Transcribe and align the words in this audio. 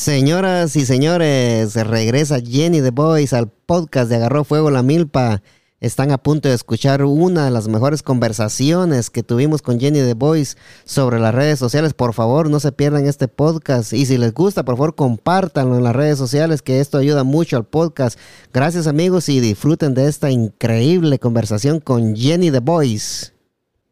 Señoras 0.00 0.76
y 0.76 0.86
señores, 0.86 1.74
regresa 1.74 2.40
Jenny 2.40 2.80
The 2.80 2.90
Boys 2.90 3.34
al 3.34 3.50
podcast 3.50 4.08
de 4.08 4.16
Agarró 4.16 4.44
Fuego 4.44 4.70
la 4.70 4.82
Milpa. 4.82 5.42
Están 5.78 6.10
a 6.10 6.16
punto 6.16 6.48
de 6.48 6.54
escuchar 6.54 7.04
una 7.04 7.44
de 7.44 7.50
las 7.50 7.68
mejores 7.68 8.02
conversaciones 8.02 9.10
que 9.10 9.22
tuvimos 9.22 9.60
con 9.60 9.78
Jenny 9.78 9.98
The 9.98 10.14
Boys 10.14 10.56
sobre 10.84 11.20
las 11.20 11.34
redes 11.34 11.58
sociales. 11.58 11.92
Por 11.92 12.14
favor, 12.14 12.48
no 12.48 12.60
se 12.60 12.72
pierdan 12.72 13.04
este 13.04 13.28
podcast. 13.28 13.92
Y 13.92 14.06
si 14.06 14.16
les 14.16 14.32
gusta, 14.32 14.64
por 14.64 14.76
favor, 14.76 14.94
compártanlo 14.94 15.76
en 15.76 15.84
las 15.84 15.94
redes 15.94 16.16
sociales, 16.16 16.62
que 16.62 16.80
esto 16.80 16.96
ayuda 16.96 17.22
mucho 17.22 17.58
al 17.58 17.64
podcast. 17.64 18.18
Gracias, 18.54 18.86
amigos, 18.86 19.28
y 19.28 19.40
disfruten 19.40 19.92
de 19.92 20.08
esta 20.08 20.30
increíble 20.30 21.18
conversación 21.18 21.78
con 21.78 22.16
Jenny 22.16 22.50
The 22.50 22.60
Boys. 22.60 23.34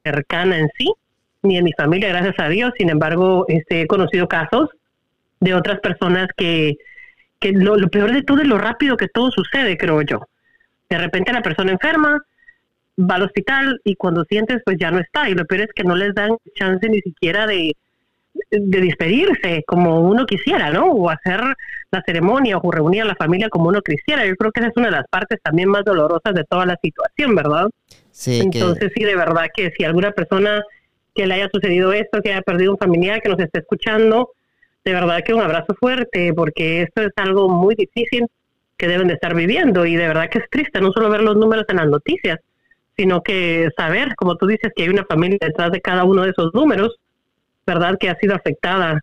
Cercana 0.04 0.58
en 0.58 0.70
sí, 0.78 0.90
ni 1.42 1.58
en 1.58 1.64
mi 1.64 1.72
familia, 1.74 2.08
gracias 2.08 2.36
a 2.38 2.48
Dios. 2.48 2.72
Sin 2.78 2.88
embargo, 2.88 3.44
este, 3.48 3.82
he 3.82 3.86
conocido 3.86 4.26
casos 4.26 4.70
de 5.40 5.54
otras 5.54 5.80
personas 5.80 6.28
que, 6.36 6.76
que 7.38 7.52
lo, 7.52 7.76
peor 7.88 8.12
de 8.12 8.22
todo 8.22 8.40
es 8.40 8.48
lo 8.48 8.58
rápido 8.58 8.96
que 8.96 9.08
todo 9.08 9.30
sucede, 9.30 9.76
creo 9.76 10.02
yo. 10.02 10.26
De 10.88 10.98
repente 10.98 11.32
la 11.32 11.42
persona 11.42 11.72
enferma, 11.72 12.20
va 12.98 13.14
al 13.14 13.22
hospital 13.22 13.80
y 13.84 13.94
cuando 13.96 14.24
sientes 14.24 14.62
pues 14.64 14.76
ya 14.78 14.90
no 14.90 14.98
está. 14.98 15.28
Y 15.28 15.34
lo 15.34 15.44
peor 15.44 15.62
es 15.62 15.68
que 15.74 15.84
no 15.84 15.94
les 15.94 16.14
dan 16.14 16.36
chance 16.54 16.88
ni 16.88 17.00
siquiera 17.00 17.46
de, 17.46 17.76
de 18.50 18.80
despedirse 18.80 19.64
como 19.66 20.00
uno 20.00 20.26
quisiera, 20.26 20.70
¿no? 20.70 20.86
O 20.86 21.10
hacer 21.10 21.40
la 21.90 22.02
ceremonia 22.04 22.58
o 22.58 22.70
reunir 22.70 23.02
a 23.02 23.06
la 23.06 23.16
familia 23.16 23.48
como 23.48 23.68
uno 23.68 23.80
quisiera. 23.82 24.26
Yo 24.26 24.34
creo 24.36 24.52
que 24.52 24.60
esa 24.60 24.70
es 24.70 24.76
una 24.76 24.86
de 24.86 24.96
las 24.96 25.08
partes 25.08 25.38
también 25.42 25.68
más 25.68 25.84
dolorosas 25.84 26.34
de 26.34 26.44
toda 26.44 26.66
la 26.66 26.76
situación, 26.82 27.34
¿verdad? 27.34 27.68
Sí. 28.10 28.40
Entonces 28.40 28.92
sí, 28.96 29.04
de 29.04 29.16
verdad 29.16 29.46
que 29.54 29.70
si 29.76 29.84
alguna 29.84 30.10
persona 30.10 30.62
que 31.14 31.26
le 31.26 31.34
haya 31.34 31.48
sucedido 31.52 31.92
esto, 31.92 32.20
que 32.22 32.32
haya 32.32 32.42
perdido 32.42 32.72
un 32.72 32.78
familiar, 32.78 33.20
que 33.20 33.28
nos 33.28 33.40
esté 33.40 33.60
escuchando, 33.60 34.30
de 34.88 34.94
verdad 34.94 35.22
que 35.22 35.34
un 35.34 35.42
abrazo 35.42 35.74
fuerte, 35.78 36.32
porque 36.34 36.82
esto 36.82 37.02
es 37.02 37.12
algo 37.16 37.48
muy 37.50 37.74
difícil 37.74 38.26
que 38.78 38.88
deben 38.88 39.08
de 39.08 39.14
estar 39.14 39.34
viviendo 39.34 39.84
y 39.84 39.96
de 39.96 40.08
verdad 40.08 40.30
que 40.30 40.38
es 40.38 40.48
triste 40.50 40.80
no 40.80 40.92
solo 40.92 41.10
ver 41.10 41.20
los 41.20 41.36
números 41.36 41.66
en 41.68 41.76
las 41.76 41.88
noticias, 41.88 42.38
sino 42.96 43.22
que 43.22 43.68
saber, 43.76 44.14
como 44.16 44.36
tú 44.36 44.46
dices, 44.46 44.72
que 44.74 44.84
hay 44.84 44.88
una 44.88 45.04
familia 45.04 45.38
detrás 45.40 45.72
de 45.72 45.82
cada 45.82 46.04
uno 46.04 46.22
de 46.22 46.30
esos 46.30 46.54
números, 46.54 46.96
¿verdad? 47.66 47.98
Que 48.00 48.08
ha 48.08 48.16
sido 48.16 48.34
afectada 48.34 49.00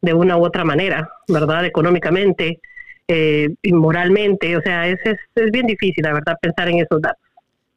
de 0.00 0.14
una 0.14 0.38
u 0.38 0.44
otra 0.46 0.64
manera, 0.64 1.10
¿verdad? 1.28 1.66
Económicamente, 1.66 2.58
eh, 3.06 3.48
moralmente, 3.70 4.56
o 4.56 4.62
sea, 4.62 4.88
es, 4.88 4.98
es, 5.04 5.18
es, 5.34 5.50
bien 5.52 5.66
difícil, 5.66 6.04
la 6.04 6.14
verdad, 6.14 6.36
pensar 6.40 6.68
en 6.68 6.78
esos 6.78 7.02
datos. 7.02 7.22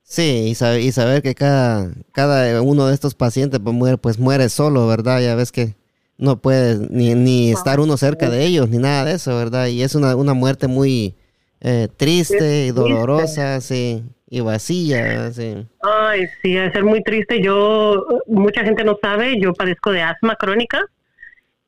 Sí, 0.03 0.47
y 0.47 0.55
saber, 0.55 0.79
y 0.79 0.91
saber 0.93 1.21
que 1.21 1.35
cada, 1.35 1.91
cada 2.13 2.61
uno 2.61 2.87
de 2.87 2.93
estos 2.93 3.13
pacientes 3.13 3.59
pues 3.61 3.75
muere, 3.75 3.97
pues 3.97 4.19
muere 4.19 4.47
solo, 4.47 4.87
¿verdad? 4.87 5.21
Ya 5.21 5.35
ves 5.35 5.51
que 5.51 5.75
no 6.21 6.39
puede 6.39 6.87
ni, 6.91 7.15
ni 7.15 7.51
estar 7.51 7.79
uno 7.79 7.97
cerca 7.97 8.29
de 8.29 8.45
ellos, 8.45 8.69
ni 8.69 8.77
nada 8.77 9.05
de 9.05 9.13
eso, 9.13 9.35
¿verdad? 9.35 9.67
Y 9.67 9.81
es 9.81 9.95
una, 9.95 10.15
una 10.15 10.35
muerte 10.35 10.67
muy 10.67 11.15
eh, 11.59 11.87
triste 11.97 12.67
y 12.67 12.71
dolorosa, 12.71 13.59
sí, 13.59 14.03
y 14.29 14.39
vacía, 14.39 15.31
sí. 15.31 15.65
Ay, 15.81 16.27
sí, 16.41 16.53
debe 16.53 16.71
ser 16.71 16.83
muy 16.83 17.01
triste. 17.01 17.41
Yo, 17.41 18.05
mucha 18.27 18.63
gente 18.63 18.83
no 18.83 18.99
sabe, 19.01 19.39
yo 19.41 19.53
padezco 19.53 19.91
de 19.91 20.03
asma 20.03 20.35
crónica 20.35 20.85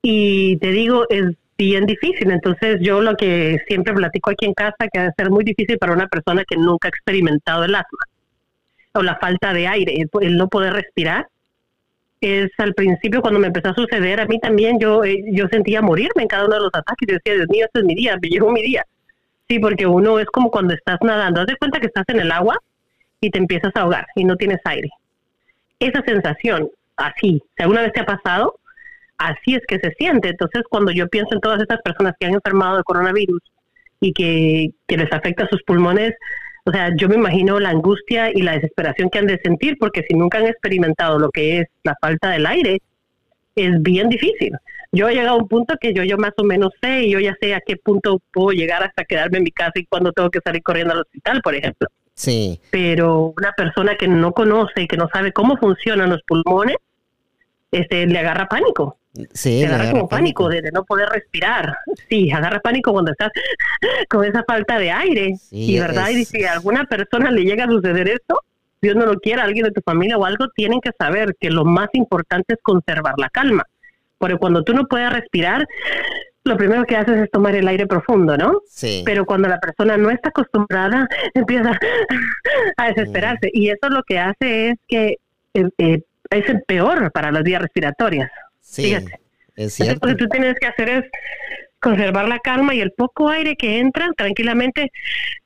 y 0.04 0.58
te 0.58 0.68
digo, 0.68 1.08
es 1.10 1.36
bien 1.58 1.88
difícil. 1.88 2.30
Entonces 2.30 2.78
yo 2.80 3.02
lo 3.02 3.16
que 3.16 3.58
siempre 3.68 3.96
platico 3.96 4.30
aquí 4.30 4.46
en 4.46 4.54
casa, 4.54 4.88
que 4.92 5.00
debe 5.00 5.14
ser 5.18 5.32
muy 5.32 5.44
difícil 5.44 5.80
para 5.80 5.94
una 5.94 6.08
persona 6.08 6.44
que 6.48 6.58
nunca 6.58 6.88
ha 6.88 6.90
experimentado 6.90 7.64
el 7.64 7.74
asma 7.74 8.06
o 8.94 9.02
la 9.02 9.16
falta 9.16 9.52
de 9.52 9.68
aire, 9.68 10.06
el 10.22 10.38
no 10.38 10.48
poder 10.48 10.74
respirar 10.74 11.28
es 12.24 12.52
al 12.58 12.74
principio 12.74 13.22
cuando 13.22 13.40
me 13.40 13.48
empezó 13.48 13.70
a 13.70 13.76
suceder, 13.76 14.20
a 14.20 14.26
mí 14.26 14.40
también 14.40 14.80
yo, 14.80 15.04
eh, 15.04 15.24
yo 15.32 15.48
sentía 15.48 15.82
morirme 15.82 16.24
en 16.24 16.28
cada 16.28 16.46
uno 16.46 16.56
de 16.56 16.62
los 16.62 16.74
ataques. 16.74 17.08
Yo 17.08 17.16
decía, 17.16 17.34
Dios 17.36 17.48
mío, 17.50 17.66
este 17.66 17.80
es 17.80 17.86
mi 17.86 17.96
día, 17.96 18.18
me 18.22 18.30
llegó 18.30 18.52
mi 18.52 18.62
día. 18.62 18.86
Sí, 19.48 19.60
porque 19.60 19.86
uno 19.86 20.20
es 20.20 20.28
como 20.28 20.50
cuando 20.50 20.74
estás 20.74 21.00
nadando, 21.02 21.42
haz 21.42 21.48
cuenta 21.60 21.80
que 21.80 21.88
estás 21.88 22.06
en 22.08 22.20
el 22.20 22.32
agua 22.32 22.58
y 23.20 23.30
te 23.30 23.38
empiezas 23.38 23.72
a 23.76 23.82
ahogar 23.82 24.08
y 24.16 24.24
no 24.24 24.36
tienes 24.36 24.60
aire. 24.66 24.90
Esa 25.80 26.02
sensación, 26.04 26.70
así, 26.96 27.44
si 27.56 27.64
alguna 27.64 27.82
vez 27.82 27.94
te 27.94 28.02
ha 28.02 28.06
pasado, 28.06 28.56
así 29.18 29.56
es 29.56 29.62
que 29.68 29.80
se 29.80 29.92
siente. 29.92 30.30
Entonces, 30.30 30.64
cuando 30.70 30.92
yo 30.92 31.08
pienso 31.08 31.36
en 31.36 31.42
todas 31.42 31.62
estas 31.62 31.82
personas 31.82 32.14
que 32.20 32.26
han 32.26 32.34
enfermado 32.34 32.78
de 32.78 32.84
coronavirus 32.84 33.42
y 34.00 34.14
que, 34.14 34.70
que 34.88 34.98
les 34.98 35.12
afecta 35.12 35.48
sus 35.48 35.64
pulmones, 35.64 36.14
o 36.66 36.72
sea, 36.72 36.92
yo 36.96 37.10
me 37.10 37.16
imagino 37.16 37.60
la 37.60 37.70
angustia 37.70 38.32
y 38.34 38.42
la 38.42 38.54
desesperación 38.54 39.10
que 39.10 39.20
han 39.20 39.28
de 39.28 39.40
sentir, 39.44 39.78
porque 39.78 40.06
si 40.08 40.16
nunca 40.16 40.38
han 40.38 40.48
experimentado 40.48 41.20
lo 41.20 41.30
que 41.30 41.60
es 41.60 41.68
la 41.84 41.96
falta 42.00 42.30
del 42.30 42.46
aire, 42.46 42.82
es 43.56 43.82
bien 43.82 44.10
difícil. 44.10 44.54
Yo 44.92 45.10
he 45.10 45.16
llegado 45.16 45.38
a 45.38 45.42
un 45.42 45.48
punto 45.48 45.76
que 45.80 45.94
yo, 45.94 46.04
yo 46.04 46.18
más 46.18 46.34
o 46.38 46.44
menos 46.44 46.72
sé 46.82 47.04
y 47.04 47.12
yo 47.12 47.20
ya 47.20 47.36
sé 47.42 47.54
a 47.54 47.62
qué 47.62 47.76
punto 47.76 48.22
puedo 48.32 48.52
llegar 48.52 48.84
hasta 48.84 49.04
quedarme 49.04 49.40
en 49.40 49.44
mi 49.44 49.52
casa 49.52 49.74
y 49.76 49.86
cuando 49.86 50.12
tengo 50.14 50.30
que 50.30 50.40
salir 50.44 50.64
corriendo 50.64 50.94
al 50.94 51.02
hospital, 51.02 51.42
por 51.42 51.56
ejemplo. 51.56 51.90
Sí. 52.14 52.60
Pero 52.70 53.34
una 53.36 53.52
persona 53.54 53.96
que 53.96 54.08
no 54.08 54.32
conoce 54.32 54.84
y 54.84 54.88
que 54.88 54.98
no 54.98 55.10
sabe 55.12 55.34
cómo 55.34 55.58
funcionan 55.58 56.12
los 56.12 56.22
pulmones, 56.24 56.78
este, 57.72 58.06
le 58.06 58.20
agarra 58.20 58.48
pánico. 58.48 58.98
Sí, 59.34 59.64
agarra, 59.64 59.92
como 59.92 60.10
pánico, 60.10 60.50
de, 60.50 60.72
no 60.72 60.84
poder 60.84 61.08
respirar. 61.10 61.76
Sí, 62.10 62.32
agarra 62.32 62.60
pánico 62.60 62.92
cuando 62.92 63.12
estás 63.12 63.32
con 64.10 64.26
esa 64.26 64.44
falta 64.44 64.80
de 64.80 64.92
aire. 64.92 65.36
y 65.52 65.80
verdad, 65.80 66.10
y 66.10 66.26
si 66.26 66.44
a 66.44 66.54
alguna 66.54 66.86
persona 66.86 67.30
le 67.30 67.44
llega 67.44 67.66
a 67.66 67.68
suceder 67.68 68.10
esto, 68.10 68.42
Dios 68.82 68.96
no 68.96 69.06
lo 69.06 69.20
quiera, 69.20 69.44
alguien 69.44 69.66
de 69.66 69.72
tu 69.72 69.82
familia 69.82 70.18
o 70.18 70.26
algo, 70.26 70.50
tienen 70.56 70.82
que 70.82 70.92
saber 70.98 71.36
que 71.40 71.50
lo 71.50 71.64
más 71.64 71.90
importante 71.94 72.56
es 72.56 72.60
conservar 72.62 73.14
la 73.18 73.30
calma. 73.30 73.64
Porque 74.18 74.38
cuando 74.38 74.64
tú 74.64 74.74
no 74.74 74.88
puedes 74.88 75.12
respirar, 75.12 75.68
lo 76.44 76.58
primero 76.58 76.84
que 76.84 76.98
haces 76.98 77.18
es 77.18 77.32
tomar 77.32 77.56
el 77.56 77.68
aire 77.68 77.88
profundo, 77.88 78.38
¿no? 78.38 78.62
Sí. 78.68 79.04
Pero 79.06 79.26
cuando 79.26 79.48
la 79.48 79.60
persona 79.60 79.96
no 79.96 80.10
está 80.10 80.30
acostumbrada, 80.30 81.08
empieza 81.34 81.78
a 82.78 82.88
desesperarse. 82.88 83.50
Y 83.54 83.70
eso 83.70 83.90
lo 83.90 84.04
que 84.04 84.20
hace 84.20 84.70
es 84.70 84.76
que 84.88 85.18
eh, 85.54 85.70
eh, 85.78 86.02
es 86.30 86.50
el 86.50 86.64
peor 86.64 87.12
para 87.12 87.32
las 87.32 87.44
vías 87.44 87.62
respiratorias. 87.62 88.32
Sí, 88.74 88.96
es 89.56 89.74
cierto. 89.74 90.08
Lo 90.08 90.16
que 90.16 90.24
tú 90.24 90.30
tienes 90.30 90.56
que 90.60 90.66
hacer 90.66 90.90
es 90.90 91.04
conservar 91.80 92.28
la 92.28 92.40
calma 92.40 92.74
y 92.74 92.82
el 92.82 92.92
poco 92.92 93.30
aire 93.30 93.56
que 93.56 93.80
entra, 93.80 94.10
tranquilamente 94.18 94.92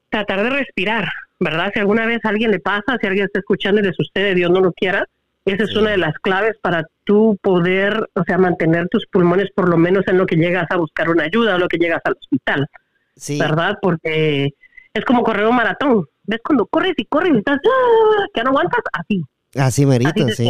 tratar 0.09 0.43
de 0.43 0.49
respirar, 0.51 1.09
¿verdad? 1.39 1.71
Si 1.73 1.79
alguna 1.79 2.05
vez 2.05 2.19
a 2.23 2.29
alguien 2.29 2.51
le 2.51 2.59
pasa, 2.59 2.97
si 3.01 3.07
alguien 3.07 3.25
está 3.25 3.39
escuchando 3.39 3.81
y 3.81 3.83
le 3.83 3.93
sucede, 3.93 4.33
Dios 4.33 4.49
no 4.49 4.61
lo 4.61 4.71
quiera, 4.71 5.05
esa 5.43 5.63
es 5.63 5.75
una 5.75 5.91
de 5.91 5.97
las 5.97 6.13
claves 6.19 6.55
para 6.61 6.85
tú 7.03 7.37
poder, 7.41 8.07
o 8.13 8.23
sea, 8.23 8.37
mantener 8.37 8.87
tus 8.87 9.05
pulmones 9.07 9.49
por 9.53 9.67
lo 9.67 9.77
menos 9.77 10.07
en 10.07 10.17
lo 10.17 10.25
que 10.25 10.37
llegas 10.37 10.67
a 10.69 10.77
buscar 10.77 11.09
una 11.09 11.23
ayuda 11.23 11.55
o 11.55 11.59
lo 11.59 11.67
que 11.67 11.77
llegas 11.77 12.01
al 12.05 12.13
hospital, 12.13 12.67
sí. 13.15 13.37
¿verdad? 13.37 13.75
Porque 13.81 14.51
es 14.93 15.05
como 15.05 15.23
correr 15.23 15.47
un 15.47 15.55
maratón. 15.55 16.05
¿Ves 16.23 16.39
cuando 16.43 16.65
corres 16.65 16.93
y 16.95 17.05
corres 17.05 17.33
y 17.33 17.37
estás, 17.39 17.57
¡ah! 17.57 18.25
que 18.33 18.43
no 18.43 18.51
aguantas? 18.51 18.81
Así. 18.93 19.21
Así 19.55 19.85
merito, 19.85 20.27
sí. 20.29 20.49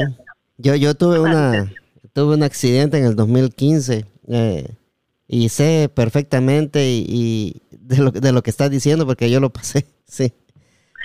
Yo, 0.58 0.76
yo 0.76 0.96
tuve 0.96 1.20
una 1.20 1.72
tuve 2.18 2.34
un 2.34 2.42
accidente 2.42 2.98
en 2.98 3.06
el 3.06 3.16
2015 3.16 4.04
eh, 4.30 4.76
y 5.28 5.50
sé 5.50 5.88
perfectamente 5.94 6.84
y, 6.84 7.62
de, 7.70 7.98
lo, 7.98 8.10
de 8.10 8.32
lo 8.32 8.42
que 8.42 8.50
estás 8.50 8.72
diciendo 8.72 9.06
porque 9.06 9.30
yo 9.30 9.40
lo 9.40 9.52
pasé, 9.52 9.86
sí. 10.08 10.34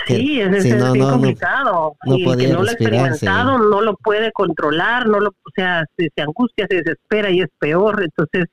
sí, 0.06 0.41
es, 0.41 0.65
es 0.65 0.75
no, 0.75 1.11
complicado. 1.11 1.97
No, 2.06 2.17
y 2.17 2.25
podía 2.25 2.49
que 2.49 2.55
no 2.55 2.62
lo 2.62 2.71
ha 2.71 2.73
experimentado, 2.73 3.59
no 3.59 3.83
lo 3.83 3.95
puede 3.97 4.33
controlar, 4.33 5.06
no 5.06 5.21
lo, 5.21 5.28
o 5.28 5.50
sea, 5.55 5.84
se, 5.99 6.09
se, 6.17 6.23
angustia, 6.23 6.67
se 6.67 6.77
desespera 6.77 7.31
y 7.31 7.43
es 7.43 7.49
peor. 7.59 8.03
Entonces, 8.03 8.47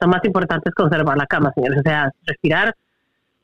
lo 0.00 0.08
más 0.08 0.24
importante 0.24 0.70
es 0.70 0.74
conservar 0.74 1.18
la 1.18 1.26
cama, 1.26 1.52
señores. 1.54 1.80
O 1.80 1.82
sea, 1.82 2.10
respirar 2.24 2.74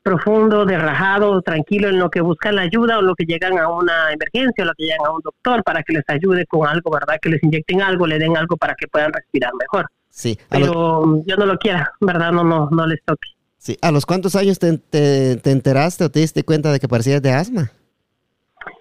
profundo, 0.07 0.65
derrajado, 0.65 1.41
tranquilo 1.41 1.89
en 1.89 1.99
lo 1.99 2.09
que 2.09 2.21
buscan 2.21 2.55
la 2.55 2.61
ayuda 2.61 2.97
o 2.97 3.01
lo 3.01 3.13
que 3.13 3.25
llegan 3.25 3.59
a 3.59 3.67
una 3.67 4.13
emergencia 4.13 4.63
o 4.63 4.67
lo 4.67 4.73
que 4.73 4.85
llegan 4.85 5.05
a 5.05 5.11
un 5.11 5.19
doctor 5.21 5.61
para 5.65 5.83
que 5.83 5.91
les 5.91 6.05
ayude 6.07 6.45
con 6.45 6.65
algo, 6.65 6.91
¿verdad? 6.91 7.17
Que 7.21 7.27
les 7.27 7.43
inyecten 7.43 7.81
algo, 7.81 8.07
le 8.07 8.17
den 8.17 8.37
algo 8.37 8.55
para 8.55 8.73
que 8.75 8.87
puedan 8.87 9.11
respirar 9.11 9.51
mejor. 9.59 9.87
Sí. 10.09 10.39
Pero 10.47 11.21
yo 11.25 11.35
no 11.35 11.45
lo 11.45 11.57
quiera, 11.57 11.91
¿verdad? 11.99 12.31
No, 12.31 12.45
no, 12.45 12.69
no 12.71 12.87
les 12.87 13.03
toque. 13.03 13.27
Sí. 13.57 13.77
¿A 13.81 13.91
los 13.91 14.05
cuántos 14.05 14.37
años 14.37 14.59
te, 14.59 14.77
te, 14.77 15.35
te 15.35 15.51
enteraste 15.51 16.05
o 16.05 16.09
te 16.09 16.21
diste 16.21 16.43
cuenta 16.43 16.71
de 16.71 16.79
que 16.79 16.87
parecías 16.87 17.21
de 17.21 17.31
asma? 17.31 17.69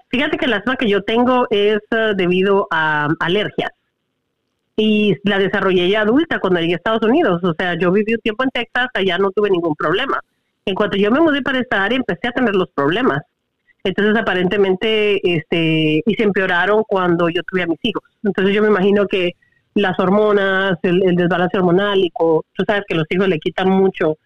Fíjate 0.08 0.38
que 0.38 0.44
el 0.44 0.52
asma 0.52 0.76
que 0.76 0.88
yo 0.88 1.02
tengo 1.02 1.48
es 1.50 1.80
uh, 1.90 2.14
debido 2.14 2.68
a 2.70 3.08
alergias 3.18 3.72
y 4.76 5.16
la 5.24 5.40
desarrollé 5.40 5.90
ya 5.90 6.02
adulta 6.02 6.38
cuando 6.38 6.60
llegué 6.60 6.74
a 6.74 6.76
Estados 6.76 7.02
Unidos. 7.02 7.42
O 7.42 7.52
sea, 7.58 7.76
yo 7.76 7.90
viví 7.90 8.14
un 8.14 8.20
tiempo 8.20 8.44
en 8.44 8.50
Texas, 8.50 8.86
allá 8.94 9.18
no 9.18 9.32
tuve 9.32 9.50
ningún 9.50 9.74
problema 9.74 10.20
en 10.66 10.74
cuanto 10.74 10.96
yo 10.96 11.10
me 11.10 11.20
mudé 11.20 11.42
para 11.42 11.60
esta 11.60 11.84
área 11.84 11.96
empecé 11.96 12.28
a 12.28 12.32
tener 12.32 12.54
los 12.54 12.68
problemas. 12.70 13.22
Entonces 13.84 14.16
aparentemente 14.20 15.20
este 15.22 16.02
y 16.04 16.14
se 16.14 16.24
empeoraron 16.24 16.82
cuando 16.86 17.28
yo 17.28 17.42
tuve 17.44 17.62
a 17.62 17.66
mis 17.68 17.78
hijos. 17.82 18.02
Entonces 18.24 18.52
yo 18.52 18.60
me 18.62 18.68
imagino 18.68 19.06
que 19.06 19.32
las 19.74 19.98
hormonas, 20.00 20.76
el, 20.82 21.02
el 21.04 21.14
desbalance 21.14 21.56
hormonal 21.56 21.98
y 21.98 22.10
tú 22.10 22.64
sabes 22.66 22.82
que 22.88 22.96
los 22.96 23.06
hijos 23.10 23.28
le 23.28 23.38
quitan 23.38 23.70
mucho 23.70 24.18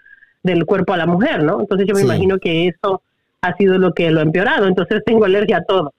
del 0.43 0.65
cuerpo 0.65 0.95
a 0.95 0.97
la 0.97 1.07
mujer, 1.07 1.43
¿no? 1.43 1.61
Entonces 1.61 1.87
yo 1.87 1.95
me 1.95 2.01
sí. 2.01 2.07
imagino 2.07 2.39
que 2.39 2.69
eso 2.69 3.03
ha 3.43 3.55
sido 3.57 3.77
lo 3.77 3.93
que 3.93 4.11
lo 4.11 4.21
ha 4.21 4.23
empeorado. 4.23 4.67
Entonces 4.67 5.03
tengo 5.05 5.27
alergia 5.27 5.59
a 5.59 5.65
todo. 5.65 5.93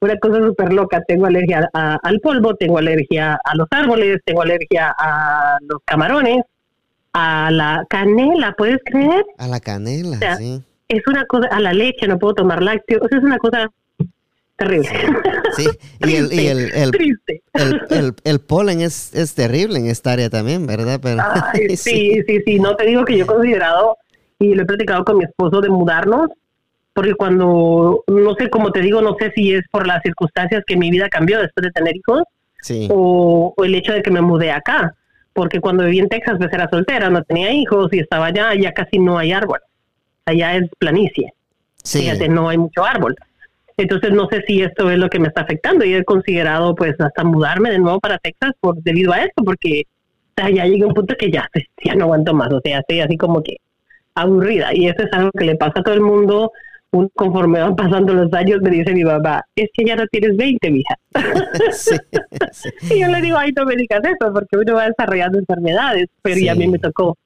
Una 0.00 0.18
cosa 0.18 0.42
súper 0.44 0.74
loca, 0.74 1.00
tengo 1.08 1.24
alergia 1.24 1.70
a, 1.72 1.98
al 2.02 2.20
polvo, 2.20 2.54
tengo 2.54 2.76
alergia 2.76 3.38
a 3.42 3.56
los 3.56 3.66
árboles, 3.70 4.18
tengo 4.26 4.42
alergia 4.42 4.94
a 4.98 5.56
los 5.62 5.80
camarones, 5.86 6.44
a 7.18 7.50
la 7.50 7.86
canela, 7.88 8.52
¿puedes 8.52 8.78
creer? 8.84 9.24
A 9.38 9.48
la 9.48 9.58
canela, 9.58 10.36
sí. 10.36 10.62
Es 10.86 11.02
una 11.06 11.24
cosa, 11.24 11.48
a 11.48 11.60
la 11.60 11.72
leche, 11.72 12.06
no 12.06 12.18
puedo 12.18 12.34
tomar 12.34 12.62
lácteos, 12.62 13.02
o 13.02 13.08
sea, 13.08 13.18
es 13.18 13.24
una 13.24 13.38
cosa 13.38 13.70
terrible. 14.56 14.90
Sí, 15.56 15.66
y, 16.06 16.14
el, 16.14 16.32
y 16.32 16.46
el, 16.46 16.70
el, 16.74 18.14
el, 18.22 18.40
polen 18.40 18.82
es, 18.82 19.14
es 19.14 19.34
terrible 19.34 19.78
en 19.78 19.86
esta 19.86 20.12
área 20.12 20.28
también, 20.28 20.66
¿verdad? 20.66 21.00
Pero, 21.02 21.22
sí, 21.76 22.22
sí, 22.26 22.42
sí, 22.44 22.58
no 22.60 22.76
te 22.76 22.84
digo 22.84 23.04
que 23.06 23.16
yo 23.16 23.24
he 23.24 23.26
considerado 23.26 23.96
y 24.38 24.54
lo 24.54 24.62
he 24.62 24.66
platicado 24.66 25.02
con 25.04 25.16
mi 25.16 25.24
esposo 25.24 25.62
de 25.62 25.70
mudarnos, 25.70 26.28
porque 26.92 27.14
cuando, 27.14 28.04
no 28.06 28.34
sé, 28.34 28.50
como 28.50 28.72
te 28.72 28.80
digo, 28.80 29.00
no 29.00 29.16
sé 29.18 29.32
si 29.34 29.54
es 29.54 29.64
por 29.70 29.86
las 29.86 30.02
circunstancias 30.02 30.62
que 30.66 30.76
mi 30.76 30.90
vida 30.90 31.08
cambió 31.08 31.40
después 31.40 31.64
de 31.64 31.72
tener 31.72 31.96
hijos 31.96 32.24
o, 32.90 33.54
el 33.64 33.74
hecho 33.74 33.92
de 33.92 34.02
que 34.02 34.10
me 34.10 34.20
mudé 34.20 34.50
acá, 34.52 34.94
porque 35.36 35.60
cuando 35.60 35.84
viví 35.84 36.00
en 36.00 36.08
Texas 36.08 36.36
pues 36.38 36.52
era 36.52 36.68
soltera, 36.68 37.10
no 37.10 37.22
tenía 37.22 37.52
hijos 37.52 37.92
y 37.92 38.00
estaba 38.00 38.26
allá, 38.26 38.54
ya 38.54 38.72
casi 38.72 38.98
no 38.98 39.18
hay 39.18 39.30
árbol, 39.32 39.60
allá 40.24 40.56
es 40.56 40.68
planicie, 40.78 41.34
fíjate, 41.84 42.28
no 42.28 42.48
hay 42.48 42.58
mucho 42.58 42.84
árbol. 42.84 43.14
Entonces 43.76 44.10
no 44.12 44.26
sé 44.30 44.42
si 44.46 44.62
esto 44.62 44.90
es 44.90 44.98
lo 44.98 45.10
que 45.10 45.18
me 45.18 45.28
está 45.28 45.42
afectando 45.42 45.84
y 45.84 45.94
he 45.94 46.02
considerado 46.02 46.74
pues 46.74 46.98
hasta 46.98 47.22
mudarme 47.24 47.70
de 47.70 47.78
nuevo 47.78 48.00
para 48.00 48.16
Texas 48.16 48.52
por 48.58 48.82
debido 48.82 49.12
a 49.12 49.18
esto, 49.18 49.44
porque 49.44 49.82
ya 50.38 50.64
llegué 50.64 50.84
a 50.84 50.86
un 50.86 50.94
punto 50.94 51.14
que 51.18 51.30
ya, 51.30 51.46
ya 51.84 51.94
no 51.94 52.04
aguanto 52.04 52.32
más, 52.32 52.50
o 52.50 52.60
sea, 52.64 52.78
estoy 52.78 53.00
así 53.00 53.18
como 53.18 53.42
que 53.42 53.58
aburrida. 54.14 54.74
Y 54.74 54.88
eso 54.88 55.02
es 55.02 55.12
algo 55.12 55.30
que 55.32 55.44
le 55.44 55.56
pasa 55.56 55.80
a 55.80 55.82
todo 55.82 55.94
el 55.94 56.00
mundo 56.00 56.50
conforme 57.14 57.60
van 57.60 57.76
pasando 57.76 58.14
los 58.14 58.32
años, 58.32 58.60
me 58.62 58.70
dice 58.70 58.92
mi 58.92 59.04
mamá, 59.04 59.42
es 59.54 59.68
que 59.74 59.84
ya 59.84 59.96
no 59.96 60.06
tienes 60.06 60.36
20, 60.36 60.70
mija. 60.70 60.94
Y 62.90 63.00
yo 63.00 63.08
le 63.08 63.20
digo, 63.20 63.36
ay, 63.36 63.52
no 63.56 63.64
me 63.64 63.76
digas 63.76 64.00
eso, 64.04 64.32
porque 64.32 64.56
uno 64.56 64.74
va 64.74 64.88
desarrollando 64.88 65.38
enfermedades, 65.38 66.06
pero 66.22 66.38
ya 66.38 66.52
a 66.52 66.54
mí 66.54 66.68
me 66.68 66.78
tocó 66.78 67.16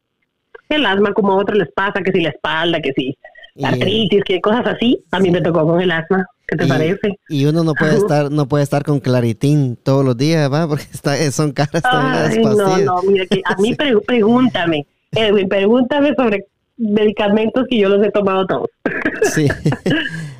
el 0.69 0.87
asma, 0.87 1.13
como 1.13 1.33
a 1.33 1.37
otros 1.37 1.59
les 1.59 1.71
pasa, 1.73 2.01
que 2.03 2.13
si 2.13 2.21
la 2.21 2.31
espalda, 2.31 2.81
que 2.81 2.93
si 2.93 3.17
artritis, 3.63 4.23
que 4.25 4.41
cosas 4.41 4.67
así, 4.67 5.03
a 5.11 5.21
mí 5.21 5.31
me 5.31 5.41
tocó 5.41 5.67
con 5.67 5.81
el 5.81 5.91
asma. 5.91 6.27
¿Qué 6.47 6.57
te 6.57 6.67
parece? 6.67 7.17
Y 7.29 7.45
uno 7.45 7.63
no 7.63 7.75
puede 7.75 7.97
estar 7.97 8.31
no 8.31 8.49
puede 8.49 8.65
estar 8.65 8.83
con 8.83 8.99
claritín 8.99 9.77
todos 9.77 10.05
los 10.05 10.17
días, 10.17 10.53
¿va? 10.53 10.67
Porque 10.67 10.85
está, 10.93 11.31
son 11.31 11.53
caras 11.53 11.83
también 11.83 12.43
No, 12.43 12.79
no, 12.79 13.03
mira, 13.03 13.25
que 13.27 13.41
a 13.45 13.57
mí 13.57 13.75
pregúntame, 14.07 14.87
Edwin, 15.13 15.49
pregúntame 15.49 16.13
sobre 16.17 16.47
medicamentos 16.81 17.67
que 17.69 17.79
yo 17.79 17.89
los 17.89 18.05
he 18.05 18.11
tomado 18.11 18.47
todos. 18.47 18.69
Sí. 19.33 19.47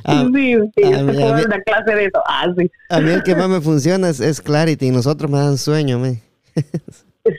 A, 0.05 0.25
sí, 0.35 0.57
sí, 0.77 0.93
a 0.93 1.03
mí, 1.03 1.17
una 1.23 1.61
clase 1.61 1.95
de 1.95 2.05
eso. 2.07 2.23
Ah, 2.27 2.47
sí. 2.57 2.71
A 2.89 3.01
mí 3.01 3.11
el 3.11 3.23
que 3.23 3.35
más 3.35 3.49
me 3.49 3.61
funciona 3.61 4.09
es, 4.09 4.41
Clarity 4.41 4.87
y 4.87 4.91
nosotros 4.91 5.31
me 5.31 5.39
dan 5.39 5.59
sueño, 5.59 5.99
me. 5.99 6.21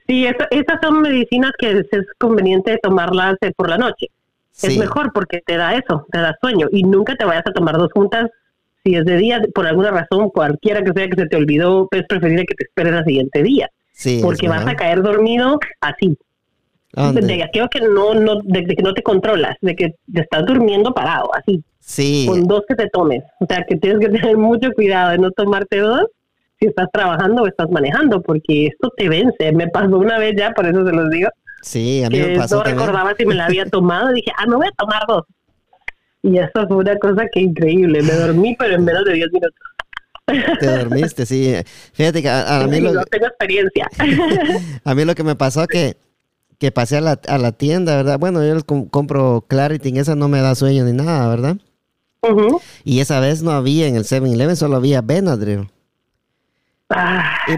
Sí, 0.08 0.26
esas 0.28 0.80
son 0.82 1.02
medicinas 1.02 1.52
que 1.58 1.72
es 1.72 2.06
conveniente 2.20 2.78
tomarlas 2.84 3.36
eh, 3.42 3.52
por 3.58 3.68
la 3.68 3.80
noche. 3.80 4.08
Es 4.62 4.78
mejor 4.78 5.12
porque 5.12 5.42
te 5.44 5.58
da 5.58 5.74
eso, 5.74 6.06
te 6.12 6.20
da 6.20 6.38
sueño. 6.40 6.68
Y 6.72 6.84
nunca 6.84 7.16
te 7.16 7.26
vayas 7.26 7.44
a 7.48 7.52
tomar 7.52 7.76
dos 7.78 7.90
juntas 7.92 8.30
si 8.84 8.96
es 8.96 9.06
de 9.06 9.18
día, 9.18 9.42
por 9.54 9.68
alguna 9.68 9.92
razón, 9.92 10.30
cualquiera 10.30 10.84
que 10.84 10.92
sea 10.94 11.10
que 11.10 11.22
se 11.22 11.28
te 11.28 11.36
olvidó, 11.36 11.88
es 11.92 12.04
preferible 12.08 12.46
que 12.46 12.56
te 12.56 12.64
esperes 12.66 12.94
al 12.94 13.06
siguiente 13.06 13.44
día. 13.44 13.70
Sí, 13.92 14.20
porque 14.22 14.48
vas 14.48 14.66
a 14.66 14.76
caer 14.76 15.02
dormido 15.02 15.60
así, 15.80 16.18
de 16.94 17.44
aquello 17.44 17.70
que 17.70 17.82
no, 17.82 18.14
no, 18.14 18.42
de, 18.44 18.66
que 18.66 18.84
no 18.84 18.94
te 18.94 19.04
controlas, 19.04 19.56
de 19.62 19.76
que 19.76 19.96
te 20.12 20.22
estás 20.22 20.46
durmiendo 20.46 20.94
parado, 20.94 21.34
así. 21.36 21.64
Sí. 21.80 22.26
Con 22.28 22.46
dos 22.46 22.64
que 22.68 22.76
te 22.76 22.90
tomes. 22.90 23.24
O 23.40 23.46
sea, 23.48 23.66
que 23.68 23.76
tienes 23.78 24.00
que 24.00 24.10
tener 24.10 24.38
mucho 24.38 24.72
cuidado 24.74 25.12
de 25.12 25.18
no 25.18 25.32
tomarte 25.32 25.80
dos 25.80 26.06
si 26.60 26.68
estás 26.68 26.88
trabajando 26.94 27.44
o 27.44 27.48
estás 27.48 27.70
manejando, 27.72 28.22
porque 28.22 28.68
esto 28.68 28.92
te 28.96 29.10
vence. 29.10 29.52
Me 29.52 29.68
pasó 29.68 29.98
una 29.98 30.20
vez 30.20 30.36
ya, 30.38 30.52
por 30.52 30.68
eso 30.68 30.86
se 30.86 30.92
los 30.92 31.10
digo. 31.10 31.30
Sí, 31.62 32.04
a 32.04 32.10
mí 32.10 32.20
me 32.20 32.38
pasó. 32.38 32.58
No 32.58 32.64
recordaba 32.64 33.16
si 33.18 33.26
me 33.26 33.36
la 33.36 33.46
había 33.46 33.66
tomado. 33.66 34.10
Dije, 34.14 34.32
ah, 34.38 34.46
no 34.46 34.58
voy 34.58 34.68
a 34.68 34.72
tomar 34.78 35.04
dos. 35.08 35.26
Y 36.24 36.38
eso 36.38 36.68
fue 36.68 36.78
una 36.78 36.96
cosa 36.98 37.26
que 37.32 37.40
increíble. 37.40 38.04
Me 38.04 38.14
dormí, 38.14 38.56
pero 38.60 38.76
en 38.76 38.86
menos 38.86 39.06
de 39.06 39.14
10 39.14 39.32
minutos. 39.32 39.60
Te 40.60 40.66
dormiste, 40.66 41.26
sí. 41.26 41.56
Fíjate 41.94 42.22
que 42.22 42.30
a, 42.30 42.66
mí 42.70 42.80
lo, 42.80 42.94
no 42.94 43.04
tengo 43.06 43.26
experiencia. 43.26 43.90
a 44.84 44.96
mí 44.96 45.06
lo 45.06 45.16
que 45.16 45.24
me 45.24 45.36
pasó 45.36 45.66
que 45.68 45.98
que 46.62 46.72
pasé 46.72 46.98
a 46.98 47.02
la, 47.02 47.20
a 47.28 47.40
la 47.40 47.54
tienda, 47.54 47.96
¿verdad? 47.96 48.20
Bueno, 48.20 48.46
yo 48.46 48.56
compro 48.92 49.44
Clarity, 49.48 49.98
esa 49.98 50.14
no 50.16 50.28
me 50.28 50.42
da 50.42 50.54
sueño 50.54 50.86
ni 50.86 50.94
nada, 50.94 51.28
¿verdad? 51.28 51.58
Y 52.84 53.00
esa 53.00 53.20
vez 53.20 53.42
no 53.42 53.50
había 53.50 53.88
en 53.88 53.96
el 53.96 54.04
7-Eleven, 54.04 54.56
solo 54.56 54.76
había 54.76 55.02
Benadryl. 55.02 55.72
Ah, 56.92 57.36
y 57.48 57.58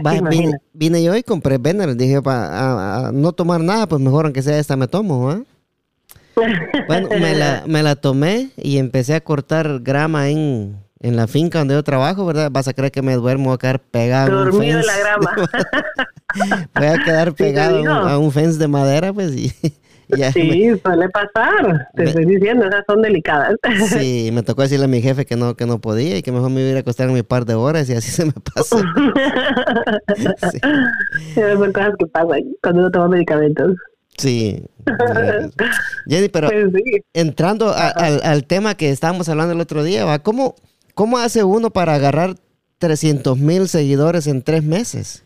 vine, 0.72 1.04
yo 1.04 1.18
y 1.18 1.24
compré 1.24 1.58
Benadryl. 1.58 1.98
Dije, 1.98 2.22
para 2.22 3.12
no 3.12 3.34
tomar 3.34 3.60
nada, 3.60 3.90
pues 3.90 4.02
mejor 4.02 4.24
aunque 4.24 4.42
sea 4.42 4.58
esta 4.58 4.78
me 4.78 4.88
tomo, 4.88 5.30
¿ah? 5.32 5.42
bueno, 6.88 7.10
me 7.10 7.36
la, 7.36 7.66
me 7.68 7.84
la 7.84 7.98
tomé 7.98 8.52
y 8.56 8.78
empecé 8.78 9.16
a 9.16 9.22
cortar 9.22 9.82
grama 9.82 10.30
en, 10.30 10.78
en 11.04 11.18
la 11.18 11.28
finca 11.28 11.60
donde 11.60 11.76
yo 11.76 11.84
trabajo, 11.84 12.26
¿verdad? 12.26 12.50
Vas 12.50 12.68
a 12.70 12.74
creer 12.74 12.92
que 12.92 13.02
me 13.02 13.14
duermo 13.16 13.52
a 13.52 13.60
quedar 13.60 13.80
pegado. 13.80 14.46
Dormido 14.46 14.80
en 14.80 14.86
la 14.86 14.98
grama. 14.98 15.36
Voy 16.76 16.88
a 16.88 17.04
quedar 17.04 17.34
pegado 17.34 17.86
a 17.92 18.18
un 18.18 18.32
fence 18.32 18.58
de 18.58 18.70
madera, 18.70 19.12
pues, 19.12 19.36
y, 19.36 19.50
sí, 20.32 20.72
suele 20.82 21.10
pasar. 21.10 21.90
Te 21.94 22.06
estoy 22.06 22.26
diciendo, 22.26 22.66
esas 22.66 22.86
son 22.88 23.02
delicadas. 23.02 23.56
sí, 23.90 24.30
me 24.34 24.44
tocó 24.44 24.62
decirle 24.62 24.86
a 24.86 24.88
mi 24.88 25.02
jefe 25.02 25.26
que 25.26 25.36
no, 25.36 25.56
que 25.56 25.66
no 25.66 25.82
podía 25.82 26.18
y 26.18 26.22
que 26.22 26.32
mejor 26.32 26.50
me 26.50 26.62
iba 26.62 26.78
a 26.78 26.80
acostar 26.80 27.10
un 27.10 27.22
par 27.24 27.46
de 27.46 27.56
horas 27.56 27.90
y 27.90 27.94
así 27.94 28.10
se 28.12 28.26
me 28.26 28.32
pasa. 28.32 28.78
sí. 30.52 30.60
Son 31.36 31.74
cosas 31.74 31.94
que 32.00 32.06
pasan 32.08 32.44
cuando 32.62 32.80
uno 32.80 32.92
toma 32.92 33.10
medicamentos. 33.10 33.76
Sí. 34.18 34.64
Jenny, 36.08 36.30
pero 36.30 36.48
pues 36.48 36.68
entrando 37.14 37.74
al, 37.74 38.22
al, 38.24 38.46
tema 38.46 38.76
que 38.76 38.90
estábamos 38.90 39.28
hablando 39.28 39.54
el 39.54 39.60
otro 39.60 39.84
día, 39.84 40.06
¿va? 40.06 40.20
¿cómo, 40.20 40.56
¿Cómo 40.94 41.18
hace 41.18 41.44
uno 41.44 41.72
para 41.72 41.96
agarrar 41.96 42.36
300 42.78 43.38
mil 43.38 43.68
seguidores 43.68 44.28
en 44.28 44.44
tres 44.44 44.64
meses? 44.64 45.26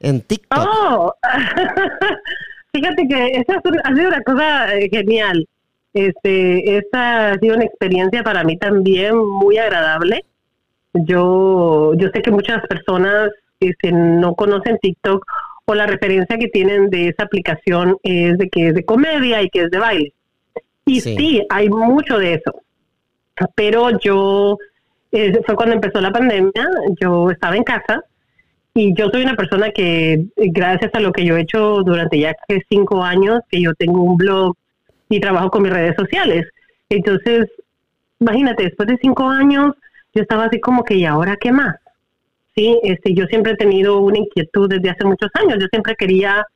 En 0.00 0.20
TikTok. 0.20 0.58
Oh, 0.58 1.14
fíjate 2.72 3.06
que 3.06 3.26
esa 3.32 3.60
ha 3.84 3.94
sido 3.94 4.08
una 4.08 4.22
cosa 4.22 4.74
eh, 4.74 4.88
genial. 4.90 5.46
Este, 5.92 6.76
esta 6.76 7.32
ha 7.32 7.38
sido 7.38 7.56
una 7.56 7.64
experiencia 7.64 8.22
para 8.22 8.44
mí 8.44 8.56
también 8.56 9.16
muy 9.16 9.58
agradable. 9.58 10.24
Yo, 10.94 11.92
yo 11.94 12.08
sé 12.12 12.22
que 12.22 12.30
muchas 12.30 12.66
personas 12.66 13.30
este, 13.60 13.92
no 13.92 14.34
conocen 14.34 14.78
TikTok 14.78 15.24
o 15.66 15.74
la 15.74 15.86
referencia 15.86 16.36
que 16.36 16.48
tienen 16.48 16.90
de 16.90 17.08
esa 17.08 17.24
aplicación 17.24 17.96
es 18.02 18.38
de 18.38 18.48
que 18.48 18.68
es 18.68 18.74
de 18.74 18.84
comedia 18.84 19.42
y 19.42 19.50
que 19.50 19.62
es 19.62 19.70
de 19.70 19.78
baile. 19.78 20.12
Y 20.84 21.00
sí 21.00 21.46
hay 21.48 21.68
mucho 21.68 22.18
de 22.18 22.34
eso. 22.34 22.62
Pero 23.54 23.98
yo 24.00 24.58
eh, 25.12 25.40
fue 25.44 25.56
cuando 25.56 25.74
empezó 25.74 26.00
la 26.00 26.12
pandemia, 26.12 26.68
yo 27.00 27.30
estaba 27.30 27.56
en 27.56 27.64
casa 27.64 28.04
y 28.74 28.94
yo 28.94 29.08
soy 29.10 29.22
una 29.22 29.34
persona 29.34 29.70
que 29.70 30.26
gracias 30.36 30.94
a 30.94 31.00
lo 31.00 31.12
que 31.12 31.24
yo 31.24 31.36
he 31.36 31.42
hecho 31.42 31.82
durante 31.82 32.18
ya 32.18 32.36
cinco 32.68 33.02
años, 33.02 33.40
que 33.50 33.60
yo 33.60 33.74
tengo 33.74 34.02
un 34.02 34.16
blog 34.16 34.54
y 35.08 35.20
trabajo 35.20 35.50
con 35.50 35.62
mis 35.62 35.72
redes 35.72 35.96
sociales. 35.96 36.46
Entonces, 36.88 37.48
imagínate, 38.20 38.64
después 38.64 38.88
de 38.88 38.98
cinco 39.02 39.28
años, 39.28 39.74
yo 40.14 40.22
estaba 40.22 40.44
así 40.44 40.60
como 40.60 40.84
que, 40.84 40.94
¿y 40.94 41.04
ahora 41.04 41.36
qué 41.36 41.52
más? 41.52 41.76
Sí, 42.54 42.78
este, 42.82 43.14
yo 43.14 43.26
siempre 43.26 43.52
he 43.52 43.56
tenido 43.56 44.00
una 44.00 44.18
inquietud 44.18 44.68
desde 44.68 44.90
hace 44.90 45.04
muchos 45.04 45.30
años. 45.34 45.58
Yo 45.60 45.66
siempre 45.68 45.94
quería 45.96 46.46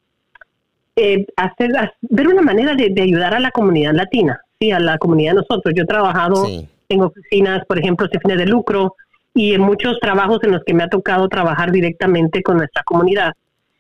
eh, 0.96 1.26
hacer, 1.36 1.72
ver 2.02 2.28
una 2.28 2.42
manera 2.42 2.74
de, 2.74 2.94
ayudar 3.00 3.34
a 3.34 3.40
la 3.40 3.50
comunidad 3.50 3.92
latina, 3.92 4.40
sí, 4.60 4.70
a 4.70 4.78
la 4.78 4.98
comunidad 4.98 5.32
de 5.32 5.36
nosotros. 5.36 5.74
Yo 5.74 5.82
he 5.82 5.86
trabajado 5.86 6.46
en 6.88 7.02
oficinas, 7.02 7.64
por 7.66 7.78
ejemplo, 7.78 8.06
sin 8.10 8.20
fines 8.20 8.38
de 8.38 8.46
lucro 8.46 8.94
y 9.34 9.54
en 9.54 9.60
muchos 9.60 9.98
trabajos 10.00 10.38
en 10.42 10.52
los 10.52 10.62
que 10.64 10.74
me 10.74 10.84
ha 10.84 10.88
tocado 10.88 11.28
trabajar 11.28 11.72
directamente 11.72 12.42
con 12.42 12.58
nuestra 12.58 12.82
comunidad. 12.84 13.32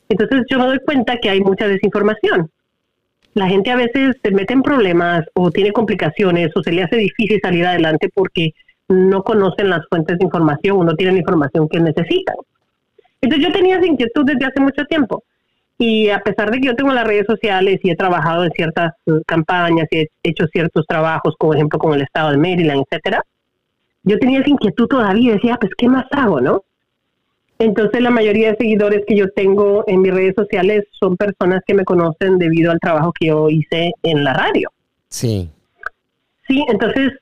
Entonces 0.08 0.42
yo 0.50 0.58
me 0.58 0.66
doy 0.66 0.78
cuenta 0.80 1.16
que 1.18 1.30
hay 1.30 1.40
mucha 1.40 1.68
desinformación. 1.68 2.50
La 3.34 3.48
gente 3.48 3.70
a 3.70 3.76
veces 3.76 4.16
se 4.22 4.30
mete 4.30 4.52
en 4.52 4.62
problemas 4.62 5.24
o 5.34 5.50
tiene 5.50 5.72
complicaciones 5.72 6.50
o 6.54 6.62
se 6.62 6.72
le 6.72 6.82
hace 6.82 6.96
difícil 6.96 7.40
salir 7.42 7.66
adelante 7.66 8.08
porque 8.14 8.50
no 8.88 9.22
conocen 9.22 9.70
las 9.70 9.86
fuentes 9.88 10.18
de 10.18 10.24
información 10.24 10.78
o 10.78 10.84
no 10.84 10.94
tienen 10.94 11.16
la 11.16 11.20
información 11.20 11.68
que 11.68 11.80
necesitan. 11.80 12.36
Entonces 13.20 13.46
yo 13.46 13.52
tenía 13.52 13.76
esa 13.76 13.86
inquietud 13.86 14.24
desde 14.24 14.46
hace 14.46 14.60
mucho 14.60 14.84
tiempo. 14.84 15.24
Y 15.78 16.08
a 16.10 16.20
pesar 16.20 16.50
de 16.50 16.60
que 16.60 16.68
yo 16.68 16.76
tengo 16.76 16.92
las 16.92 17.06
redes 17.06 17.26
sociales 17.26 17.80
y 17.82 17.90
he 17.90 17.96
trabajado 17.96 18.44
en 18.44 18.50
ciertas 18.52 18.92
eh, 19.06 19.12
campañas 19.26 19.88
y 19.90 19.98
he 19.98 20.08
hecho 20.22 20.46
ciertos 20.46 20.86
trabajos, 20.86 21.34
como 21.38 21.54
ejemplo 21.54 21.78
con 21.78 21.94
el 21.94 22.02
estado 22.02 22.30
de 22.30 22.36
Maryland, 22.36 22.84
etcétera, 22.88 23.22
yo 24.04 24.18
tenía 24.18 24.40
esa 24.40 24.50
inquietud 24.50 24.86
todavía, 24.86 25.32
decía, 25.32 25.56
pues, 25.58 25.72
¿qué 25.76 25.88
más 25.88 26.04
hago, 26.12 26.40
no? 26.40 26.62
Entonces, 27.58 28.02
la 28.02 28.10
mayoría 28.10 28.50
de 28.50 28.56
seguidores 28.56 29.02
que 29.06 29.16
yo 29.16 29.30
tengo 29.30 29.84
en 29.86 30.02
mis 30.02 30.12
redes 30.12 30.34
sociales 30.36 30.84
son 30.92 31.16
personas 31.16 31.62
que 31.66 31.74
me 31.74 31.84
conocen 31.84 32.38
debido 32.38 32.70
al 32.70 32.80
trabajo 32.80 33.12
que 33.18 33.28
yo 33.28 33.48
hice 33.48 33.92
en 34.02 34.24
la 34.24 34.34
radio. 34.34 34.70
Sí. 35.08 35.48
Sí, 36.46 36.64
entonces, 36.68 37.12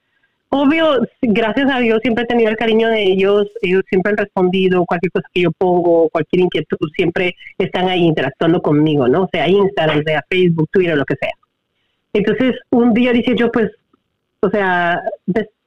obvio, 0.52 1.00
gracias 1.22 1.70
a 1.70 1.78
Dios 1.80 2.00
siempre 2.02 2.24
he 2.24 2.26
tenido 2.26 2.50
el 2.50 2.56
cariño 2.56 2.88
de 2.88 3.02
ellos, 3.02 3.48
ellos 3.62 3.82
siempre 3.88 4.10
han 4.10 4.18
respondido, 4.18 4.84
cualquier 4.84 5.10
cosa 5.10 5.28
que 5.32 5.40
yo 5.42 5.50
pongo, 5.52 6.10
cualquier 6.10 6.42
inquietud, 6.42 6.90
siempre 6.94 7.34
están 7.56 7.88
ahí 7.88 8.00
interactuando 8.00 8.60
conmigo, 8.60 9.08
¿no? 9.08 9.28
Sea 9.32 9.48
Instagram, 9.48 10.04
sea 10.04 10.22
Facebook, 10.28 10.68
Twitter, 10.70 10.96
lo 10.96 11.06
que 11.06 11.16
sea. 11.16 11.32
Entonces, 12.12 12.56
un 12.70 12.92
día 12.92 13.12
dije 13.12 13.34
yo, 13.34 13.50
pues, 13.50 13.70
o 14.40 14.50
sea, 14.50 15.00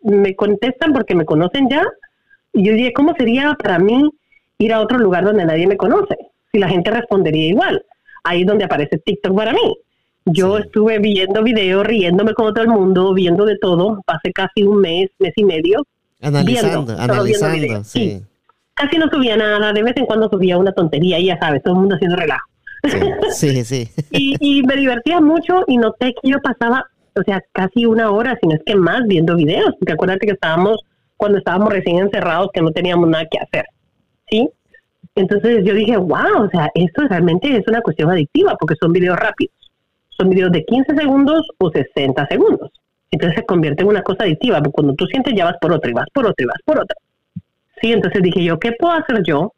me 0.02 0.36
contestan 0.36 0.94
porque 0.94 1.16
me 1.16 1.26
conocen 1.26 1.68
ya, 1.68 1.84
y 2.54 2.66
yo 2.66 2.74
dije, 2.74 2.94
¿cómo 2.94 3.16
sería 3.18 3.56
para 3.56 3.80
mí 3.80 4.08
ir 4.60 4.72
a 4.72 4.82
otro 4.82 5.00
lugar 5.00 5.26
donde 5.26 5.46
nadie 5.46 5.66
me 5.66 5.78
conoce? 5.78 6.16
Si 6.52 6.60
la 6.60 6.70
gente 6.70 6.92
respondería 6.92 7.48
igual. 7.48 7.84
Ahí 8.24 8.42
es 8.42 8.48
donde 8.48 8.66
aparece 8.66 9.00
TikTok 9.00 9.36
para 9.36 9.52
mí. 9.52 9.78
Yo 10.26 10.58
estuve 10.58 10.98
viendo 10.98 11.44
videos, 11.44 11.86
riéndome 11.86 12.34
con 12.34 12.52
todo 12.54 12.64
el 12.64 12.70
mundo, 12.70 13.14
viendo 13.14 13.46
de 13.46 13.58
todo. 13.60 14.02
Pasé 14.08 14.32
casi 14.34 14.64
un 14.64 14.82
mes, 14.82 15.10
mes 15.20 15.34
y 15.36 15.44
medio. 15.44 15.86
Analizando, 16.20 16.94
analizando, 16.98 17.84
sí. 17.84 18.24
Casi 18.74 18.98
no 18.98 19.08
subía 19.10 19.38
nada, 19.38 19.72
de 19.72 19.84
vez 19.84 19.96
en 19.98 20.06
cuando 20.08 20.28
subía 20.28 20.58
una 20.58 20.72
tontería 20.72 21.20
y 21.20 21.28
ya 21.28 21.38
sabes, 21.38 21.62
todo 21.62 21.76
el 21.76 21.82
mundo 21.82 21.96
haciendo 21.96 22.18
relajo. 22.18 22.46
Sí, 23.32 23.64
sí. 23.64 23.90
y, 24.10 24.36
y 24.40 24.64
me 24.64 24.76
divertía 24.76 25.22
mucho 25.22 25.64
y 25.68 25.78
noté 25.78 26.14
que 26.22 26.30
yo 26.30 26.40
pasaba, 26.42 26.86
o 27.16 27.22
sea, 27.24 27.42
casi 27.52 27.86
una 27.86 28.10
hora, 28.10 28.38
si 28.42 28.48
no 28.48 28.56
es 28.56 28.62
que 28.66 28.76
más, 28.76 29.06
viendo 29.06 29.36
videos. 29.36 29.76
Porque 29.80 29.94
acuérdate 29.94 30.26
que 30.26 30.34
estábamos, 30.34 30.80
cuando 31.18 31.38
estábamos 31.38 31.72
recién 31.72 32.00
encerrados, 32.00 32.50
que 32.52 32.62
no 32.62 32.72
teníamos 32.72 33.08
nada 33.08 33.26
que 33.30 33.38
hacer. 33.38 33.66
¿Sí? 34.28 34.50
Entonces 35.14 35.64
yo 35.64 35.76
dije, 35.76 35.98
wow, 35.98 36.46
o 36.46 36.50
sea, 36.50 36.72
esto 36.74 37.04
realmente 37.08 37.56
es 37.56 37.66
una 37.68 37.82
cuestión 37.82 38.10
adictiva 38.10 38.58
porque 38.60 38.76
son 38.82 38.92
videos 38.92 39.18
rápidos 39.18 39.54
son 40.18 40.30
videos 40.30 40.52
de 40.52 40.64
15 40.64 40.96
segundos 40.96 41.48
o 41.58 41.70
60 41.70 42.28
segundos. 42.28 42.72
Entonces 43.12 43.38
se 43.38 43.46
convierte 43.46 43.84
en 43.84 43.90
una 43.90 44.02
cosa 44.02 44.24
adictiva, 44.24 44.58
porque 44.60 44.72
cuando 44.72 44.94
tú 44.96 45.06
sientes 45.06 45.34
ya 45.36 45.46
vas 45.46 45.58
por 45.62 45.72
otra 45.72 45.90
y 45.90 45.94
vas 45.94 46.08
por 46.14 46.26
otra 46.26 46.44
y 46.44 46.46
vas 46.46 46.62
por 46.66 46.80
otra. 46.80 46.98
Sí, 47.82 47.92
entonces 47.92 48.22
dije 48.22 48.44
yo, 48.44 48.60
¿qué 48.60 48.72
puedo 48.74 48.94
hacer 48.94 49.24
yo 49.24 49.54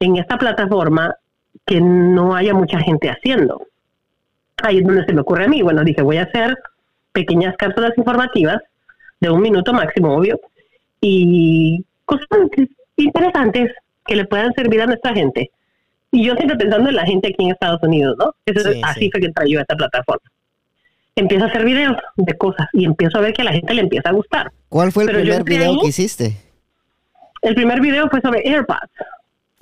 en 0.00 0.16
esta 0.16 0.36
plataforma 0.36 1.14
que 1.66 1.80
no 1.80 2.34
haya 2.34 2.54
mucha 2.54 2.78
gente 2.80 3.10
haciendo? 3.10 3.66
Ahí 4.62 4.78
es 4.78 4.84
donde 4.84 5.04
se 5.04 5.12
me 5.12 5.22
ocurre 5.22 5.44
a 5.44 5.48
mí. 5.48 5.62
Bueno, 5.62 5.82
dije, 5.84 6.02
voy 6.02 6.18
a 6.18 6.24
hacer 6.24 6.56
pequeñas 7.12 7.56
cápsulas 7.56 7.92
informativas 7.96 8.58
de 9.20 9.30
un 9.30 9.40
minuto 9.40 9.72
máximo, 9.72 10.16
obvio, 10.16 10.40
y 11.00 11.84
cosas 12.04 12.26
interesantes 12.96 13.72
que 14.06 14.16
le 14.16 14.24
puedan 14.26 14.52
servir 14.54 14.82
a 14.82 14.86
nuestra 14.86 15.14
gente 15.14 15.50
y 16.12 16.24
yo 16.24 16.34
siempre 16.36 16.56
pensando 16.56 16.90
en 16.90 16.96
la 16.96 17.06
gente 17.06 17.28
aquí 17.28 17.44
en 17.44 17.50
Estados 17.52 17.82
Unidos, 17.82 18.16
¿no? 18.18 18.34
Eso 18.44 18.68
así 18.84 19.10
fue 19.10 19.20
que 19.20 19.30
trayó 19.30 19.60
esta 19.60 19.74
plataforma. 19.74 20.30
Empiezo 21.16 21.44
a 21.44 21.48
hacer 21.48 21.64
videos 21.64 21.96
de 22.16 22.36
cosas 22.36 22.68
y 22.74 22.84
empiezo 22.84 23.18
a 23.18 23.22
ver 23.22 23.32
que 23.32 23.42
a 23.42 23.46
la 23.46 23.52
gente 23.52 23.74
le 23.74 23.80
empieza 23.80 24.10
a 24.10 24.12
gustar. 24.12 24.52
¿Cuál 24.68 24.92
fue 24.92 25.04
el 25.04 25.10
primer 25.10 25.42
video 25.42 25.80
que 25.80 25.88
hiciste? 25.88 26.36
El 27.40 27.54
primer 27.54 27.80
video 27.80 28.08
fue 28.10 28.20
sobre 28.20 28.42
AirPods. 28.44 28.92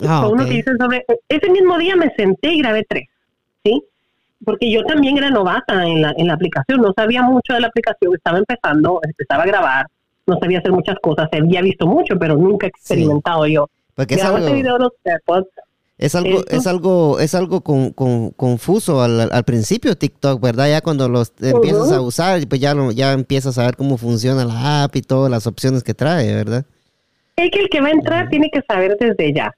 Ah, 0.07 0.21
fue 0.23 0.33
uno 0.33 0.45
que 0.45 0.54
hice 0.54 0.73
sobre... 0.78 1.04
Ese 1.28 1.50
mismo 1.50 1.78
día 1.78 1.95
me 1.95 2.12
senté 2.14 2.52
y 2.52 2.59
grabé 2.59 2.85
tres, 2.88 3.09
¿sí? 3.64 3.83
Porque 4.45 4.71
yo 4.71 4.83
también 4.85 5.19
era 5.19 5.30
novata 5.30 5.87
en 5.87 6.02
la, 6.02 6.14
en 6.16 6.26
la 6.26 6.35
aplicación, 6.35 6.80
no 6.80 6.92
sabía 6.95 7.23
mucho 7.23 7.52
de 7.52 7.61
la 7.61 7.69
aplicación, 7.69 8.14
estaba 8.14 8.38
empezando, 8.38 9.00
empezaba 9.02 9.45
a 9.45 9.47
grabar, 9.47 9.87
no 10.26 10.38
sabía 10.38 10.59
hacer 10.59 10.73
muchas 10.73 10.97
cosas, 11.00 11.28
había 11.33 11.61
visto 11.62 11.87
mucho, 11.87 12.19
pero 12.19 12.37
nunca 12.37 12.66
he 12.66 12.71
experimentado 12.71 13.47
yo. 13.47 13.69
Porque 13.95 14.14
es 14.14 14.25
algo... 14.25 14.52
video 14.52 14.78
de 14.78 14.85
los 14.85 14.92
AirPods 15.04 15.49
es 16.00 16.14
algo, 16.14 16.42
es 16.49 16.66
algo, 16.66 17.21
es 17.21 17.35
algo 17.35 17.61
con, 17.61 17.90
confuso 17.92 19.02
al, 19.02 19.30
al, 19.30 19.45
principio 19.45 19.99
TikTok, 19.99 20.40
¿verdad? 20.40 20.71
Ya 20.71 20.80
cuando 20.80 21.11
los 21.11 21.35
empiezas 21.42 21.92
a 21.92 22.00
usar, 22.00 22.40
pues 22.49 22.59
ya, 22.59 22.75
ya 22.95 23.12
empiezas 23.12 23.59
a 23.59 23.66
ver 23.66 23.76
cómo 23.76 23.99
funciona 23.99 24.47
la 24.47 24.85
app 24.85 24.97
y 24.97 25.02
todas 25.02 25.30
las 25.30 25.47
opciones 25.47 25.85
que 25.85 25.92
trae, 25.92 26.35
¿verdad? 26.35 26.64
Es 27.37 27.50
que 27.50 27.61
el 27.61 27.69
que 27.69 27.83
va 27.83 27.88
a 27.88 27.92
entrar 27.92 28.30
tiene 28.30 28.49
que 28.50 28.62
saber 28.62 28.97
desde 28.99 29.35
ya. 29.35 29.54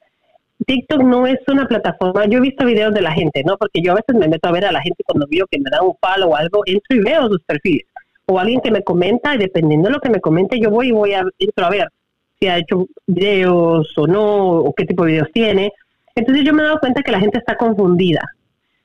TikTok 0.66 1.02
no 1.04 1.28
es 1.28 1.38
una 1.46 1.68
plataforma, 1.68 2.26
yo 2.26 2.38
he 2.38 2.42
visto 2.42 2.66
videos 2.66 2.92
de 2.92 3.02
la 3.02 3.12
gente, 3.12 3.44
¿no? 3.46 3.56
Porque 3.56 3.80
yo 3.80 3.92
a 3.92 3.96
veces 3.96 4.16
me 4.16 4.26
meto 4.26 4.48
a 4.48 4.52
ver 4.52 4.64
a 4.64 4.72
la 4.72 4.82
gente 4.82 5.04
cuando 5.06 5.28
veo 5.30 5.46
que 5.48 5.60
me 5.60 5.70
da 5.70 5.80
un 5.80 5.94
palo 6.00 6.30
o 6.30 6.36
algo, 6.36 6.62
entro 6.66 6.96
y 6.96 7.00
veo 7.02 7.28
sus 7.28 7.42
perfiles. 7.44 7.86
O 8.26 8.40
alguien 8.40 8.60
que 8.60 8.72
me 8.72 8.82
comenta, 8.82 9.36
y 9.36 9.38
dependiendo 9.38 9.88
de 9.88 9.94
lo 9.94 10.00
que 10.00 10.10
me 10.10 10.20
comente, 10.20 10.58
yo 10.58 10.70
voy 10.70 10.88
y 10.88 10.92
voy 10.92 11.12
a, 11.12 11.24
entro 11.38 11.66
a 11.66 11.70
ver 11.70 11.88
si 12.40 12.48
ha 12.48 12.58
hecho 12.58 12.86
videos 13.06 13.96
o 13.96 14.08
no, 14.08 14.58
o 14.58 14.74
qué 14.74 14.84
tipo 14.86 15.04
de 15.04 15.12
videos 15.12 15.28
tiene 15.32 15.72
entonces 16.14 16.44
yo 16.44 16.52
me 16.52 16.62
he 16.62 16.66
dado 16.66 16.80
cuenta 16.80 17.02
que 17.02 17.12
la 17.12 17.20
gente 17.20 17.38
está 17.38 17.56
confundida. 17.56 18.20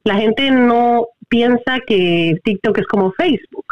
La 0.03 0.15
gente 0.15 0.49
no 0.51 1.07
piensa 1.27 1.79
que 1.85 2.39
TikTok 2.43 2.77
es 2.77 2.87
como 2.87 3.11
Facebook 3.11 3.65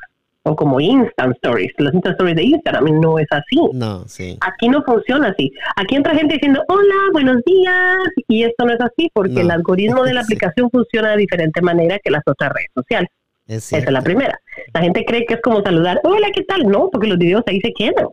o 0.43 0.55
como 0.55 0.79
Instant 0.79 1.35
Stories. 1.37 1.71
Los 1.77 1.93
Instant 1.93 2.13
Stories 2.13 2.35
de 2.35 2.43
Instagram 2.43 2.85
no 3.01 3.17
es 3.19 3.27
así. 3.31 3.57
No, 3.73 4.07
sí. 4.07 4.37
Aquí 4.41 4.69
no 4.69 4.83
funciona 4.83 5.29
así. 5.29 5.51
Aquí 5.75 5.95
entra 5.95 6.15
gente 6.15 6.35
diciendo, 6.35 6.63
hola, 6.67 6.95
buenos 7.13 7.37
días. 7.45 7.97
Y 8.27 8.43
esto 8.43 8.65
no 8.65 8.73
es 8.73 8.81
así 8.81 9.09
porque 9.13 9.41
el 9.41 9.51
algoritmo 9.51 10.03
de 10.03 10.13
la 10.13 10.21
aplicación 10.23 10.69
funciona 10.69 11.11
de 11.11 11.17
diferente 11.17 11.61
manera 11.61 11.99
que 12.03 12.11
las 12.11 12.21
otras 12.25 12.51
redes 12.53 12.69
sociales. 12.75 13.09
Esa 13.47 13.77
es 13.77 13.91
la 13.91 14.01
primera. 14.01 14.39
La 14.73 14.81
gente 14.81 15.05
cree 15.05 15.25
que 15.25 15.35
es 15.35 15.41
como 15.41 15.61
saludar, 15.61 15.99
hola, 16.03 16.29
¿qué 16.33 16.43
tal? 16.43 16.63
No, 16.67 16.89
porque 16.91 17.07
los 17.07 17.17
videos 17.17 17.43
ahí 17.47 17.59
se 17.61 17.73
quedan. 17.73 18.07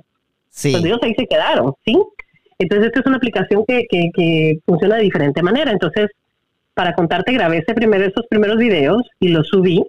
Sí. 0.48 0.72
Los 0.72 0.82
videos 0.82 1.02
ahí 1.02 1.14
se 1.14 1.26
quedaron, 1.26 1.74
¿sí? 1.84 1.98
Entonces, 2.62 2.88
esta 2.88 3.00
es 3.00 3.06
una 3.06 3.16
aplicación 3.16 3.64
que, 3.66 3.86
que, 3.88 4.58
funciona 4.66 4.96
de 4.96 5.02
diferente 5.02 5.42
manera. 5.42 5.70
Entonces, 5.70 6.10
para 6.74 6.94
contarte, 6.94 7.32
grabé 7.32 7.58
ese 7.58 7.74
primero, 7.74 8.04
esos 8.04 8.26
primeros 8.28 8.56
videos 8.56 9.02
y 9.20 9.28
los 9.28 9.48
subí 9.48 9.84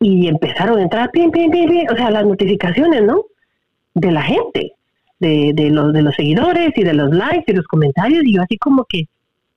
y 0.00 0.28
empezaron 0.28 0.78
a 0.78 0.82
entrar, 0.82 1.10
pim, 1.10 1.30
pim, 1.30 1.50
pim, 1.50 1.86
o 1.90 1.96
sea, 1.96 2.10
las 2.10 2.24
notificaciones, 2.24 3.02
¿no? 3.02 3.24
De 3.94 4.10
la 4.10 4.22
gente, 4.22 4.72
de, 5.18 5.52
de, 5.54 5.70
los, 5.70 5.92
de 5.92 6.02
los 6.02 6.14
seguidores 6.14 6.72
y 6.76 6.84
de 6.84 6.94
los 6.94 7.10
likes 7.10 7.52
y 7.52 7.54
los 7.54 7.66
comentarios. 7.66 8.24
Y 8.24 8.34
yo 8.34 8.42
así 8.42 8.58
como 8.58 8.84
que, 8.84 9.04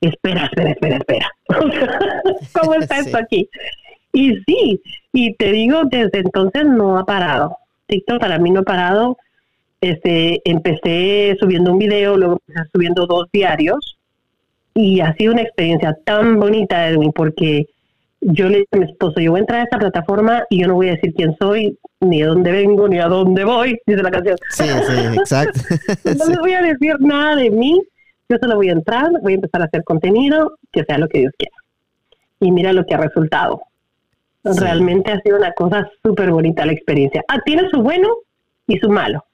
espera, 0.01 0.45
espera, 0.45 0.71
espera, 0.71 0.97
espera. 0.97 1.31
¿Cómo 2.53 2.75
está 2.75 2.97
esto 2.99 3.17
aquí? 3.17 3.49
Y 4.13 4.35
sí, 4.47 4.81
y 5.13 5.35
te 5.35 5.51
digo, 5.51 5.83
desde 5.85 6.19
entonces 6.19 6.65
no 6.65 6.97
ha 6.97 7.05
parado. 7.05 7.57
TikTok 7.87 8.19
para 8.19 8.39
mí 8.39 8.51
no 8.51 8.61
ha 8.61 8.63
parado 8.63 9.17
este, 9.81 10.41
empecé 10.49 11.37
subiendo 11.39 11.71
un 11.71 11.79
video, 11.79 12.17
luego 12.17 12.41
empecé 12.47 12.69
subiendo 12.73 13.05
dos 13.05 13.27
diarios 13.31 13.97
y 14.73 15.01
ha 15.01 15.13
sido 15.15 15.33
una 15.33 15.41
experiencia 15.41 15.97
tan 16.05 16.39
bonita, 16.39 16.87
Edwin, 16.87 17.11
porque 17.11 17.65
yo 18.21 18.47
le 18.49 18.59
dije 18.59 18.67
a 18.71 18.77
mi 18.77 18.85
esposo, 18.85 19.19
yo 19.19 19.31
voy 19.31 19.39
a 19.39 19.41
entrar 19.41 19.61
a 19.61 19.63
esta 19.63 19.77
plataforma 19.77 20.43
y 20.49 20.61
yo 20.61 20.67
no 20.67 20.75
voy 20.75 20.89
a 20.89 20.93
decir 20.93 21.13
quién 21.13 21.35
soy, 21.39 21.77
ni 21.99 22.21
de 22.21 22.27
dónde 22.27 22.51
vengo, 22.51 22.87
ni 22.87 22.99
a 22.99 23.07
dónde 23.07 23.43
voy, 23.43 23.79
dice 23.85 24.03
la 24.03 24.11
canción. 24.11 24.37
Sí, 24.49 24.63
sí, 24.63 25.17
exacto. 25.19 25.59
no 26.05 26.25
les 26.29 26.39
voy 26.39 26.53
a 26.53 26.61
decir 26.61 26.95
nada 26.99 27.35
de 27.35 27.49
mí, 27.49 27.81
yo 28.29 28.37
solo 28.41 28.55
voy 28.55 28.69
a 28.69 28.73
entrar, 28.73 29.11
voy 29.21 29.33
a 29.33 29.35
empezar 29.35 29.61
a 29.61 29.65
hacer 29.65 29.83
contenido, 29.83 30.57
que 30.71 30.83
sea 30.83 30.97
lo 30.97 31.07
que 31.07 31.19
Dios 31.19 31.33
quiera. 31.37 31.55
Y 32.39 32.51
mira 32.51 32.73
lo 32.73 32.85
que 32.85 32.93
ha 32.93 32.99
resultado. 32.99 33.61
Realmente 34.43 35.11
ha 35.11 35.19
sido 35.21 35.37
una 35.37 35.51
cosa 35.53 35.89
súper 36.03 36.31
bonita 36.31 36.65
la 36.65 36.71
experiencia. 36.71 37.23
Ah, 37.27 37.39
tiene 37.43 37.69
su 37.69 37.81
bueno 37.81 38.09
y 38.67 38.77
su 38.77 38.89
malo 38.89 39.26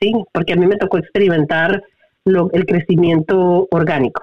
sí, 0.00 0.12
porque 0.32 0.52
a 0.52 0.56
mí 0.56 0.66
me 0.66 0.76
tocó 0.76 0.98
experimentar 0.98 1.82
lo, 2.24 2.50
el 2.52 2.66
crecimiento 2.66 3.68
orgánico, 3.70 4.22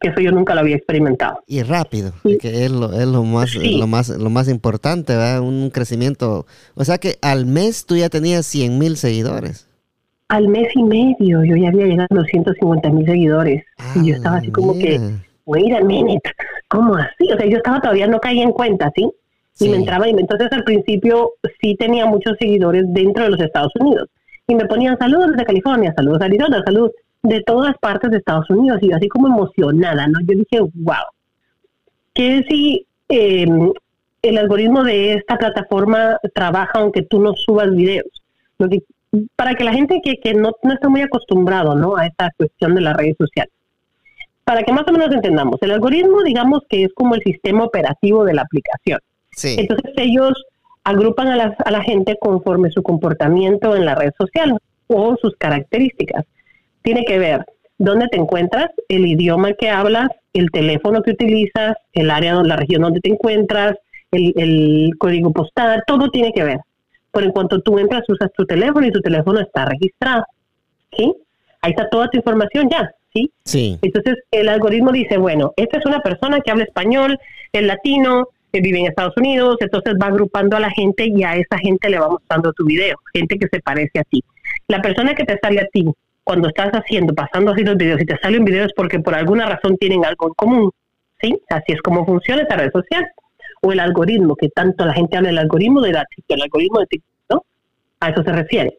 que 0.00 0.08
eso 0.08 0.20
yo 0.20 0.32
nunca 0.32 0.54
lo 0.54 0.60
había 0.60 0.76
experimentado. 0.76 1.42
Y 1.46 1.62
rápido, 1.62 2.12
que 2.22 2.64
es 2.64 2.70
lo, 2.70 2.92
es 2.92 3.06
lo 3.06 3.22
más, 3.24 3.54
lo 3.54 3.86
más, 3.86 4.08
lo 4.08 4.30
más 4.30 4.48
importante, 4.48 5.14
¿verdad? 5.14 5.40
Un 5.40 5.70
crecimiento, 5.70 6.46
o 6.74 6.84
sea 6.84 6.98
que 6.98 7.16
al 7.22 7.46
mes 7.46 7.86
tú 7.86 7.96
ya 7.96 8.08
tenías 8.08 8.46
100 8.46 8.78
mil 8.78 8.96
seguidores. 8.96 9.68
Al 10.28 10.48
mes 10.48 10.68
y 10.74 10.82
medio 10.82 11.44
yo 11.44 11.56
ya 11.56 11.68
había 11.68 11.86
llegado 11.86 12.08
a 12.10 12.14
los 12.14 12.26
150 12.26 12.88
mil 12.90 13.06
seguidores. 13.06 13.64
y 13.96 14.08
yo 14.08 14.14
estaba 14.14 14.38
así 14.38 14.50
como 14.50 14.72
que, 14.74 14.98
wait 15.44 15.74
a 15.74 15.84
minute, 15.84 16.30
¿cómo 16.68 16.96
así? 16.96 17.30
O 17.30 17.36
sea, 17.36 17.46
yo 17.46 17.58
estaba 17.58 17.80
todavía 17.80 18.06
no 18.06 18.18
caía 18.18 18.42
en 18.42 18.52
cuenta, 18.52 18.90
¿sí? 18.94 19.10
Y 19.60 19.68
me 19.68 19.76
entraba, 19.76 20.08
y 20.08 20.12
entonces 20.12 20.48
al 20.50 20.64
principio 20.64 21.32
sí 21.60 21.76
tenía 21.76 22.06
muchos 22.06 22.36
seguidores 22.38 22.84
dentro 22.88 23.24
de 23.24 23.30
los 23.30 23.40
Estados 23.40 23.70
Unidos 23.78 24.08
y 24.46 24.54
me 24.54 24.66
ponían 24.66 24.98
saludos 24.98 25.30
desde 25.30 25.44
California, 25.44 25.92
saludos 25.96 26.18
de 26.20 26.24
Arizona, 26.26 26.62
saludos 26.64 26.92
de 27.22 27.40
todas 27.42 27.76
partes 27.78 28.10
de 28.10 28.18
Estados 28.18 28.50
Unidos 28.50 28.78
y 28.82 28.90
yo 28.90 28.96
así 28.96 29.08
como 29.08 29.28
emocionada, 29.28 30.06
¿no? 30.08 30.20
Yo 30.20 30.38
dije, 30.38 30.60
wow, 30.60 31.06
que 32.14 32.44
si 32.48 32.86
em, 33.08 33.72
el 34.22 34.38
algoritmo 34.38 34.82
de 34.82 35.14
esta 35.14 35.36
plataforma 35.36 36.18
trabaja 36.34 36.78
aunque 36.78 37.02
tú 37.02 37.20
no 37.20 37.34
subas 37.34 37.70
videos. 37.74 38.06
para 39.36 39.54
que 39.54 39.64
la 39.64 39.72
gente 39.72 40.00
que, 40.02 40.16
que 40.16 40.34
no, 40.34 40.52
no, 40.62 40.72
está 40.72 40.88
muy 40.88 41.02
acostumbrado 41.02 41.74
¿no? 41.74 41.96
a 41.96 42.06
esta 42.06 42.30
cuestión 42.36 42.74
de 42.74 42.80
las 42.80 42.96
redes 42.96 43.16
sociales, 43.18 43.52
para 44.44 44.62
que 44.62 44.72
más 44.72 44.84
o 44.88 44.92
menos 44.92 45.12
entendamos, 45.12 45.56
el 45.62 45.72
algoritmo 45.72 46.22
digamos 46.22 46.60
que 46.68 46.84
es 46.84 46.92
como 46.94 47.14
el 47.14 47.22
sistema 47.22 47.64
operativo 47.64 48.24
de 48.24 48.34
la 48.34 48.42
aplicación. 48.42 49.00
Sí. 49.32 49.56
Entonces 49.58 49.92
ellos 49.96 50.32
agrupan 50.84 51.28
a 51.28 51.36
la, 51.36 51.56
a 51.64 51.70
la 51.70 51.82
gente 51.82 52.16
conforme 52.20 52.70
su 52.70 52.82
comportamiento 52.82 53.76
en 53.76 53.84
la 53.84 53.94
red 53.94 54.12
social 54.18 54.58
o 54.88 55.16
sus 55.20 55.36
características. 55.36 56.24
Tiene 56.82 57.04
que 57.04 57.18
ver 57.18 57.44
dónde 57.78 58.08
te 58.08 58.16
encuentras, 58.18 58.70
el 58.88 59.06
idioma 59.06 59.52
que 59.52 59.70
hablas, 59.70 60.08
el 60.32 60.50
teléfono 60.50 61.02
que 61.02 61.12
utilizas, 61.12 61.76
el 61.92 62.10
área, 62.10 62.34
la 62.42 62.56
región 62.56 62.82
donde 62.82 63.00
te 63.00 63.10
encuentras, 63.10 63.74
el, 64.10 64.32
el 64.36 64.90
código 64.98 65.32
postal, 65.32 65.82
todo 65.86 66.10
tiene 66.10 66.32
que 66.32 66.44
ver. 66.44 66.58
pero 67.12 67.26
en 67.26 67.32
cuanto 67.32 67.60
tú 67.60 67.78
entras 67.78 68.02
usas 68.08 68.32
tu 68.32 68.44
teléfono 68.44 68.86
y 68.86 68.90
tu 68.90 69.00
teléfono 69.00 69.40
está 69.40 69.66
registrado. 69.66 70.24
¿Sí? 70.96 71.12
Ahí 71.60 71.70
está 71.70 71.88
toda 71.88 72.08
tu 72.08 72.16
información 72.18 72.68
ya, 72.70 72.90
¿sí? 73.14 73.30
Sí. 73.44 73.78
Entonces 73.82 74.16
el 74.30 74.48
algoritmo 74.48 74.90
dice, 74.90 75.16
bueno, 75.16 75.52
esta 75.56 75.78
es 75.78 75.86
una 75.86 76.00
persona 76.00 76.40
que 76.40 76.50
habla 76.50 76.64
español, 76.64 77.18
es 77.52 77.62
latino, 77.62 78.28
que 78.52 78.60
vive 78.60 78.80
en 78.80 78.86
Estados 78.86 79.16
Unidos, 79.16 79.56
entonces 79.60 79.94
va 80.00 80.08
agrupando 80.08 80.56
a 80.56 80.60
la 80.60 80.70
gente 80.70 81.06
y 81.06 81.22
a 81.24 81.36
esa 81.36 81.58
gente 81.58 81.88
le 81.88 81.98
va 81.98 82.08
mostrando 82.08 82.52
tu 82.52 82.64
video, 82.64 82.96
gente 83.12 83.38
que 83.38 83.48
se 83.50 83.60
parece 83.60 83.98
a 83.98 84.04
ti. 84.04 84.22
La 84.68 84.82
persona 84.82 85.14
que 85.14 85.24
te 85.24 85.38
sale 85.42 85.60
a 85.60 85.66
ti 85.72 85.86
cuando 86.24 86.48
estás 86.48 86.70
haciendo, 86.72 87.14
pasando 87.14 87.52
así 87.52 87.64
los 87.64 87.76
videos 87.76 88.00
y 88.00 88.06
te 88.06 88.18
sale 88.18 88.38
un 88.38 88.44
video 88.44 88.64
es 88.64 88.72
porque 88.74 89.00
por 89.00 89.14
alguna 89.14 89.46
razón 89.46 89.76
tienen 89.78 90.04
algo 90.04 90.28
en 90.28 90.34
común, 90.34 90.70
¿sí? 91.20 91.40
Así 91.48 91.72
es 91.72 91.82
como 91.82 92.04
funciona 92.04 92.42
esa 92.42 92.56
red 92.56 92.70
social. 92.72 93.06
O 93.64 93.70
el 93.70 93.78
algoritmo, 93.78 94.34
que 94.34 94.48
tanto 94.48 94.84
la 94.84 94.92
gente 94.92 95.16
habla 95.16 95.28
del 95.28 95.38
algoritmo 95.38 95.80
de 95.80 95.92
la, 95.92 96.04
el 96.28 96.42
algoritmo 96.42 96.80
de 96.80 96.86
TikTok, 96.86 97.10
¿no? 97.30 97.44
A 98.00 98.10
eso 98.10 98.24
se 98.24 98.32
refiere. 98.32 98.78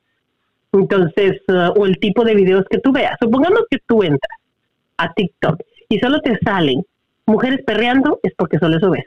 Entonces, 0.73 1.41
uh, 1.47 1.79
o 1.79 1.85
el 1.85 1.99
tipo 1.99 2.25
de 2.25 2.35
videos 2.35 2.65
que 2.69 2.79
tú 2.79 2.91
veas. 2.91 3.15
Supongamos 3.21 3.61
que 3.69 3.77
tú 3.87 4.03
entras 4.03 4.37
a 4.97 5.13
TikTok 5.13 5.61
y 5.87 5.99
solo 5.99 6.19
te 6.19 6.37
salen 6.43 6.83
mujeres 7.25 7.61
perreando, 7.65 8.19
es 8.23 8.33
porque 8.35 8.57
solo 8.59 8.77
eso 8.77 8.89
ves. 8.89 9.05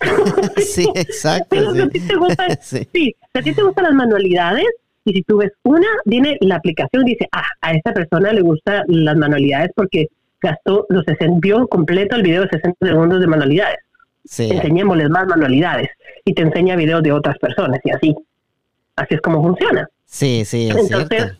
sí, 0.56 0.86
exacto. 0.94 1.46
Pero 1.50 1.72
sí. 1.72 1.76
si 1.76 1.82
a 1.82 1.88
ti 1.88 2.00
te 2.00 2.16
gustan, 2.16 2.48
Sí. 2.60 2.88
sí, 2.92 3.16
si 3.32 3.38
a 3.38 3.42
ti 3.42 3.52
te 3.52 3.62
gustan 3.62 3.84
las 3.84 3.94
manualidades, 3.94 4.66
y 5.04 5.12
si 5.12 5.22
tú 5.22 5.38
ves 5.38 5.52
una, 5.64 5.86
viene 6.06 6.38
la 6.40 6.56
aplicación 6.56 7.06
y 7.06 7.12
dice, 7.12 7.28
ah, 7.32 7.44
a 7.60 7.72
esta 7.72 7.92
persona 7.92 8.32
le 8.32 8.40
gustan 8.40 8.84
las 8.88 9.16
manualidades 9.16 9.70
porque 9.76 10.06
gastó 10.40 10.86
los 10.88 11.04
60, 11.04 11.38
vio 11.40 11.66
completo 11.68 12.16
el 12.16 12.22
video 12.22 12.42
de 12.42 12.48
60 12.48 12.86
segundos 12.86 13.20
de 13.20 13.26
manualidades. 13.26 13.78
Sí. 14.24 14.48
Enseñémosles 14.50 15.10
más 15.10 15.26
manualidades 15.26 15.90
y 16.24 16.32
te 16.32 16.42
enseña 16.42 16.76
videos 16.76 17.02
de 17.02 17.12
otras 17.12 17.36
personas 17.38 17.80
y 17.84 17.90
así. 17.90 18.14
Así 18.96 19.14
es 19.14 19.20
como 19.20 19.42
funciona. 19.42 19.86
Sí, 20.06 20.44
sí, 20.46 20.68
es 20.70 20.76
Entonces, 20.76 21.08
cierto. 21.08 21.38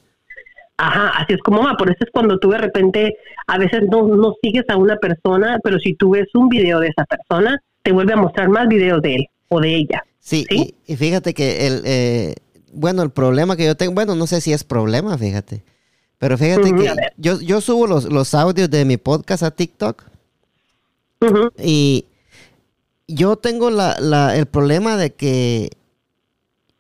Ajá, 0.77 1.09
así 1.21 1.35
es 1.35 1.41
como 1.41 1.63
va. 1.63 1.75
Por 1.77 1.89
eso 1.89 1.99
es 2.01 2.11
cuando 2.11 2.39
tú 2.39 2.51
de 2.51 2.59
repente, 2.59 3.17
a 3.47 3.59
veces 3.59 3.83
no, 3.91 4.07
no 4.09 4.35
sigues 4.43 4.65
a 4.69 4.77
una 4.77 4.97
persona, 4.97 5.59
pero 5.63 5.79
si 5.79 5.95
tú 5.95 6.11
ves 6.11 6.27
un 6.35 6.49
video 6.49 6.81
de 6.81 6.89
esa 6.89 7.05
persona, 7.05 7.59
te 7.85 7.93
vuelve 7.93 8.15
a 8.15 8.17
mostrar 8.17 8.49
más 8.49 8.67
videos 8.67 9.01
de 9.03 9.15
él 9.15 9.27
o 9.49 9.61
de 9.61 9.77
ella. 9.77 10.03
Sí, 10.19 10.45
¿sí? 10.49 10.75
Y, 10.87 10.93
y 10.93 10.97
fíjate 10.97 11.35
que 11.35 11.67
el, 11.67 11.83
eh, 11.85 12.35
bueno, 12.73 13.03
el 13.03 13.11
problema 13.11 13.57
que 13.57 13.67
yo 13.67 13.77
tengo, 13.77 13.93
bueno, 13.93 14.15
no 14.17 14.27
sé 14.27 14.41
si 14.41 14.53
es 14.53 14.65
problema, 14.65 15.17
fíjate. 15.19 15.63
Pero 16.19 16.39
fíjate 16.39 16.73
que 16.73 16.93
yo, 17.19 17.41
yo 17.41 17.61
subo 17.61 17.87
los, 17.87 18.05
los 18.05 18.35
audios 18.35 18.71
de 18.71 18.85
mi 18.87 18.97
podcast 18.97 19.43
a 19.43 19.51
TikTok 19.51 20.03
y 21.63 22.07
yo 23.09 23.37
tengo 23.37 23.71
la, 23.71 23.99
la- 24.01 24.37
el 24.37 24.47
problema 24.47 24.97
de 24.97 25.13
que 25.13 25.71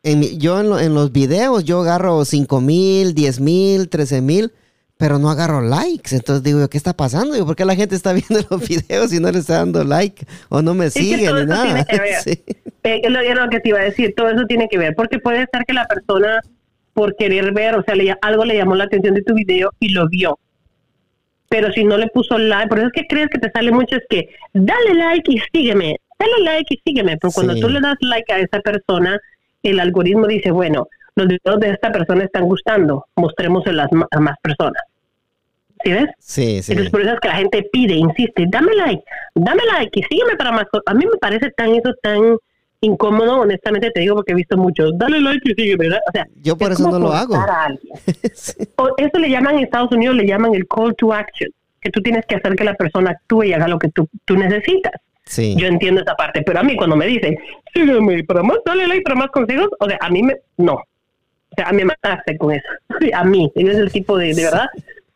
en 0.03 0.23
yo 0.39 0.61
en, 0.61 0.69
lo- 0.71 0.79
en 0.79 0.95
los 0.95 1.13
videos 1.13 1.65
yo 1.65 1.81
agarro 1.81 2.25
5 2.25 2.61
mil, 2.61 3.15
10 3.15 3.41
mil, 3.41 3.89
13 3.89 4.21
mil, 4.23 4.53
pero 4.97 5.19
no 5.19 5.29
agarro 5.31 5.61
likes. 5.61 6.15
Entonces 6.15 6.43
digo, 6.43 6.61
yo, 6.61 6.69
¿qué 6.71 6.79
está 6.79 6.93
pasando? 6.95 7.35
Digo, 7.35 7.47
¿Por 7.47 7.57
qué 7.57 7.65
la 7.65 7.75
gente 7.77 7.95
está 7.97 8.13
viendo 8.15 8.47
los 8.51 8.69
videos 8.69 9.13
y 9.13 9.21
no 9.21 9.31
le 9.31 9.39
está 9.41 9.55
dando 9.59 9.85
like? 9.85 10.27
O 10.49 10.63
no 10.63 10.75
me 10.75 10.91
sigue 10.91 11.17
ni 11.17 11.47
nada. 11.47 11.65
tiene 11.65 11.87
que 11.87 11.99
ver. 11.99 12.15
Sí. 12.23 12.43
Es 12.85 13.11
lo, 13.11 13.19
es 13.21 13.35
lo 13.35 13.49
que 13.49 13.61
te 13.61 13.71
iba 13.71 13.81
a 13.81 13.85
decir, 13.85 14.13
todo 14.15 14.29
eso 14.31 14.45
tiene 14.47 14.69
que 14.69 14.77
ver, 14.77 14.95
porque 14.95 15.19
puede 15.19 15.47
ser 15.51 15.65
que 15.67 15.73
la 15.73 15.87
persona, 15.87 16.41
por 16.93 17.17
querer 17.17 17.53
ver, 17.53 17.75
o 17.77 17.83
sea, 17.83 17.95
le- 17.95 18.15
algo 18.21 18.45
le 18.45 18.57
llamó 18.59 18.75
la 18.75 18.85
atención 18.85 19.15
de 19.15 19.23
tu 19.23 19.33
video 19.35 19.71
y 19.81 19.89
lo 19.95 20.07
vio. 20.09 20.39
Pero 21.49 21.73
si 21.73 21.85
no 21.85 21.97
le 21.97 22.09
puso 22.09 22.37
like, 22.37 22.69
por 22.69 22.79
eso 22.79 22.89
es 22.89 22.93
que 22.93 23.07
crees 23.09 23.29
que 23.31 23.39
te 23.39 23.51
sale 23.53 23.71
mucho, 23.73 23.97
es 23.97 24.03
que 24.11 24.29
dale 24.53 24.95
like 24.95 25.31
y 25.33 25.39
sígueme, 25.53 25.97
dale 26.19 26.33
like 26.45 26.75
y 26.75 26.81
sígueme. 26.85 27.17
Pero 27.17 27.33
cuando 27.33 27.55
Sí. 27.55 27.61
tú 27.61 27.69
le 27.71 27.81
das 27.81 27.97
like 28.01 28.31
a 28.33 28.39
esa 28.41 28.61
persona, 28.61 29.19
el 29.63 29.81
algoritmo 29.81 30.27
dice, 30.27 30.51
bueno, 30.51 30.87
los 31.16 31.28
videos 31.28 31.61
de 31.61 31.71
esta 31.71 31.92
persona 31.92 32.25
están 32.25 32.44
gustando, 32.44 33.06
mostremoslos 33.16 33.87
a, 34.11 34.21
más 34.21 34.37
personas. 34.40 34.83
¿Sí 35.85 35.92
ves? 35.92 36.06
Sí, 36.18 36.62
sí. 36.62 36.73
Entonces 36.73 36.90
por 36.90 37.02
eso 37.02 37.12
es 37.12 37.21
que 37.21 37.28
la 37.28 37.37
gente 37.37 37.68
pide, 37.73 37.94
insiste, 37.94 38.47
dame 38.49 38.75
like, 38.75 39.02
dame 39.35 39.62
like 39.73 40.00
y 40.00 40.02
sígueme 40.04 40.37
para 40.37 40.52
más 40.52 40.64
cosas. 40.64 40.85
A 40.87 40.94
mí 40.94 41.05
me 41.05 41.18
parece 41.18 41.50
tan 41.50 41.74
eso 41.74 41.92
tan 42.03 42.37
incómodo, 42.81 43.40
honestamente 43.40 43.90
te 43.90 44.00
digo 44.00 44.14
porque 44.16 44.33
he 44.33 44.35
visto 44.35 44.57
muchos, 44.57 44.92
dale 44.96 45.20
like 45.20 45.40
y 45.50 45.55
sígueme, 45.55 45.85
¿verdad? 45.85 46.00
O 46.09 46.12
sea, 46.12 46.27
Yo 46.42 46.57
por 46.57 46.72
es 46.72 46.81
eso 46.81 46.90
no 46.90 46.98
lo 46.98 47.12
hago. 47.12 47.35
forzar 47.35 47.50
a 47.50 47.64
alguien. 47.66 47.94
Sí. 48.35 48.53
O 48.77 48.88
eso 48.96 49.18
le 49.18 49.31
llaman 49.31 49.57
en 49.57 49.64
Estados 49.64 49.92
Unidos, 49.92 50.16
le 50.16 50.27
llaman 50.27 50.55
el 50.55 50.66
call 50.66 50.94
to 50.96 51.12
action, 51.12 51.50
que 51.81 51.90
tú 51.90 52.00
tienes 52.03 52.24
que 52.27 52.37
hacer 52.37 52.57
que 52.57 52.64
la 52.64 52.74
persona 52.74 53.11
actúe 53.11 53.44
y 53.44 53.53
haga 53.53 53.68
lo 53.68 53.79
que 53.79 53.88
tú, 53.90 54.09
tú 54.24 54.37
necesitas. 54.37 54.92
Sí. 55.27 55.55
Yo 55.59 55.66
entiendo 55.66 56.03
esa 56.03 56.14
parte, 56.14 56.42
pero 56.42 56.61
a 56.61 56.62
mí 56.62 56.77
cuando 56.77 56.96
me 56.96 57.07
dicen, 57.07 57.37
sígueme 57.72 58.24
para 58.24 58.42
más, 58.42 58.59
dale 58.64 58.87
like 58.87 59.03
para 59.03 59.16
más 59.16 59.31
consejos, 59.31 59.68
o 59.79 59.87
sea, 59.87 59.98
a 60.00 60.11
mí 60.11 60.22
me, 60.22 60.35
no. 60.59 60.83
O 61.55 61.62
sea, 61.62 61.69
a 61.69 61.73
mí 61.73 61.79
me 61.79 61.85
mataste 61.87 62.37
con 62.37 62.53
eso. 62.53 62.67
A 63.14 63.25
mí, 63.25 63.51
es 63.55 63.77
el 63.77 63.93
tipo 63.93 64.17
de, 64.19 64.35
de 64.35 64.45
verdad, 64.45 64.67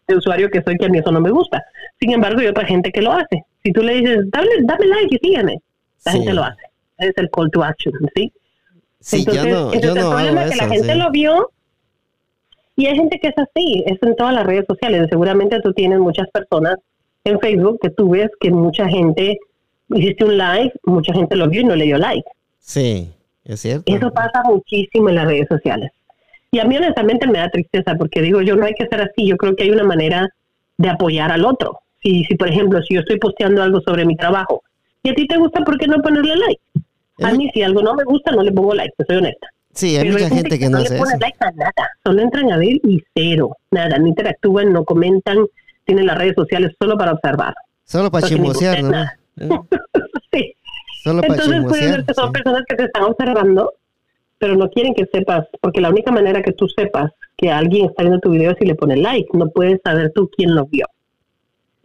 de 0.07 0.16
usuario 0.16 0.51
que 0.51 0.62
soy 0.62 0.77
que 0.77 0.87
a 0.87 0.88
mí 0.88 0.98
eso 0.98 1.11
no 1.12 1.20
me 1.20 1.31
gusta. 1.31 1.62
Sin 2.01 2.12
embargo, 2.12 2.40
hay 2.40 2.46
otra 2.46 2.64
gente 2.64 2.90
que 2.92 3.03
lo 3.03 3.12
hace. 3.12 3.42
Si 3.62 3.72
tú 3.72 3.83
le 3.83 3.94
dices, 3.94 4.18
dale, 4.31 4.51
dame 4.62 4.87
like 4.87 5.14
y 5.14 5.18
sígueme, 5.18 5.59
la 6.05 6.12
Sí. 6.12 6.18
gente 6.18 6.35
lo 6.35 6.44
hace. 6.44 6.62
Es 6.98 7.12
el 7.16 7.29
call 7.31 7.51
to 7.51 7.62
action, 7.62 7.92
¿sí? 8.14 8.33
Sí, 9.01 9.24
yo 9.24 9.33
entonces, 9.33 9.53
no, 9.53 9.68
yo 9.70 9.74
entonces 9.74 10.03
no 10.05 10.11
el 10.11 10.14
problema 10.16 10.44
es 10.44 10.48
que 10.51 10.55
eso. 10.57 10.64
la 10.64 10.70
gente 10.74 10.92
sí. 10.92 10.98
lo 10.98 11.11
vio 11.11 11.51
y 12.77 12.87
hay 12.87 12.96
gente 12.96 13.18
que 13.20 13.29
es 13.29 13.35
así, 13.38 13.85
es 13.87 13.98
en 14.03 14.16
todas 14.16 14.35
las 14.35 14.46
redes 14.46 14.64
sociales. 14.68 15.07
Seguramente 15.11 15.61
tú 15.61 15.72
tienes 15.72 15.98
muchas 15.98 16.29
personas 16.31 16.77
en 17.24 17.38
Facebook 17.40 17.79
que 17.83 17.90
tú 17.90 18.11
ves 18.11 18.29
que 18.40 18.51
mucha 18.51 18.88
gente 18.88 19.38
hiciste 19.90 20.24
un 20.24 20.38
like, 20.38 20.74
mucha 20.85 21.12
gente 21.12 21.37
lo 21.37 21.48
vio 21.48 21.61
y 21.61 21.64
no 21.64 21.77
le 21.77 21.85
dio 21.85 21.98
like. 21.98 22.29
Sí, 22.59 23.12
es 23.44 23.61
cierto. 23.61 23.92
Eso 23.94 24.12
pasa 24.12 24.42
muchísimo 24.44 25.09
en 25.11 25.14
las 25.16 25.27
redes 25.27 25.46
sociales. 25.48 25.90
Y 26.50 26.61
a 26.61 26.64
mí 26.64 26.76
honestamente 26.76 27.26
me 27.26 27.38
da 27.38 27.50
tristeza 27.50 27.94
porque 27.96 28.22
digo, 28.22 28.40
yo 28.40 28.56
no 28.56 28.64
hay 28.64 28.74
que 28.74 28.87
ser 28.87 29.02
así, 29.02 29.26
yo 29.26 29.37
creo 29.37 29.54
que 29.54 29.64
hay 29.64 29.70
una 29.70 29.84
manera 29.84 30.28
de 30.78 30.88
apoyar 30.88 31.30
al 31.30 31.44
otro. 31.44 31.80
Si, 32.02 32.24
si 32.24 32.37
por 32.37 32.48
ejemplo, 32.48 32.80
si 32.82 32.94
yo 32.94 33.00
estoy 33.00 33.18
posteando 33.18 33.62
algo 33.62 33.80
sobre 33.80 34.06
mi 34.06 34.16
trabajo 34.16 34.62
y 35.02 35.11
a 35.11 35.14
ti 35.14 35.26
te 35.26 35.37
gusta, 35.37 35.61
¿por 35.61 35.78
qué 35.78 35.87
no 35.87 36.00
ponerle 36.00 36.37
like? 36.37 36.61
A 37.22 37.32
mí 37.32 37.50
si 37.52 37.62
algo 37.62 37.82
no 37.82 37.94
me 37.94 38.04
gusta, 38.04 38.30
no 38.30 38.42
le 38.42 38.52
pongo 38.52 38.74
like, 38.74 38.92
te 38.96 39.04
soy 39.04 39.16
honesta. 39.16 39.48
Sí, 39.72 39.96
hay 39.96 40.08
Pero 40.08 40.18
mucha 40.24 40.34
gente 40.34 40.58
que 40.58 40.68
no 40.68 40.78
le 40.78 40.84
hace 40.87 40.98
pone 40.98 41.11
eso. 41.11 41.18
like 41.20 41.37
a 41.40 41.50
nada, 41.52 41.90
solo 42.04 42.22
entran 42.22 42.50
a 42.52 42.56
ver 42.56 42.68
y 42.82 43.02
cero, 43.14 43.56
nada, 43.70 43.98
no 43.98 44.06
interactúan, 44.06 44.72
no 44.72 44.84
comentan, 44.84 45.38
tienen 45.84 46.06
las 46.06 46.18
redes 46.18 46.34
sociales 46.37 46.72
solo 46.80 46.96
para 46.96 47.12
observar. 47.12 47.54
Solo 47.84 48.11
para 48.11 48.26
chismosear, 48.26 48.82
¿no? 48.82 49.04
sí. 50.32 50.54
Solo 51.02 51.22
para 51.22 51.34
Entonces 51.34 51.46
puede 51.64 51.80
chismosear. 51.82 51.94
ser 51.96 52.04
que 52.06 52.14
son 52.14 52.26
sí. 52.26 52.32
personas 52.32 52.62
que 52.68 52.76
te 52.76 52.84
están 52.84 53.02
observando, 53.04 53.72
pero 54.38 54.55
no 54.57 54.70
quieren 54.70 54.94
que 54.94 55.07
sepas, 55.12 55.46
porque 55.61 55.81
la 55.81 55.90
única 55.90 56.11
manera 56.12 56.42
que 56.42 56.53
tú 56.53 56.68
sepas 56.68 57.11
que 57.37 57.51
alguien 57.51 57.87
está 57.87 58.03
viendo 58.03 58.20
tu 58.20 58.31
video 58.31 58.53
es 58.53 58.57
si 58.59 58.66
le 58.66 58.74
pone 58.74 58.96
like, 58.96 59.29
no 59.33 59.48
puedes 59.51 59.81
saber 59.85 60.12
tú 60.14 60.31
quién 60.37 60.55
lo 60.55 60.66
vio. 60.66 60.87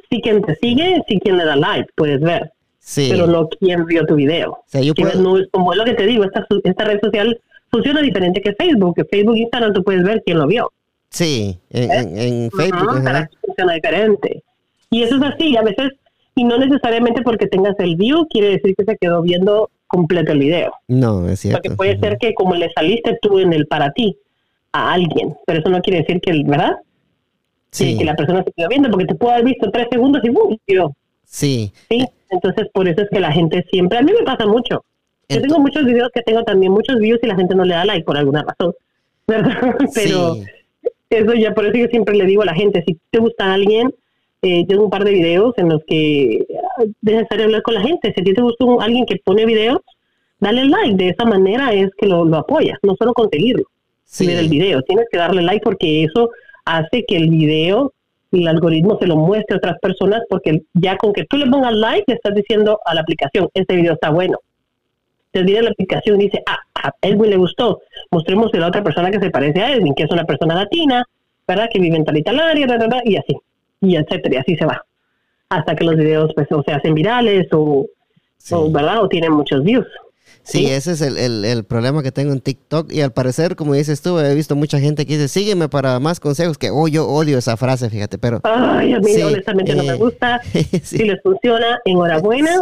Sí 0.09 0.21
quien 0.21 0.41
te 0.43 0.55
sigue, 0.55 1.01
sí 1.07 1.19
quien 1.19 1.37
le 1.37 1.45
da 1.45 1.55
like, 1.55 1.89
puedes 1.95 2.19
ver, 2.21 2.51
Sí. 2.79 3.07
pero 3.11 3.27
no 3.27 3.47
quién 3.49 3.85
vio 3.85 4.05
tu 4.05 4.15
video. 4.15 4.51
O 4.51 4.63
sea, 4.67 4.81
yo 4.81 4.93
puedo- 4.93 5.19
no 5.21 5.37
como 5.51 5.73
es 5.73 5.77
lo 5.79 5.85
que 5.85 5.93
te 5.93 6.05
digo, 6.05 6.23
esta, 6.23 6.45
esta 6.63 6.83
red 6.83 6.99
social 7.01 7.39
funciona 7.71 8.01
diferente 8.01 8.41
que 8.41 8.53
Facebook, 8.53 8.95
que 8.95 9.05
Facebook 9.05 9.35
e 9.35 9.39
Instagram 9.41 9.73
tú 9.73 9.83
puedes 9.83 10.03
ver 10.03 10.21
quién 10.25 10.37
lo 10.39 10.47
vio. 10.47 10.71
Sí, 11.09 11.57
en, 11.69 11.91
en- 11.91 12.17
en 12.17 12.51
Facebook. 12.51 12.89
Ajá, 12.97 13.09
ajá. 13.09 13.29
funciona 13.45 13.73
diferente. 13.73 14.43
Y 14.89 15.03
eso 15.03 15.15
es 15.15 15.21
así, 15.23 15.55
a 15.57 15.61
veces, 15.63 15.91
y 16.35 16.43
no 16.43 16.57
necesariamente 16.57 17.21
porque 17.23 17.47
tengas 17.47 17.75
el 17.79 17.95
view, 17.95 18.27
quiere 18.27 18.49
decir 18.49 18.75
que 18.75 18.83
se 18.85 18.97
quedó 18.97 19.21
viendo 19.21 19.69
completo 19.93 20.31
el 20.31 20.39
video. 20.39 20.73
No, 20.87 21.29
es 21.29 21.41
cierto. 21.41 21.61
Porque 21.61 21.75
puede 21.75 21.99
ser 21.99 22.17
que 22.17 22.33
como 22.33 22.55
le 22.55 22.71
saliste 22.71 23.19
tú 23.21 23.37
en 23.37 23.53
el 23.53 23.67
para 23.67 23.91
ti 23.91 24.17
a 24.71 24.91
alguien, 24.91 25.35
pero 25.45 25.59
eso 25.59 25.69
no 25.69 25.81
quiere 25.81 25.99
decir 25.99 26.19
que, 26.19 26.31
el 26.31 26.43
¿verdad? 26.45 26.77
Sí, 27.69 27.95
Que 27.97 28.05
la 28.05 28.15
persona 28.15 28.43
se 28.43 28.51
quedó 28.51 28.69
viendo, 28.69 28.89
porque 28.89 29.05
te 29.05 29.15
puede 29.15 29.33
haber 29.33 29.45
visto 29.45 29.69
tres 29.69 29.87
segundos 29.91 30.23
y 30.23 30.29
¡bum! 30.29 30.57
sí. 31.25 31.71
¿sí? 31.89 32.07
Entonces, 32.31 32.67
por 32.73 32.87
eso 32.87 33.01
es 33.01 33.09
que 33.11 33.19
la 33.19 33.31
gente 33.31 33.63
siempre, 33.69 33.99
a 33.99 34.01
mí 34.01 34.11
me 34.17 34.25
pasa 34.25 34.47
mucho. 34.47 34.83
Yo 35.29 35.41
tengo 35.41 35.59
muchos 35.59 35.85
videos 35.85 36.09
que 36.13 36.23
tengo 36.23 36.43
también 36.43 36.71
muchos 36.71 36.97
views 36.97 37.19
y 37.21 37.27
la 37.27 37.35
gente 37.35 37.53
no 37.53 37.63
le 37.63 37.75
da 37.75 37.85
like 37.85 38.03
por 38.03 38.17
alguna 38.17 38.43
razón, 38.43 38.73
¿verdad? 39.27 39.75
Pero 39.93 40.35
sí. 40.35 40.45
eso 41.11 41.33
ya, 41.35 41.53
por 41.53 41.65
eso 41.65 41.77
yo 41.77 41.87
siempre 41.87 42.15
le 42.15 42.25
digo 42.25 42.41
a 42.41 42.45
la 42.45 42.55
gente, 42.55 42.83
si 42.87 42.97
te 43.11 43.19
gusta 43.19 43.53
alguien, 43.53 43.93
eh, 44.43 44.65
tengo 44.67 44.83
un 44.83 44.89
par 44.89 45.03
de 45.03 45.11
videos 45.11 45.53
en 45.57 45.69
los 45.69 45.81
que 45.87 46.45
ah, 46.77 46.83
es 46.83 46.89
necesario 47.01 47.45
hablar 47.45 47.61
con 47.63 47.73
la 47.73 47.81
gente. 47.81 48.13
Si 48.13 48.21
a 48.21 48.23
ti 48.23 48.33
te 48.33 48.41
gusta 48.41 48.65
un- 48.65 48.81
alguien 48.81 49.05
que 49.05 49.15
pone 49.23 49.45
videos, 49.45 49.79
dale 50.39 50.65
like. 50.65 50.95
De 50.95 51.09
esa 51.09 51.25
manera 51.25 51.73
es 51.73 51.89
que 51.97 52.05
lo, 52.05 52.25
lo 52.25 52.37
apoyas, 52.37 52.77
no 52.83 52.95
solo 52.99 53.13
conseguirlo, 53.13 53.63
sí. 54.03 54.27
ver 54.27 54.37
el 54.37 54.49
video. 54.49 54.81
Tienes 54.83 55.07
que 55.11 55.17
darle 55.17 55.41
like 55.41 55.63
porque 55.63 56.03
eso 56.03 56.29
hace 56.65 57.03
que 57.07 57.15
el 57.15 57.29
video, 57.29 57.93
el 58.31 58.47
algoritmo 58.47 58.97
se 58.99 59.07
lo 59.07 59.15
muestre 59.15 59.55
a 59.55 59.57
otras 59.57 59.79
personas 59.79 60.21
porque 60.29 60.61
ya 60.73 60.97
con 60.97 61.13
que 61.13 61.23
tú 61.25 61.37
le 61.37 61.45
pongas 61.47 61.73
like, 61.73 62.03
le 62.07 62.15
estás 62.15 62.35
diciendo 62.35 62.79
a 62.85 62.93
la 62.95 63.01
aplicación, 63.01 63.49
este 63.53 63.75
video 63.75 63.93
está 63.93 64.09
bueno. 64.09 64.37
Te 65.31 65.41
viene 65.43 65.63
la 65.63 65.71
aplicación 65.71 66.21
y 66.21 66.25
dice, 66.25 66.43
ah, 66.45 66.59
a 66.75 66.91
Edwin 67.01 67.31
le 67.31 67.37
gustó, 67.37 67.79
mostremos 68.11 68.53
a 68.53 68.57
la 68.57 68.67
otra 68.67 68.83
persona 68.83 69.09
que 69.09 69.19
se 69.19 69.31
parece 69.31 69.61
a 69.61 69.73
Edwin, 69.73 69.95
que 69.95 70.03
es 70.03 70.11
una 70.11 70.25
persona 70.25 70.53
latina, 70.53 71.05
¿verdad? 71.47 71.69
Que 71.71 71.79
vive 71.79 71.95
en 71.95 72.05
tal 72.05 72.17
y 72.17 72.23
tal 72.23 72.39
área, 72.39 72.67
y 73.05 73.15
así, 73.15 73.35
y 73.83 73.95
etcétera, 73.95 74.35
y 74.35 74.37
así 74.37 74.55
se 74.55 74.65
va. 74.65 74.83
Hasta 75.49 75.75
que 75.75 75.83
los 75.85 75.95
videos 75.95 76.31
pues 76.33 76.47
o 76.51 76.63
se 76.63 76.71
hacen 76.71 76.93
virales 76.93 77.47
o, 77.51 77.85
sí. 78.37 78.55
o, 78.55 78.71
¿verdad? 78.71 79.03
O 79.03 79.07
tienen 79.07 79.33
muchos 79.33 79.63
views. 79.63 79.87
Sí, 80.43 80.65
ese 80.65 80.91
es 80.91 81.01
el, 81.01 81.45
el, 81.45 81.63
problema 81.63 82.03
que 82.03 82.11
tengo 82.11 82.33
en 82.33 82.41
TikTok. 82.41 82.91
Y 82.91 83.01
al 83.01 83.13
parecer, 83.13 83.55
como 83.55 83.73
dices 83.73 84.01
tú, 84.01 84.19
he 84.19 84.35
visto 84.35 84.57
mucha 84.57 84.77
gente 84.79 85.05
que 85.05 85.13
dice, 85.13 85.27
sígueme 85.29 85.69
para 85.69 85.99
más 86.01 86.19
consejos, 86.19 86.57
que 86.57 86.69
oh, 86.69 86.87
yo 86.89 87.07
odio 87.07 87.37
esa 87.37 87.55
frase, 87.55 87.89
fíjate, 87.89 88.17
pero... 88.17 88.41
Ay, 88.43 88.93
a 88.93 88.99
mí 88.99 89.21
honestamente 89.21 89.73
no 89.73 89.83
me 89.83 89.93
eh, 89.93 89.97
gusta. 89.97 90.41
Si 90.83 91.03
les 91.03 91.21
funciona, 91.21 91.79
enhorabuena. 91.85 92.59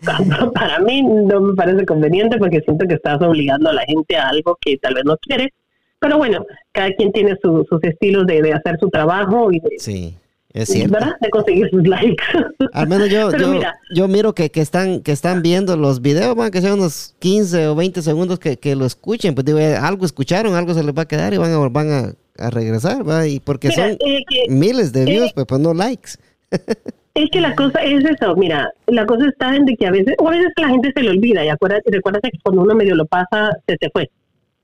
Para 0.54 0.78
mí 0.80 1.02
no 1.02 1.40
me 1.40 1.54
parece 1.54 1.84
conveniente 1.86 2.36
porque 2.38 2.60
siento 2.60 2.86
que 2.86 2.94
estás 2.94 3.20
obligando 3.20 3.70
a 3.70 3.72
la 3.72 3.82
gente 3.82 4.16
a 4.16 4.28
algo 4.28 4.56
que 4.60 4.76
tal 4.78 4.94
vez 4.94 5.04
no 5.04 5.16
quiere. 5.18 5.52
Pero 5.98 6.18
bueno, 6.18 6.44
cada 6.72 6.92
quien 6.94 7.12
tiene 7.12 7.36
sus 7.40 7.66
estilos 7.82 8.26
de, 8.26 8.42
de, 8.42 8.52
hacer 8.52 8.78
su 8.80 8.88
trabajo 8.90 9.52
y 9.52 9.60
de, 9.60 9.70
sí. 9.78 10.16
Es 10.54 10.68
cierto. 10.68 10.92
¿verdad? 10.92 11.12
De 11.20 11.30
conseguir 11.30 11.68
sus 11.70 11.86
likes. 11.86 12.24
Al 12.72 12.88
menos 12.88 13.08
yo, 13.08 13.30
yo, 13.94 14.08
miro 14.08 14.34
que, 14.34 14.50
que, 14.50 14.60
están, 14.60 15.00
que 15.00 15.12
están 15.12 15.42
viendo 15.42 15.76
los 15.76 16.02
videos, 16.02 16.36
van 16.36 16.50
que 16.50 16.60
sean 16.60 16.74
unos 16.74 17.14
15 17.20 17.68
o 17.68 17.74
20 17.74 18.02
segundos 18.02 18.38
que, 18.38 18.58
que 18.58 18.76
lo 18.76 18.84
escuchen. 18.84 19.34
Pues 19.34 19.46
digo, 19.46 19.58
eh, 19.58 19.76
algo 19.76 20.04
escucharon, 20.04 20.54
algo 20.54 20.74
se 20.74 20.82
les 20.82 20.94
va 20.94 21.02
a 21.02 21.08
quedar 21.08 21.32
y 21.32 21.38
van 21.38 21.52
a, 21.52 21.68
van 21.68 21.90
a, 21.90 22.44
a 22.44 22.50
regresar, 22.50 23.08
¿va? 23.08 23.26
Y 23.26 23.40
porque 23.40 23.70
son 23.72 23.92
eh, 23.92 24.24
miles 24.48 24.92
de 24.92 25.06
views, 25.06 25.32
pues, 25.32 25.46
pues 25.46 25.60
no 25.60 25.72
likes. 25.74 26.12
Es 27.14 27.28
que 27.30 27.42
la 27.42 27.54
cosa 27.54 27.78
es 27.82 28.02
eso, 28.06 28.34
mira, 28.36 28.72
la 28.86 29.04
cosa 29.04 29.28
está 29.28 29.54
en 29.54 29.66
de 29.66 29.76
que 29.76 29.86
a 29.86 29.90
veces, 29.90 30.14
o 30.18 30.28
a 30.28 30.30
veces 30.30 30.50
la 30.56 30.68
gente 30.68 30.92
se 30.96 31.02
le 31.02 31.10
olvida 31.10 31.44
y 31.44 31.50
acuérdate, 31.50 31.90
recuerda 31.90 32.20
que 32.22 32.30
cuando 32.42 32.62
uno 32.62 32.74
medio 32.74 32.94
lo 32.94 33.04
pasa, 33.04 33.50
se 33.66 33.76
te 33.76 33.90
fue. 33.90 34.10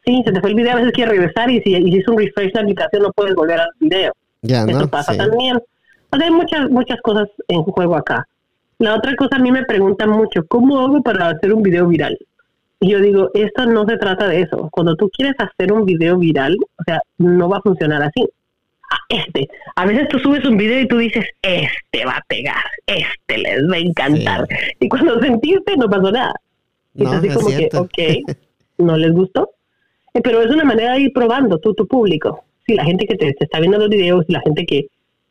Sí, 0.06 0.22
se 0.24 0.32
te 0.32 0.40
fue 0.40 0.48
el 0.48 0.56
video, 0.56 0.72
a 0.72 0.76
veces 0.76 0.92
quiere 0.92 1.10
regresar 1.10 1.50
y 1.50 1.60
si 1.60 1.76
hiciste 1.76 2.10
un 2.10 2.16
refresh 2.16 2.52
de 2.52 2.54
la 2.54 2.60
aplicación 2.62 3.02
no 3.02 3.12
puedes 3.12 3.34
volver 3.34 3.60
al 3.60 3.68
video. 3.78 4.14
Ya, 4.40 4.64
Eso 4.64 4.88
pasa 4.88 5.14
también 5.14 5.58
hay 6.10 6.30
muchas, 6.30 6.70
muchas 6.70 7.00
cosas 7.02 7.28
en 7.48 7.62
juego 7.62 7.96
acá. 7.96 8.26
La 8.78 8.94
otra 8.94 9.14
cosa 9.16 9.36
a 9.36 9.40
mí 9.40 9.50
me 9.50 9.64
preguntan 9.64 10.10
mucho, 10.10 10.46
¿cómo 10.46 10.78
hago 10.80 11.02
para 11.02 11.28
hacer 11.28 11.52
un 11.52 11.62
video 11.62 11.88
viral? 11.88 12.16
Y 12.80 12.90
yo 12.90 13.00
digo, 13.00 13.30
esto 13.34 13.66
no 13.66 13.84
se 13.86 13.96
trata 13.96 14.28
de 14.28 14.42
eso. 14.42 14.68
Cuando 14.70 14.94
tú 14.94 15.10
quieres 15.10 15.34
hacer 15.38 15.72
un 15.72 15.84
video 15.84 16.16
viral, 16.16 16.56
o 16.78 16.84
sea, 16.84 17.00
no 17.18 17.48
va 17.48 17.58
a 17.58 17.62
funcionar 17.62 18.02
así. 18.02 18.24
Ah, 18.90 18.98
este. 19.08 19.48
A 19.74 19.84
veces 19.84 20.08
tú 20.08 20.18
subes 20.20 20.44
un 20.44 20.56
video 20.56 20.80
y 20.80 20.88
tú 20.88 20.98
dices, 20.98 21.26
este 21.42 22.04
va 22.06 22.12
a 22.12 22.24
pegar, 22.28 22.64
este 22.86 23.38
les 23.38 23.68
va 23.68 23.74
a 23.74 23.78
encantar. 23.78 24.46
Y 24.78 24.88
cuando 24.88 25.20
sentiste, 25.20 25.76
no 25.76 25.90
pasó 25.90 26.12
nada. 26.12 26.34
Y 26.94 27.02
no, 27.02 27.10
así 27.10 27.28
como 27.28 27.48
que, 27.48 27.68
ok, 27.74 28.36
no 28.78 28.96
les 28.96 29.12
gustó. 29.12 29.50
Eh, 30.14 30.20
pero 30.22 30.40
es 30.40 30.50
una 30.50 30.64
manera 30.64 30.94
de 30.94 31.00
ir 31.00 31.12
probando 31.12 31.58
tú, 31.58 31.74
tu 31.74 31.86
público. 31.86 32.44
Si 32.64 32.74
la 32.74 32.84
gente 32.84 33.06
que 33.06 33.16
te, 33.16 33.32
te 33.32 33.44
está 33.44 33.58
viendo 33.58 33.78
los 33.78 33.88
videos, 33.88 34.24
la 34.28 34.40
gente 34.40 34.64
que, 34.64 34.86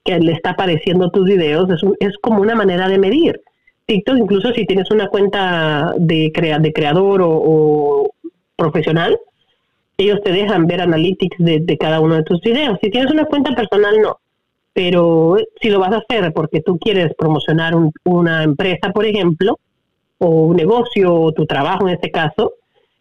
que 0.07 0.17
le 0.19 0.31
está 0.31 0.51
apareciendo 0.51 1.11
tus 1.11 1.25
videos, 1.25 1.69
es, 1.69 1.81
es 1.99 2.17
como 2.21 2.41
una 2.41 2.55
manera 2.55 2.87
de 2.87 2.97
medir. 2.97 3.41
TikTok, 3.85 4.17
incluso 4.17 4.53
si 4.53 4.65
tienes 4.65 4.89
una 4.89 5.07
cuenta 5.07 5.93
de, 5.97 6.31
crea, 6.33 6.59
de 6.59 6.71
creador 6.71 7.21
o, 7.23 8.09
profesional, 8.55 9.19
ellos 9.97 10.19
te 10.23 10.31
dejan 10.31 10.65
ver 10.65 10.81
analytics 10.81 11.37
de, 11.39 11.77
cada 11.77 11.99
uno 11.99 12.15
de 12.15 12.23
tus 12.23 12.39
videos. 12.41 12.79
Si 12.81 12.89
tienes 12.89 13.11
una 13.11 13.25
cuenta 13.25 13.53
personal, 13.53 13.99
no. 14.01 14.17
Pero 14.73 15.37
si 15.61 15.69
lo 15.69 15.79
vas 15.79 15.91
a 15.91 15.97
hacer 15.97 16.31
porque 16.33 16.61
tú 16.61 16.77
quieres 16.77 17.13
promocionar 17.17 17.73
una 18.05 18.43
empresa, 18.43 18.91
por 18.93 19.05
ejemplo, 19.05 19.59
o 20.19 20.29
un 20.47 20.55
negocio, 20.55 21.13
o 21.13 21.31
tu 21.33 21.45
trabajo 21.45 21.87
en 21.87 21.95
este 21.95 22.11
caso, 22.11 22.53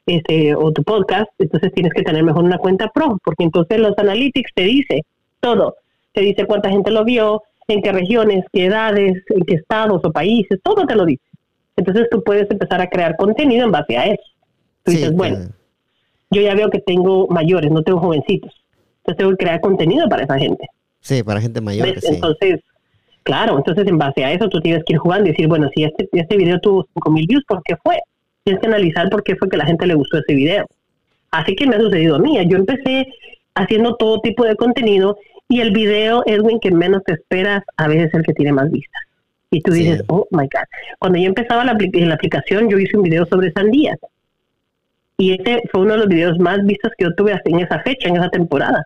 este, 0.06 0.54
o 0.54 0.72
tu 0.72 0.82
podcast, 0.82 1.30
entonces 1.38 1.72
tienes 1.72 1.92
que 1.92 2.02
tener 2.02 2.22
mejor 2.22 2.44
una 2.44 2.58
cuenta 2.58 2.88
pro, 2.88 3.18
porque 3.24 3.44
entonces 3.44 3.78
los 3.78 3.96
analytics 3.96 4.52
te 4.54 4.62
dice 4.62 5.02
todo 5.40 5.74
te 6.16 6.22
dice 6.22 6.46
cuánta 6.46 6.70
gente 6.70 6.90
lo 6.90 7.05
vio, 7.05 7.42
en 7.68 7.83
qué 7.83 7.92
regiones, 7.92 8.46
qué 8.50 8.64
edades, 8.66 9.22
en 9.29 9.44
qué 9.44 9.57
estados 9.57 10.00
o 10.02 10.11
países, 10.11 10.59
todo 10.62 10.87
te 10.87 10.96
lo 10.96 11.05
dice. 11.05 11.22
Entonces 11.76 12.09
tú 12.11 12.24
puedes 12.24 12.50
empezar 12.50 12.81
a 12.81 12.88
crear 12.88 13.16
contenido 13.16 13.66
en 13.66 13.70
base 13.70 13.98
a 13.98 14.07
eso. 14.07 14.22
Tú 14.83 14.92
dices, 14.92 15.12
bueno, 15.12 15.50
yo 16.31 16.40
ya 16.40 16.55
veo 16.55 16.70
que 16.70 16.79
tengo 16.79 17.26
mayores, 17.29 17.70
no 17.70 17.83
tengo 17.83 18.00
jovencitos. 18.00 18.50
Entonces 19.00 19.18
tengo 19.18 19.31
que 19.33 19.44
crear 19.44 19.61
contenido 19.61 20.09
para 20.09 20.24
esa 20.24 20.38
gente. 20.38 20.66
Sí, 21.00 21.22
para 21.22 21.38
gente 21.38 21.61
mayor. 21.61 21.88
Entonces, 22.02 22.61
claro, 23.22 23.59
entonces 23.59 23.87
en 23.87 23.98
base 23.98 24.24
a 24.24 24.33
eso 24.33 24.48
tú 24.48 24.59
tienes 24.62 24.83
que 24.85 24.94
ir 24.94 24.98
jugando 24.98 25.29
y 25.29 25.33
decir, 25.33 25.48
bueno, 25.48 25.68
si 25.74 25.85
este, 25.85 26.09
este 26.12 26.37
video 26.38 26.59
tuvo 26.61 26.87
5.000 26.94 27.29
views, 27.29 27.44
¿por 27.46 27.62
qué 27.62 27.76
fue? 27.85 28.00
Tienes 28.42 28.62
que 28.62 28.68
analizar 28.68 29.11
por 29.11 29.22
qué 29.22 29.37
fue 29.37 29.50
que 29.50 29.59
la 29.59 29.66
gente 29.66 29.87
le 29.87 29.94
gustó 29.94 30.16
ese 30.16 30.33
video. 30.33 30.64
Así 31.31 31.55
que 31.55 31.66
me 31.66 31.76
ha 31.76 31.81
sucedido 31.81 32.16
a 32.16 32.20
mí. 32.20 32.38
Yo 32.48 32.57
empecé 32.57 33.07
haciendo 33.55 33.96
todo 33.96 34.20
tipo 34.20 34.46
de 34.46 34.57
contenido 34.57 35.18
y 35.48 35.61
el 35.61 35.70
video, 35.70 36.22
Edwin, 36.26 36.59
que 36.61 36.70
menos 36.70 37.02
te 37.04 37.14
esperas, 37.14 37.62
a 37.76 37.88
veces 37.88 38.09
es 38.09 38.14
el 38.14 38.22
que 38.24 38.35
tiene 38.35 38.52
más 38.52 38.70
vistas. 38.70 39.02
Y 39.50 39.61
tú 39.61 39.72
dices, 39.72 40.02
oh 40.09 40.26
my 40.32 40.42
God. 40.42 40.64
Cuando 40.98 41.18
yo 41.18 41.26
empezaba 41.26 41.64
la, 41.64 41.76
la 41.78 42.14
aplicación, 42.14 42.68
yo 42.68 42.78
hice 42.78 42.96
un 42.96 43.04
video 43.04 43.26
sobre 43.26 43.52
sandías. 43.52 43.98
Y 45.18 45.35
ese 45.35 45.62
fue 45.70 45.82
uno 45.82 45.92
de 45.92 45.98
los 46.00 46.09
videos 46.09 46.38
más 46.38 46.64
vistos 46.64 46.92
que 46.98 47.04
yo 47.04 47.14
tuve 47.14 47.32
hasta 47.32 47.48
en 47.50 47.61
esa 47.61 47.80
fecha, 47.80 48.09
en 48.09 48.16
esa 48.16 48.28
temporada. 48.28 48.85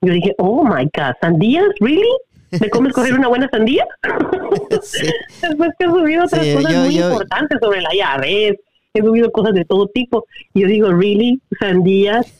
Yo 0.00 0.12
dije, 0.12 0.34
oh 0.38 0.64
my 0.64 0.84
God, 0.84 1.14
¿sandías? 1.20 1.66
¿Really? 1.80 2.08
¿Me 2.52 2.70
cómo 2.70 2.88
escoger 2.88 3.14
una 3.18 3.28
buena 3.28 3.48
sandía? 3.50 3.84
Después 4.70 5.70
que 5.78 5.84
he 5.84 5.88
subido 5.88 6.24
otras 6.24 6.46
cosas 6.46 6.76
muy 6.84 6.98
importantes 6.98 7.58
sobre 7.60 7.80
la 7.80 7.90
llave, 7.92 8.58
he 8.94 9.02
subido 9.02 9.30
cosas 9.32 9.54
de 9.54 9.64
todo 9.64 9.88
tipo. 9.88 10.24
Y 10.54 10.62
yo 10.62 10.68
digo, 10.68 10.92
¿really? 10.92 11.40
¿Sandías? 11.58 12.32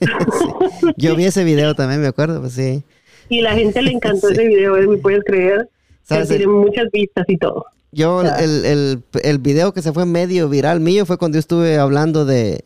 Yo 0.97 1.17
vi 1.17 1.25
ese 1.25 1.45
video 1.45 1.75
también, 1.75 2.01
me 2.01 2.07
acuerdo, 2.07 2.41
pues 2.41 2.53
sí. 2.53 2.85
Y 3.29 3.41
la 3.41 3.53
gente 3.53 3.83
le 3.83 3.93
encantó 3.93 4.29
ese 4.31 4.47
video, 4.47 4.75
¿me 4.75 4.97
puedes 4.99 5.25
creer? 5.25 5.69
tiene 6.09 6.47
muchas 6.47 6.87
vistas 6.93 7.25
y 7.29 7.37
todo. 7.37 7.67
Yo, 7.91 8.21
el, 8.21 8.65
el, 8.65 9.03
el, 9.23 9.39
video 9.39 9.73
que 9.73 9.81
se 9.81 9.93
fue 9.93 10.05
medio 10.05 10.49
viral 10.49 10.81
mío 10.81 11.07
fue 11.07 11.19
cuando 11.19 11.37
yo 11.37 11.41
estuve 11.41 11.79
hablando 11.79 12.25
de 12.25 12.63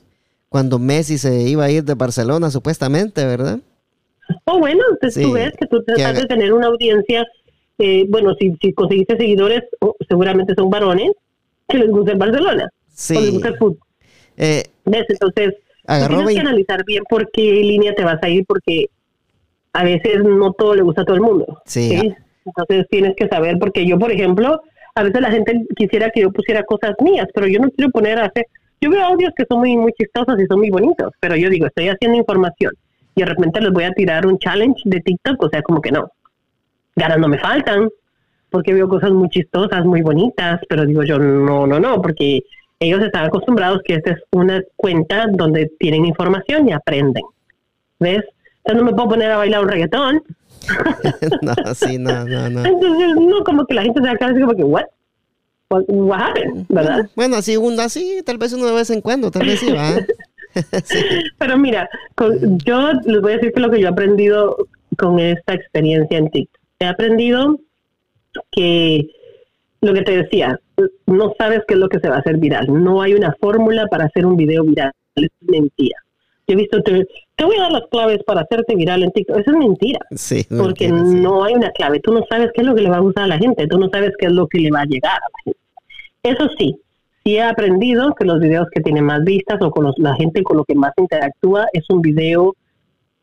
cuando 0.49 0.79
Messi 0.79 1.17
se 1.17 1.43
iba 1.43 1.65
a 1.65 1.71
ir 1.71 1.85
de 1.85 1.95
Barcelona, 1.95 2.51
supuestamente, 2.51 3.25
¿verdad? 3.25 3.61
Oh, 4.45 4.59
bueno, 4.59 4.83
entonces 4.91 5.23
tú 5.23 5.33
ves 5.33 5.53
que 5.59 5.67
tú 5.67 5.83
tratas 5.85 6.17
de 6.17 6.27
tener 6.27 6.53
una 6.53 6.67
audiencia, 6.67 7.25
eh, 7.79 8.05
bueno, 8.09 8.35
si, 8.35 8.57
si 8.61 8.73
conseguiste 8.73 9.17
seguidores, 9.17 9.63
oh, 9.81 9.95
seguramente 10.09 10.55
son 10.55 10.69
varones 10.69 11.13
que 11.69 11.79
les 11.79 11.89
gusta 11.89 12.13
el 12.13 12.19
Barcelona, 12.19 12.69
sí. 12.93 13.17
o 13.17 13.21
les 13.21 13.31
gusta 13.31 13.49
el 13.49 13.59
fútbol. 13.59 13.79
Eh, 14.37 14.65
¿Ves? 14.85 15.07
Entonces, 15.09 15.55
tienes 15.87 16.35
que 16.35 16.41
analizar 16.41 16.85
bien 16.85 17.05
por 17.09 17.31
qué 17.31 17.43
línea 17.43 17.95
te 17.95 18.05
vas 18.05 18.19
a 18.23 18.29
ir, 18.29 18.45
porque 18.47 18.91
a 19.73 19.85
veces 19.85 20.23
no 20.25 20.53
todo 20.53 20.75
le 20.75 20.83
gusta 20.83 21.03
a 21.03 21.05
todo 21.05 21.17
el 21.17 21.23
mundo. 21.23 21.61
Sí. 21.67 22.15
Entonces 22.45 22.87
tienes 22.91 23.15
que 23.17 23.29
saber, 23.29 23.59
porque 23.59 23.87
yo, 23.87 23.99
por 23.99 24.11
ejemplo, 24.11 24.63
a 24.95 25.03
veces 25.03 25.21
la 25.21 25.31
gente 25.31 25.67
quisiera 25.77 26.11
que 26.11 26.23
yo 26.23 26.33
pusiera 26.33 26.65
cosas 26.65 26.95
mías, 27.01 27.27
pero 27.35 27.47
yo 27.47 27.61
no 27.61 27.71
quiero 27.71 27.91
poner 27.91 28.19
a 28.19 28.27
hacer. 28.27 28.47
Yo 28.81 28.91
veo 28.91 29.05
audios 29.05 29.33
que 29.37 29.45
son 29.49 29.59
muy, 29.61 29.77
muy 29.77 29.93
chistosos 29.93 30.41
y 30.41 30.47
son 30.47 30.59
muy 30.59 30.71
bonitos, 30.71 31.13
pero 31.21 31.37
yo 31.37 31.51
digo, 31.51 31.67
estoy 31.67 31.89
haciendo 31.89 32.17
información 32.17 32.73
y 33.15 33.21
de 33.21 33.27
repente 33.27 33.61
les 33.61 33.73
voy 33.73 33.85
a 33.85 33.93
tirar 33.93 34.27
un 34.27 34.39
challenge 34.39 34.83
de 34.85 35.01
TikTok, 35.01 35.43
o 35.43 35.49
sea, 35.49 35.63
como 35.63 35.81
que 35.81 35.93
no. 35.93 36.11
Ganas 36.97 37.19
no 37.19 37.29
me 37.29 37.39
faltan, 37.39 37.89
porque 38.51 38.73
veo 38.73 38.89
cosas 38.89 39.11
muy 39.11 39.29
chistosas, 39.29 39.85
muy 39.85 40.03
bonitas, 40.03 40.61
pero 40.69 40.87
digo 40.87 41.03
yo, 41.03 41.19
no, 41.19 41.67
no, 41.67 41.79
no, 41.79 42.01
porque 42.01 42.41
ellos 42.79 43.03
están 43.03 43.27
acostumbrados 43.27 43.83
que 43.85 43.95
esta 43.95 44.13
es 44.13 44.23
una 44.33 44.63
cuenta 44.77 45.27
donde 45.31 45.71
tienen 45.79 46.07
información 46.07 46.69
y 46.69 46.73
aprenden. 46.73 47.23
¿Ves? 47.99 48.25
No 48.75 48.85
me 48.85 48.93
puedo 48.93 49.11
poner 49.11 49.31
a 49.31 49.39
bailar 49.39 49.63
un 49.63 49.69
reggaetón. 49.69 50.23
no, 51.43 51.75
sí, 51.75 51.99
no, 51.99 52.25
no, 52.25 52.51
no. 52.51 52.65
Entonces, 52.65 53.15
no, 53.17 53.45
como 53.45 53.67
que 53.67 53.75
la 53.75 53.83
gente 53.83 54.01
se 54.01 54.07
va 54.07 54.13
a 54.13 54.17
quedar 54.17 54.33
así 54.33 54.41
como 54.41 54.55
que, 54.55 54.65
¿what? 54.65 54.85
What, 55.69 56.21
happened? 56.21 56.67
¿Verdad? 56.69 57.09
Bueno, 57.15 57.37
así, 57.37 57.57
un, 57.57 57.79
así, 57.79 58.23
tal 58.25 58.39
vez 58.39 58.53
uno 58.53 58.67
de 58.67 58.73
vez 58.73 58.91
en 58.91 59.01
cuando, 59.01 59.31
tal 59.31 59.47
vez 59.47 59.61
sí, 59.61 59.71
va. 59.71 60.05
Pero 61.39 61.57
mira, 61.57 61.89
yo 62.65 62.93
les 63.05 63.21
voy 63.21 63.33
a 63.33 63.37
decir 63.37 63.53
que 63.53 63.61
lo 63.61 63.71
que 63.71 63.81
yo 63.81 63.87
he 63.87 63.91
aprendido 63.91 64.57
con 64.99 65.21
esta 65.21 65.55
experiencia 65.55 66.19
en 66.19 66.29
TikTok. 66.31 66.61
He 66.81 66.87
aprendido 66.87 67.61
que 68.51 69.11
lo 69.81 69.95
que 69.95 70.03
te 70.03 70.23
decía, 70.23 70.59
no 71.07 71.35
sabes 71.39 71.61
qué 71.69 71.75
es 71.75 71.81
lo 71.81 71.89
que 71.89 72.01
se 72.01 72.09
va 72.09 72.17
a 72.17 72.21
hacer 72.21 72.39
viral. 72.39 72.67
No 72.69 73.01
hay 73.01 73.15
una 73.15 73.35
fórmula 73.41 73.87
para 73.87 74.07
hacer 74.07 74.27
un 74.27 74.37
video 74.37 74.65
viral. 74.65 74.93
Es 75.15 75.29
mentira 75.41 75.97
he 76.53 76.57
visto, 76.57 76.83
te, 76.83 77.07
te, 77.37 77.45
voy 77.45 77.57
a 77.57 77.63
dar 77.63 77.73
las 77.73 77.87
claves 77.91 78.23
para 78.25 78.43
hacerte 78.43 78.75
viral 78.75 79.03
en 79.03 79.13
TikTok. 79.13 79.39
Eso 79.39 79.51
es 79.51 79.57
mentira. 79.57 80.01
Sí. 80.15 80.47
Porque 80.49 80.89
no 80.89 81.45
hay 81.45 81.55
una 81.55 81.71
clave. 81.71 82.01
Tú 82.01 82.13
no 82.13 82.25
sabes 82.29 82.51
qué 82.55 82.63
es 82.63 82.67
lo 82.67 82.75
que 82.75 82.83
le 82.83 82.91
va 82.91 82.97
a 82.97 83.01
gustar 83.01 83.25
a 83.25 83.29
la 83.29 83.39
gente. 83.39 83.67
Tú 83.67 83.79
no 83.79 83.89
sabes 83.91 84.13
qué 84.19 84.27
es 84.27 84.33
lo 84.33 84.47
que 84.47 84.59
le 84.59 84.71
va 84.71 84.81
a 84.81 84.87
llegar 84.87 85.13
a 85.13 85.29
la 85.33 85.43
gente. 85.45 85.61
Eso 86.23 86.49
sí, 86.59 86.77
sí 87.25 87.37
he 87.37 87.43
aprendido 87.43 88.15
que 88.15 88.25
los 88.25 88.41
videos 88.41 88.69
que 88.73 88.83
tienen 88.83 89.05
más 89.05 89.25
vistas 89.25 89.61
o 89.63 89.71
con 89.71 89.93
la 89.97 90.15
gente 90.17 90.43
con 90.43 90.59
lo 90.59 90.65
que 90.65 90.75
más 90.75 90.93
interactúa 90.97 91.67
es 91.73 91.85
un 91.89 92.03
video 92.03 92.55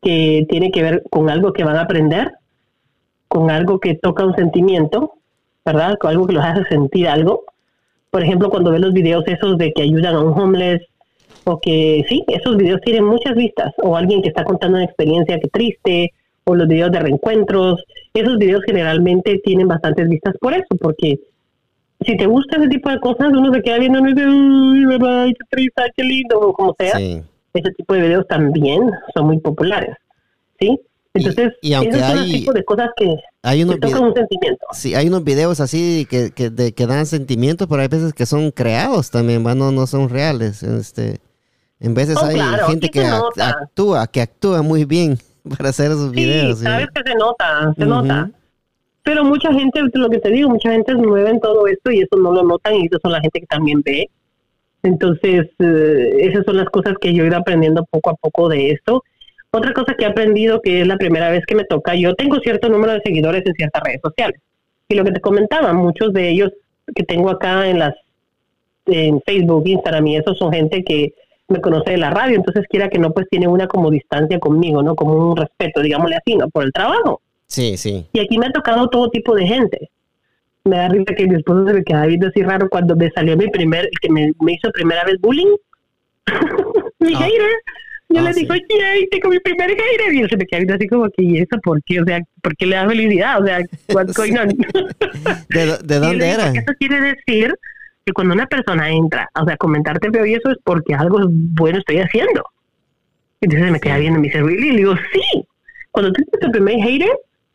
que 0.02 0.46
tiene 0.48 0.70
que 0.70 0.82
ver 0.82 1.02
con 1.10 1.30
algo 1.30 1.52
que 1.52 1.64
van 1.64 1.76
a 1.76 1.82
aprender, 1.82 2.32
con 3.28 3.50
algo 3.50 3.78
que 3.78 3.94
toca 3.94 4.24
un 4.24 4.34
sentimiento, 4.34 5.14
¿verdad? 5.64 5.96
Con 5.98 6.10
algo 6.10 6.26
que 6.26 6.34
los 6.34 6.44
hace 6.44 6.64
sentir 6.64 7.08
algo. 7.08 7.44
Por 8.10 8.22
ejemplo, 8.22 8.50
cuando 8.50 8.70
ves 8.70 8.80
los 8.80 8.92
videos 8.92 9.24
esos 9.26 9.58
de 9.58 9.72
que 9.72 9.82
ayudan 9.82 10.14
a 10.14 10.20
un 10.20 10.38
homeless 10.38 10.82
o 11.48 11.58
que 11.60 12.04
sí, 12.08 12.22
esos 12.28 12.56
videos 12.58 12.80
tienen 12.82 13.04
muchas 13.04 13.34
vistas, 13.34 13.72
o 13.78 13.96
alguien 13.96 14.20
que 14.20 14.28
está 14.28 14.44
contando 14.44 14.76
una 14.76 14.84
experiencia 14.84 15.40
que 15.40 15.48
triste, 15.48 16.12
o 16.44 16.54
los 16.54 16.68
videos 16.68 16.92
de 16.92 17.00
reencuentros, 17.00 17.82
esos 18.12 18.36
videos 18.38 18.62
generalmente 18.66 19.40
tienen 19.42 19.66
bastantes 19.66 20.08
vistas 20.08 20.34
por 20.40 20.52
eso, 20.52 20.68
porque 20.78 21.20
si 22.04 22.16
te 22.16 22.26
gusta 22.26 22.58
ese 22.58 22.68
tipo 22.68 22.90
de 22.90 23.00
cosas, 23.00 23.28
uno 23.28 23.52
se 23.52 23.62
queda 23.62 23.78
viendo 23.78 23.98
y 24.00 24.14
dice, 24.14 24.26
uy, 24.26 24.98
ay, 25.08 25.32
qué 25.32 25.44
triste, 25.50 25.82
qué 25.96 26.04
lindo, 26.04 26.38
o 26.38 26.52
como 26.52 26.74
sea. 26.78 26.98
Ese 26.98 27.72
tipo 27.76 27.94
de 27.94 28.02
videos 28.02 28.26
también 28.28 28.82
son 29.14 29.26
muy 29.26 29.40
populares, 29.40 29.96
¿sí? 30.60 30.78
Entonces, 31.14 31.54
y, 31.62 31.72
aunque 31.72 31.96
hay, 31.96 32.30
tipo 32.30 32.52
de 32.52 32.64
cosas 32.64 32.90
que, 32.94 33.16
hay 33.42 33.62
unos 33.62 33.80
tocan 33.80 34.04
un 34.04 34.14
sentimiento. 34.14 34.66
Sí, 34.72 34.94
hay 34.94 35.08
unos 35.08 35.24
videos 35.24 35.58
así 35.60 36.06
que, 36.08 36.30
que, 36.30 36.50
de, 36.50 36.72
que 36.72 36.86
dan 36.86 37.06
sentimientos, 37.06 37.66
pero 37.68 37.80
hay 37.80 37.88
veces 37.88 38.12
que 38.12 38.26
son 38.26 38.50
creados 38.50 39.10
también, 39.10 39.42
no, 39.42 39.72
no 39.72 39.86
son 39.86 40.10
reales. 40.10 40.62
Este, 40.62 41.18
en 41.80 41.94
veces 41.94 42.16
Oh, 42.20 42.26
hay 42.26 42.34
claro, 42.34 42.66
gente 42.66 42.86
sí 42.86 42.92
que 42.92 43.06
actúa, 43.06 44.06
que 44.06 44.20
actúa 44.20 44.62
muy 44.62 44.84
bien 44.84 45.18
para 45.56 45.70
hacer 45.70 45.90
esos 45.90 46.10
videos. 46.10 46.58
Sí, 46.58 46.64
sí. 46.64 46.70
sabes 46.70 46.88
que 46.94 47.02
se 47.10 47.14
nota, 47.16 47.74
se 47.76 47.86
nota. 47.86 48.30
Pero 49.02 49.24
mucha 49.24 49.52
gente, 49.52 49.80
lo 49.94 50.10
que 50.10 50.18
te 50.18 50.30
digo, 50.30 50.50
mucha 50.50 50.70
gente 50.70 50.92
nueva 50.94 51.30
en 51.30 51.40
todo 51.40 51.66
esto 51.66 51.90
y 51.90 52.00
eso 52.00 52.16
no 52.16 52.32
lo 52.32 52.42
notan 52.42 52.74
y 52.74 52.86
eso 52.86 52.98
son 53.00 53.12
la 53.12 53.20
gente 53.20 53.40
que 53.40 53.46
también 53.46 53.80
ve. 53.82 54.10
Entonces, 54.82 55.46
eh, 55.58 56.10
esas 56.18 56.44
son 56.44 56.58
las 56.58 56.66
cosas 56.66 56.94
que 57.00 57.14
yo 57.14 57.24
he 57.24 57.28
ido 57.28 57.36
aprendiendo 57.36 57.84
poco 57.90 58.10
a 58.10 58.14
poco 58.14 58.48
de 58.48 58.70
esto. 58.70 59.02
Otra 59.50 59.72
cosa 59.72 59.94
que 59.94 60.04
he 60.04 60.08
aprendido, 60.08 60.60
que 60.60 60.82
es 60.82 60.86
la 60.86 60.98
primera 60.98 61.30
vez 61.30 61.46
que 61.46 61.54
me 61.54 61.64
toca, 61.64 61.94
yo 61.94 62.14
tengo 62.14 62.38
cierto 62.40 62.68
número 62.68 62.92
de 62.92 63.00
seguidores 63.00 63.42
en 63.46 63.54
ciertas 63.54 63.82
redes 63.82 64.00
sociales. 64.02 64.40
Y 64.88 64.94
lo 64.94 65.04
que 65.04 65.12
te 65.12 65.20
comentaba, 65.20 65.72
muchos 65.72 66.12
de 66.12 66.28
ellos 66.28 66.52
que 66.94 67.02
tengo 67.02 67.30
acá 67.30 67.66
en 67.68 67.78
las 67.78 67.94
en 68.86 69.20
Facebook, 69.22 69.66
Instagram 69.66 70.06
y 70.06 70.16
eso 70.16 70.34
son 70.34 70.52
gente 70.52 70.82
que 70.82 71.12
me 71.48 71.60
conoce 71.60 71.92
de 71.92 71.96
la 71.98 72.10
radio, 72.10 72.36
entonces 72.36 72.64
quiera 72.68 72.88
que 72.88 72.98
no, 72.98 73.10
pues 73.12 73.26
tiene 73.30 73.48
una 73.48 73.66
como 73.66 73.90
distancia 73.90 74.38
conmigo, 74.38 74.82
¿no? 74.82 74.94
Como 74.94 75.30
un 75.30 75.36
respeto, 75.36 75.80
digámosle 75.80 76.16
así, 76.16 76.36
¿no? 76.36 76.48
Por 76.50 76.64
el 76.64 76.72
trabajo. 76.72 77.20
Sí, 77.46 77.76
sí. 77.76 78.06
Y 78.12 78.20
aquí 78.20 78.36
me 78.38 78.46
ha 78.46 78.50
tocado 78.52 78.88
todo 78.88 79.08
tipo 79.10 79.34
de 79.34 79.46
gente. 79.46 79.90
Me 80.64 80.76
da 80.76 80.88
risa 80.88 81.14
que 81.14 81.26
mi 81.26 81.36
esposo 81.36 81.66
se 81.66 81.72
me 81.72 81.82
queda 81.84 82.04
viendo 82.04 82.26
así 82.28 82.42
raro 82.42 82.68
cuando 82.68 82.94
me 82.94 83.10
salió 83.10 83.36
mi 83.36 83.48
primer, 83.48 83.88
que 84.02 84.10
me, 84.10 84.32
me 84.40 84.52
hizo 84.52 84.70
primera 84.72 85.02
vez 85.04 85.18
bullying. 85.20 85.54
mi 87.00 87.14
Ah. 87.14 87.18
hater. 87.18 87.50
Yo 88.10 88.20
Ah, 88.20 88.24
le 88.24 88.32
sí. 88.34 88.40
digo, 88.40 88.54
yay, 88.54 89.06
tengo 89.10 89.28
mi 89.30 89.38
primer 89.40 89.70
hater. 89.70 90.12
Y 90.14 90.20
él 90.20 90.28
se 90.28 90.36
me 90.36 90.46
queda 90.46 90.58
viendo 90.60 90.74
así 90.74 90.86
como 90.88 91.08
que, 91.10 91.22
¿y 91.22 91.38
eso 91.38 91.58
por 91.62 91.82
qué? 91.84 92.00
O 92.00 92.04
sea, 92.04 92.20
¿por 92.42 92.56
qué 92.56 92.66
le 92.66 92.76
da 92.76 92.86
felicidad? 92.88 93.42
O 93.42 93.46
sea, 93.46 93.60
what's 93.94 94.12
going 94.16 94.36
on? 94.36 94.48
¿De, 94.48 95.62
Y 95.96 96.00
dónde 96.00 96.24
digo, 96.24 96.24
era? 96.24 96.48
Eso 96.52 96.72
quiere 96.78 97.00
decir 97.00 97.54
que 98.08 98.12
cuando 98.14 98.34
una 98.34 98.46
persona 98.46 98.88
entra, 98.90 99.28
o 99.40 99.44
sea, 99.44 99.56
comentarte 99.58 100.10
feo 100.10 100.24
y 100.24 100.34
eso 100.34 100.50
es 100.50 100.56
porque 100.64 100.94
algo 100.94 101.18
bueno 101.30 101.78
estoy 101.78 101.98
haciendo. 101.98 102.42
Entonces 103.40 103.70
me 103.70 103.80
queda 103.80 103.98
viendo 103.98 104.18
y 104.18 104.22
me 104.22 104.28
dice, 104.28 104.42
¿really? 104.42 104.68
Y 104.68 104.70
le 104.72 104.76
digo, 104.78 104.94
sí. 105.12 105.44
Cuando 105.90 106.12
tú 106.12 106.22
tienes 106.22 106.40
tu 106.40 106.50
primer 106.50 106.76
hater, 106.80 107.10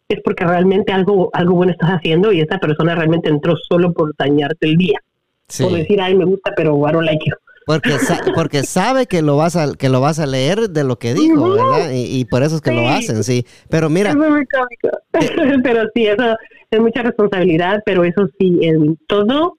es 0.09 0.19
porque 0.23 0.45
realmente 0.45 0.91
algo, 0.91 1.29
algo 1.33 1.55
bueno 1.55 1.71
estás 1.71 1.89
haciendo 1.89 2.31
y 2.31 2.41
esa 2.41 2.57
persona 2.59 2.95
realmente 2.95 3.29
entró 3.29 3.55
solo 3.69 3.91
por 3.93 4.13
dañarte 4.17 4.67
el 4.67 4.75
día. 4.77 4.99
Sí. 5.47 5.63
Por 5.63 5.73
decir, 5.73 5.99
ay, 6.01 6.15
me 6.15 6.25
gusta, 6.25 6.53
pero 6.55 6.77
I 6.87 6.91
don't 6.93 7.05
like 7.05 7.25
you. 7.25 7.35
Porque, 7.65 7.91
sa- 7.99 8.21
porque 8.35 8.63
sabe 8.63 9.05
que 9.07 9.21
lo 9.21 9.37
vas 9.37 9.55
a 9.55 9.73
que 9.73 9.87
lo 9.87 10.01
vas 10.01 10.19
a 10.19 10.25
leer 10.25 10.69
de 10.69 10.83
lo 10.83 10.97
que 10.99 11.13
dijo, 11.13 11.41
Ujú. 11.43 11.53
¿verdad? 11.53 11.91
Y, 11.91 12.19
y 12.19 12.25
por 12.25 12.43
eso 12.43 12.55
es 12.57 12.61
que 12.61 12.71
lo 12.71 12.81
Sí. 12.81 12.87
hacen, 12.87 13.23
sí. 13.23 13.45
Pero 13.69 13.89
mira, 13.89 14.09
Es 14.09 14.15
muy 14.17 14.45
cómico. 14.45 14.89
pero 15.63 15.83
sí, 15.95 16.07
eso 16.07 16.35
es 16.71 16.79
mucha 16.81 17.03
responsabilidad, 17.03 17.81
pero 17.85 18.03
eso 18.03 18.27
sí, 18.37 18.59
en 18.63 18.97
todo, 19.07 19.55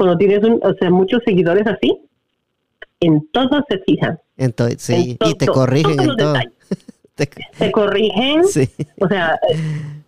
cuando 0.00 0.16
tienes 0.16 0.42
un, 0.42 0.58
o 0.62 0.72
sea, 0.80 0.88
muchos 0.88 1.20
seguidores 1.26 1.66
así, 1.66 1.94
en 3.00 3.20
todo 3.32 3.62
se 3.68 3.78
fijan. 3.80 4.18
entonces 4.38 4.80
sí, 4.80 5.18
en 5.20 5.28
y 5.28 5.34
te 5.34 5.46
corrigen 5.46 5.94
todos 5.96 6.08
en 6.08 6.16
todo. 6.16 6.34
Te- 7.58 7.70
corrigen. 7.70 8.44
sí. 8.46 8.66
O 8.98 9.06
sea, 9.06 9.38
eh, 9.50 9.56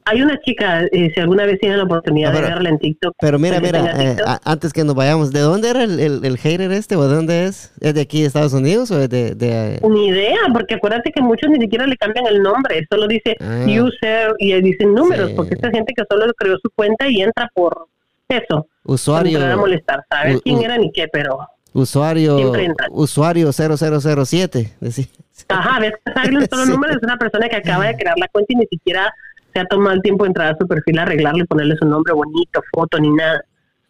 hay 0.07 0.23
una 0.23 0.41
chica, 0.41 0.83
eh, 0.91 1.11
si 1.15 1.21
alguna 1.21 1.45
vez 1.45 1.61
tienen 1.61 1.77
la 1.77 1.85
oportunidad 1.85 2.31
Ah, 2.35 2.37
de 2.37 2.41
verla 2.41 2.71
en 2.71 2.79
TikTok. 2.79 3.15
Pero 3.21 3.39
mira, 3.39 3.61
mira, 3.61 3.95
eh, 4.03 4.17
antes 4.45 4.73
que 4.73 4.83
nos 4.83 4.95
vayamos, 4.95 5.31
¿de 5.31 5.41
dónde 5.41 5.69
era 5.69 5.85
el, 5.85 6.01
el, 6.01 6.25
el 6.25 6.39
hater 6.39 6.73
este 6.73 6.97
o 6.97 7.07
de 7.07 7.15
dónde 7.15 7.45
es? 7.45 7.71
¿Es 7.81 7.93
de 7.93 8.01
aquí 8.01 8.23
de 8.23 8.29
Estados 8.29 8.55
Unidos 8.55 8.91
o 8.93 8.99
es 8.99 9.11
de...? 9.11 9.35
de- 9.35 9.79
Ni 9.87 10.07
idea, 10.09 10.39
porque 10.55 10.77
acuérdate 10.77 11.13
que 11.13 11.21
muchos 11.21 11.51
ni 11.51 11.59
siquiera 11.61 11.87
le 11.87 11.99
cambian 11.99 12.27
el 12.27 12.43
nombre, 12.43 12.87
solo 12.91 13.07
dice 13.07 13.37
Ah. 13.41 13.67
user 13.69 14.33
y 14.39 14.59
dicen 14.63 14.95
números, 14.95 15.29
Sí. 15.31 15.35
porque 15.37 15.55
esta 15.55 15.71
gente 15.71 15.93
que 15.95 16.05
solo 16.11 16.33
creó 16.35 16.57
su 16.63 16.71
cuenta 16.75 17.09
y 17.11 17.21
entra 17.21 17.51
por 17.55 17.89
eso, 18.31 18.67
usuario, 18.85 19.39
entrar 19.39 19.53
a 19.53 19.57
molestar, 19.57 20.05
¿sabes 20.11 20.37
u- 20.37 20.41
quién 20.43 20.63
era 20.63 20.79
ni 20.79 20.91
qué? 20.93 21.09
Pero, 21.13 21.39
usuario, 21.73 22.53
usuario 22.91 23.51
0007. 23.53 24.73
decía. 24.81 25.07
ajá, 25.49 25.81
ves 25.81 25.93
que 26.05 26.13
salen 26.13 26.35
los 26.35 26.45
solo 26.51 26.65
Sí. 26.65 26.71
números, 26.71 26.97
es 26.97 27.03
una 27.03 27.17
persona 27.17 27.49
que 27.49 27.57
acaba 27.57 27.87
de 27.87 27.97
crear 27.97 28.19
la 28.19 28.29
cuenta 28.29 28.53
y 28.53 28.57
ni 28.57 28.67
siquiera 28.67 29.13
se 29.53 29.61
ha 29.61 29.65
tomado 29.67 29.93
el 29.95 30.03
tiempo 30.03 30.25
de 30.25 30.29
entrar 30.29 30.55
a 30.55 30.57
su 30.59 30.67
perfil, 30.67 30.99
arreglarlo 30.99 31.45
y 31.45 31.47
ponerle 31.47 31.77
su 31.77 31.87
nombre 31.87 32.13
bonito, 32.15 32.63
foto, 32.73 32.99
ni 32.99 33.11
nada. 33.11 33.45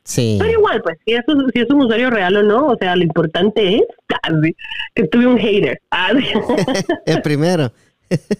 Sí. 0.04 0.36
Pero 0.40 0.50
igual, 0.50 0.82
pues, 0.82 0.98
si 1.06 1.14
es, 1.14 1.22
un- 1.28 1.48
si 1.52 1.60
es 1.60 1.70
un 1.70 1.82
usuario 1.82 2.10
real 2.10 2.36
o 2.36 2.42
no, 2.42 2.66
o 2.68 2.76
sea, 2.76 2.96
lo 2.96 3.02
importante 3.04 3.76
es 3.76 3.82
casi, 4.08 4.56
que 4.94 5.04
tuve 5.06 5.26
un 5.26 5.38
hater. 5.38 5.80
Ah, 5.90 6.10
el 7.06 7.22
primero. 7.22 7.70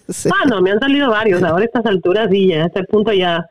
Sí. 0.09 0.29
Ah, 0.31 0.45
no, 0.47 0.61
me 0.61 0.71
han 0.71 0.79
salido 0.79 1.09
varios. 1.09 1.41
Ahora 1.41 1.63
a 1.63 1.65
estas 1.65 1.85
alturas 1.85 2.27
y 2.31 2.49
ya 2.49 2.63
a 2.63 2.65
este 2.67 2.83
punto 2.83 3.11
ya, 3.13 3.45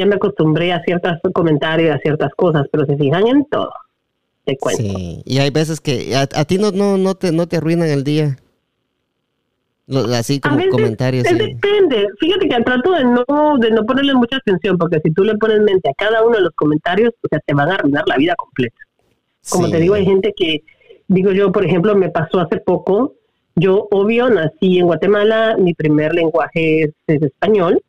ya 0.00 0.06
me 0.06 0.16
acostumbré 0.16 0.72
a 0.72 0.82
ciertos 0.82 1.12
comentarios, 1.32 1.94
a 1.94 1.98
ciertas 1.98 2.32
cosas, 2.34 2.66
pero 2.72 2.86
se 2.86 2.96
fijan 2.96 3.26
en 3.26 3.44
todo. 3.44 3.70
Te 4.44 4.56
cuento. 4.56 4.82
Sí, 4.82 5.22
y 5.26 5.38
hay 5.38 5.50
veces 5.50 5.80
que 5.80 6.16
a, 6.16 6.22
a 6.22 6.44
ti 6.46 6.56
no, 6.58 6.70
no, 6.72 6.96
no, 6.96 7.14
te, 7.14 7.30
no 7.32 7.46
te 7.46 7.58
arruinan 7.58 7.88
el 7.88 8.02
día. 8.02 8.36
Así 10.14 10.40
como 10.40 10.56
veces, 10.56 10.70
comentarios. 10.70 11.26
es 11.26 11.36
depende. 11.36 12.06
Fíjate 12.18 12.48
que 12.48 12.62
trato 12.62 12.92
de 12.92 13.04
no, 13.04 13.58
de 13.58 13.70
no 13.72 13.84
ponerle 13.84 14.14
mucha 14.14 14.36
atención, 14.36 14.78
porque 14.78 15.00
si 15.04 15.10
tú 15.12 15.24
le 15.24 15.36
pones 15.36 15.60
mente 15.60 15.90
a 15.90 15.94
cada 15.94 16.24
uno 16.24 16.36
de 16.36 16.42
los 16.42 16.52
comentarios, 16.54 17.12
o 17.22 17.28
sea, 17.28 17.40
te 17.44 17.54
van 17.54 17.70
a 17.70 17.74
arruinar 17.74 18.04
la 18.06 18.16
vida 18.16 18.34
completa. 18.36 18.76
Como 19.50 19.66
Sí. 19.66 19.72
te 19.72 19.78
digo, 19.80 19.94
hay 19.94 20.04
gente 20.04 20.32
que, 20.36 20.62
digo 21.08 21.32
yo, 21.32 21.50
por 21.50 21.64
ejemplo, 21.64 21.94
me 21.96 22.08
pasó 22.08 22.38
hace 22.38 22.58
poco, 22.58 23.14
yo 23.56 23.88
obvio 23.90 24.30
nací 24.30 24.78
en 24.78 24.86
Guatemala, 24.86 25.56
mi 25.58 25.74
primer 25.74 26.14
lenguaje 26.14 26.84
es, 26.84 26.90
es 27.08 27.22
español, 27.22 27.82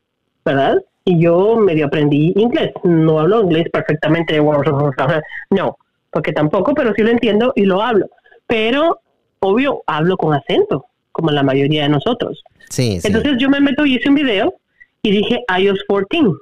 ¿verdad? 0.43 0.78
Y 1.04 1.20
yo 1.20 1.56
medio 1.56 1.88
aprendí 1.88 2.32
inglés, 2.36 2.72
no 2.84 3.20
hablo 3.20 3.42
inglés 3.42 3.68
perfectamente, 3.72 4.40
no, 5.50 5.78
porque 6.12 6.32
tampoco, 6.32 6.74
pero 6.74 6.94
sí 6.94 7.02
lo 7.02 7.10
entiendo 7.10 7.54
y 7.56 7.66
lo 7.66 7.82
hablo. 7.82 8.08
Pero, 8.46 9.00
obvio, 9.40 9.84
hablo 9.88 10.18
con 10.18 10.34
acento, 10.34 10.86
como 11.12 11.32
la 11.32 11.44
mayoría 11.44 11.84
de 11.84 11.90
nosotros. 11.90 12.44
Sí, 12.70 13.00
sí. 13.00 13.08
Entonces 13.08 13.34
yo 13.40 13.50
me 13.50 13.60
meto 13.60 13.86
y 13.86 13.96
hice 13.96 14.10
un 14.10 14.16
video 14.16 14.54
y 15.02 15.12
dije 15.12 15.44
iOS 15.58 15.84
14. 15.88 16.34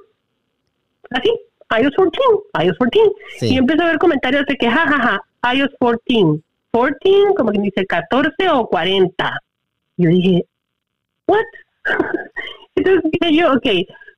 Así, 1.10 1.30
iOS 1.80 1.94
14, 1.96 2.66
iOS 2.66 2.78
14. 2.78 3.12
Sí. 3.38 3.54
Y 3.54 3.58
empecé 3.58 3.82
a 3.82 3.86
ver 3.86 3.98
comentarios 3.98 4.44
de 4.46 4.56
que, 4.56 4.68
jajaja, 4.68 5.20
iOS 5.54 5.70
14. 5.80 6.42
14, 6.72 7.34
como 7.36 7.52
que 7.52 7.60
dice 7.60 7.86
14 7.86 8.48
o 8.50 8.66
40. 8.66 9.40
Yo 9.96 10.08
dije, 10.08 10.44
¿what? 11.26 11.44
Entonces 12.76 13.10
dije 13.12 13.36
yo, 13.36 13.52
ok, 13.52 13.66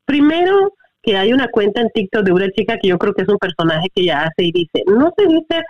primero 0.04 0.72
que 1.02 1.16
hay 1.16 1.32
una 1.32 1.48
cuenta 1.48 1.80
en 1.80 1.90
TikTok 1.90 2.24
de 2.24 2.32
una 2.32 2.50
chica 2.50 2.78
que 2.80 2.88
yo 2.88 2.98
creo 2.98 3.12
que 3.12 3.22
es 3.22 3.28
un 3.28 3.38
personaje 3.38 3.88
que 3.94 4.02
ella 4.02 4.22
hace 4.22 4.44
y 4.44 4.52
dice, 4.52 4.84
no 4.86 5.12
se 5.16 5.26
dice 5.26 5.62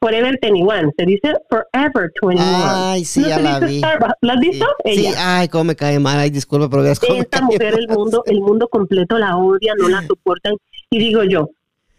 Forever 0.00 0.38
21, 0.40 0.92
se 0.96 1.04
dice 1.06 1.34
Forever 1.48 2.10
21. 2.22 2.38
Ay, 2.42 3.04
sí, 3.04 3.20
No 3.20 3.28
ya 3.28 3.36
se 3.36 3.42
la 3.42 3.60
dice 3.60 3.72
vi. 3.72 3.78
Starbucks. 3.78 4.14
¿La 4.22 4.32
has 4.32 4.40
visto? 4.40 4.66
Sí, 4.84 5.06
ay, 5.16 5.48
cómo 5.48 5.64
me 5.64 5.76
cae 5.76 5.98
mal. 5.98 6.18
Ay, 6.18 6.30
disculpa, 6.30 6.68
pero 6.70 6.82
veas 6.82 6.98
cómo 6.98 7.14
me 7.14 7.20
Esta 7.20 7.38
cae 7.38 7.46
mujer, 7.46 7.74
el 7.78 7.88
mundo, 7.88 8.22
el 8.26 8.40
mundo 8.40 8.68
completo 8.68 9.18
la 9.18 9.36
odia, 9.36 9.74
no 9.78 9.88
la 9.88 10.02
soportan. 10.06 10.54
Y 10.90 10.98
digo 10.98 11.22
yo, 11.24 11.50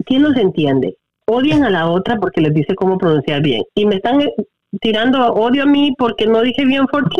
¿quién 0.06 0.23
los 0.23 0.36
entiende? 0.36 0.97
Odian 1.27 1.63
a 1.63 1.69
la 1.69 1.88
otra 1.88 2.17
porque 2.19 2.41
les 2.41 2.54
dice 2.54 2.75
cómo 2.75 2.97
pronunciar 2.97 3.41
bien. 3.41 3.62
Y 3.75 3.86
me 3.86 3.95
están 3.95 4.19
eh, 4.19 4.34
tirando 4.82 5.32
odio 5.34 5.63
a 5.63 5.67
mí 5.67 5.93
porque 5.97 6.25
no 6.25 6.41
dije 6.41 6.65
bien 6.65 6.88
14. 6.88 7.15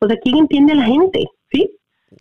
O 0.00 0.06
sea, 0.06 0.16
¿quién 0.22 0.38
entiende 0.38 0.72
a 0.72 0.76
la 0.76 0.84
gente? 0.84 1.24
¿Sí? 1.50 1.70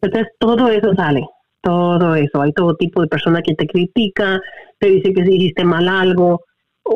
Entonces 0.01 0.27
todo 0.39 0.69
eso 0.69 0.93
sale, 0.95 1.27
todo 1.67 2.15
eso. 2.15 2.41
Hay 2.41 2.53
todo 2.53 2.75
tipo 2.75 3.01
de 3.01 3.08
personas 3.08 3.43
que 3.45 3.53
te 3.53 3.67
critica, 3.67 4.39
te 4.80 4.88
dice 4.88 5.12
que 5.13 5.23
si 5.25 5.32
dijiste 5.32 5.65
mal 5.65 5.89
algo. 5.89 6.43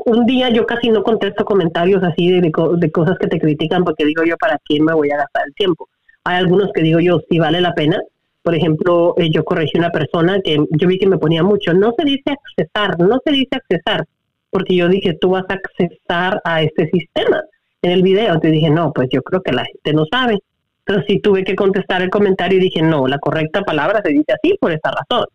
Un 0.06 0.26
día 0.26 0.50
yo 0.50 0.66
casi 0.66 0.90
no 0.90 1.04
contesto 1.04 1.44
comentarios 1.44 2.02
así 2.02 2.30
de, 2.32 2.40
de 2.40 2.52
de 2.78 2.92
cosas 2.92 3.18
que 3.20 3.28
te 3.28 3.38
critican 3.38 3.84
porque 3.84 4.06
digo 4.06 4.24
yo, 4.24 4.38
¿para 4.38 4.58
quién 4.64 4.86
me 4.86 4.94
voy 4.94 5.12
a 5.12 5.18
gastar 5.18 5.44
el 5.46 5.54
tiempo? 5.56 5.90
Hay 6.24 6.38
algunos 6.38 6.72
que 6.74 6.84
digo 6.84 7.02
yo, 7.02 7.20
sí 7.30 7.38
vale 7.38 7.60
la 7.60 7.74
pena. 7.74 8.00
Por 8.44 8.56
ejemplo, 8.56 9.14
eh, 9.18 9.30
yo 9.30 9.44
corregí 9.44 9.78
una 9.78 9.92
persona 9.92 10.40
que 10.42 10.56
yo 10.56 10.88
vi 10.88 10.98
que 10.98 11.08
me 11.08 11.18
ponía 11.18 11.44
mucho, 11.44 11.74
no 11.74 11.94
se 11.98 12.06
dice 12.06 12.32
accesar, 12.32 12.98
no 12.98 13.20
se 13.26 13.32
dice 13.34 13.58
accesar, 13.58 14.06
porque 14.50 14.76
yo 14.76 14.88
dije, 14.88 15.18
tú 15.20 15.32
vas 15.32 15.44
a 15.50 15.56
accesar 15.56 16.42
a 16.46 16.64
este 16.64 16.90
sistema 16.90 17.44
en 17.82 17.92
el 17.92 18.04
video. 18.04 18.40
Te 18.40 18.52
dije, 18.52 18.70
no, 18.70 18.94
pues 18.94 19.10
yo 19.12 19.22
creo 19.22 19.42
que 19.42 19.52
la 19.52 19.66
gente 19.66 19.94
no 19.94 20.06
sabe. 20.10 20.40
Entonces 20.86 21.06
sí 21.08 21.20
tuve 21.20 21.44
que 21.44 21.56
contestar 21.56 22.02
el 22.02 22.10
comentario 22.10 22.58
y 22.58 22.62
dije, 22.62 22.82
no, 22.82 23.08
la 23.08 23.20
correcta 23.20 23.62
palabra 23.62 24.02
se 24.04 24.12
dice 24.12 24.34
así 24.34 24.58
por 24.60 24.72
esta 24.72 24.92
razón. 24.92 25.26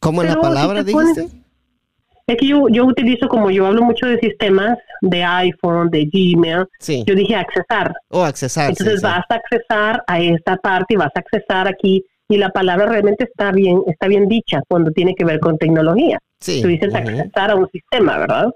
¿Cómo 0.00 0.22
en 0.22 0.28
la 0.28 0.34
si 0.34 0.40
palabra 0.40 0.82
pones- 0.84 1.14
dijiste? 1.16 1.44
Es 2.26 2.36
que 2.38 2.46
yo, 2.46 2.68
yo 2.70 2.86
utilizo, 2.86 3.28
como 3.28 3.50
yo 3.50 3.66
hablo 3.66 3.82
mucho 3.82 4.06
de 4.06 4.18
sistemas, 4.18 4.78
de 5.02 5.22
iPhone, 5.22 5.90
de 5.90 6.06
Gmail, 6.10 6.64
Sí. 6.78 7.04
yo 7.06 7.14
dije 7.14 7.34
accesar. 7.36 7.92
O 8.08 8.22
accesar. 8.24 8.68
sí, 8.68 8.76
Entonces 8.78 9.00
sí. 9.00 9.04
vas 9.06 9.24
a 9.28 9.34
accesar 9.34 10.02
a 10.06 10.20
esta 10.20 10.56
parte 10.56 10.94
y 10.94 10.96
vas 10.96 11.10
a 11.14 11.18
accesar 11.20 11.68
aquí 11.68 12.02
y 12.28 12.38
la 12.38 12.48
palabra 12.48 12.86
realmente 12.86 13.24
está 13.24 13.52
bien, 13.52 13.82
está 13.86 14.06
bien 14.08 14.26
dicha 14.26 14.60
cuando 14.68 14.90
tiene 14.92 15.14
que 15.14 15.26
ver 15.26 15.38
con 15.40 15.58
tecnología. 15.58 16.18
Sí. 16.40 16.62
Tú 16.62 16.68
dices 16.68 16.94
accesar 16.94 17.50
a 17.50 17.56
un 17.56 17.68
sistema, 17.70 18.16
¿verdad? 18.18 18.46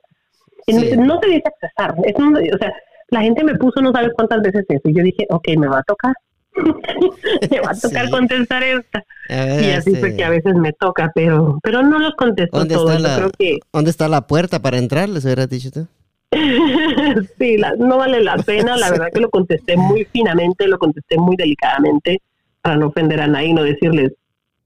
No 0.69 1.21
se 1.21 1.29
dice 1.29 1.43
accesar. 1.45 1.95
Es 2.05 2.15
o 2.19 2.59
sea, 2.59 2.73
la 3.11 3.21
gente 3.21 3.45
me 3.45 3.55
puso 3.57 3.81
no 3.83 3.93
sabes 3.93 4.11
cuántas 4.15 4.41
veces 4.43 4.65
eso. 4.69 4.83
Y 4.89 4.95
yo 4.97 5.03
dije, 5.03 5.27
ok, 5.31 5.49
me 5.59 5.69
va 5.69 5.79
a 5.81 5.83
tocar. 5.83 6.15
me 7.51 7.61
va 7.61 7.71
a 7.71 7.79
tocar 7.79 8.11
contestar 8.11 8.63
esta. 8.63 9.05
y 9.29 9.71
así 9.71 9.95
fue 9.97 10.17
que 10.17 10.25
a 10.25 10.31
veces 10.31 10.55
me 10.55 10.73
toca, 10.73 11.13
pero 11.15 11.59
pero 11.63 11.83
no 11.83 11.99
los 11.99 12.15
contesto 12.15 12.67
todos. 12.67 12.97
Está 12.97 13.21
la, 13.21 13.31
¿Dónde 13.73 13.91
está 13.91 14.09
la 14.09 14.27
puerta 14.27 14.61
para 14.61 14.79
entrar? 14.79 15.09
¿Les 15.09 15.25
hubiera 15.25 15.47
dicho 15.47 15.71
tú? 15.71 15.87
sí, 17.39 17.57
no 17.79 17.99
vale 17.99 18.23
la 18.23 18.37
pena. 18.39 18.77
La 18.77 18.91
verdad 18.91 19.09
que 19.13 19.21
lo 19.21 19.31
contesté 19.31 19.77
muy 19.77 20.05
finamente, 20.07 20.67
lo 20.69 20.79
contesté 20.79 21.19
muy 21.19 21.37
delicadamente 21.37 22.21
para 22.63 22.77
no 22.77 22.89
ofender 22.89 23.21
a 23.21 23.27
nadie 23.27 23.49
y 23.49 23.55
no 23.55 23.63
decirles, 23.63 24.13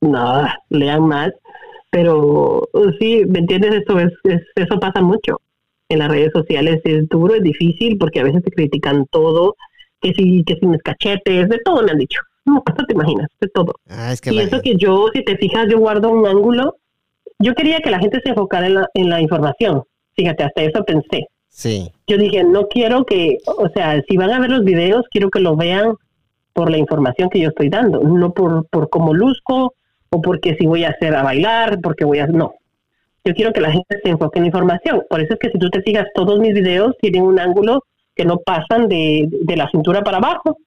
nada, 0.01 0.59
lean 0.71 1.07
más. 1.07 1.33
Pero 1.91 2.69
sí, 2.99 3.25
¿me 3.27 3.41
entiendes? 3.41 3.83
Eso, 3.83 3.99
es, 3.99 4.13
eso 4.55 4.81
pasa 4.81 5.03
mucho 5.03 5.41
en 5.89 5.99
las 5.99 6.11
redes 6.11 6.33
sociales. 6.33 6.81
Es 6.85 7.09
duro, 7.09 7.35
es 7.35 7.43
difícil 7.43 7.99
porque 7.99 8.21
a 8.21 8.25
veces 8.25 8.43
te 8.43 8.51
critican 8.51 9.07
todo, 9.11 9.57
que 10.03 10.13
si, 10.13 10.45
que 10.45 10.57
si 10.57 10.67
mis 10.67 10.83
cachetes, 10.83 11.49
de 11.49 11.59
todo 11.65 11.83
me 11.83 11.93
han 11.93 11.99
dicho. 11.99 12.21
No, 12.45 12.55
no 12.55 12.87
te 12.87 12.93
imaginas, 12.93 13.29
de 13.41 13.49
todo. 13.49 13.73
Ah, 13.89 14.15
y 14.25 14.39
eso 14.39 14.61
que 14.61 14.77
yo, 14.77 15.07
si 15.15 15.25
te 15.25 15.37
fijas, 15.37 15.67
yo 15.71 15.79
guardo 15.79 16.11
un 16.11 16.27
ángulo. 16.27 16.77
Yo 17.39 17.55
quería 17.55 17.79
que 17.79 17.91
la 17.91 18.01
gente 18.01 18.21
se 18.23 18.31
enfocara 18.31 18.67
en 18.67 18.75
la, 18.75 18.89
en 18.95 19.09
la 19.09 19.21
información. 19.21 19.83
Fíjate, 20.15 20.45
hasta 20.45 20.63
eso 20.63 20.85
pensé. 20.85 21.29
Sí. 21.49 21.91
Yo 22.07 22.19
dije, 22.19 22.43
no 22.45 22.69
quiero 22.69 23.05
que, 23.05 23.39
o 23.47 23.69
sea, 23.69 24.03
si 24.09 24.17
van 24.17 24.31
a 24.31 24.41
ver 24.41 24.51
los 24.51 24.65
videos, 24.65 25.05
quiero 25.11 25.31
que 25.31 25.41
lo 25.41 25.57
vean 25.57 25.95
por 26.53 26.71
la 26.71 26.79
información 26.79 27.31
que 27.31 27.41
yo 27.41 27.49
estoy 27.49 27.69
dando, 27.69 28.01
no 28.01 28.33
por, 28.33 28.67
por 28.69 28.91
cómo 28.91 29.15
luzco 29.15 29.75
o 30.11 30.21
porque 30.21 30.57
si 30.57 30.67
voy 30.67 30.85
a 30.85 30.91
hacer 30.91 31.15
a 31.15 31.23
bailar, 31.23 31.81
porque 31.81 32.05
voy 32.05 32.19
a... 32.19 32.27
No. 32.27 32.55
Yo 33.25 33.35
quiero 33.35 33.53
que 33.53 33.61
la 33.61 33.71
gente 33.71 34.01
se 34.03 34.11
enfoque 34.11 34.39
en 34.39 34.45
la 34.45 34.49
información. 34.49 35.03
Por 35.09 35.21
eso 35.21 35.35
es 35.35 35.39
que 35.39 35.51
si 35.51 35.59
tú 35.59 35.71
te 35.71 35.81
fijas, 35.83 36.07
todos 36.15 36.41
mis 36.41 36.55
videos 36.55 36.97
tienen 37.01 37.23
un 37.23 37.39
ángulo 37.39 37.85
que 38.15 38.25
no 38.25 38.39
pasan 38.39 38.89
de, 38.89 39.29
de 39.31 39.57
la 39.57 39.69
cintura 39.71 40.03
para 40.03 40.19
abajo. 40.19 40.59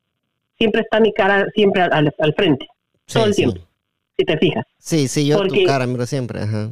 Siempre 0.58 0.82
está 0.82 1.00
mi 1.00 1.14
cara 1.14 1.48
siempre 1.54 1.82
al, 1.82 2.14
al 2.18 2.34
frente, 2.34 2.68
todo 3.06 3.26
el 3.26 3.36
tiempo, 3.36 3.60
si 4.18 4.26
te 4.26 4.38
fijas. 4.38 4.66
Sí, 4.78 5.08
sí, 5.08 5.28
yo 5.28 5.46
tu 5.48 5.64
cara 5.66 5.86
miro 5.86 6.06
siempre. 6.06 6.42
Ajá 6.42 6.72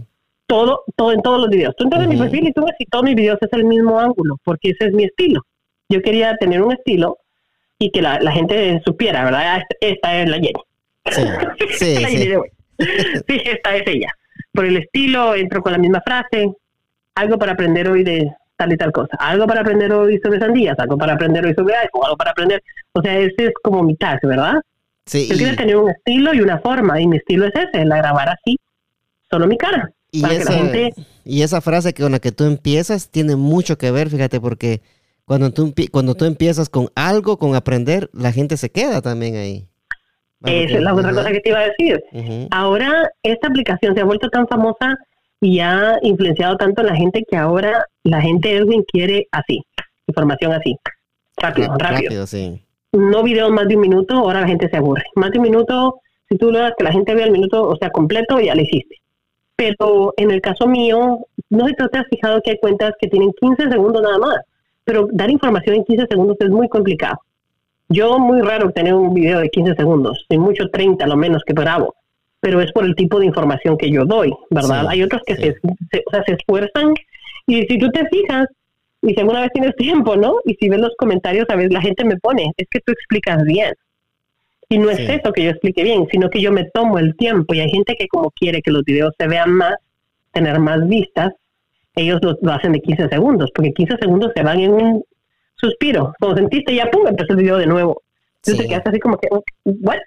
todo, 0.54 0.84
todo 0.96 1.12
en 1.12 1.22
todos 1.22 1.42
los 1.42 1.50
videos. 1.50 1.76
Tú 1.76 1.86
entras 1.86 2.04
en 2.04 2.10
mi 2.10 2.18
perfil 2.18 2.48
y 2.48 2.54
tú 2.54 2.64
ves 2.64 2.76
si 2.78 2.86
todos 2.86 3.04
mis 3.04 3.16
videos 3.16 3.40
es 3.42 3.52
el 3.54 3.64
mismo 3.66 4.00
ángulo, 4.00 4.40
porque 4.44 4.70
ese 4.70 4.86
es 4.86 4.94
mi 4.94 5.06
estilo. 5.06 5.42
Yo 5.90 6.02
quería 6.02 6.36
tener 6.38 6.62
un 6.62 6.74
estilo 6.74 7.18
y 7.80 7.90
que 7.92 8.02
la, 8.02 8.32
gente 8.32 8.82
supiera, 8.86 9.26
¿verdad? 9.26 9.42
Ah, 9.58 9.64
esta 9.82 10.22
es 10.22 10.30
la 10.30 10.36
Jenny. 10.36 10.62
Sí, 11.12 11.22
sí, 11.98 12.36
sí. 13.28 13.42
esta 13.46 13.76
es 13.76 13.84
ella. 13.88 14.12
Por 14.54 14.66
el 14.66 14.78
estilo, 14.78 15.34
entro 15.34 15.62
con 15.62 15.72
la 15.72 15.78
misma 15.78 16.02
frase, 16.06 16.54
algo 17.16 17.38
para 17.38 17.54
aprender 17.54 17.90
hoy 17.90 18.04
de 18.04 18.32
tal 18.56 18.74
y 18.74 18.78
tal 18.78 18.92
cosa, 18.92 19.16
algo 19.20 19.48
para 19.48 19.62
aprender 19.62 19.92
hoy 19.92 20.20
sobre 20.24 20.40
sandías, 20.40 20.78
algo 20.80 20.98
para 20.98 21.14
aprender 21.14 21.46
hoy 21.46 21.54
sobre 21.54 21.76
iPhone, 21.76 22.02
algo 22.06 22.18
para 22.18 22.32
aprender, 22.32 22.64
o 22.94 23.02
sea, 23.02 23.18
ese 23.18 23.46
es 23.46 23.54
como 23.62 23.84
mi 23.84 23.96
tag, 23.96 24.20
¿verdad? 24.24 24.62
Sí, 25.06 25.28
Yo 25.28 25.36
quiero 25.36 25.56
tener 25.56 25.76
un 25.78 25.90
estilo 25.90 26.34
y 26.34 26.42
una 26.42 26.60
forma, 26.60 27.02
y 27.02 27.08
mi 27.08 27.18
estilo 27.18 27.46
es 27.46 27.54
ese, 27.56 27.86
la 27.86 27.98
grabar 27.98 28.30
así, 28.30 28.58
solo 29.30 29.48
mi 29.48 29.58
cara. 29.58 29.92
Y 30.12 30.24
esa, 30.26 30.54
y 31.26 31.42
esa 31.42 31.60
frase 31.60 31.94
con 31.94 32.12
la 32.12 32.20
que 32.20 32.32
tú 32.32 32.44
empiezas 32.44 33.10
tiene 33.10 33.36
mucho 33.36 33.78
que 33.78 33.90
ver, 33.90 34.10
fíjate, 34.10 34.40
porque 34.40 34.82
cuando 35.26 35.52
tú, 35.52 35.74
cuando 35.92 36.16
tú 36.16 36.26
empiezas 36.26 36.70
con 36.70 36.90
algo, 36.96 37.38
con 37.38 37.56
aprender, 37.56 38.10
la 38.14 38.32
gente 38.32 38.58
se 38.58 38.72
queda 38.72 39.02
también 39.02 39.36
ahí. 39.36 39.68
Esa 40.46 40.76
es 40.76 40.82
la 40.82 40.94
otra 40.94 41.14
cosa 41.14 41.32
que 41.32 41.40
te 41.40 41.50
iba 41.50 41.60
a 41.60 41.70
decir. 41.70 42.04
Ahora 42.52 43.10
esta 43.24 43.48
aplicación 43.48 43.96
se 43.96 44.02
ha 44.02 44.06
vuelto 44.06 44.30
tan 44.30 44.48
famosa 44.48 44.98
y 45.44 45.60
ha 45.60 46.00
influenciado 46.02 46.56
tanto 46.56 46.82
en 46.82 46.88
la 46.88 46.96
gente 46.96 47.26
que 47.30 47.36
ahora 47.36 47.86
la 48.04 48.22
gente 48.22 48.56
Edwin 48.56 48.82
quiere 48.90 49.28
así, 49.30 49.62
información 50.08 50.54
así, 50.54 50.78
rápido, 51.36 51.76
rápido. 51.78 52.26
No 52.94 53.24
videos 53.24 53.52
más 53.52 53.68
de 53.68 53.76
un 53.76 53.82
minuto, 53.82 54.16
ahora 54.16 54.42
la 54.42 54.48
gente 54.48 54.70
se 54.70 54.78
aburre. 54.78 55.04
Más 55.16 55.32
de 55.32 55.40
un 55.40 55.44
minuto, 55.44 56.00
si 56.30 56.38
tú 56.38 56.50
logras 56.50 56.74
que 56.78 56.86
la 56.86 56.94
gente 56.94 57.14
vea 57.14 57.26
el 57.26 57.32
minuto, 57.32 57.68
o 57.68 57.76
sea, 57.76 57.90
completo, 57.90 58.40
ya 58.40 58.56
lo 58.56 58.62
hiciste. 58.62 59.02
Pero 59.58 60.14
en 60.16 60.32
el 60.32 60.40
caso 60.40 60.66
mío, 60.66 61.20
no 61.50 61.68
sé 61.68 61.76
si 61.78 61.88
te 61.90 61.98
has 61.98 62.08
fijado 62.08 62.42
que 62.42 62.52
hay 62.52 62.60
cuentas 62.60 62.94
que 62.98 63.10
tienen 63.10 63.34
15 63.34 63.70
segundos 63.70 64.02
nada 64.02 64.20
más, 64.20 64.38
pero 64.86 65.10
dar 65.12 65.30
información 65.30 65.76
en 65.76 65.84
15 65.84 66.06
segundos 66.10 66.38
es 66.40 66.52
muy 66.52 66.70
complicado. 66.70 67.20
Yo 67.90 68.18
muy 68.18 68.42
raro 68.42 68.72
tener 68.72 68.94
un 68.94 69.14
video 69.14 69.42
de 69.42 69.50
15 69.50 69.76
segundos, 69.76 70.26
sin 70.30 70.40
mucho 70.40 70.70
30 70.70 71.06
lo 71.06 71.18
menos 71.18 71.44
que 71.46 71.54
grabo, 71.54 71.96
pero 72.44 72.60
es 72.60 72.74
por 72.74 72.84
el 72.84 72.94
tipo 72.94 73.22
de 73.22 73.26
información 73.26 73.78
que 73.78 73.90
yo 73.90 74.04
doy, 74.04 74.30
¿verdad? 74.50 74.86
hay 74.90 75.02
otros 75.02 75.22
que 75.26 75.34
se, 75.38 75.56
se 75.94 76.34
esfuerzan 76.34 76.94
y 77.48 77.62
si 77.62 77.78
tú 77.78 77.90
te 77.90 78.06
fijas, 78.10 78.48
y 79.02 79.14
si 79.14 79.20
alguna 79.22 79.40
vez 79.40 79.52
tienes 79.54 79.74
tiempo, 79.78 80.18
¿no? 80.18 80.40
Y 80.44 80.56
si 80.56 80.68
ves 80.68 80.82
los 80.82 80.94
comentarios, 80.98 81.46
a 81.48 81.56
veces 81.56 81.72
la 81.72 81.82
gente 81.82 82.04
me 82.04 82.18
pone, 82.18 82.52
es 82.58 82.68
que 82.70 82.82
tú 82.82 82.92
explicas 82.92 83.42
bien. 83.46 83.74
Y 84.68 84.78
no 84.78 84.90
es 84.90 85.00
eso 85.00 85.32
que 85.32 85.46
yo 85.46 85.52
explique 85.52 85.84
bien, 85.84 86.06
sino 86.12 86.30
que 86.30 86.42
yo 86.42 86.52
me 86.52 86.66
tomo 86.66 87.00
el 87.00 87.16
tiempo 87.16 87.54
y 87.54 87.62
hay 87.62 87.70
gente 87.70 87.96
que 87.98 88.10
como 88.10 88.30
quiere 88.32 88.62
que 88.62 88.72
los 88.72 88.84
videos 88.84 89.14
se 89.18 89.28
vean 89.28 89.54
más, 89.54 89.76
tener 90.34 90.60
más 90.60 90.86
vistas, 90.86 91.32
ellos 91.96 92.20
lo, 92.22 92.52
hacen 92.52 92.74
de 92.74 92.82
15 92.82 93.08
segundos, 93.08 93.52
porque 93.56 93.72
15 93.72 94.00
segundos 94.02 94.34
se 94.36 94.44
van 94.44 94.60
en 94.60 94.74
un 94.74 95.04
suspiro. 95.56 96.14
Como 96.20 96.36
sentiste, 96.36 96.76
ya 96.76 96.92
pum, 96.92 97.08
empezó 97.08 97.32
el 97.32 97.40
video 97.40 97.58
de 97.58 97.68
nuevo. 97.68 98.02
Entonces 98.38 98.64
te 98.64 98.68
quedas 98.68 98.88
así 98.88 99.00
como 99.00 99.18
que, 99.18 99.30
bueno. 99.64 100.02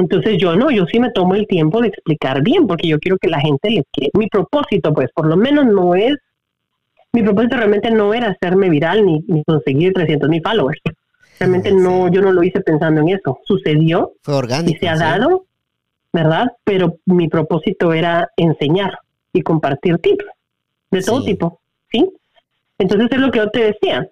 Entonces 0.00 0.38
yo 0.38 0.56
no, 0.56 0.70
yo 0.70 0.86
sí 0.86 1.00
me 1.00 1.10
tomo 1.10 1.34
el 1.34 1.46
tiempo 1.46 1.80
de 1.80 1.88
explicar 1.88 2.42
bien, 2.42 2.66
porque 2.66 2.88
yo 2.88 2.98
quiero 2.98 3.18
que 3.18 3.28
la 3.28 3.40
gente 3.40 3.70
le 3.70 3.84
quede. 3.92 4.10
Mi 4.14 4.28
propósito, 4.28 4.92
pues, 4.94 5.10
por 5.14 5.26
lo 5.26 5.36
menos 5.36 5.66
no 5.66 5.94
es, 5.94 6.14
mi 7.12 7.22
propósito 7.22 7.56
realmente 7.56 7.90
no 7.90 8.14
era 8.14 8.28
hacerme 8.28 8.68
viral 8.68 9.04
ni, 9.04 9.24
ni 9.26 9.44
conseguir 9.44 9.92
300 9.92 10.28
mil 10.28 10.42
followers. 10.42 10.80
Realmente 11.38 11.72
no, 11.72 12.08
yo 12.08 12.20
no 12.20 12.32
lo 12.32 12.42
hice 12.42 12.60
pensando 12.60 13.00
en 13.00 13.10
eso. 13.10 13.38
Sucedió. 13.44 14.12
Fue 14.22 14.34
orgánico. 14.34 14.76
Y 14.76 14.78
se 14.78 14.88
ha 14.88 14.96
dado, 14.96 15.46
¿verdad? 16.12 16.46
Pero 16.64 16.96
mi 17.06 17.28
propósito 17.28 17.92
era 17.92 18.28
enseñar 18.36 18.98
y 19.32 19.42
compartir 19.42 19.98
tips 19.98 20.24
de 20.90 21.02
todo 21.02 21.22
tipo, 21.22 21.60
¿sí? 21.90 22.08
Entonces 22.78 23.08
es 23.10 23.18
lo 23.18 23.30
que 23.30 23.38
yo 23.38 23.50
te 23.50 23.72
decía. 23.72 24.08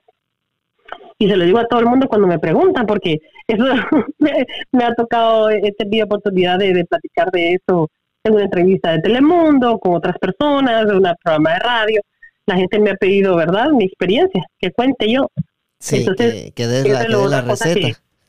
Y 1.18 1.28
se 1.28 1.36
lo 1.36 1.44
digo 1.44 1.58
a 1.58 1.66
todo 1.66 1.80
el 1.80 1.86
mundo 1.86 2.08
cuando 2.08 2.26
me 2.26 2.38
preguntan, 2.38 2.86
porque 2.86 3.20
eso 3.46 3.64
me, 4.18 4.84
ha 4.84 4.94
tocado, 4.94 5.50
he 5.50 5.72
tenido 5.72 6.06
oportunidad 6.06 6.58
de, 6.58 6.74
de, 6.74 6.84
platicar 6.84 7.30
de 7.30 7.54
eso 7.54 7.90
en 8.24 8.34
una 8.34 8.44
entrevista 8.44 8.92
de 8.92 9.00
Telemundo, 9.00 9.78
con 9.78 9.94
otras 9.94 10.18
personas, 10.18 10.86
de 10.86 10.96
un 10.96 11.08
programa 11.22 11.54
de 11.54 11.58
radio. 11.60 12.00
La 12.44 12.56
gente 12.56 12.78
me 12.78 12.90
ha 12.90 12.94
pedido, 12.94 13.36
¿verdad? 13.36 13.70
Mi 13.70 13.84
experiencia, 13.84 14.44
que 14.58 14.72
cuente 14.72 15.10
yo. 15.10 15.30
Sí, 15.78 15.98
Entonces, 15.98 16.52
que, 16.52 16.66
la, 16.66 17.42
receta. 17.42 17.98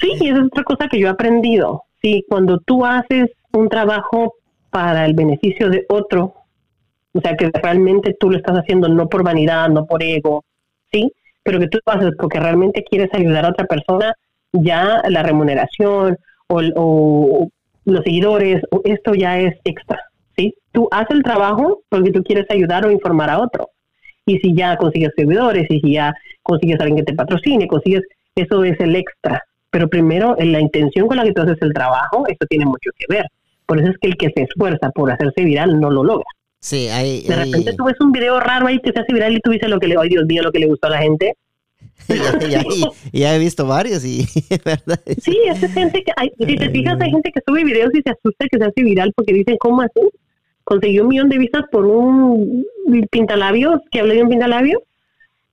sí, 0.00 0.12
y 0.20 0.28
esa 0.28 0.38
es 0.38 0.44
otra 0.46 0.64
cosa 0.64 0.88
que 0.88 0.98
yo 0.98 1.08
he 1.08 1.10
aprendido. 1.10 1.84
Sí, 2.02 2.24
cuando 2.28 2.58
tú 2.58 2.84
haces 2.84 3.30
un 3.52 3.68
trabajo 3.68 4.34
para 4.70 5.04
el 5.06 5.14
beneficio 5.14 5.68
de 5.70 5.84
otro, 5.88 6.34
o 7.12 7.20
sea, 7.20 7.36
que 7.36 7.50
realmente 7.52 8.16
tú 8.18 8.30
lo 8.30 8.36
estás 8.36 8.56
haciendo 8.56 8.88
no 8.88 9.08
por 9.08 9.22
vanidad, 9.22 9.68
no 9.68 9.86
por 9.86 10.02
ego, 10.02 10.44
¿sí? 10.92 11.12
Pero 11.48 11.60
que 11.60 11.68
tú 11.68 11.78
haces 11.86 12.10
porque 12.18 12.38
realmente 12.38 12.84
quieres 12.84 13.08
ayudar 13.14 13.46
a 13.46 13.50
otra 13.52 13.64
persona, 13.64 14.12
ya 14.52 15.00
la 15.08 15.22
remuneración 15.22 16.18
o, 16.46 16.60
o 16.76 17.48
los 17.86 18.04
seguidores, 18.04 18.60
esto 18.84 19.14
ya 19.14 19.38
es 19.38 19.56
extra, 19.64 19.98
¿sí? 20.36 20.54
Tú 20.72 20.88
haces 20.90 21.16
el 21.16 21.22
trabajo 21.22 21.80
porque 21.88 22.10
tú 22.10 22.22
quieres 22.22 22.44
ayudar 22.50 22.84
o 22.84 22.90
informar 22.90 23.30
a 23.30 23.38
otro 23.38 23.70
y 24.28 24.38
si 24.40 24.54
ya 24.54 24.76
consigues 24.76 25.10
servidores, 25.16 25.66
y 25.70 25.80
si 25.80 25.92
ya 25.94 26.12
consigues 26.42 26.78
a 26.78 26.82
alguien 26.82 26.98
que 26.98 27.12
te 27.12 27.16
patrocine, 27.16 27.66
consigues, 27.66 28.02
eso 28.34 28.62
es 28.62 28.78
el 28.78 28.94
extra. 28.94 29.42
Pero 29.70 29.88
primero, 29.88 30.36
en 30.38 30.52
la 30.52 30.60
intención 30.60 31.08
con 31.08 31.16
la 31.16 31.24
que 31.24 31.32
tú 31.32 31.40
haces 31.40 31.56
el 31.62 31.72
trabajo, 31.72 32.26
eso 32.28 32.44
tiene 32.48 32.66
mucho 32.66 32.90
que 32.96 33.06
ver. 33.08 33.24
Por 33.64 33.80
eso 33.80 33.90
es 33.90 33.96
que 33.98 34.08
el 34.08 34.16
que 34.16 34.30
se 34.34 34.42
esfuerza 34.42 34.90
por 34.90 35.10
hacerse 35.10 35.44
viral 35.44 35.80
no 35.80 35.90
lo 35.90 36.04
logra. 36.04 36.26
Sí, 36.60 36.86
De 36.86 37.36
repente 37.36 37.74
tú 37.74 37.84
ves 37.84 38.00
un 38.00 38.12
video 38.12 38.40
raro 38.40 38.66
ahí 38.66 38.80
que 38.80 38.92
se 38.92 39.00
hace 39.00 39.12
viral 39.12 39.34
y 39.34 39.40
tú 39.40 39.50
dices 39.50 39.68
lo 39.68 39.78
que 39.78 39.86
le, 39.86 39.96
ay 39.98 40.08
Dios 40.08 40.26
mío, 40.26 40.42
lo 40.42 40.50
que 40.50 40.58
le 40.58 40.66
gustó 40.66 40.88
a 40.88 40.90
la 40.90 40.98
gente. 40.98 41.34
y, 43.12 43.20
ya 43.20 43.34
he 43.34 43.38
visto 43.38 43.66
varios 43.66 44.04
y 44.04 44.26
verdad. 44.64 45.00
Sí, 45.22 45.38
es 45.46 45.60
gente 45.72 46.02
que, 46.02 46.12
hay, 46.16 46.30
si 46.38 46.56
te 46.56 46.70
fijas, 46.70 47.00
hay 47.00 47.10
gente 47.10 47.30
que 47.32 47.40
sube 47.46 47.64
videos 47.64 47.90
y 47.94 48.02
se 48.02 48.10
asusta 48.10 48.46
que 48.50 48.58
se 48.58 48.64
hace 48.64 48.82
viral 48.82 49.12
porque 49.14 49.34
dicen, 49.34 49.56
¿cómo 49.58 49.82
así? 49.82 50.00
consiguió 50.68 51.02
un 51.02 51.08
millón 51.08 51.30
de 51.30 51.38
vistas 51.38 51.64
por 51.72 51.86
un 51.86 52.66
pintalabios 53.10 53.80
que 53.90 54.00
hablé 54.00 54.16
de 54.16 54.22
un 54.24 54.28
pintalabio. 54.28 54.82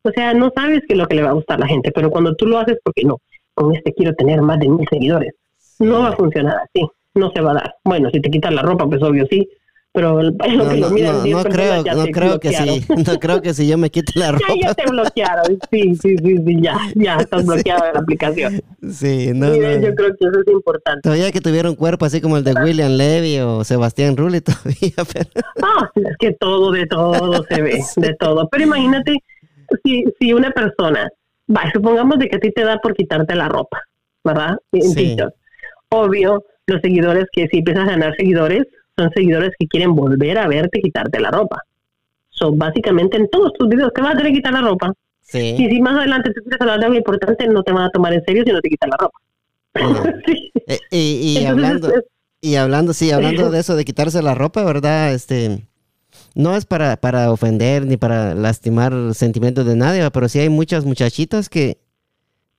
O 0.01 0.12
sea, 0.12 0.34
no 0.34 0.51
sabes 0.53 0.82
qué 0.86 0.93
es 0.93 0.99
lo 0.99 1.08
que 1.08 1.16
le 1.16 1.24
va 1.24 1.30
a 1.30 1.34
gustar 1.34 1.56
a 1.56 1.62
la 1.62 1.68
gente, 1.68 1.93
pero 1.93 2.12
cuando 2.12 2.36
tú 2.36 2.45
lo 2.45 2.60
haces, 2.60 2.78
porque 2.84 3.06
no, 3.06 3.22
con 3.53 3.74
este 3.74 3.93
quiero 3.93 4.14
tener 4.14 4.41
más 4.41 4.60
de 4.60 4.68
mil 4.68 4.86
seguidores, 4.89 5.34
no 5.80 6.01
va 6.01 6.10
a 6.10 6.16
funcionar 6.18 6.58
así, 6.58 6.86
no 7.14 7.32
se 7.32 7.39
va 7.39 7.51
a 7.51 7.53
dar. 7.56 7.76
Bueno, 7.86 8.10
si 8.12 8.20
te 8.20 8.30
quitas 8.30 8.53
la 8.53 8.62
ropa, 8.62 8.86
pues 8.88 9.01
obvio 9.01 9.26
sí, 9.28 9.47
pero 9.96 10.20
el, 10.20 10.36
no, 10.38 10.66
no, 10.66 10.89
no, 10.89 11.26
no 11.26 11.43
creo, 11.46 11.84
no 11.84 12.06
creo 12.08 12.39
que 12.39 12.52
sí, 12.52 12.86
no 12.89 13.18
creo 13.18 13.41
que 13.41 13.54
si 13.54 13.68
yo 13.68 13.78
me 13.78 13.89
quite 13.89 14.12
la 14.20 14.34
ropa. 14.34 14.46
ya, 14.62 14.68
ya 14.68 14.74
te 14.74 14.91
bloquearon, 14.91 15.58
sí, 15.72 15.96
sí, 15.96 16.16
sí, 16.18 16.38
sí, 16.46 16.62
ya, 16.62 16.78
ya 16.96 17.16
estás 17.16 17.46
bloqueado 17.48 17.86
de 17.86 17.93
la 17.93 18.00
aplicación. 18.02 18.62
Sí, 18.91 19.32
no, 19.34 19.48
Miren, 19.50 19.82
yo 19.82 19.96
creo 19.96 20.10
que 20.10 20.28
eso 20.28 20.39
es 20.46 20.48
importante. 20.52 21.02
Todavía 21.02 21.32
que 21.32 21.39
tuviera 21.41 21.70
un 21.70 21.76
cuerpo 21.76 22.06
así 22.06 22.20
como 22.20 22.36
el 22.38 22.43
de 22.43 22.54
William 22.54 22.91
Levy 22.91 23.39
o 23.39 23.64
Sebastián 23.64 24.18
Rulli 24.18 24.41
todavía, 24.41 24.93
pero... 25.14 25.30
Ah, 25.64 25.89
es 25.96 26.18
que 26.20 26.34
todo, 26.34 26.72
de 26.72 26.86
todo 26.86 27.43
se 27.50 27.62
ve, 27.62 27.82
de 27.96 28.14
todo. 28.20 28.50
Pero 28.50 28.64
imagínate 28.66 29.16
si, 29.84 30.04
si 30.20 30.34
una 30.34 30.52
persona, 30.52 31.08
va, 31.50 31.64
supongamos 31.74 32.20
de 32.20 32.28
que 32.28 32.36
a 32.36 32.39
ti 32.39 32.52
te 32.52 32.64
da 32.66 32.78
por 32.80 32.93
quitarte 32.93 33.34
la 33.34 33.48
ropa, 33.48 33.82
¿verdad? 34.24 34.58
En 34.74 34.82
Sí. 34.82 34.96
TikTok. 34.96 35.34
Obvio, 35.89 36.43
los 36.68 36.82
seguidores 36.82 37.26
que 37.32 37.48
si 37.48 37.60
empiezas 37.60 37.88
a 37.88 37.91
ganar 37.91 38.14
seguidores, 38.18 38.64
son 38.98 39.12
seguidores 39.14 39.52
que 39.60 39.68
quieren 39.68 39.93
volver 39.96 40.38
a 40.38 40.48
verte 40.48 40.80
quitarte 40.82 41.20
la 41.20 41.32
ropa. 41.32 41.62
So, 42.30 42.52
básicamente 42.52 43.18
en 43.18 43.30
todos 43.30 43.54
tus 43.54 43.68
videos 43.70 43.91
te 43.93 44.02
vas 44.02 44.14
a 44.14 44.18
tener 44.18 44.32
que 44.32 44.38
quitar 44.39 44.54
la 44.54 44.62
ropa. 44.62 44.93
Y 45.28 45.32
Sí. 45.32 45.56
si 45.58 45.82
más 45.82 45.96
adelante 45.98 46.32
tú 46.34 46.41
quieres 46.41 46.62
hablar 46.62 46.80
de 46.80 46.86
algo 46.86 46.98
importante, 46.98 47.48
no 47.48 47.64
te 47.64 47.72
van 47.72 47.84
a 47.84 47.89
tomar 47.89 48.14
en 48.14 48.24
serio 48.26 48.43
si 48.46 48.52
no 48.52 48.60
te 48.62 48.70
quitan 48.70 48.89
la 48.91 48.98
ropa. 48.98 49.18
Sí. 50.26 50.52
Eh, 50.68 50.80
y, 50.91 50.98
y 50.98 51.38
Entonces, 51.38 51.48
hablando, 51.50 51.88
es- 51.96 52.04
y 52.41 52.56
hablando, 52.56 52.93
sí, 52.93 53.12
hablando 53.12 53.50
de 53.52 53.60
eso 53.60 53.76
de 53.76 53.86
quitarse 53.86 54.22
la 54.22 54.36
ropa, 54.36 54.64
¿verdad? 54.64 55.14
Este, 55.14 55.60
no 56.36 56.56
es 56.56 56.66
para, 56.66 56.98
para 56.98 57.32
ofender 57.32 57.86
ni 57.86 57.98
para 57.98 58.36
lastimar 58.36 58.93
sentimientos 59.14 59.66
de 59.66 59.76
nadie, 59.76 60.10
pero 60.12 60.30
sí 60.30 60.39
hay 60.39 60.50
muchas 60.50 60.86
muchachitas 60.86 61.50
que 61.50 61.78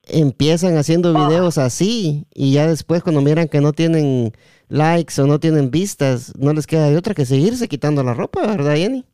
empiezan 0.09 0.77
haciendo 0.77 1.13
videos 1.13 1.57
así 1.57 2.25
y 2.33 2.53
ya 2.53 2.67
después 2.67 3.03
cuando 3.03 3.21
miran 3.21 3.47
que 3.47 3.61
no 3.61 3.73
tienen 3.73 4.33
likes 4.69 5.21
o 5.21 5.27
no 5.27 5.39
tienen 5.39 5.71
vistas, 5.71 6.33
no 6.37 6.53
les 6.53 6.67
queda 6.67 6.89
de 6.89 6.97
otra 6.97 7.13
que 7.13 7.25
seguirse 7.25 7.67
quitando 7.67 8.03
la 8.03 8.13
ropa, 8.13 8.45
¿verdad, 8.45 8.75
Jenny? 8.75 9.05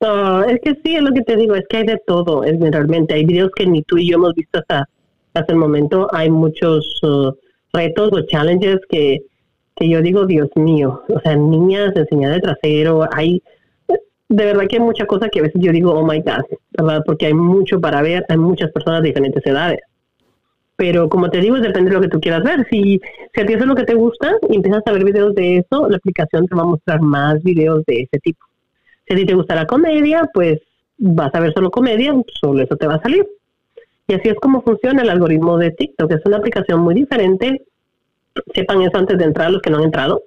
No, 0.00 0.42
es 0.44 0.58
que 0.62 0.74
sí, 0.82 0.96
es 0.96 1.02
lo 1.02 1.12
que 1.12 1.20
te 1.22 1.36
digo, 1.36 1.54
es 1.54 1.64
que 1.68 1.78
hay 1.78 1.86
de 1.86 2.00
todo, 2.06 2.42
es 2.42 2.58
realmente, 2.58 3.14
hay 3.14 3.26
videos 3.26 3.50
que 3.54 3.66
ni 3.66 3.82
tú 3.82 3.98
y 3.98 4.10
yo 4.10 4.16
hemos 4.16 4.34
visto 4.34 4.58
hasta, 4.58 4.88
hasta 5.34 5.52
el 5.52 5.58
momento, 5.58 6.08
hay 6.12 6.30
muchos 6.30 6.86
uh, 7.02 7.32
retos 7.72 8.10
o 8.12 8.22
challenges 8.22 8.78
que, 8.88 9.18
que 9.76 9.88
yo 9.88 10.00
digo, 10.00 10.24
Dios 10.24 10.48
mío, 10.54 11.02
o 11.08 11.20
sea, 11.20 11.36
niñas 11.36 11.94
enseñar 11.94 12.32
el 12.32 12.40
trasero, 12.40 13.06
hay, 13.12 13.42
de 14.30 14.44
verdad 14.44 14.68
que 14.68 14.76
hay 14.76 14.82
mucha 14.82 15.06
cosa 15.06 15.28
que 15.28 15.40
a 15.40 15.42
veces 15.42 15.60
yo 15.60 15.72
digo, 15.72 15.92
oh 15.92 16.06
my 16.06 16.20
God, 16.20 16.44
¿verdad? 16.78 17.02
Porque 17.04 17.26
hay 17.26 17.34
mucho 17.34 17.80
para 17.80 18.00
ver, 18.00 18.24
hay 18.28 18.38
muchas 18.38 18.70
personas 18.70 19.02
de 19.02 19.08
diferentes 19.08 19.44
edades. 19.44 19.80
Pero 20.76 21.08
como 21.08 21.28
te 21.30 21.40
digo, 21.40 21.56
depende 21.58 21.90
de 21.90 21.96
lo 21.96 22.00
que 22.00 22.08
tú 22.08 22.20
quieras 22.20 22.44
ver. 22.44 22.64
Si, 22.70 23.00
si 23.34 23.40
a 23.40 23.44
ti 23.44 23.52
eso 23.52 23.64
es 23.64 23.68
lo 23.68 23.74
que 23.74 23.84
te 23.84 23.94
gusta 23.94 24.36
y 24.48 24.54
empiezas 24.54 24.84
a 24.86 24.92
ver 24.92 25.04
videos 25.04 25.34
de 25.34 25.58
eso, 25.58 25.88
la 25.88 25.96
aplicación 25.96 26.46
te 26.46 26.54
va 26.54 26.62
a 26.62 26.66
mostrar 26.66 27.00
más 27.00 27.42
videos 27.42 27.84
de 27.86 28.02
ese 28.02 28.20
tipo. 28.20 28.46
Si 29.06 29.14
a 29.14 29.16
ti 29.16 29.26
te 29.26 29.34
gusta 29.34 29.56
la 29.56 29.66
comedia, 29.66 30.30
pues 30.32 30.60
vas 30.96 31.34
a 31.34 31.40
ver 31.40 31.52
solo 31.52 31.72
comedia, 31.72 32.14
solo 32.40 32.62
eso 32.62 32.76
te 32.76 32.86
va 32.86 32.94
a 32.94 33.02
salir. 33.02 33.26
Y 34.06 34.14
así 34.14 34.28
es 34.28 34.36
como 34.36 34.62
funciona 34.62 35.02
el 35.02 35.10
algoritmo 35.10 35.58
de 35.58 35.72
TikTok. 35.72 36.12
Es 36.12 36.24
una 36.24 36.36
aplicación 36.36 36.80
muy 36.80 36.94
diferente. 36.94 37.62
Sepan 38.54 38.82
eso 38.82 38.96
antes 38.96 39.18
de 39.18 39.24
entrar 39.24 39.50
los 39.50 39.60
que 39.60 39.70
no 39.70 39.78
han 39.78 39.84
entrado. 39.84 40.22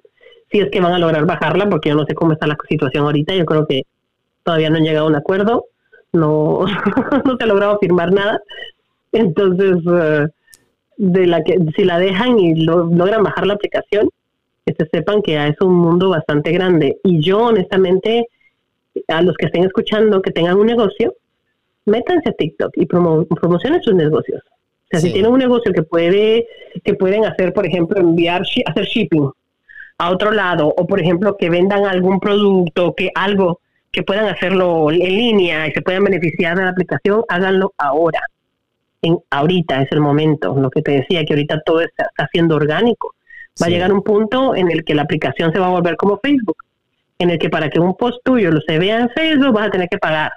Si 0.52 0.60
es 0.60 0.70
que 0.70 0.80
van 0.80 0.92
a 0.92 0.98
lograr 0.98 1.24
bajarla, 1.24 1.70
porque 1.70 1.88
yo 1.88 1.94
no 1.94 2.04
sé 2.04 2.14
cómo 2.14 2.34
está 2.34 2.46
la 2.46 2.56
situación 2.68 3.06
ahorita. 3.06 3.34
Yo 3.34 3.46
creo 3.46 3.66
que 3.66 3.82
todavía 4.44 4.70
no 4.70 4.76
han 4.76 4.84
llegado 4.84 5.06
a 5.06 5.10
un 5.10 5.16
acuerdo. 5.16 5.64
No, 6.12 6.64
no 7.24 7.36
se 7.36 7.44
ha 7.44 7.46
logrado 7.46 7.78
firmar 7.80 8.12
nada. 8.12 8.40
Entonces, 9.12 9.76
eh, 9.92 10.26
de 10.96 11.26
la 11.26 11.42
que 11.42 11.58
si 11.76 11.84
la 11.84 11.98
dejan 11.98 12.38
y 12.38 12.54
lo- 12.64 12.84
logran 12.86 13.22
bajar 13.24 13.46
la 13.46 13.54
aplicación, 13.54 14.08
que 14.66 14.74
se 14.74 14.86
sepan 14.92 15.22
que 15.22 15.34
es 15.46 15.60
un 15.60 15.74
mundo 15.74 16.08
bastante 16.10 16.52
grande. 16.52 16.98
Y 17.02 17.20
yo, 17.20 17.40
honestamente, 17.46 18.28
a 19.08 19.22
los 19.22 19.36
que 19.36 19.46
estén 19.46 19.64
escuchando 19.64 20.22
que 20.22 20.30
tengan 20.30 20.56
un 20.58 20.66
negocio, 20.66 21.14
métanse 21.86 22.30
a 22.30 22.32
TikTok 22.32 22.72
y 22.76 22.86
promo 22.86 23.24
promocionen 23.26 23.82
sus 23.82 23.94
negocios. 23.94 24.40
O 24.46 24.86
sea, 24.90 25.00
Sí. 25.00 25.08
si 25.08 25.12
tienen 25.14 25.32
un 25.32 25.38
negocio 25.38 25.72
que 25.72 25.82
puede, 25.82 26.46
que 26.84 26.94
pueden 26.94 27.24
hacer, 27.24 27.52
por 27.52 27.66
ejemplo, 27.66 27.98
enviar, 28.00 28.42
hacer 28.66 28.84
shipping 28.84 29.28
a 29.98 30.10
otro 30.10 30.30
lado, 30.30 30.68
o 30.76 30.86
por 30.86 31.00
ejemplo, 31.00 31.36
que 31.36 31.50
vendan 31.50 31.84
algún 31.84 32.18
producto, 32.20 32.94
que 32.94 33.10
algo 33.14 33.60
que 33.94 34.02
puedan 34.02 34.26
hacerlo 34.26 34.90
en 34.90 34.98
línea 34.98 35.66
y 35.68 35.72
se 35.72 35.80
puedan 35.80 36.04
beneficiar 36.04 36.56
de 36.58 36.64
la 36.64 36.70
aplicación, 36.70 37.22
háganlo 37.28 37.72
ahora. 37.78 38.20
En, 39.02 39.18
ahorita 39.30 39.82
es 39.82 39.92
el 39.92 40.00
momento. 40.00 40.54
Lo 40.58 40.70
que 40.70 40.82
te 40.82 40.92
decía, 40.92 41.24
que 41.24 41.34
ahorita 41.34 41.62
todo 41.64 41.80
está, 41.80 42.04
está 42.04 42.28
siendo 42.32 42.56
orgánico. 42.56 43.14
Va 43.62 43.66
a 43.66 43.70
llegar 43.70 43.92
un 43.92 44.02
punto 44.02 44.54
en 44.56 44.70
el 44.70 44.84
que 44.84 44.94
la 44.94 45.02
aplicación 45.02 45.52
se 45.52 45.58
va 45.58 45.66
a 45.66 45.70
volver 45.70 45.96
como 45.96 46.18
Facebook, 46.18 46.56
en 47.18 47.30
el 47.30 47.38
que 47.38 47.48
para 47.48 47.70
que 47.70 47.78
un 47.80 47.94
post 47.96 48.18
tuyo 48.24 48.50
lo 48.50 48.60
se 48.66 48.78
vea 48.78 48.98
en 49.00 49.08
Facebook 49.10 49.52
vas 49.54 49.68
a 49.68 49.70
tener 49.70 49.88
que 49.88 49.98
pagar, 49.98 50.32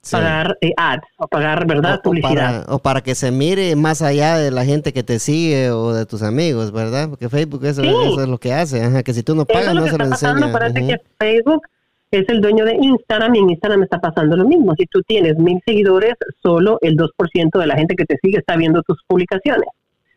Sí. 0.00 0.12
pagar 0.12 0.56
eh, 0.60 0.72
ads 0.76 1.02
o 1.18 1.26
pagar, 1.26 1.66
¿verdad? 1.66 1.94
O- 1.96 1.98
o, 1.98 2.02
Publicidad. 2.02 2.62
para, 2.64 2.74
o 2.74 2.78
para 2.78 3.00
que 3.02 3.14
se 3.16 3.30
mire 3.32 3.74
más 3.76 4.00
allá 4.00 4.38
de 4.38 4.50
la 4.52 4.64
gente 4.64 4.92
que 4.92 5.02
te 5.02 5.18
sigue 5.18 5.70
o 5.72 5.92
de 5.92 6.06
tus 6.06 6.22
amigos, 6.22 6.70
¿verdad? 6.72 7.08
Porque 7.10 7.28
Facebook 7.28 7.64
eso, 7.66 7.82
Sí. 7.82 7.88
eso 7.88 8.22
es 8.22 8.28
lo 8.28 8.38
que 8.38 8.52
hace, 8.54 8.82
ajá, 8.82 9.02
que 9.02 9.12
si 9.12 9.22
tú 9.24 9.34
no 9.34 9.42
Eso 9.42 9.52
pagas 9.52 9.68
es 9.68 9.74
lo 9.74 9.80
no 9.80 9.84
que 9.86 9.90
se 9.90 9.98
lo 9.98 10.04
está 10.04 10.14
pasando. 10.14 10.46
enseña. 10.46 10.58
Parece 10.58 10.80
ujú. 10.80 10.88
que 10.88 11.00
Facebook 11.18 11.62
es 12.10 12.28
el 12.28 12.40
dueño 12.40 12.64
de 12.64 12.74
Instagram 12.74 13.34
y 13.34 13.38
en 13.38 13.50
Instagram 13.50 13.82
está 13.82 13.98
pasando 13.98 14.36
lo 14.36 14.44
mismo. 14.44 14.74
Si 14.76 14.86
tú 14.86 15.02
tienes 15.02 15.38
mil 15.38 15.60
seguidores, 15.66 16.14
solo 16.42 16.78
el 16.80 16.96
2% 16.96 17.58
de 17.58 17.66
la 17.66 17.76
gente 17.76 17.94
que 17.96 18.06
te 18.06 18.16
sigue 18.22 18.38
está 18.38 18.56
viendo 18.56 18.82
tus 18.82 19.02
publicaciones. 19.06 19.68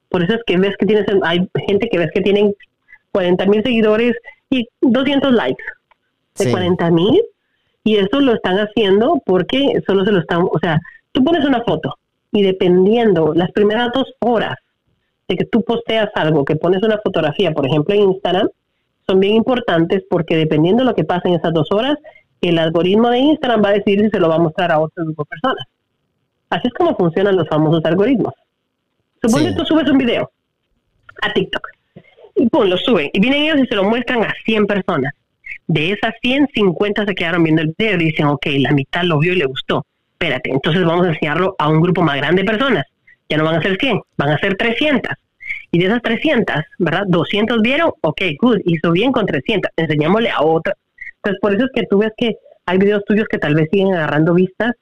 Por 0.09 0.23
eso 0.23 0.35
es 0.35 0.41
que 0.45 0.57
ves 0.57 0.75
que 0.77 0.85
tienes, 0.85 1.05
hay 1.23 1.47
gente 1.67 1.89
que 1.89 1.97
ves 1.97 2.09
que 2.13 2.21
tienen 2.21 2.53
40 3.11 3.45
mil 3.45 3.63
seguidores 3.63 4.13
y 4.49 4.67
200 4.81 5.33
likes 5.33 5.63
de 6.37 6.45
Sí. 6.45 6.51
40 6.51 6.89
mil 6.91 7.21
y 7.83 7.97
eso 7.97 8.19
lo 8.21 8.33
están 8.33 8.57
haciendo 8.57 9.21
porque 9.25 9.81
solo 9.85 10.05
se 10.05 10.11
lo 10.11 10.19
están, 10.19 10.43
o 10.43 10.59
sea, 10.59 10.79
tú 11.11 11.23
pones 11.23 11.45
una 11.45 11.61
foto 11.63 11.95
y 12.31 12.43
dependiendo 12.43 13.33
las 13.33 13.51
primeras 13.51 13.89
dos 13.93 14.05
horas 14.19 14.55
de 15.27 15.35
que 15.35 15.45
tú 15.45 15.61
posteas 15.63 16.09
algo, 16.15 16.45
que 16.45 16.55
pones 16.55 16.83
una 16.83 16.99
fotografía, 17.03 17.51
por 17.51 17.65
ejemplo 17.65 17.93
en 17.95 18.01
Instagram, 18.01 18.49
son 19.11 19.19
bien 19.19 19.35
importantes 19.35 20.03
porque 20.09 20.35
dependiendo 20.37 20.83
de 20.83 20.89
lo 20.89 20.95
que 20.95 21.03
pase 21.03 21.27
en 21.27 21.35
esas 21.35 21.53
dos 21.53 21.67
horas, 21.71 21.97
el 22.41 22.57
algoritmo 22.57 23.09
de 23.09 23.19
Instagram 23.19 23.63
va 23.63 23.69
a 23.69 23.73
decidir 23.73 24.01
si 24.05 24.09
se 24.09 24.19
lo 24.19 24.29
va 24.29 24.35
a 24.35 24.39
mostrar 24.39 24.71
a 24.71 24.79
otro 24.79 25.03
grupo 25.03 25.23
de 25.23 25.29
personas. 25.29 25.65
Así 26.49 26.67
es 26.67 26.73
como 26.73 26.95
funcionan 26.95 27.35
los 27.35 27.47
famosos 27.47 27.83
algoritmos. 27.85 28.33
Suponte 29.21 29.49
Sí. 29.49 29.55
tú 29.55 29.65
subes 29.65 29.89
un 29.89 29.97
video 29.97 30.31
a 31.21 31.31
TikTok 31.33 31.67
y 32.35 32.49
pum, 32.49 32.65
lo 32.67 32.77
suben 32.77 33.09
y 33.13 33.19
vienen 33.19 33.43
ellos 33.43 33.59
y 33.63 33.67
se 33.67 33.75
lo 33.75 33.83
muestran 33.83 34.23
a 34.23 34.33
100 34.45 34.65
personas. 34.65 35.13
De 35.67 35.91
esas 35.91 36.13
100, 36.21 36.47
50 36.53 37.05
se 37.05 37.15
quedaron 37.15 37.43
viendo 37.43 37.61
el 37.61 37.73
video 37.77 37.95
y 37.95 38.05
dicen, 38.05 38.25
ok, 38.25 38.45
la 38.59 38.71
mitad 38.71 39.03
lo 39.03 39.19
vio 39.19 39.33
y 39.33 39.37
le 39.37 39.45
gustó. 39.45 39.85
Espérate, 40.13 40.51
entonces 40.51 40.83
vamos 40.83 41.05
a 41.05 41.09
enseñarlo 41.09 41.55
a 41.59 41.69
un 41.69 41.81
grupo 41.81 42.01
más 42.01 42.15
grande 42.17 42.41
de 42.41 42.47
personas. 42.47 42.85
Ya 43.29 43.37
no 43.37 43.45
van 43.45 43.55
a 43.55 43.61
ser 43.61 43.77
100, 43.77 44.01
van 44.17 44.29
a 44.29 44.37
ser 44.39 44.55
300. 44.55 45.13
Y 45.71 45.79
de 45.79 45.85
esas 45.85 46.01
300, 46.01 46.55
¿verdad? 46.79 47.03
200 47.07 47.61
vieron, 47.61 47.91
ok, 48.01 48.21
good, 48.41 48.59
hizo 48.65 48.91
bien 48.91 49.11
con 49.11 49.25
300, 49.25 49.71
enseñámosle 49.77 50.29
a 50.29 50.41
otra. 50.43 50.75
Entonces, 51.17 51.39
por 51.41 51.55
eso 51.55 51.65
es 51.65 51.71
que 51.73 51.87
tú 51.87 51.99
ves 51.99 52.11
que 52.17 52.35
hay 52.65 52.77
videos 52.77 53.03
tuyos 53.05 53.25
que 53.29 53.37
tal 53.37 53.55
vez 53.55 53.69
siguen 53.71 53.93
agarrando 53.93 54.33
vistas, 54.33 54.73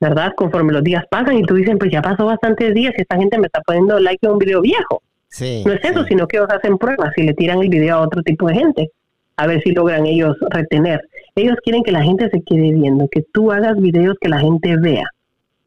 ¿verdad? 0.00 0.32
Conforme 0.36 0.72
los 0.72 0.82
días 0.82 1.04
pasan 1.10 1.38
y 1.38 1.42
tú 1.42 1.54
dices, 1.54 1.76
pues 1.78 1.92
ya 1.92 2.02
pasó 2.02 2.26
bastantes 2.26 2.74
días 2.74 2.92
y 2.96 3.02
esta 3.02 3.16
gente 3.16 3.38
me 3.38 3.46
está 3.46 3.60
poniendo 3.60 3.98
like 4.00 4.26
a 4.26 4.32
un 4.32 4.38
video 4.38 4.60
viejo. 4.60 5.02
Sí, 5.28 5.62
No 5.64 5.72
es 5.72 5.84
eso, 5.84 6.00
sí. 6.02 6.08
sino 6.08 6.26
que 6.26 6.38
ellos 6.38 6.48
hacen 6.50 6.76
pruebas 6.76 7.12
y 7.16 7.22
le 7.22 7.34
tiran 7.34 7.60
el 7.62 7.68
video 7.68 7.96
a 7.96 8.00
otro 8.00 8.22
tipo 8.22 8.48
de 8.48 8.54
gente, 8.54 8.90
a 9.36 9.46
ver 9.46 9.62
si 9.62 9.70
logran 9.72 10.06
ellos 10.06 10.36
retener. 10.50 11.02
Ellos 11.36 11.56
quieren 11.62 11.84
que 11.84 11.92
la 11.92 12.02
gente 12.02 12.28
se 12.30 12.42
quede 12.42 12.72
viendo, 12.72 13.06
que 13.08 13.22
tú 13.32 13.52
hagas 13.52 13.76
videos 13.76 14.16
que 14.20 14.28
la 14.28 14.40
gente 14.40 14.76
vea. 14.76 15.06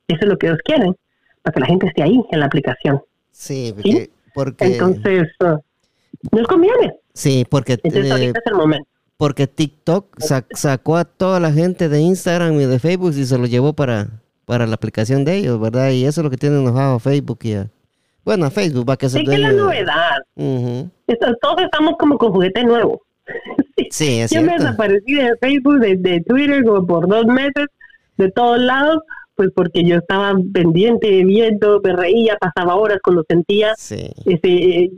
Eso 0.08 0.20
es 0.22 0.28
lo 0.28 0.38
que 0.38 0.48
ellos 0.48 0.60
quieren, 0.66 0.96
para 1.44 1.54
que 1.54 1.60
la 1.62 1.68
gente 1.68 1.88
esté 1.88 2.04
ahí 2.04 2.22
en 2.32 2.40
la 2.42 2.48
aplicación. 2.48 3.02
Sí, 3.32 3.72
porque, 3.74 4.10
porque- 4.34 4.66
Entonces, 4.66 5.28
uh, 5.42 5.58
nos 6.36 6.48
conviene. 6.48 6.94
sí, 7.14 7.46
porque, 7.50 7.74
Entonces, 7.84 8.06
eh, 8.06 8.12
ahorita 8.12 8.40
es 8.40 8.46
el 8.52 8.54
momento. 8.58 8.88
porque 9.18 9.48
TikTok 9.48 10.20
sa- 10.20 10.46
sacó 10.52 10.98
a 10.98 11.06
toda 11.06 11.40
la 11.40 11.52
gente 11.52 11.90
de 11.90 12.00
Instagram 12.02 12.54
y 12.60 12.66
de 12.66 12.80
Facebook 12.80 13.14
y 13.16 13.26
se 13.26 13.38
lo 13.38 13.46
llevó 13.46 13.74
para, 13.74 14.08
para 14.46 14.68
la 14.68 14.76
aplicación 14.76 15.24
de 15.26 15.38
ellos, 15.38 15.60
¿verdad? 15.60 15.92
Y 15.92 16.06
eso 16.06 16.22
es 16.22 16.24
lo 16.26 16.30
que 16.30 16.38
tiene 16.38 16.60
enojado 16.60 16.96
a 16.96 17.00
Facebook 17.00 17.40
y 17.44 17.54
a... 17.54 17.68
Bueno, 18.26 18.46
a 18.46 18.50
Facebook 18.52 18.90
va 18.90 18.96
que 18.96 19.10
se 19.10 19.20
Sí, 19.20 19.26
que 19.26 19.34
es 19.34 19.40
la 19.42 19.52
novedad. 19.52 20.18
Todos 21.42 21.62
estamos 21.62 21.96
como 22.00 22.18
con 22.18 22.32
juguete 22.32 22.64
nuevo. 22.64 23.02
Sí, 23.92 24.20
es 24.20 24.32
Yo 24.32 24.42
me 24.42 24.48
cierto. 24.50 24.64
desaparecí 24.66 25.14
de 25.16 25.32
Facebook, 25.42 25.80
de, 25.80 25.98
de 25.98 26.22
Twitter, 26.22 26.64
como 26.64 26.86
por 26.88 27.08
dos 27.08 27.26
meses, 27.26 27.68
de 28.18 28.32
todos 28.32 28.60
lados, 28.60 29.00
pues 29.36 29.50
porque 29.56 29.84
yo 29.84 29.98
estaba 29.98 30.34
pendiente, 30.54 31.24
viendo, 31.24 31.82
me 31.84 31.94
reía, 31.94 32.38
pasaba 32.40 32.76
horas 32.76 33.00
cuando 33.04 33.24
sentía, 33.28 33.74
Sí. 33.78 34.12
este, 34.26 34.84
eh, 34.86 34.92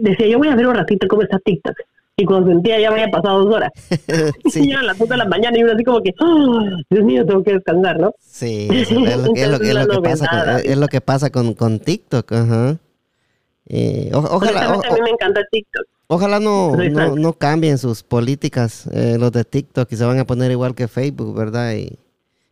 decía, 0.00 0.26
yo 0.28 0.38
voy 0.38 0.48
a 0.48 0.54
ver 0.56 0.66
un 0.66 0.74
ratito 0.74 1.06
cómo 1.08 1.22
está 1.22 1.38
TikTok. 1.38 1.74
Y 2.14 2.24
cuando 2.26 2.50
sentía 2.50 2.78
ya 2.78 2.90
me 2.90 3.00
había 3.00 3.10
pasado 3.10 3.42
dos 3.44 3.54
horas. 3.54 3.70
sí. 4.52 4.60
Y 4.64 4.68
ya 4.70 4.80
a 4.80 4.82
las 4.82 4.98
dos 4.98 5.08
de 5.08 5.16
la 5.16 5.24
mañana 5.24 5.58
y 5.58 5.62
uno 5.64 5.72
así 5.72 5.82
como 5.82 6.00
que, 6.02 6.12
"Ah, 6.20 6.68
Dios 6.90 7.04
mío, 7.04 7.24
tengo 7.24 7.42
que 7.42 7.54
descansar, 7.54 7.98
¿no? 7.98 8.12
Sí, 8.20 8.68
es 8.70 8.90
lo 8.92 9.32
que, 9.32 9.42
es 9.42 9.48
lo 9.48 9.58
que- 9.58 9.68
es 9.70 9.74
lo 9.74 9.88
que 9.88 10.00
pasa 10.10 10.26
con, 10.28 10.70
es 10.70 10.76
lo 10.78 10.88
que 10.88 11.00
pasa 11.00 11.30
con, 11.30 11.54
con 11.54 11.78
TikTok, 11.80 12.32
ajá. 12.32 12.76
Eh, 13.66 14.10
ojalá, 14.12 14.74
a 14.74 14.76
mí 14.94 15.00
me 15.02 15.10
encanta 15.10 15.40
TikTok. 15.50 15.84
Ojalá 16.08 16.40
no, 16.40 16.76
no, 17.16 17.32
cambien 17.32 17.78
sus 17.78 18.02
políticas 18.02 18.86
eh, 18.92 19.16
los 19.18 19.32
de 19.32 19.44
TikTok 19.44 19.90
y 19.90 19.96
se 19.96 20.04
van 20.04 20.18
a 20.18 20.26
poner 20.26 20.50
igual 20.50 20.74
que 20.74 20.88
Facebook, 20.88 21.34
¿verdad? 21.34 21.72
Y, 21.74 21.96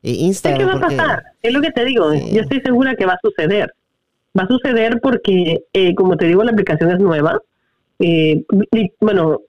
Instagram. 0.02 0.58
¿Qué 0.58 0.64
va 0.64 0.74
a 0.74 0.80
pasar? 0.80 1.22
Es 1.42 1.52
lo 1.52 1.60
que 1.60 1.70
te 1.70 1.84
digo. 1.84 2.12
Yo 2.14 2.42
estoy 2.42 2.60
segura 2.60 2.94
que 2.94 3.06
va 3.06 3.14
a 3.14 3.20
suceder. 3.22 3.72
Va 4.38 4.44
a 4.44 4.48
suceder 4.48 5.00
porque, 5.00 5.64
eh, 5.72 5.94
como 5.94 6.16
te 6.16 6.26
digo, 6.26 6.44
la 6.44 6.52
aplicación 6.52 6.90
es 6.90 6.98
nueva. 6.98 7.40
Eh, 7.98 8.44
bueno, 9.00 9.40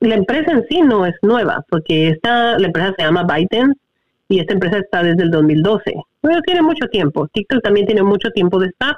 la 0.00 0.14
empresa 0.16 0.52
en 0.52 0.66
sí 0.68 0.80
no 0.82 1.06
es 1.06 1.14
nueva, 1.22 1.64
porque 1.70 2.08
esta, 2.08 2.58
la 2.58 2.66
empresa 2.66 2.94
se 2.96 3.04
llama 3.04 3.24
ByteDance 3.24 3.78
y 4.28 4.40
esta 4.40 4.54
empresa 4.54 4.78
está 4.78 5.02
desde 5.02 5.22
el 5.22 5.30
2012. 5.30 5.94
Pero 6.20 6.42
tiene 6.42 6.62
mucho 6.62 6.86
tiempo. 6.88 7.28
TikTok 7.28 7.62
también 7.62 7.86
tiene 7.86 8.02
mucho 8.02 8.30
tiempo 8.30 8.58
de 8.58 8.68
estar. 8.68 8.96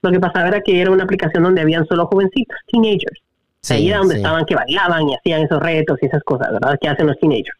Lo 0.00 0.10
que 0.10 0.18
pasaba 0.18 0.48
era 0.48 0.60
que 0.62 0.80
era 0.80 0.90
una 0.90 1.04
aplicación 1.04 1.44
donde 1.44 1.60
habían 1.60 1.86
solo 1.86 2.06
jovencitos, 2.06 2.56
teenagers. 2.66 3.20
ahí 3.70 3.88
era 3.88 3.98
donde 3.98 4.16
estaban 4.16 4.44
que 4.46 4.56
bailaban 4.56 5.08
y 5.08 5.14
hacían 5.14 5.42
esos 5.42 5.60
retos 5.60 5.98
y 6.02 6.06
esas 6.06 6.22
cosas, 6.24 6.52
¿verdad? 6.52 6.76
Que 6.80 6.88
hacen 6.88 7.06
los 7.06 7.18
teenagers. 7.18 7.56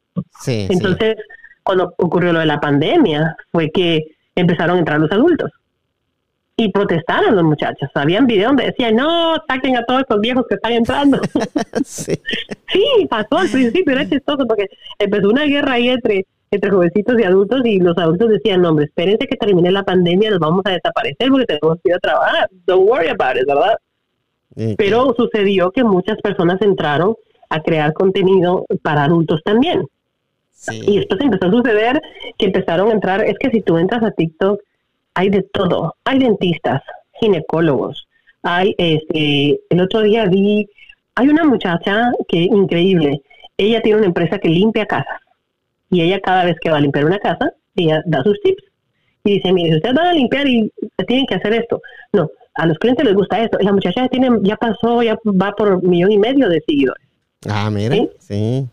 Entonces, 0.46 1.16
cuando 1.62 1.94
ocurrió 1.98 2.32
lo 2.32 2.40
de 2.40 2.46
la 2.46 2.60
pandemia, 2.60 3.36
fue 3.50 3.70
que 3.70 4.16
empezaron 4.34 4.76
a 4.76 4.78
entrar 4.80 5.00
los 5.00 5.12
adultos 5.12 5.50
y 6.56 6.70
protestaron 6.70 7.34
los 7.34 7.44
muchachos. 7.44 7.88
Habían 7.94 8.26
videos 8.26 8.50
donde 8.50 8.66
decían, 8.66 8.96
no, 8.96 9.36
saquen 9.48 9.76
a 9.76 9.84
todos 9.84 10.02
estos 10.02 10.20
viejos 10.20 10.44
que 10.48 10.56
están 10.56 10.72
entrando. 10.72 11.20
sí. 11.84 12.14
pasó 13.08 13.38
al 13.38 13.48
principio, 13.48 13.92
era 13.92 14.08
chistoso 14.08 14.46
porque 14.46 14.66
empezó 14.98 15.28
una 15.28 15.44
guerra 15.44 15.74
ahí 15.74 15.88
entre, 15.88 16.26
entre 16.50 16.70
jovencitos 16.70 17.18
y 17.18 17.24
adultos 17.24 17.62
y 17.64 17.78
los 17.78 17.96
adultos 17.96 18.28
decían, 18.28 18.62
no, 18.62 18.70
hombre, 18.70 18.86
espérense 18.86 19.26
que 19.26 19.36
termine 19.36 19.70
la 19.70 19.82
pandemia, 19.82 20.30
nos 20.30 20.40
vamos 20.40 20.62
a 20.66 20.70
desaparecer 20.70 21.28
porque 21.30 21.46
tenemos 21.46 21.78
que 21.82 21.90
ir 21.90 21.94
a 21.94 21.98
trabajar. 21.98 22.48
Don't 22.66 22.88
worry 22.88 23.08
about 23.08 23.36
it, 23.36 23.46
¿verdad? 23.46 23.76
Pero 24.76 25.14
sucedió 25.16 25.70
que 25.70 25.82
muchas 25.82 26.18
personas 26.18 26.60
entraron 26.60 27.14
a 27.48 27.60
crear 27.60 27.92
contenido 27.94 28.66
para 28.82 29.04
adultos 29.04 29.40
también. 29.44 29.86
Y 30.70 30.98
esto 30.98 31.16
empezó 31.18 31.46
a 31.46 31.50
suceder 31.50 32.00
que 32.38 32.46
empezaron 32.46 32.90
a 32.90 32.92
entrar, 32.92 33.24
es 33.24 33.36
que 33.38 33.50
si 33.50 33.62
tú 33.62 33.78
entras 33.78 34.02
a 34.02 34.12
TikTok, 34.12 34.60
hay 35.14 35.28
de 35.28 35.42
todo. 35.42 35.94
Hay 36.04 36.18
dentistas, 36.18 36.82
ginecólogos, 37.20 38.06
hay, 38.42 38.74
este, 38.78 39.60
el 39.70 39.80
otro 39.80 40.02
día 40.02 40.26
vi, 40.26 40.68
hay 41.14 41.28
una 41.28 41.44
muchacha 41.44 42.12
que 42.28 42.38
increíble. 42.38 43.22
Ella 43.56 43.80
tiene 43.80 43.98
una 43.98 44.06
empresa 44.06 44.38
que 44.38 44.48
limpia 44.48 44.86
casas. 44.86 45.20
Y 45.90 46.00
ella 46.00 46.20
cada 46.20 46.44
vez 46.44 46.56
que 46.60 46.70
va 46.70 46.78
a 46.78 46.80
limpiar 46.80 47.04
una 47.04 47.18
casa, 47.18 47.52
ella 47.76 48.02
da 48.06 48.22
sus 48.22 48.40
tips. 48.40 48.64
Y 49.24 49.34
dice, 49.34 49.52
mire, 49.52 49.70
si 49.70 49.76
ustedes 49.76 49.94
van 49.94 50.06
a 50.06 50.12
limpiar 50.12 50.48
y 50.48 50.72
tienen 51.06 51.26
que 51.26 51.34
hacer 51.34 51.52
esto. 51.54 51.80
No, 52.12 52.30
a 52.54 52.66
los 52.66 52.78
clientes 52.78 53.04
les 53.04 53.14
gusta 53.14 53.40
esto. 53.40 53.58
La 53.60 53.72
muchacha 53.72 54.02
ya, 54.02 54.08
tiene, 54.08 54.30
ya 54.42 54.56
pasó, 54.56 55.02
ya 55.02 55.16
va 55.24 55.52
por 55.52 55.74
un 55.74 55.88
millón 55.88 56.12
y 56.12 56.18
medio 56.18 56.48
de 56.48 56.60
seguidores. 56.66 57.06
Ah, 57.48 57.70
mire, 57.70 58.10
sí. 58.18 58.34
Sí, 58.34 58.68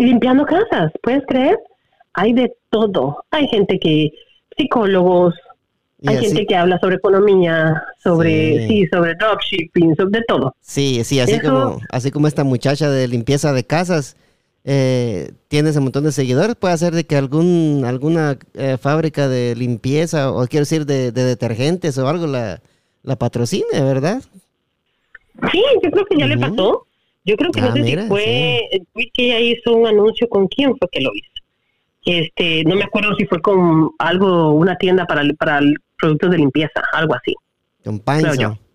limpiando 0.00 0.44
casas, 0.44 0.92
¿puedes 1.02 1.24
creer? 1.26 1.58
Hay 2.14 2.32
de 2.32 2.52
todo. 2.70 3.24
Hay 3.30 3.46
gente 3.48 3.78
que, 3.78 4.10
psicólogos, 4.56 5.34
hay 6.06 6.16
gente 6.18 6.46
que 6.46 6.56
habla 6.56 6.78
sobre 6.78 6.96
economía, 6.96 7.82
sobre 8.02 8.66
sí, 8.66 8.86
sobre 8.90 9.14
dropshipping, 9.14 9.96
sobre 9.96 10.22
todo. 10.26 10.54
Sí, 10.60 11.02
sí, 11.04 11.20
así 11.20 11.38
como 11.40 11.78
así 11.90 12.10
como 12.10 12.26
esta 12.26 12.44
muchacha 12.44 12.90
de 12.90 13.06
limpieza 13.06 13.52
de 13.52 13.64
casas 13.64 14.16
eh, 14.64 15.32
tiene 15.48 15.70
ese 15.70 15.80
montón 15.80 16.04
de 16.04 16.12
seguidores, 16.12 16.56
puede 16.56 16.76
ser 16.78 16.94
de 16.94 17.04
que 17.04 17.16
algún 17.16 17.84
alguna 17.86 18.38
eh, 18.54 18.78
fábrica 18.78 19.28
de 19.28 19.54
limpieza 19.56 20.32
o 20.32 20.46
quiero 20.46 20.62
decir 20.62 20.86
de, 20.86 21.12
detergentes 21.12 21.98
o 21.98 22.08
algo 22.08 22.26
la, 22.26 22.60
la 23.02 23.16
patrocine, 23.16 23.82
¿verdad? 23.82 24.22
Sí, 25.52 25.62
yo 25.82 25.90
creo 25.90 26.06
que 26.06 26.18
ya 26.18 26.26
le 26.26 26.38
pasó. 26.38 26.86
Yo 27.24 27.36
creo 27.36 27.50
que 27.50 27.60
no 27.60 27.68
ah, 27.68 27.72
sé 27.74 27.84
si 27.84 27.96
fue 28.08 28.68
que 29.12 29.26
ella 29.26 29.38
hizo 29.40 29.74
un 29.74 29.86
anuncio 29.86 30.28
con 30.28 30.48
quién 30.48 30.76
fue 30.76 30.88
que 30.90 31.00
lo 31.00 31.10
hizo. 31.14 31.30
Este, 32.04 32.64
no 32.64 32.76
me 32.76 32.84
acuerdo 32.84 33.14
si 33.16 33.26
fue 33.26 33.40
con 33.40 33.90
algo, 33.98 34.52
una 34.52 34.76
tienda 34.76 35.04
para, 35.04 35.22
para 35.38 35.60
productos 35.98 36.30
de 36.30 36.38
limpieza, 36.38 36.82
algo 36.92 37.14
así. 37.14 37.34
Un 37.84 38.02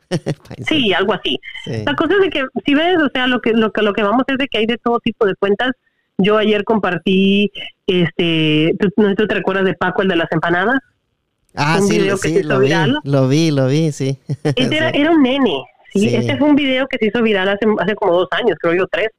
sí, 0.67 0.93
algo 0.93 1.13
así. 1.13 1.39
La 1.65 1.95
cosa 1.95 2.13
es 2.23 2.29
que, 2.29 2.43
si 2.65 2.75
ves, 2.75 2.97
o 2.97 3.09
sea, 3.13 3.27
lo 3.27 3.41
que, 3.41 3.53
lo 3.53 3.71
que, 3.71 3.81
lo 3.81 3.93
que 3.93 4.03
vamos 4.03 4.23
es 4.27 4.37
de 4.37 4.47
que 4.47 4.59
hay 4.59 4.65
de 4.65 4.77
todo 4.77 4.99
tipo 4.99 5.25
de 5.25 5.35
cuentas. 5.35 5.71
Yo 6.17 6.37
ayer 6.37 6.63
compartí, 6.63 7.51
este, 7.87 8.73
¿tú, 8.79 8.89
no 8.97 9.15
te 9.15 9.33
recuerdas 9.33 9.65
de 9.65 9.73
Paco, 9.73 10.01
el 10.01 10.07
de 10.07 10.15
las 10.15 10.31
empanadas? 10.31 10.79
Ah, 11.55 11.79
sí, 11.81 11.99
video 11.99 12.17
que 12.17 12.43
lo, 12.43 12.59
vi, 12.59 12.69
lo 13.03 13.27
vi, 13.27 13.51
lo 13.51 13.67
vi, 13.67 13.91
sí. 13.91 14.19
Este 14.43 14.77
era, 14.77 14.89
era, 14.89 15.11
un 15.11 15.23
nene, 15.23 15.63
¿sí? 15.99 16.15
Este 16.15 16.37
fue 16.37 16.49
un 16.49 16.55
video 16.55 16.87
que 16.87 16.97
se 16.97 17.07
hizo 17.07 17.21
viral 17.21 17.49
hace, 17.49 17.65
hace 17.79 17.95
como 17.95 18.13
dos 18.13 18.27
años, 18.31 18.57
creo 18.59 18.75
yo, 18.75 18.87
tres. 18.87 19.09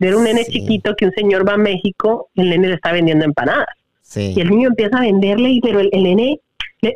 Era 0.00 0.16
un 0.16 0.24
nene 0.24 0.44
chiquito 0.44 0.94
que 0.96 1.06
un 1.06 1.12
señor 1.12 1.48
va 1.48 1.54
a 1.54 1.58
México, 1.58 2.28
el 2.34 2.50
nene 2.50 2.68
le 2.68 2.74
está 2.74 2.92
vendiendo 2.92 3.24
empanadas. 3.24 3.68
Y 4.16 4.38
el 4.40 4.50
niño 4.50 4.68
empieza 4.68 4.98
a 4.98 5.00
venderle, 5.00 5.58
pero 5.62 5.80
el, 5.80 5.88
el 5.92 6.02
nene 6.02 6.40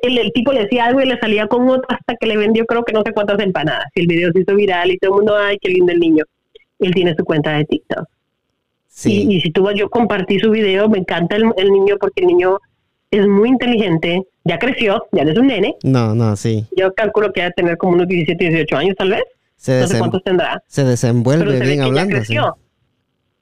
el, 0.03 0.33
tipo 0.33 0.53
le 0.53 0.63
decía 0.63 0.87
algo 0.87 1.01
y 1.01 1.07
le 1.07 1.19
salía 1.19 1.47
con 1.47 1.69
otro 1.69 1.87
hasta 1.89 2.17
que 2.17 2.27
le 2.27 2.37
vendió 2.37 2.67
creo 2.67 2.85
que 2.85 2.93
no 2.93 3.03
sé 3.05 3.13
cuántas 3.13 3.39
empanadas. 3.41 3.87
Y 3.95 4.01
el 4.01 4.07
video 4.07 4.33
se 4.33 4.41
hizo 4.41 4.55
viral 4.55 4.91
y 4.91 4.99
todo 4.99 5.13
el 5.13 5.17
mundo, 5.19 5.37
ay, 5.37 5.59
qué 5.61 5.71
lindo 5.71 5.93
el 5.93 6.01
niño. 6.01 6.25
Él 6.79 6.95
tiene 6.95 7.15
su 7.17 7.25
cuenta 7.25 7.53
de 7.53 7.65
TikTok. 7.65 8.07
Sí. 8.89 9.27
Y, 9.31 9.41
si 9.41 9.51
tú 9.51 9.69
yo 9.75 9.89
compartí 9.89 10.39
su 10.39 10.51
video, 10.51 10.89
me 10.89 10.99
encanta 10.99 11.37
el, 11.37 11.71
niño 11.71 11.97
porque 12.01 12.23
el 12.23 12.27
niño 12.27 12.59
es 13.11 13.27
muy 13.27 13.49
inteligente, 13.49 14.23
ya 14.45 14.59
creció, 14.59 15.07
ya 15.13 15.25
no 15.25 15.31
es 15.31 15.39
un 15.39 15.47
nene. 15.47 15.77
No, 15.83 16.15
no, 16.15 16.37
sí. 16.37 16.67
Yo 16.77 16.93
calculo 16.95 17.33
que 17.33 17.41
va 17.41 17.47
a 17.49 17.51
tener 17.53 17.77
como 17.77 17.95
unos 17.95 18.09
17, 18.09 18.43
18 18.45 18.77
años 18.77 18.97
tal 18.97 19.11
vez. 19.11 19.25
no 19.67 19.87
sé 19.87 19.99
cuántos 19.99 20.23
tendrá. 20.23 20.63
Se 20.67 20.85
desenvuelve 20.85 21.61
bien 21.61 21.83
hablando. 21.83 22.23
Sí 22.25 22.37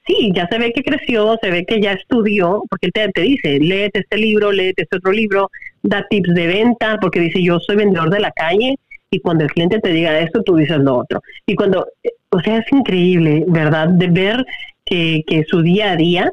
sí, 0.07 0.33
ya 0.35 0.47
se 0.49 0.59
ve 0.59 0.73
que 0.73 0.83
creció, 0.83 1.37
se 1.43 1.51
ve 1.51 1.65
que 1.65 1.81
ya 1.81 1.93
estudió, 1.93 2.63
porque 2.71 2.87
él 2.87 2.93
te, 2.93 3.09
te, 3.09 3.21
dice, 3.23 3.59
léete 3.59 4.01
este 4.01 4.17
libro, 4.17 4.53
léete 4.53 4.83
este 4.83 4.97
otro 4.97 5.13
libro, 5.13 5.51
da 5.83 6.07
tips 6.09 6.35
de 6.35 6.47
venta, 6.47 6.99
porque 7.01 7.21
dice, 7.21 7.43
yo 7.43 7.59
soy 7.59 7.77
vendedor 7.77 8.11
de 8.11 8.21
la 8.21 8.31
calle, 8.31 8.79
y 9.11 9.21
cuando 9.21 9.45
el 9.45 9.51
cliente 9.51 9.79
te 9.81 9.91
diga 9.91 10.19
esto, 10.19 10.43
tú 10.43 10.57
dices 10.57 10.79
lo 10.79 10.99
otro. 10.99 11.23
Y 11.47 11.55
cuando, 11.55 11.87
o 12.31 12.41
sea, 12.41 12.59
es 12.59 12.73
increíble, 12.73 13.45
¿verdad? 13.47 13.89
De 13.89 14.09
ver 14.09 14.45
que, 14.85 15.23
que 15.27 15.45
su 15.45 15.63
día 15.63 15.93
a 15.93 15.97
día 15.97 16.33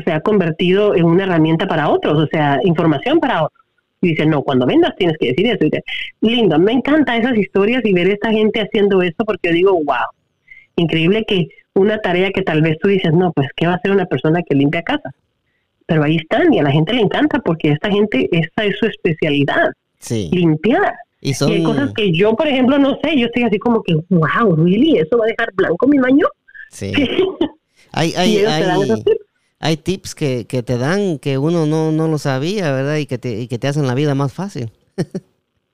se 0.00 0.12
ha 0.12 0.20
convertido 0.20 0.94
en 0.94 1.04
una 1.04 1.24
herramienta 1.24 1.66
para 1.66 1.88
otros, 1.88 2.18
o 2.18 2.26
sea, 2.26 2.60
información 2.64 3.20
para 3.20 3.44
otros. 3.44 3.64
Y 4.00 4.08
dice, 4.08 4.26
no, 4.26 4.42
cuando 4.42 4.66
vendas 4.66 4.94
tienes 4.96 5.16
que 5.18 5.28
decir 5.28 5.46
eso. 5.46 5.58
Y 5.60 5.70
dice, 5.70 5.84
lindo, 6.20 6.58
me 6.58 6.72
encantan 6.72 7.20
esas 7.20 7.36
historias 7.36 7.82
y 7.84 7.92
ver 7.92 8.08
a 8.08 8.12
esta 8.12 8.30
gente 8.30 8.60
haciendo 8.60 9.02
esto 9.02 9.24
porque 9.24 9.48
yo 9.48 9.54
digo, 9.54 9.72
wow, 9.72 10.06
increíble 10.76 11.24
que 11.26 11.48
una 11.74 11.98
tarea 11.98 12.30
que 12.30 12.42
tal 12.42 12.62
vez 12.62 12.78
tú 12.80 12.88
dices, 12.88 13.12
no, 13.12 13.32
pues, 13.32 13.48
¿qué 13.56 13.66
va 13.66 13.74
a 13.74 13.76
hacer 13.76 13.90
una 13.90 14.06
persona 14.06 14.42
que 14.42 14.54
limpia 14.54 14.82
casa? 14.82 15.10
Pero 15.86 16.02
ahí 16.02 16.16
están 16.16 16.52
y 16.52 16.58
a 16.58 16.62
la 16.62 16.70
gente 16.70 16.92
le 16.92 17.02
encanta 17.02 17.38
porque 17.40 17.70
esta 17.70 17.90
gente, 17.90 18.28
esta 18.32 18.64
es 18.64 18.76
su 18.78 18.86
especialidad, 18.86 19.70
sí. 19.98 20.30
limpiar. 20.32 20.94
Y, 21.20 21.34
son... 21.34 21.52
hay 21.52 21.62
cosas 21.62 21.92
que 21.94 22.12
yo, 22.12 22.34
por 22.34 22.46
ejemplo, 22.46 22.78
no 22.78 22.98
sé, 23.02 23.18
yo 23.18 23.26
estoy 23.26 23.44
así 23.44 23.58
como 23.58 23.82
que, 23.82 23.94
wow, 24.08 24.56
really, 24.56 24.98
¿eso 24.98 25.18
va 25.18 25.24
a 25.24 25.28
dejar 25.28 25.52
blanco 25.54 25.86
mi 25.86 25.98
baño? 25.98 26.26
Sí. 26.70 26.92
hay, 27.92 28.12
hay, 28.16 28.38
hay, 28.38 28.62
tips? 29.82 30.14
que, 30.14 30.46
que, 30.46 30.62
te 30.62 30.78
dan 30.78 31.18
que 31.18 31.38
uno 31.38 31.66
no, 31.66 31.92
no 31.92 32.08
lo 32.08 32.18
sabía, 32.18 32.72
¿verdad? 32.72 32.96
Y 32.96 33.06
que 33.06 33.18
te, 33.18 33.40
y 33.40 33.48
que 33.48 33.58
te 33.58 33.68
hacen 33.68 33.86
la 33.86 33.94
vida 33.94 34.14
más 34.14 34.32
fácil. 34.32 34.70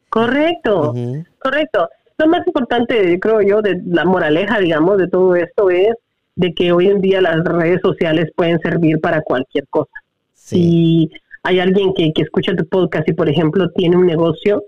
correcto, 0.08 0.94
correcto 1.38 1.88
lo 2.22 2.28
más 2.28 2.46
importante, 2.46 3.18
creo 3.20 3.40
yo, 3.40 3.62
de 3.62 3.80
la 3.84 4.04
moraleja, 4.04 4.58
digamos, 4.58 4.98
de 4.98 5.08
todo 5.08 5.34
esto 5.34 5.70
es 5.70 5.94
de 6.36 6.54
que 6.54 6.72
hoy 6.72 6.88
en 6.88 7.00
día 7.00 7.20
las 7.20 7.44
redes 7.44 7.80
sociales 7.82 8.30
pueden 8.34 8.58
servir 8.60 9.00
para 9.00 9.22
cualquier 9.22 9.66
cosa. 9.68 9.92
Si 10.32 11.10
hay 11.42 11.60
alguien 11.60 11.92
que, 11.94 12.12
que 12.12 12.22
escucha 12.22 12.54
tu 12.54 12.66
podcast 12.66 13.08
y, 13.08 13.12
por 13.12 13.28
ejemplo, 13.28 13.70
tiene 13.70 13.96
un 13.96 14.06
negocio, 14.06 14.64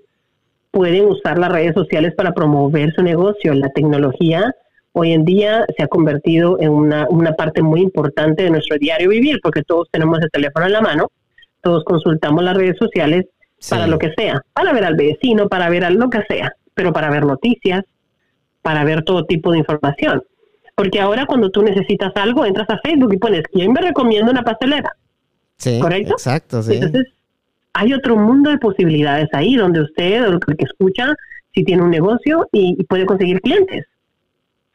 pueden 0.71 1.07
usar 1.07 1.39
las 1.39 1.53
redes 1.53 1.75
sociales 1.75 2.13
para 2.17 2.33
promover 2.33 2.93
su 2.95 3.03
negocio. 3.03 3.55
La 3.55 3.71
tecnología 3.71 4.55
hoy 4.95 5.13
en 5.13 5.25
día 5.25 5.65
se 5.77 5.85
ha 5.85 5.87
convertido 5.87 6.59
en 6.61 6.71
una, 6.71 7.07
una 7.09 7.33
parte 7.35 7.63
muy 7.63 7.81
importante 7.81 8.43
de 8.43 8.51
nuestro 8.51 8.79
diario 8.79 9.11
vivir, 9.11 9.39
porque 9.43 9.63
todos 9.63 9.89
tenemos 9.93 10.19
el 10.21 10.31
teléfono 10.31 10.67
en 10.67 10.73
la 10.73 10.81
mano, 10.81 11.13
todos 11.61 11.85
consultamos 11.85 12.43
las 12.43 12.57
redes 12.57 12.77
sociales 12.79 13.27
para 13.71 13.87
lo 13.87 13.99
que 13.99 14.13
sea, 14.17 14.43
para 14.53 14.73
ver 14.73 14.85
al 14.85 14.97
vecino, 14.97 15.49
para 15.49 15.71
ver 15.71 15.85
a 15.85 15.91
lo 15.91 16.11
que 16.11 16.23
sea 16.29 16.55
pero 16.75 16.93
para 16.93 17.09
ver 17.09 17.25
noticias, 17.25 17.85
para 18.63 18.85
ver 18.85 19.03
todo 19.05 19.25
tipo 19.25 19.53
de 19.53 19.59
información. 19.59 20.23
Porque 20.75 21.01
ahora 21.01 21.27
cuando 21.27 21.51
tú 21.51 21.63
necesitas 21.63 22.13
algo, 22.17 22.45
entras 22.45 22.69
a 22.69 22.79
Facebook 22.79 23.15
y 23.15 23.19
pones, 23.19 23.43
¿quién 23.53 23.73
me 23.73 23.81
recomienda 23.81 24.31
una 24.31 24.43
pastelera? 24.43 24.91
Sí, 25.57 25.79
¿correcto? 25.81 26.15
Exacto, 26.15 26.63
sí. 26.63 26.75
Entonces, 26.75 27.07
hay 27.73 27.93
otro 27.93 28.17
mundo 28.17 28.51
de 28.51 28.59
posibilidades 28.59 29.29
ahí 29.33 29.55
donde 29.55 29.83
usted, 29.83 30.27
o 30.27 30.33
el 30.33 30.41
que 30.41 30.65
escucha, 30.65 31.15
si 31.55 31.65
tiene 31.65 31.83
un 31.83 31.91
negocio 31.91 32.49
y, 32.51 32.83
puede 32.85 33.07
conseguir 33.07 33.41
clientes. 33.41 33.87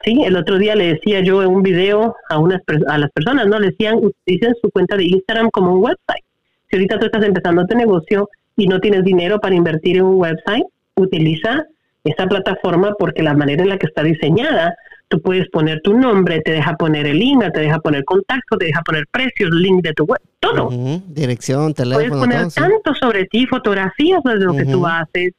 Sí, 0.04 0.22
el 0.24 0.38
otro 0.38 0.58
día 0.58 0.76
le 0.76 0.94
decía 0.94 1.20
yo 1.22 1.44
en 1.44 1.50
un 1.50 1.62
video 1.62 2.16
a 2.30 2.40
unas 2.40 2.62
a 2.88 2.98
las 2.98 3.12
personas, 3.12 3.48
¿no? 3.48 3.60
Le 3.60 3.72
decían, 3.72 3.96
utilicen 3.98 4.56
su 4.62 4.70
cuenta 4.72 4.96
de 4.96 5.06
Instagram 5.06 5.50
como 5.50 5.74
un 5.74 5.84
website. 5.84 6.24
Si 6.70 6.78
ahorita 6.78 7.00
tú 7.00 7.06
estás 7.08 7.26
empezando 7.26 7.66
tu 7.66 7.76
negocio 7.76 8.30
y 8.56 8.68
no 8.68 8.80
tienes 8.80 9.04
dinero 9.04 9.40
para 9.40 9.56
invertir 9.56 9.98
en 9.98 10.04
un 10.04 10.16
website, 10.16 10.66
utiliza 10.96 11.66
esta 12.04 12.28
plataforma 12.28 12.94
porque 12.98 13.24
la 13.24 13.34
manera 13.34 13.64
en 13.64 13.70
la 13.70 13.78
que 13.78 13.88
está 13.88 14.04
diseñada, 14.04 14.74
tú 15.10 15.22
puedes 15.22 15.50
poner 15.50 15.82
tu 15.82 15.98
nombre, 15.98 16.42
te 16.42 16.52
deja 16.52 16.76
poner 16.76 17.06
el 17.08 17.20
link, 17.20 17.44
te 17.54 17.60
deja 17.60 17.80
poner 17.80 18.06
contacto, 18.06 18.58
te 18.58 18.68
deja 18.68 18.82
poner 18.84 19.06
precios, 19.12 19.50
link 19.52 19.84
de 19.84 19.94
tu 19.94 20.06
web, 20.06 20.22
todo. 20.40 20.70
Dirección, 21.08 21.74
teléfono. 21.74 22.08
Puedes 22.08 22.22
poner 22.22 22.52
tanto 22.54 22.94
sobre 22.96 23.26
ti, 23.26 23.46
fotografías 23.48 24.24
de 24.24 24.36
lo 24.36 24.54
que 24.54 24.66
tú 24.66 24.86
haces, 24.86 25.34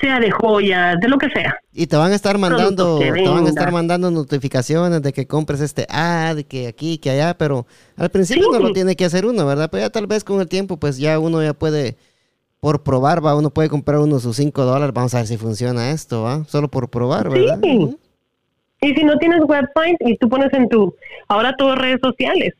sea 0.00 0.20
de 0.20 0.30
joyas, 0.30 0.98
de 1.00 1.08
lo 1.08 1.18
que 1.18 1.28
sea. 1.30 1.56
Y 1.72 1.86
te 1.86 1.96
van 1.96 2.12
a 2.12 2.14
estar 2.14 2.38
mandando, 2.38 2.98
te 2.98 3.28
van 3.28 3.46
a 3.46 3.48
estar 3.48 3.72
mandando 3.72 4.10
notificaciones 4.10 5.02
de 5.02 5.12
que 5.12 5.26
compres 5.26 5.60
este 5.60 5.86
ad, 5.88 6.38
que 6.42 6.66
aquí, 6.66 6.98
que 6.98 7.10
allá, 7.10 7.36
pero 7.36 7.66
al 7.96 8.10
principio 8.10 8.50
no 8.50 8.58
lo 8.58 8.72
tiene 8.72 8.96
que 8.96 9.04
hacer 9.04 9.26
uno, 9.26 9.46
¿verdad? 9.46 9.68
Pero 9.70 9.84
ya 9.84 9.90
tal 9.90 10.06
vez 10.06 10.24
con 10.24 10.40
el 10.40 10.48
tiempo, 10.48 10.76
pues 10.78 10.98
ya 10.98 11.18
uno 11.18 11.42
ya 11.42 11.54
puede, 11.54 11.96
por 12.60 12.82
probar, 12.82 13.24
va, 13.24 13.36
uno 13.36 13.50
puede 13.50 13.68
comprar 13.68 13.98
uno 13.98 14.18
sus 14.18 14.36
5 14.36 14.64
dólares, 14.64 14.94
vamos 14.94 15.14
a 15.14 15.18
ver 15.18 15.26
si 15.26 15.36
funciona 15.36 15.90
esto, 15.90 16.22
¿va? 16.22 16.44
Solo 16.44 16.68
por 16.68 16.90
probar, 16.90 17.30
¿verdad? 17.30 17.58
Sí. 17.62 17.96
Y 18.82 18.94
si 18.94 19.04
no 19.04 19.16
tienes 19.18 19.40
website 19.46 19.96
y 20.00 20.16
tú 20.18 20.28
pones 20.28 20.52
en 20.52 20.68
tu, 20.68 20.94
ahora 21.28 21.54
todo 21.56 21.74
redes 21.74 22.00
sociales. 22.02 22.52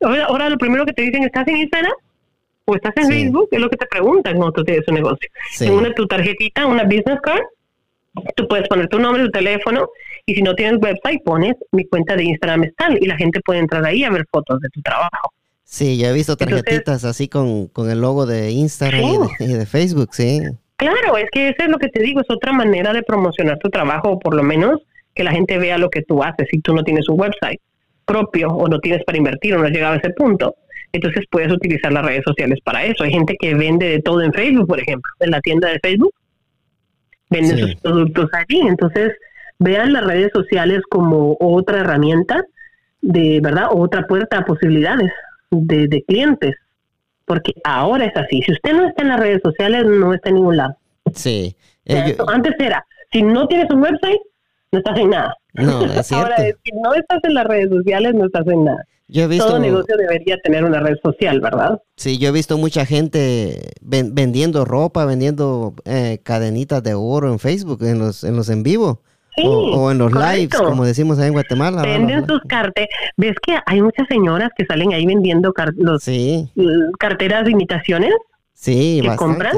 Ahora, 0.00 0.24
ahora 0.26 0.48
lo 0.48 0.56
primero 0.56 0.86
que 0.86 0.92
te 0.92 1.02
dicen, 1.02 1.24
¿estás 1.24 1.46
en 1.48 1.58
Instagram? 1.58 1.92
O 2.64 2.74
estás 2.74 2.92
en 2.96 3.08
Facebook, 3.08 3.48
es 3.50 3.60
lo 3.60 3.68
que 3.68 3.76
te 3.76 3.86
preguntan 3.86 4.36
cuando 4.36 4.52
tú 4.52 4.64
tienes 4.64 4.86
un 4.88 4.94
negocio. 4.94 5.28
En 5.60 5.72
una 5.72 5.92
tu 5.92 6.06
tarjetita, 6.06 6.66
una 6.66 6.84
business 6.84 7.18
card, 7.22 7.42
tú 8.36 8.46
puedes 8.48 8.68
poner 8.68 8.88
tu 8.88 8.98
nombre, 8.98 9.24
tu 9.24 9.30
teléfono, 9.30 9.88
y 10.26 10.34
si 10.34 10.42
no 10.42 10.54
tienes 10.54 10.80
website, 10.80 11.22
pones 11.24 11.54
mi 11.72 11.84
cuenta 11.86 12.16
de 12.16 12.24
Instagram 12.24 12.64
es 12.64 12.76
tal, 12.76 12.98
y 13.00 13.06
la 13.06 13.16
gente 13.16 13.40
puede 13.40 13.60
entrar 13.60 13.84
ahí 13.84 14.04
a 14.04 14.10
ver 14.10 14.26
fotos 14.30 14.60
de 14.60 14.68
tu 14.68 14.80
trabajo. 14.82 15.32
Sí, 15.64 15.98
yo 15.98 16.08
he 16.08 16.12
visto 16.12 16.36
tarjetitas 16.36 17.04
así 17.04 17.28
con, 17.28 17.68
con, 17.68 17.90
el 17.90 18.00
logo 18.00 18.26
de 18.26 18.50
Instagram 18.50 19.28
y, 19.38 19.46
de, 19.46 19.66
Facebook, 19.66 20.08
sí. 20.12 20.40
Claro, 20.76 21.16
es 21.16 21.30
que 21.30 21.48
eso 21.48 21.62
es 21.62 21.68
lo 21.68 21.78
que 21.78 21.88
te 21.88 22.02
digo, 22.02 22.20
es 22.20 22.26
otra 22.28 22.52
manera 22.52 22.92
de 22.92 23.02
promocionar 23.02 23.58
tu 23.58 23.70
trabajo, 23.70 24.10
o 24.10 24.18
por 24.18 24.34
lo 24.34 24.42
menos 24.42 24.80
que 25.14 25.22
la 25.22 25.30
gente 25.30 25.58
vea 25.58 25.78
lo 25.78 25.90
que 25.90 26.02
tú 26.02 26.22
haces 26.22 26.48
si 26.50 26.60
tú 26.60 26.74
no 26.74 26.82
tienes 26.82 27.08
un 27.08 27.20
website 27.20 27.60
propio 28.04 28.48
o 28.48 28.66
no 28.66 28.80
tienes 28.80 29.04
para 29.04 29.18
invertir 29.18 29.54
o 29.54 29.58
no 29.58 29.66
has 29.66 29.70
llegado 29.70 29.94
a 29.94 29.98
ese 29.98 30.10
punto 30.10 30.56
entonces 30.92 31.24
puedes 31.30 31.52
utilizar 31.52 31.92
las 31.92 32.04
redes 32.04 32.22
sociales 32.26 32.58
para 32.64 32.84
eso. 32.84 33.04
Hay 33.04 33.12
gente 33.12 33.36
que 33.38 33.54
vende 33.54 33.88
de 33.88 34.02
todo 34.02 34.22
en 34.22 34.32
Facebook, 34.32 34.66
por 34.66 34.80
ejemplo, 34.80 35.10
en 35.20 35.30
la 35.30 35.40
tienda 35.40 35.68
de 35.68 35.78
Facebook. 35.80 36.14
Venden 37.28 37.58
sus 37.58 37.74
productos 37.76 38.28
allí. 38.32 38.60
Entonces, 38.60 39.12
vean 39.58 39.92
las 39.92 40.04
redes 40.04 40.30
sociales 40.32 40.82
como 40.90 41.36
otra 41.38 41.80
herramienta 41.80 42.42
de, 43.02 43.40
¿verdad? 43.40 43.68
Otra 43.70 44.06
puerta 44.06 44.38
a 44.38 44.44
posibilidades 44.44 45.12
de, 45.50 46.02
clientes. 46.08 46.56
Porque 47.24 47.52
ahora 47.62 48.06
es 48.06 48.16
así. 48.16 48.42
Si 48.42 48.52
usted 48.52 48.72
no 48.72 48.88
está 48.88 49.02
en 49.02 49.08
las 49.08 49.20
redes 49.20 49.40
sociales, 49.44 49.86
no 49.86 50.12
está 50.12 50.30
en 50.30 50.34
ningún 50.36 50.56
lado. 50.56 50.76
Sí. 51.14 51.54
Eh, 51.84 52.16
antes 52.26 52.54
era, 52.58 52.84
si 53.12 53.22
no 53.22 53.46
tienes 53.46 53.70
un 53.70 53.82
website, 53.82 54.20
no 54.72 54.78
estás 54.78 54.98
en 54.98 55.10
nada. 55.10 55.36
No, 55.54 55.84
es 55.84 56.06
cierto. 56.06 56.26
Ahora 56.26 56.36
si 56.64 56.72
no 56.72 56.94
estás 56.94 57.20
en 57.24 57.34
las 57.34 57.46
redes 57.46 57.68
sociales, 57.70 58.14
no 58.14 58.26
estás 58.26 58.46
en 58.46 58.64
nada. 58.64 58.84
Yo 59.12 59.24
he 59.24 59.26
visto, 59.26 59.46
Todo 59.46 59.58
negocio 59.58 59.96
debería 59.96 60.36
tener 60.38 60.64
una 60.64 60.78
red 60.78 60.94
social, 61.02 61.40
¿verdad? 61.40 61.80
Sí, 61.96 62.18
yo 62.18 62.28
he 62.28 62.32
visto 62.32 62.56
mucha 62.58 62.86
gente 62.86 63.72
vendiendo 63.80 64.64
ropa, 64.64 65.04
vendiendo 65.04 65.74
eh, 65.84 66.20
cadenitas 66.22 66.82
de 66.82 66.94
oro 66.94 67.32
en 67.32 67.40
Facebook, 67.40 67.82
en 67.82 67.98
los 67.98 68.22
en 68.22 68.36
los 68.36 68.48
en 68.50 68.62
vivo. 68.62 69.02
o, 69.42 69.90
en 69.90 69.98
los 69.98 70.12
lives, 70.12 70.50
como 70.54 70.84
decimos 70.84 71.18
ahí 71.18 71.28
en 71.28 71.32
Guatemala. 71.32 71.82
Venden 71.82 72.26
sus 72.26 72.40
carteras. 72.42 72.90
¿Ves 73.16 73.34
que 73.44 73.56
hay 73.66 73.82
muchas 73.82 74.06
señoras 74.08 74.50
que 74.56 74.64
salen 74.66 74.92
ahí 74.92 75.06
vendiendo 75.06 75.52
los, 75.76 76.04
carteras 76.98 77.44
de 77.44 77.50
imitaciones? 77.50 78.12
Sí, 78.60 79.00
que 79.02 79.16
compran. 79.16 79.56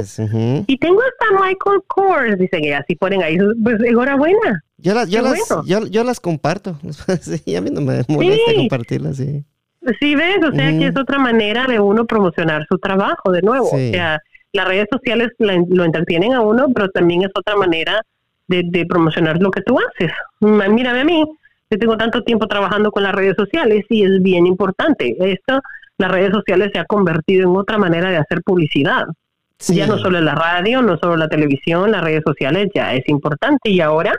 Y 0.68 0.78
tengo 0.78 1.00
hasta 1.00 1.44
Michael 1.44 1.80
Kors, 1.88 2.38
dice 2.38 2.60
que 2.60 2.72
así 2.72 2.94
ponen 2.94 3.20
ahí. 3.20 3.36
Pues 3.60 3.80
enhorabuena. 3.80 4.62
Yo, 4.78 4.94
las, 4.94 5.08
yo, 5.08 5.22
las, 5.22 5.90
yo, 5.90 6.04
las 6.04 6.20
comparto. 6.20 6.78
sí, 7.20 7.56
a 7.56 7.60
mí 7.60 7.70
no 7.70 7.80
me 7.80 8.04
molesta 8.06 8.54
compartirlas, 8.54 9.16
sí. 9.16 9.44
Sí, 9.98 10.14
ves, 10.14 10.38
o 10.48 10.54
sea 10.54 10.70
que 10.78 10.86
es 10.86 10.96
otra 10.96 11.18
manera 11.18 11.66
de 11.66 11.80
uno 11.80 12.06
promocionar 12.06 12.64
su 12.68 12.78
trabajo 12.78 13.32
de 13.32 13.42
nuevo. 13.42 13.66
O 13.66 13.76
sea, 13.76 14.20
las 14.52 14.68
redes 14.68 14.86
sociales 14.92 15.30
lo 15.38 15.84
entretienen 15.84 16.34
a 16.34 16.40
uno, 16.40 16.68
pero 16.72 16.88
también 16.90 17.22
es 17.22 17.30
otra 17.34 17.56
manera 17.56 18.02
de, 18.46 18.62
de 18.64 18.86
promocionar 18.86 19.42
lo 19.42 19.50
que 19.50 19.62
tú 19.62 19.80
haces. 19.80 20.12
Mírame 20.38 21.00
a 21.00 21.04
mí, 21.04 21.24
yo 21.72 21.78
tengo 21.78 21.96
tanto 21.96 22.22
tiempo 22.22 22.46
trabajando 22.46 22.92
con 22.92 23.02
las 23.02 23.16
redes 23.16 23.34
sociales 23.36 23.84
y 23.88 24.04
es 24.04 24.22
bien 24.22 24.46
importante. 24.46 25.16
Esto 25.18 25.60
las 26.02 26.10
redes 26.10 26.32
sociales 26.32 26.70
se 26.72 26.78
ha 26.78 26.84
convertido 26.84 27.48
en 27.48 27.56
otra 27.56 27.78
manera 27.78 28.10
de 28.10 28.18
hacer 28.18 28.42
publicidad. 28.42 29.06
Ya 29.68 29.86
no 29.86 29.96
solo 29.98 30.18
en 30.18 30.24
la 30.24 30.34
radio, 30.34 30.82
no 30.82 30.98
solo 30.98 31.16
la 31.16 31.28
televisión, 31.28 31.92
las 31.92 32.02
redes 32.02 32.22
sociales 32.26 32.68
ya 32.74 32.94
es 32.94 33.08
importante 33.08 33.70
y 33.70 33.80
ahora, 33.80 34.12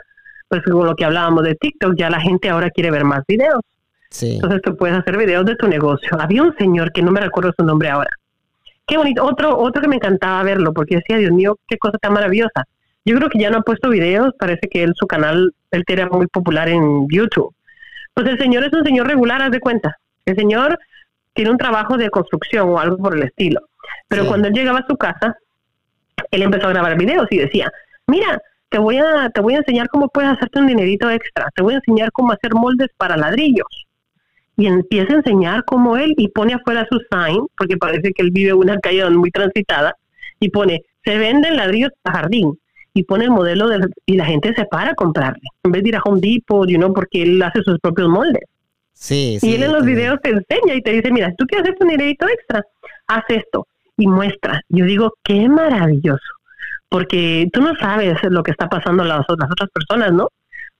pues 0.48 0.62
como 0.62 0.84
lo 0.84 0.96
que 0.96 1.04
hablábamos 1.04 1.44
de 1.44 1.54
TikTok, 1.54 1.94
ya 1.96 2.08
la 2.08 2.20
gente 2.20 2.48
ahora 2.48 2.70
quiere 2.70 2.90
ver 2.90 3.04
más 3.04 3.22
videos. 3.28 3.60
Entonces 4.22 4.62
tú 4.62 4.76
puedes 4.76 4.96
hacer 4.96 5.18
videos 5.18 5.44
de 5.44 5.56
tu 5.56 5.68
negocio. 5.68 6.08
Había 6.18 6.42
un 6.42 6.56
señor 6.56 6.92
que 6.92 7.02
no 7.02 7.10
me 7.10 7.20
recuerdo 7.20 7.52
su 7.56 7.64
nombre 7.64 7.90
ahora. 7.90 8.10
Qué 8.86 8.96
bonito. 8.96 9.24
Otro, 9.24 9.58
otro 9.58 9.82
que 9.82 9.88
me 9.88 9.96
encantaba 9.96 10.42
verlo 10.42 10.72
porque 10.72 10.96
decía, 10.96 11.18
Dios 11.18 11.32
mío, 11.32 11.58
qué 11.66 11.76
cosa 11.76 11.98
tan 11.98 12.12
maravillosa. 12.12 12.64
Yo 13.04 13.16
creo 13.16 13.28
que 13.28 13.38
ya 13.38 13.50
no 13.50 13.58
ha 13.58 13.62
puesto 13.62 13.90
videos, 13.90 14.32
parece 14.38 14.68
que 14.70 14.82
él, 14.82 14.92
su 14.94 15.06
canal, 15.06 15.52
él 15.72 15.84
era 15.86 16.08
muy 16.08 16.26
popular 16.26 16.68
en 16.68 17.06
YouTube. 17.10 17.54
Pues 18.14 18.26
el 18.28 18.38
señor 18.38 18.64
es 18.64 18.72
un 18.72 18.84
señor 18.84 19.06
regular, 19.08 19.42
haz 19.42 19.50
de 19.50 19.60
cuenta. 19.60 19.98
El 20.24 20.36
señor 20.36 20.78
tiene 21.34 21.50
un 21.50 21.58
trabajo 21.58 21.96
de 21.96 22.10
construcción 22.10 22.68
o 22.68 22.78
algo 22.78 22.96
por 22.96 23.14
el 23.14 23.24
estilo. 23.24 23.60
Pero 24.08 24.26
cuando 24.26 24.48
él 24.48 24.54
llegaba 24.54 24.78
a 24.78 24.86
su 24.86 24.96
casa, 24.96 25.36
él 26.30 26.42
empezó 26.42 26.68
a 26.68 26.70
grabar 26.70 26.96
videos 26.96 27.26
y 27.30 27.38
decía, 27.38 27.70
mira, 28.06 28.40
te 28.68 28.78
voy 28.78 28.98
a, 28.98 29.30
te 29.30 29.40
voy 29.40 29.54
a 29.54 29.58
enseñar 29.58 29.88
cómo 29.88 30.08
puedes 30.08 30.30
hacerte 30.30 30.58
un 30.58 30.66
dinerito 30.66 31.10
extra, 31.10 31.48
te 31.54 31.62
voy 31.62 31.74
a 31.74 31.76
enseñar 31.76 32.10
cómo 32.12 32.32
hacer 32.32 32.54
moldes 32.54 32.88
para 32.96 33.16
ladrillos. 33.16 33.86
Y 34.56 34.66
empieza 34.66 35.14
a 35.14 35.16
enseñar 35.16 35.64
cómo 35.64 35.96
él, 35.96 36.14
y 36.16 36.28
pone 36.28 36.54
afuera 36.54 36.86
su 36.90 36.98
sign, 37.10 37.46
porque 37.56 37.76
parece 37.76 38.12
que 38.12 38.22
él 38.22 38.30
vive 38.30 38.50
en 38.50 38.56
una 38.56 38.78
calle 38.78 39.08
muy 39.10 39.30
transitada, 39.30 39.96
y 40.38 40.50
pone, 40.50 40.82
se 41.04 41.18
venden 41.18 41.56
ladrillos 41.56 41.90
para 42.02 42.18
jardín, 42.18 42.58
y 42.94 43.02
pone 43.02 43.24
el 43.24 43.30
modelo 43.30 43.68
de, 43.68 43.88
y 44.06 44.16
la 44.16 44.24
gente 44.24 44.54
se 44.54 44.64
para 44.66 44.90
a 44.90 44.94
comprarle, 44.94 45.42
en 45.64 45.72
vez 45.72 45.82
de 45.82 45.88
ir 45.88 45.96
a 45.96 46.02
Home 46.04 46.20
Depot, 46.20 46.68
you 46.68 46.78
know, 46.78 46.92
porque 46.92 47.22
él 47.22 47.42
hace 47.42 47.62
sus 47.62 47.78
propios 47.80 48.08
moldes. 48.08 48.44
Sí, 48.94 49.38
y 49.42 49.54
él 49.56 49.64
en 49.64 49.72
los 49.72 49.84
videos 49.84 50.20
te 50.22 50.30
enseña 50.30 50.74
y 50.74 50.80
te 50.80 50.92
dice, 50.92 51.10
mira, 51.10 51.34
tú 51.36 51.44
quieres 51.46 51.68
hacer 51.68 51.82
un 51.82 51.88
dinerito 51.88 52.26
extra, 52.28 52.62
haz 53.08 53.24
esto 53.28 53.66
y 53.96 54.06
muestra. 54.06 54.62
Yo 54.68 54.84
digo, 54.86 55.12
qué 55.24 55.48
maravilloso, 55.48 56.32
porque 56.88 57.48
tú 57.52 57.60
no 57.60 57.74
sabes 57.76 58.16
lo 58.22 58.42
que 58.42 58.52
está 58.52 58.68
pasando 58.68 59.02
a 59.02 59.06
las, 59.06 59.26
las 59.28 59.50
otras 59.50 59.68
personas, 59.70 60.12
¿no? 60.12 60.28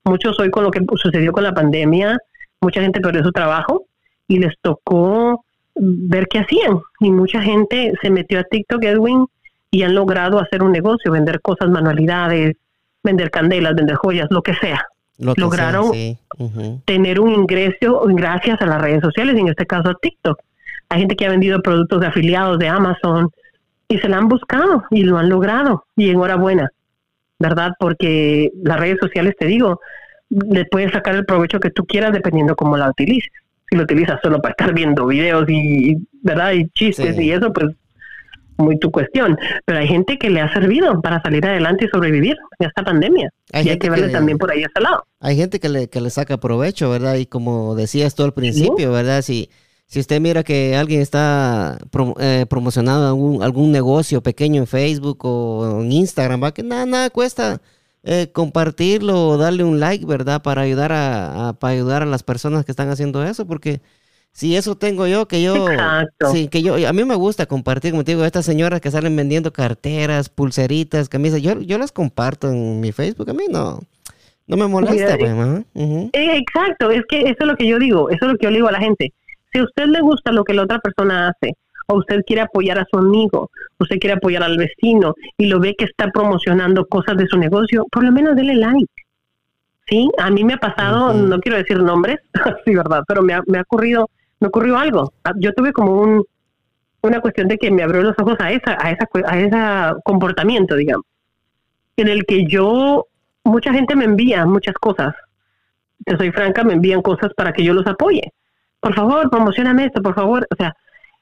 Muchos 0.05 0.39
hoy 0.39 0.49
con 0.49 0.63
lo 0.63 0.71
que 0.71 0.81
sucedió 0.95 1.33
con 1.33 1.43
la 1.43 1.53
pandemia, 1.53 2.17
mucha 2.61 2.81
gente 2.81 3.01
perdió 3.01 3.21
su 3.21 3.31
trabajo 3.31 3.85
y 4.27 4.39
les 4.39 4.53
tocó 4.61 5.43
ver 5.75 6.27
qué 6.27 6.39
hacían. 6.39 6.79
Y 7.01 7.11
mucha 7.11 7.41
gente 7.41 7.93
se 8.01 8.09
metió 8.09 8.39
a 8.39 8.43
TikTok, 8.43 8.83
Edwin, 8.83 9.25
y 9.71 9.83
han 9.83 9.93
logrado 9.93 10.39
hacer 10.39 10.63
un 10.63 10.71
negocio, 10.71 11.11
vender 11.11 11.41
cosas, 11.41 11.69
manualidades, 11.69 12.55
vender 13.03 13.29
candelas, 13.29 13.75
vender 13.75 13.97
joyas, 13.97 14.27
lo 14.29 14.41
que 14.41 14.55
sea 14.55 14.85
lograron 15.17 15.91
tener 16.85 17.19
un 17.19 17.31
ingreso 17.33 18.03
gracias 18.07 18.61
a 18.61 18.65
las 18.65 18.81
redes 18.81 19.01
sociales, 19.01 19.35
en 19.37 19.47
este 19.47 19.65
caso 19.65 19.89
a 19.89 19.95
TikTok. 19.95 20.39
Hay 20.89 20.99
gente 20.99 21.15
que 21.15 21.25
ha 21.25 21.29
vendido 21.29 21.61
productos 21.61 22.01
de 22.01 22.07
afiliados 22.07 22.59
de 22.59 22.67
Amazon 22.67 23.29
y 23.87 23.97
se 23.97 24.09
la 24.09 24.17
han 24.17 24.27
buscado 24.27 24.83
y 24.91 25.03
lo 25.03 25.17
han 25.17 25.29
logrado. 25.29 25.85
Y 25.95 26.09
enhorabuena, 26.09 26.69
¿verdad? 27.39 27.71
Porque 27.79 28.51
las 28.63 28.79
redes 28.79 28.97
sociales, 28.99 29.35
te 29.39 29.45
digo, 29.45 29.79
le 30.29 30.65
puedes 30.65 30.91
sacar 30.91 31.15
el 31.15 31.25
provecho 31.25 31.59
que 31.59 31.71
tú 31.71 31.85
quieras 31.85 32.13
dependiendo 32.13 32.55
cómo 32.55 32.77
la 32.77 32.89
utilices. 32.89 33.31
Si 33.69 33.75
lo 33.75 33.83
utilizas 33.83 34.19
solo 34.21 34.41
para 34.41 34.51
estar 34.51 34.73
viendo 34.73 35.07
videos 35.07 35.45
y, 35.49 35.97
¿verdad? 36.21 36.53
Y 36.53 36.69
chistes 36.69 37.17
y 37.17 37.31
eso, 37.31 37.51
pues 37.51 37.73
muy 38.57 38.79
tu 38.79 38.91
cuestión, 38.91 39.37
pero 39.65 39.79
hay 39.79 39.87
gente 39.87 40.17
que 40.17 40.29
le 40.29 40.41
ha 40.41 40.51
servido 40.53 41.01
para 41.01 41.21
salir 41.21 41.45
adelante 41.45 41.85
y 41.85 41.87
sobrevivir 41.89 42.35
en 42.59 42.67
esta 42.67 42.83
pandemia. 42.83 43.29
y 43.53 43.69
hay 43.69 43.77
que 43.77 43.89
verle 43.89 44.09
también 44.09 44.37
por 44.37 44.51
ahí 44.51 44.63
a 44.63 44.67
ese 44.67 44.81
lado. 44.81 45.03
Hay 45.19 45.35
gente 45.35 45.59
que 45.59 45.69
le, 45.69 45.89
que 45.89 46.01
le 46.01 46.09
saca 46.09 46.37
provecho, 46.37 46.89
¿verdad? 46.89 47.15
Y 47.15 47.25
como 47.25 47.75
decías 47.75 48.15
tú 48.15 48.23
al 48.23 48.33
principio, 48.33 48.91
¿verdad? 48.91 49.21
Si, 49.21 49.49
si 49.87 49.99
usted 49.99 50.19
mira 50.21 50.43
que 50.43 50.75
alguien 50.75 51.01
está 51.01 51.77
eh, 52.19 52.45
promocionando 52.49 53.07
algún, 53.07 53.43
algún 53.43 53.71
negocio 53.71 54.21
pequeño 54.21 54.61
en 54.61 54.67
Facebook 54.67 55.25
o 55.25 55.81
en 55.81 55.91
Instagram, 55.91 56.43
¿va? 56.43 56.53
Que 56.53 56.63
nada, 56.63 56.85
nada 56.85 57.09
cuesta 57.09 57.61
eh, 58.07 58.31
compartirlo 58.31 59.29
o 59.29 59.37
darle 59.37 59.63
un 59.63 59.79
like, 59.79 60.05
¿verdad? 60.05 60.43
Para 60.43 60.61
ayudar 60.61 60.91
a, 60.91 61.53
para 61.59 61.73
ayudar 61.73 62.03
a 62.03 62.05
las 62.05 62.21
personas 62.21 62.63
que 62.63 62.71
están 62.71 62.89
haciendo 62.89 63.25
eso, 63.25 63.47
porque 63.47 63.81
Sí, 64.35 64.57
eso 64.57 64.75
tengo 64.75 65.07
yo, 65.07 65.29
que 65.29 65.41
yo, 65.41 65.65
sí, 66.33 66.49
que 66.49 66.61
yo, 66.61 66.75
a 66.75 66.91
mí 66.91 67.05
me 67.05 67.15
gusta 67.15 67.45
compartir, 67.45 67.91
como 67.91 68.03
te 68.03 68.11
digo, 68.11 68.25
estas 68.25 68.43
señoras 68.43 68.81
que 68.81 68.91
salen 68.91 69.15
vendiendo 69.15 69.53
carteras, 69.53 70.27
pulseritas, 70.27 71.07
camisas, 71.07 71.41
yo, 71.41 71.61
yo 71.61 71.77
las 71.77 71.93
comparto 71.93 72.49
en 72.49 72.81
mi 72.81 72.91
Facebook, 72.91 73.29
a 73.29 73.33
mí 73.33 73.45
no, 73.49 73.79
no 74.45 74.57
me 74.57 74.67
molesta. 74.67 75.17
Pues, 75.17 75.65
eh, 75.75 76.09
exacto, 76.11 76.91
es 76.91 77.03
que 77.07 77.21
eso 77.21 77.37
es 77.39 77.47
lo 77.47 77.55
que 77.55 77.65
yo 77.65 77.79
digo, 77.79 78.09
eso 78.09 78.25
es 78.25 78.31
lo 78.33 78.37
que 78.37 78.43
yo 78.43 78.49
le 78.49 78.57
digo 78.57 78.67
a 78.67 78.73
la 78.73 78.81
gente. 78.81 79.13
Si 79.53 79.59
a 79.59 79.63
usted 79.63 79.85
le 79.85 80.01
gusta 80.01 80.33
lo 80.33 80.43
que 80.43 80.53
la 80.53 80.63
otra 80.63 80.79
persona 80.79 81.29
hace, 81.29 81.53
o 81.87 81.99
usted 81.99 82.19
quiere 82.27 82.41
apoyar 82.41 82.77
a 82.77 82.85
su 82.91 82.97
amigo, 82.97 83.49
usted 83.79 83.99
quiere 83.99 84.17
apoyar 84.17 84.43
al 84.43 84.57
vecino 84.57 85.13
y 85.37 85.45
lo 85.45 85.61
ve 85.61 85.75
que 85.77 85.85
está 85.85 86.11
promocionando 86.11 86.85
cosas 86.87 87.15
de 87.15 87.27
su 87.27 87.37
negocio, 87.37 87.85
por 87.89 88.03
lo 88.03 88.11
menos 88.11 88.35
dele 88.35 88.55
like. 88.55 88.91
Sí, 89.87 90.09
a 90.17 90.29
mí 90.29 90.43
me 90.43 90.55
ha 90.55 90.57
pasado, 90.57 91.13
no 91.13 91.39
quiero 91.39 91.57
decir 91.57 91.79
nombres, 91.79 92.17
sí, 92.65 92.75
verdad, 92.75 93.03
pero 93.07 93.21
me 93.21 93.33
ha, 93.33 93.41
me 93.47 93.59
ha 93.59 93.61
ocurrido, 93.61 94.09
me 94.39 94.47
ocurrió 94.47 94.77
algo. 94.77 95.13
Ah, 95.23 95.33
yo 95.37 95.53
tuve 95.53 95.73
como 95.73 96.01
un, 96.01 96.23
una 97.01 97.21
cuestión 97.21 97.47
de 97.47 97.57
que 97.57 97.71
me 97.71 97.83
abrió 97.83 98.01
los 98.01 98.15
ojos 98.19 98.35
a 98.39 98.51
esa, 98.51 98.77
a 98.79 98.91
esa, 98.91 99.07
a 99.25 99.39
ese 99.39 100.01
comportamiento, 100.03 100.75
digamos, 100.75 101.05
en 101.97 102.07
el 102.07 102.25
que 102.25 102.45
yo, 102.47 103.05
mucha 103.43 103.73
gente 103.73 103.95
me 103.95 104.05
envía 104.05 104.45
muchas 104.45 104.75
cosas. 104.75 105.13
Te 106.03 106.17
soy 106.17 106.31
franca, 106.31 106.63
me 106.63 106.73
envían 106.73 107.01
cosas 107.01 107.31
para 107.35 107.53
que 107.53 107.63
yo 107.63 107.73
los 107.73 107.87
apoye. 107.87 108.33
Por 108.79 108.93
favor, 108.93 109.29
promocioname 109.29 109.85
esto, 109.85 110.01
por 110.01 110.13
favor. 110.13 110.45
O 110.51 110.55
sea, 110.55 110.75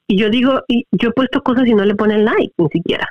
y 0.06 0.18
yo 0.18 0.28
digo, 0.28 0.60
y 0.68 0.84
yo 0.90 1.10
he 1.10 1.12
puesto 1.12 1.42
cosas 1.42 1.66
y 1.66 1.74
no 1.74 1.84
le 1.84 1.94
ponen 1.94 2.24
like 2.24 2.52
ni 2.58 2.68
siquiera. 2.68 3.08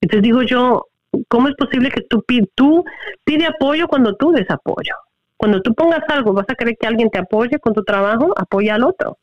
Entonces 0.00 0.22
digo 0.22 0.42
yo, 0.42 0.86
¿cómo 1.28 1.48
es 1.48 1.54
posible 1.54 1.90
que 1.90 2.02
tú, 2.02 2.24
tú 2.54 2.84
pide 3.24 3.46
apoyo 3.46 3.88
cuando 3.88 4.14
tú 4.16 4.32
des 4.32 4.50
apoyo? 4.50 4.94
Cuando 5.38 5.62
tú 5.62 5.72
pongas 5.72 6.02
algo, 6.08 6.32
vas 6.32 6.46
a 6.48 6.54
querer 6.56 6.76
que 6.76 6.86
alguien 6.88 7.10
te 7.10 7.18
apoye 7.20 7.60
con 7.60 7.72
tu 7.72 7.84
trabajo, 7.84 8.34
apoya 8.36 8.74
al 8.74 8.82
otro. 8.82 9.18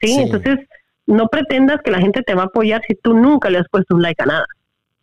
¿Sí? 0.00 0.18
Entonces, 0.20 0.58
no 1.06 1.28
pretendas 1.28 1.80
que 1.82 1.92
la 1.92 2.00
gente 2.00 2.22
te 2.22 2.34
va 2.34 2.42
a 2.42 2.46
apoyar 2.46 2.82
si 2.86 2.96
tú 2.96 3.14
nunca 3.14 3.48
le 3.48 3.58
has 3.58 3.68
puesto 3.70 3.94
un 3.94 4.02
like 4.02 4.20
a 4.20 4.26
nada. 4.26 4.46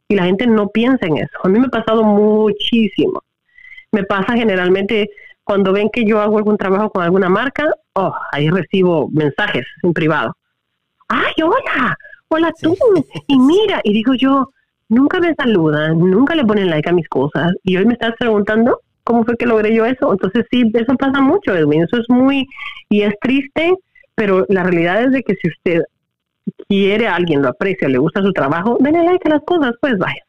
Y 0.10 0.16
la 0.16 0.26
gente 0.26 0.46
no 0.46 0.68
piensa 0.68 1.06
en 1.06 1.18
eso. 1.18 1.38
A 1.42 1.48
mí 1.48 1.58
me 1.58 1.68
ha 1.68 1.70
pasado 1.70 2.04
muchísimo. 2.04 3.24
Me 3.94 4.04
pasa 4.04 4.34
generalmente 4.34 5.10
cuando 5.46 5.72
ven 5.72 5.90
que 5.90 6.04
yo 6.04 6.20
hago 6.20 6.38
algún 6.38 6.58
trabajo 6.58 6.90
con 6.90 7.02
alguna 7.02 7.30
marca, 7.30 7.72
oh, 7.94 8.14
ahí 8.34 8.50
recibo 8.50 9.08
mensajes 9.14 9.66
en 9.84 9.94
privado. 9.94 10.36
¡Ay, 11.08 11.34
hola! 11.42 11.98
¡Hola 12.28 12.52
tú! 12.62 12.76
Y 13.28 13.40
mira, 13.40 13.80
y 13.86 13.94
digo 13.94 14.14
yo, 14.16 14.50
nunca 14.90 15.22
me 15.22 15.34
saludan, 15.34 15.98
nunca 15.98 16.36
le 16.36 16.44
ponen 16.44 16.70
like 16.70 16.90
a 16.90 16.94
mis 16.94 17.08
cosas. 17.08 17.54
Y 17.64 17.78
hoy 17.78 17.86
me 17.86 17.94
estás 17.94 18.16
preguntando 18.20 18.82
cómo 19.06 19.24
fue 19.24 19.38
que 19.38 19.46
logré 19.46 19.74
yo 19.74 19.86
eso. 19.86 20.12
Entonces 20.12 20.46
sí, 20.52 20.70
eso 20.74 20.96
pasa 20.96 21.22
mucho, 21.22 21.56
Edwin. 21.56 21.84
Eso 21.84 21.98
es 21.98 22.10
muy, 22.10 22.46
y 22.90 23.04
es 23.04 23.14
triste, 23.22 23.74
pero 24.16 24.46
la 24.50 24.64
realidad 24.64 25.04
es 25.04 25.12
de 25.12 25.24
que 25.24 25.36
si 25.36 25.48
usted 25.48 25.84
quiere 26.68 27.08
a 27.08 27.16
alguien, 27.16 27.42
lo 27.42 27.50
aprecia, 27.50 27.88
le 27.88 27.98
gusta 27.98 28.22
su 28.22 28.34
trabajo, 28.34 28.78
denle 28.82 29.04
like 29.04 29.28
a 29.30 29.36
las 29.36 29.44
cosas, 29.46 29.74
pues 29.80 29.98
vaya. 29.98 30.22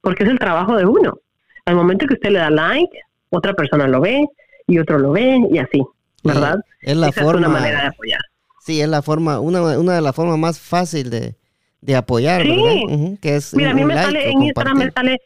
Porque 0.00 0.24
es 0.24 0.30
el 0.30 0.38
trabajo 0.38 0.76
de 0.76 0.86
uno. 0.86 1.18
Al 1.66 1.76
momento 1.76 2.06
que 2.06 2.14
usted 2.14 2.30
le 2.30 2.40
da 2.40 2.50
like, 2.50 2.98
otra 3.30 3.54
persona 3.54 3.86
lo 3.86 4.00
ve 4.00 4.24
y 4.66 4.78
otro 4.78 4.98
lo 4.98 5.12
ve 5.12 5.38
y 5.50 5.58
así, 5.58 5.82
¿verdad? 6.22 6.56
es 6.80 6.96
la 6.96 7.12
forma, 7.12 7.46
una 7.46 7.48
manera 7.48 7.82
de 7.82 7.86
apoyar. 7.88 8.20
Sí, 8.60 8.80
es 8.80 8.88
la 8.88 9.02
forma, 9.02 9.40
una, 9.40 9.78
una 9.78 9.94
de 9.94 10.00
las 10.00 10.14
formas 10.14 10.38
más 10.38 10.58
fáciles 10.58 11.10
de, 11.10 11.34
de 11.80 11.96
apoyar, 11.96 12.42
sí. 12.42 13.18
que 13.20 13.36
es 13.36 13.54
Mira, 13.54 13.70
a 13.70 13.74
mí 13.74 13.84
me 13.84 13.94
sale 13.94 14.30
en 14.30 14.42
Instagram, 14.42 14.78
me 14.78 14.90
sale, 14.90 15.20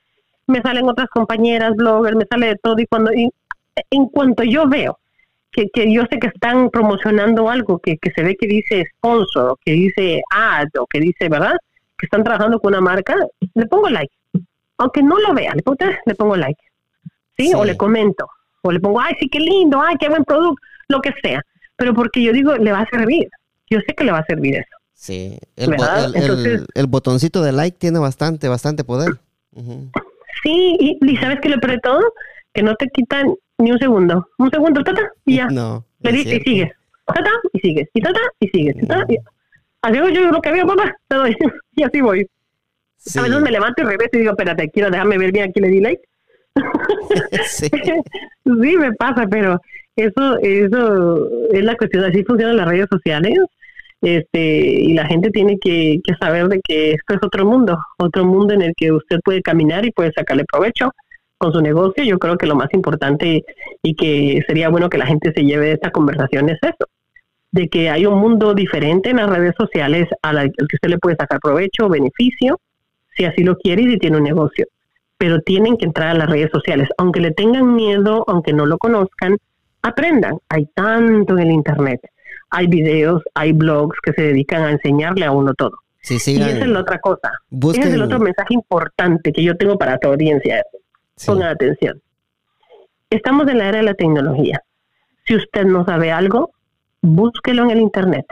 me 0.49 0.63
salen 0.63 0.89
otras 0.89 1.09
compañeras, 1.09 1.77
bloggers, 1.77 2.17
me 2.17 2.27
sale 2.29 2.49
de 2.49 2.57
todo 2.57 2.79
y 2.79 2.87
cuando 2.87 3.11
en 3.13 4.07
cuanto 4.07 4.43
yo 4.43 4.69
veo 4.69 4.99
que, 5.53 5.69
que 5.73 5.93
yo 5.93 6.03
sé 6.11 6.19
que 6.19 6.29
están 6.29 6.71
promocionando 6.71 7.49
algo 7.49 7.79
que, 7.79 7.97
que 7.99 8.11
se 8.11 8.23
ve 8.23 8.37
que 8.37 8.47
dice 8.47 8.85
sponsor, 8.97 9.57
que 9.65 9.73
dice 9.73 10.23
ad, 10.31 10.69
o 10.79 10.87
que 10.87 11.01
dice, 11.01 11.29
¿verdad? 11.29 11.57
Que 11.97 12.07
están 12.07 12.25
trabajando 12.25 12.59
con 12.61 12.73
una 12.73 12.81
marca, 12.81 13.15
le 13.55 13.67
pongo 13.67 13.89
like. 13.89 14.13
Aunque 14.79 15.03
no 15.03 15.19
lo 15.19 15.35
vea, 15.35 15.55
le 15.55 15.63
pongo, 15.63 15.79
le 16.07 16.15
pongo 16.15 16.37
like. 16.37 16.61
¿sí? 17.37 17.53
O 17.55 17.65
le 17.65 17.77
comento. 17.77 18.29
O 18.63 18.73
le 18.73 18.81
pongo, 18.81 19.01
ay, 19.01 19.15
sí, 19.21 19.29
qué 19.29 19.39
lindo, 19.39 19.81
ay, 19.81 19.97
qué 19.99 20.09
buen 20.09 20.25
producto, 20.25 20.61
lo 20.89 21.01
que 21.01 21.13
sea. 21.23 21.43
Pero 21.77 21.95
porque 21.95 22.23
yo 22.23 22.33
digo, 22.33 22.57
le 22.57 22.73
va 22.73 22.81
a 22.81 22.89
servir. 22.91 23.29
Yo 23.71 23.79
sé 23.87 23.95
que 23.95 24.05
le 24.05 24.13
va 24.13 24.19
a 24.19 24.27
servir 24.27 24.57
eso. 24.57 24.77
Sí, 24.95 25.39
el, 25.57 25.77
el, 26.75 26.87
botoncito 26.89 27.41
de 27.43 27.53
like 27.53 27.79
tiene 27.79 28.01
bastante, 28.01 28.49
bastante 28.49 28.83
poder. 28.83 29.19
Sí, 30.43 30.99
y, 31.01 31.17
¿sabes 31.17 31.39
qué 31.41 31.49
le 31.49 31.59
peor 31.59 31.81
todo? 31.83 32.13
Que 32.53 32.63
no 32.63 32.75
te 32.77 32.89
quitan 32.89 33.35
ni 33.59 33.73
un 33.73 33.79
segundo. 33.79 34.29
Un 34.39 34.51
segundo, 34.51 34.83
tata, 34.83 35.11
y 35.25 35.37
ya. 35.37 35.47
No. 35.47 35.85
Le 36.01 36.13
dices 36.13 36.41
y 36.41 36.41
sigues. 36.41 36.73
Tata, 37.07 37.31
y 37.53 37.61
sigues. 37.61 37.89
Y 37.93 38.01
tata, 38.01 38.21
y 38.41 38.49
sigues. 38.49 38.77
Así 39.83 39.97
yo 39.97 40.31
lo 40.31 40.41
que 40.41 40.53
veo, 40.53 40.67
papá, 40.67 40.95
te 41.09 41.17
doy. 41.17 41.37
y 41.77 41.83
así 41.83 42.01
voy. 42.01 42.27
A 43.17 43.23
veces 43.23 43.41
me 43.41 43.51
levanto 43.51 43.83
y 43.83 43.85
regreso 43.87 44.11
y 44.15 44.19
digo, 44.19 44.33
espérate, 44.33 44.71
quiero 44.71 44.91
dejarme 44.91 45.19
ver 45.19 45.33
bien 45.33 45.51
aquí 45.51 45.61
le 45.61 45.69
di 45.69 45.81
like. 45.81 46.03
sí. 47.47 47.69
sí, 47.71 48.77
me 48.77 48.93
pasa, 48.95 49.27
pero 49.31 49.61
eso, 49.97 50.39
eso 50.43 51.29
es 51.53 51.65
la 51.65 51.77
cuestión. 51.77 52.05
Así 52.05 52.25
funcionan 52.25 52.57
las 52.57 52.69
redes 52.69 52.89
sociales 52.91 53.39
este 54.01 54.83
y 54.83 54.95
la 54.95 55.07
gente 55.07 55.31
tiene 55.31 55.59
que, 55.59 56.01
saber 56.21 56.49
de 56.49 56.61
que 56.67 56.93
esto 56.93 57.15
es 57.15 57.21
otro 57.23 57.45
mundo, 57.45 57.79
otro 57.99 58.25
mundo 58.25 58.55
en 58.55 58.63
el 58.63 58.75
que 58.77 58.93
usted 58.93 59.19
puede 59.25 59.43
caminar 59.43 59.85
y 59.85 59.91
puede 59.91 60.13
sacarle 60.13 60.45
provecho 60.45 60.93
con 61.37 61.53
su 61.53 61.61
negocio. 61.61 62.05
Yo 62.05 62.19
creo 62.19 62.37
que 62.37 62.47
lo 62.47 62.57
más 62.57 62.69
importante 62.73 63.45
y 63.83 63.95
que 63.95 64.41
sería 64.47 64.69
bueno 64.69 64.89
que 64.89 64.99
la 64.99 65.07
gente 65.07 65.33
se 65.35 65.45
lleve 65.45 65.67
de 65.67 65.73
esta 65.73 65.91
conversación 65.91 66.49
es 66.49 66.59
eso, 66.63 66.89
de 67.51 67.69
que 67.69 67.91
hay 67.91 68.07
un 68.07 68.19
mundo 68.19 68.55
diferente 68.55 69.11
en 69.11 69.17
las 69.17 69.31
redes 69.31 69.55
sociales 69.59 70.09
al 70.23 70.51
que 70.53 70.77
usted 70.77 70.89
le 70.89 70.99
puede 70.99 71.17
sacar 71.17 71.41
provecho, 71.41 71.89
beneficio, 71.89 72.61
si 73.17 73.25
así 73.25 73.43
lo 73.43 73.57
quiere 73.57 73.83
y 73.83 73.91
si 73.93 73.99
tiene 73.99 74.19
un 74.19 74.25
negocio. 74.25 74.67
Pero 75.17 75.41
tienen 75.41 75.77
que 75.77 75.87
entrar 75.87 76.11
a 76.11 76.15
las 76.15 76.31
redes 76.31 76.51
sociales, 76.53 76.89
aunque 76.99 77.21
le 77.21 77.33
tengan 77.33 77.75
miedo, 77.75 78.25
aunque 78.29 78.53
no 78.53 78.67
lo 78.67 78.79
conozcan, 78.79 79.37
aprendan. 79.83 80.39
Hay 80.49 80.67
tanto 80.75 81.37
en 81.37 81.49
el 81.49 81.51
Internet 81.51 82.01
hay 82.51 82.67
videos, 82.67 83.23
hay 83.35 83.53
blogs 83.53 83.99
que 84.03 84.13
se 84.13 84.23
dedican 84.23 84.63
a 84.63 84.71
enseñarle 84.71 85.25
a 85.25 85.33
uno 85.33 85.55
todo. 85.55 85.73
Sí, 86.01 86.19
sí, 86.19 86.37
y 86.39 86.43
esa 86.43 86.61
es 86.61 86.69
la 86.69 86.81
otra 86.81 86.99
cosa. 87.01 87.31
Ese 87.51 87.81
es 87.81 87.95
el 87.95 88.03
otro 88.03 88.19
mensaje 88.19 88.55
importante 88.55 89.33
que 89.33 89.43
yo 89.43 89.57
tengo 89.57 89.77
para 89.77 89.99
tu 89.99 90.09
audiencia. 90.09 90.63
Pongan 91.27 91.49
atención. 91.49 92.01
Estamos 93.11 93.49
en 93.49 93.59
la 93.59 93.69
era 93.69 93.79
de 93.79 93.85
la 93.85 93.95
tecnología. 93.95 94.63
Si 95.27 95.35
usted 95.35 95.65
no 95.65 95.85
sabe 95.85 96.11
algo, 96.11 96.53
búsquelo 97.03 97.65
en 97.65 97.71
el 97.71 97.81
Internet. 97.81 98.27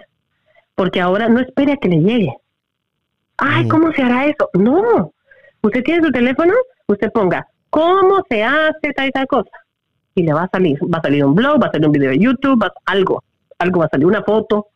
Porque 0.75 1.01
ahora 1.01 1.29
no 1.29 1.41
espere 1.41 1.73
a 1.73 1.77
que 1.77 1.89
le 1.89 1.99
llegue. 1.99 2.33
Ay, 3.37 3.69
¿cómo 3.69 3.93
se 3.93 4.03
hará 4.03 4.27
eso? 4.27 4.49
No. 4.55 5.13
Usted 5.63 5.83
tiene 5.83 6.07
su 6.07 6.13
teléfono, 6.13 6.55
usted 6.87 7.11
ponga, 7.13 7.47
¿cómo 7.69 8.23
se 8.31 8.45
hace 8.45 8.93
tal 8.95 9.09
y 9.09 9.11
tal 9.11 9.27
cosa? 9.27 9.51
Y 10.15 10.23
le 10.23 10.33
va 10.33 10.45
a 10.45 10.49
salir. 10.49 10.79
Va 10.83 10.99
a 10.99 11.03
salir 11.03 11.25
un 11.25 11.35
blog, 11.35 11.63
va 11.63 11.67
a 11.67 11.73
salir 11.73 11.87
un 11.87 11.93
video 11.93 12.11
de 12.11 12.19
YouTube, 12.19 12.63
va, 12.63 12.73
algo 12.87 13.23
algo 13.59 13.81
va 13.81 13.87
a 13.87 13.91
salir, 13.91 14.07
una 14.07 14.23
foto, 14.23 14.69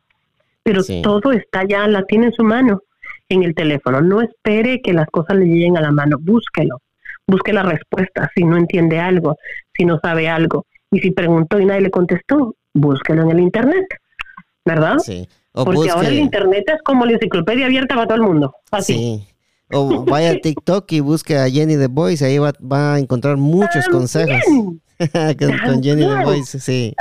pero 0.62 0.82
todo 1.02 1.32
está 1.32 1.64
ya, 1.64 1.86
la 1.86 2.04
tiene 2.04 2.26
en 2.26 2.32
su 2.32 2.44
mano, 2.44 2.82
en 3.28 3.42
el 3.42 3.54
teléfono. 3.54 4.00
No 4.00 4.20
espere 4.20 4.80
que 4.82 4.92
las 4.92 5.06
cosas 5.08 5.36
le 5.36 5.46
lleguen 5.46 5.76
a 5.76 5.80
la 5.80 5.90
mano, 5.90 6.16
búsquelo, 6.20 6.80
busque 7.26 7.52
la 7.52 7.62
respuesta 7.62 8.30
si 8.34 8.44
no 8.44 8.56
entiende 8.56 8.98
algo, 8.98 9.36
si 9.74 9.84
no 9.84 9.98
sabe 10.02 10.28
algo. 10.28 10.66
Y 10.90 11.00
si 11.00 11.10
preguntó 11.12 11.60
y 11.60 11.66
nadie 11.66 11.82
le 11.82 11.90
contestó, 11.90 12.56
búsquelo 12.74 13.22
en 13.22 13.30
el 13.30 13.40
Internet, 13.40 13.86
¿verdad? 14.64 14.98
Sí. 14.98 15.28
Porque 15.52 15.90
ahora 15.90 16.08
el 16.08 16.18
Internet 16.18 16.64
es 16.68 16.82
como 16.82 17.04
la 17.04 17.12
enciclopedia 17.12 17.66
abierta 17.66 17.94
para 17.94 18.06
todo 18.06 18.16
el 18.16 18.22
mundo. 18.22 18.54
Así. 18.70 18.94
Sí. 18.94 19.26
O 19.72 20.04
vaya 20.04 20.32
a 20.32 20.36
TikTok 20.42 20.90
y 20.92 21.00
busque 21.00 21.36
a 21.36 21.48
Jenny 21.48 21.76
The 21.76 21.86
Voice, 21.86 22.24
ahí 22.24 22.38
va, 22.38 22.52
va 22.60 22.94
a 22.94 22.98
encontrar 22.98 23.36
muchos 23.36 23.88
consejos. 23.88 24.42
con, 25.64 25.82
Jenny 25.82 26.02
The 26.02 26.24
Voice, 26.24 26.60
sí. 26.60 26.94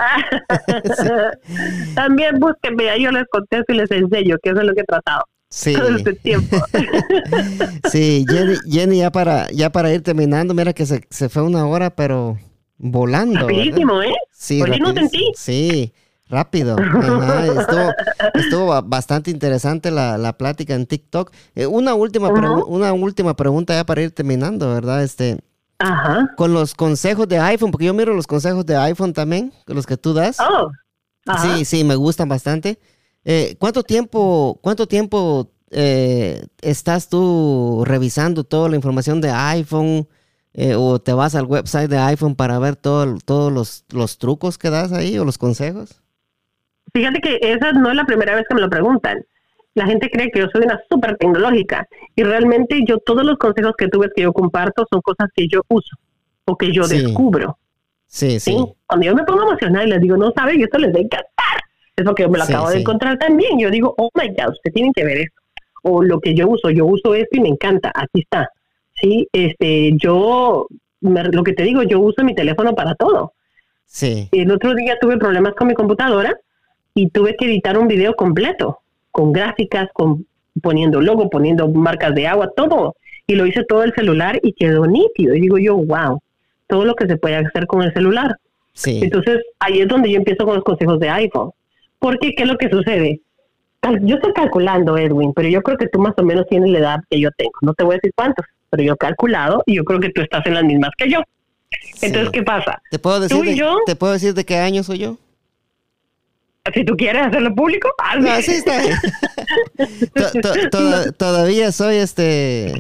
También 1.96 2.40
búsquenme, 2.40 3.00
yo 3.02 3.12
les 3.12 3.26
contesto 3.30 3.74
y 3.74 3.78
les 3.78 3.92
enseño, 3.92 4.38
que 4.42 4.52
eso 4.52 4.60
es 4.60 4.66
lo 4.66 4.74
que 4.74 4.82
he 4.82 4.86
tratado. 4.86 5.24
Sí. 5.50 5.74
Todo 5.74 5.96
este 5.96 6.14
tiempo. 6.14 6.58
sí, 7.92 8.24
Jenny, 8.30 8.56
Jenny, 8.70 8.98
ya 9.00 9.12
para, 9.12 9.50
ya 9.50 9.72
para 9.72 9.92
ir 9.92 10.04
terminando, 10.04 10.54
mira 10.54 10.74
que 10.74 10.86
se, 10.86 11.02
se 11.10 11.28
fue 11.28 11.42
una 11.42 11.66
hora, 11.66 11.90
pero 11.90 12.38
volando. 12.78 13.40
Rapidísimo, 13.40 14.02
¿eh? 14.02 14.14
Sí, 14.32 14.62
no 14.80 14.94
sentí. 14.94 15.32
Sí, 15.36 15.92
rápido. 16.30 16.78
Estuvo, 16.78 17.92
estuvo, 18.36 18.82
bastante 18.84 19.32
interesante 19.32 19.90
la, 19.90 20.20
la, 20.20 20.38
plática 20.38 20.76
en 20.76 20.86
TikTok. 20.86 21.32
Eh, 21.56 21.66
una, 21.66 21.96
última 21.96 22.30
una 22.30 22.94
última 22.94 23.36
pregunta 23.36 23.74
ya 23.74 23.86
para 23.86 24.04
ir 24.04 24.12
terminando, 24.12 24.72
¿verdad? 24.72 25.04
Este, 25.04 25.40
Ajá. 25.80 26.34
Con 26.36 26.54
los 26.54 26.76
consejos 26.76 27.28
de 27.28 27.40
iPhone, 27.40 27.72
porque 27.72 27.86
yo 27.86 27.94
miro 27.94 28.14
los 28.14 28.28
consejos 28.28 28.66
de 28.66 28.76
iPhone 28.76 29.14
también, 29.14 29.54
los 29.66 29.86
que 29.86 29.98
tú 29.98 30.14
das. 30.14 30.38
Oh. 30.40 30.70
Sí, 31.42 31.66
sí, 31.66 31.84
me 31.84 31.96
gustan 31.96 32.28
bastante. 32.28 32.80
Eh, 33.24 33.56
¿Cuánto 33.60 33.84
tiempo, 33.84 34.60
cuánto 34.62 34.88
tiempo 34.88 35.52
eh, 35.72 36.46
estás 36.62 37.10
tú 37.10 37.84
revisando 37.86 38.44
toda 38.44 38.70
la 38.70 38.76
información 38.76 39.22
de 39.22 39.30
iPhone? 39.32 40.08
Eh, 40.54 40.74
o 40.76 41.00
te 41.00 41.14
vas 41.14 41.36
al 41.36 41.46
website 41.46 41.90
de 41.90 41.98
iPhone 42.00 42.36
para 42.36 42.58
ver 42.60 42.76
todos 42.76 43.54
los, 43.54 43.86
los 43.90 44.18
trucos 44.18 44.58
que 44.58 44.70
das 44.70 44.92
ahí 44.92 45.18
o 45.18 45.24
los 45.24 45.38
consejos? 45.38 46.02
Fíjate 46.92 47.22
que 47.22 47.40
esa 47.42 47.72
no 47.72 47.90
es 47.90 47.96
la 47.96 48.06
primera 48.06 48.36
vez 48.36 48.46
que 48.50 48.56
me 48.56 48.62
lo 48.62 48.70
preguntan 48.70 49.24
la 49.80 49.86
gente 49.88 50.10
cree 50.12 50.30
que 50.32 50.40
yo 50.40 50.48
soy 50.54 50.64
una 50.66 50.80
súper 50.90 51.18
tecnológica 51.18 51.88
y 52.16 52.24
realmente 52.24 52.82
yo 52.88 52.98
todos 53.00 53.24
los 53.24 53.38
consejos 53.38 53.74
que 53.78 53.88
tú 53.88 54.00
ves 54.00 54.12
que 54.16 54.24
yo 54.24 54.34
comparto 54.34 54.86
son 54.92 55.02
cosas 55.02 55.30
que 55.36 55.48
yo 55.48 55.62
uso 55.70 55.96
o 56.46 56.56
que 56.56 56.72
yo 56.72 56.88
descubro. 56.88 57.58
Sí, 58.08 58.40
sí, 58.40 58.56
Cuando 58.88 59.06
yo 59.06 59.16
me 59.16 59.24
pongo 59.24 59.44
emocional 59.44 59.88
y 59.88 59.92
les 59.92 60.02
digo, 60.02 60.18
no 60.18 60.32
saben, 60.36 60.62
esto 60.62 60.78
les 60.80 60.94
va 60.94 60.98
a 61.00 61.02
encantar. 61.02 61.58
es 61.96 62.04
porque 62.06 62.28
me 62.28 62.38
lo 62.40 62.46
Sí, 62.46 62.54
acabo 62.54 62.70
de 62.70 62.80
encontrar 62.80 63.18
también. 63.20 63.60
Yo 63.60 63.70
digo, 63.70 63.94
oh 63.98 64.10
my 64.16 64.28
God, 64.30 64.52
usted 64.54 64.72
tiene 64.74 64.92
que 64.96 65.04
ver 65.04 65.18
esto. 65.20 65.40
O 65.84 66.02
lo 66.04 66.20
que 66.20 66.34
yo 66.34 66.48
uso, 66.50 66.70
yo 66.72 66.86
uso 66.86 67.14
esto 67.16 67.38
y 67.38 67.42
me 67.42 67.50
encanta, 67.50 67.92
aquí 67.94 68.22
está. 68.22 68.50
Sí, 69.00 69.28
este, 69.32 69.92
yo, 69.98 70.68
me- 71.02 71.24
lo 71.26 71.44
que 71.44 71.54
te 71.54 71.64
digo, 71.64 71.84
yo 71.84 72.00
uso 72.00 72.24
mi 72.24 72.34
teléfono 72.36 72.74
para 72.76 72.96
todo. 72.96 73.34
Sí. 73.86 74.28
El 74.32 74.52
otro 74.52 74.74
día 74.76 74.98
tuve 75.00 75.18
problemas 75.18 75.54
con 75.56 75.68
mi 75.68 75.74
computadora 75.74 76.36
y 76.96 77.10
tuve 77.12 77.36
que 77.38 77.46
editar 77.46 77.78
un 77.78 77.88
video 77.88 78.16
completo, 78.16 78.80
con 79.12 79.32
gráficas, 79.32 79.90
con 79.94 80.26
poniendo 80.62 81.02
logo, 81.02 81.30
poniendo 81.30 81.68
marcas 81.70 82.14
de 82.16 82.28
agua, 82.28 82.52
todo. 82.56 82.96
Y 83.28 83.36
lo 83.36 83.46
hice 83.46 83.64
todo 83.64 83.84
el 83.84 83.94
celular 83.94 84.40
y 84.42 84.54
quedó 84.54 84.86
nítido. 84.86 85.36
Y 85.36 85.42
digo 85.42 85.58
yo, 85.58 85.78
wow, 85.78 86.20
todo 86.68 86.86
lo 86.86 86.96
que 86.96 87.08
se 87.08 87.18
puede 87.18 87.36
hacer 87.36 87.68
con 87.68 87.84
el 87.84 87.94
celular. 87.94 88.36
Sí. 88.74 89.00
Entonces, 89.04 89.40
ahí 89.60 89.82
es 89.82 89.88
donde 89.88 90.10
yo 90.12 90.18
empiezo 90.18 90.46
con 90.46 90.56
los 90.56 90.64
consejos 90.64 91.00
de 91.00 91.10
iPhone. 91.10 91.52
Porque, 92.00 92.34
¿qué 92.36 92.44
es 92.44 92.50
lo 92.50 92.58
que 92.58 92.70
sucede? 92.70 93.22
Yo 94.02 94.16
estoy 94.16 94.34
calculando, 94.34 94.98
Edwin, 94.98 95.34
pero 95.34 95.48
yo 95.48 95.62
creo 95.62 95.78
que 95.78 95.88
tú 95.88 96.00
más 96.00 96.14
o 96.18 96.24
menos 96.24 96.46
tienes 96.50 96.70
la 96.72 96.80
edad 96.80 97.00
que 97.10 97.20
yo 97.20 97.30
tengo. 97.38 97.54
No 97.62 97.74
te 97.74 97.84
voy 97.84 97.94
a 97.94 97.98
decir 97.98 98.12
cuántos, 98.16 98.46
pero 98.70 98.84
yo 98.84 98.94
he 98.94 98.98
calculado 98.98 99.64
y 99.66 99.76
yo 99.76 99.84
creo 99.84 100.00
que 100.00 100.10
tú 100.10 100.22
estás 100.22 100.46
en 100.46 100.56
las 100.56 100.64
mismas 100.64 100.92
que 100.98 101.10
yo. 101.10 101.20
Entonces. 102.02 102.30
¿qué 102.32 102.44
pasa? 102.44 102.82
¿Te 102.90 103.00
puedo 103.00 103.20
decir 103.20 103.38
¿Tú 103.38 103.44
y 103.44 103.50
de, 103.50 103.56
yo? 103.56 103.78
¿Te 103.86 103.96
puedo 103.96 104.14
decir 104.14 104.34
de 104.34 104.46
qué 104.46 104.58
año 104.58 104.84
soy 104.84 105.00
yo? 105.00 105.18
Si 106.74 106.84
tú 106.86 106.96
quieres 106.96 107.26
hacerlo 107.26 107.54
público, 107.56 107.90
hazlo. 107.98 108.30
No, 108.30 108.42
sí 108.42 108.52
está. 108.52 108.82
To- 110.42 110.70
to- 110.70 111.12
todavía 111.14 111.72
soy 111.72 111.96
este. 111.98 112.74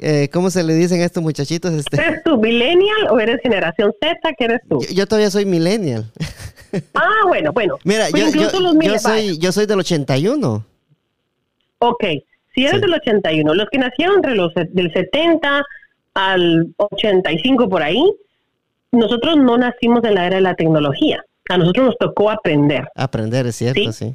eh, 0.00 0.28
¿Cómo 0.32 0.50
se 0.50 0.62
le 0.64 0.74
dicen 0.74 1.00
a 1.00 1.04
estos 1.04 1.22
muchachitos? 1.22 1.72
Este, 1.72 1.96
¿Eres 2.00 2.22
tú 2.24 2.38
millennial 2.38 3.08
o 3.10 3.20
eres 3.20 3.40
generación 3.42 3.92
Z? 4.02 4.16
¿Qué 4.38 4.44
eres 4.44 4.60
tú? 4.68 4.80
yo, 4.82 4.88
yo 4.94 5.06
todavía 5.06 5.30
soy 5.30 5.44
millennial. 5.44 6.10
Ah, 6.94 7.26
bueno, 7.28 7.52
bueno. 7.52 7.78
Mira, 7.84 8.06
Pues 8.10 8.22
yo, 8.22 8.28
incluso 8.30 8.52
yo, 8.56 8.60
los 8.60 8.72
yo 8.72 8.78
millennials. 8.78 9.02
soy, 9.02 9.38
yo 9.38 9.52
soy 9.52 9.66
del 9.66 9.78
81. 9.80 10.64
Ok, 11.78 12.04
si 12.54 12.62
eres 12.62 12.76
Sí. 12.76 12.80
del 12.80 12.94
81, 12.94 13.54
los 13.54 13.68
que 13.70 13.78
nacieron 13.78 14.16
entre 14.16 14.34
los 14.34 14.52
del 14.54 14.92
70 14.92 15.62
al 16.14 16.68
85 16.78 17.68
por 17.68 17.82
ahí, 17.82 18.02
nosotros 18.90 19.36
no 19.36 19.58
nacimos 19.58 20.02
en 20.04 20.14
la 20.14 20.26
era 20.26 20.36
de 20.36 20.42
la 20.42 20.54
tecnología. 20.54 21.22
A 21.48 21.58
nosotros 21.58 21.86
nos 21.86 21.98
tocó 21.98 22.30
aprender. 22.30 22.88
Aprender, 22.94 23.46
es 23.46 23.56
cierto, 23.56 23.80
Sí. 23.80 23.92
sí. 23.92 24.14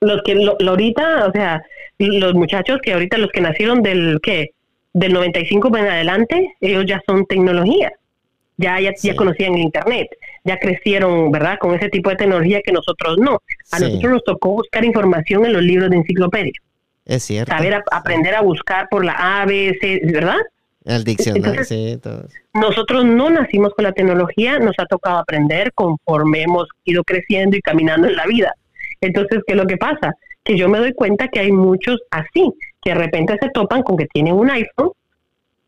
Los 0.00 0.22
que 0.24 0.34
lo, 0.34 0.56
lo 0.58 0.70
ahorita, 0.72 1.26
o 1.26 1.32
sea, 1.32 1.62
los 1.98 2.34
muchachos 2.34 2.78
que 2.82 2.92
ahorita 2.92 3.18
los 3.18 3.30
que 3.30 3.40
nacieron 3.40 3.82
del 3.82 4.18
¿qué? 4.22 4.50
del 4.92 5.12
95 5.14 5.74
en 5.78 5.86
adelante, 5.86 6.54
ellos 6.60 6.84
ya 6.86 7.00
son 7.06 7.24
tecnología. 7.26 7.92
Ya 8.58 8.78
ya, 8.80 8.92
Sí. 8.94 9.08
ya 9.08 9.16
conocían 9.16 9.54
el 9.54 9.60
internet, 9.62 10.08
ya 10.44 10.58
crecieron, 10.58 11.30
¿verdad? 11.32 11.56
Con 11.58 11.74
ese 11.74 11.88
tipo 11.88 12.10
de 12.10 12.16
tecnología 12.16 12.60
que 12.62 12.72
nosotros 12.72 13.16
no. 13.18 13.38
A 13.70 13.78
Sí. 13.78 13.84
nosotros 13.84 14.12
nos 14.12 14.24
tocó 14.24 14.50
buscar 14.50 14.84
información 14.84 15.46
en 15.46 15.52
los 15.54 15.62
libros 15.62 15.88
de 15.90 15.96
enciclopedia. 15.96 16.52
Es 17.04 17.24
cierto. 17.24 17.50
saber 17.52 17.74
a- 17.74 17.82
aprender 17.90 18.34
a 18.34 18.42
buscar 18.42 18.88
por 18.88 19.04
la 19.04 19.12
A, 19.42 19.44
B, 19.46 19.76
C, 19.80 20.00
¿verdad? 20.04 20.36
El 20.84 21.04
diccionario, 21.04 21.46
Entonces- 21.50 21.68
sí. 21.68 21.98
todo. 22.02 22.26
Nosotros 22.54 23.04
no 23.04 23.30
nacimos 23.30 23.72
con 23.74 23.84
la 23.84 23.92
tecnología, 23.92 24.58
nos 24.58 24.74
ha 24.78 24.86
tocado 24.86 25.18
aprender 25.18 25.72
conforme 25.74 26.42
hemos 26.42 26.68
ido 26.84 27.04
creciendo 27.04 27.56
y 27.56 27.60
caminando 27.60 28.08
en 28.08 28.16
la 28.16 28.26
vida. 28.26 28.52
Entonces, 29.00 29.40
¿qué 29.46 29.52
es 29.54 29.58
lo 29.58 29.66
que 29.66 29.76
pasa? 29.76 30.14
Que 30.44 30.56
yo 30.56 30.68
me 30.68 30.78
doy 30.78 30.92
cuenta 30.92 31.28
que 31.28 31.40
hay 31.40 31.52
muchos 31.52 32.00
así, 32.10 32.52
que 32.82 32.90
de 32.90 32.96
repente 32.96 33.36
se 33.40 33.48
topan 33.50 33.82
con 33.82 33.96
que 33.96 34.06
tienen 34.06 34.34
un 34.34 34.50
iPhone 34.50 34.90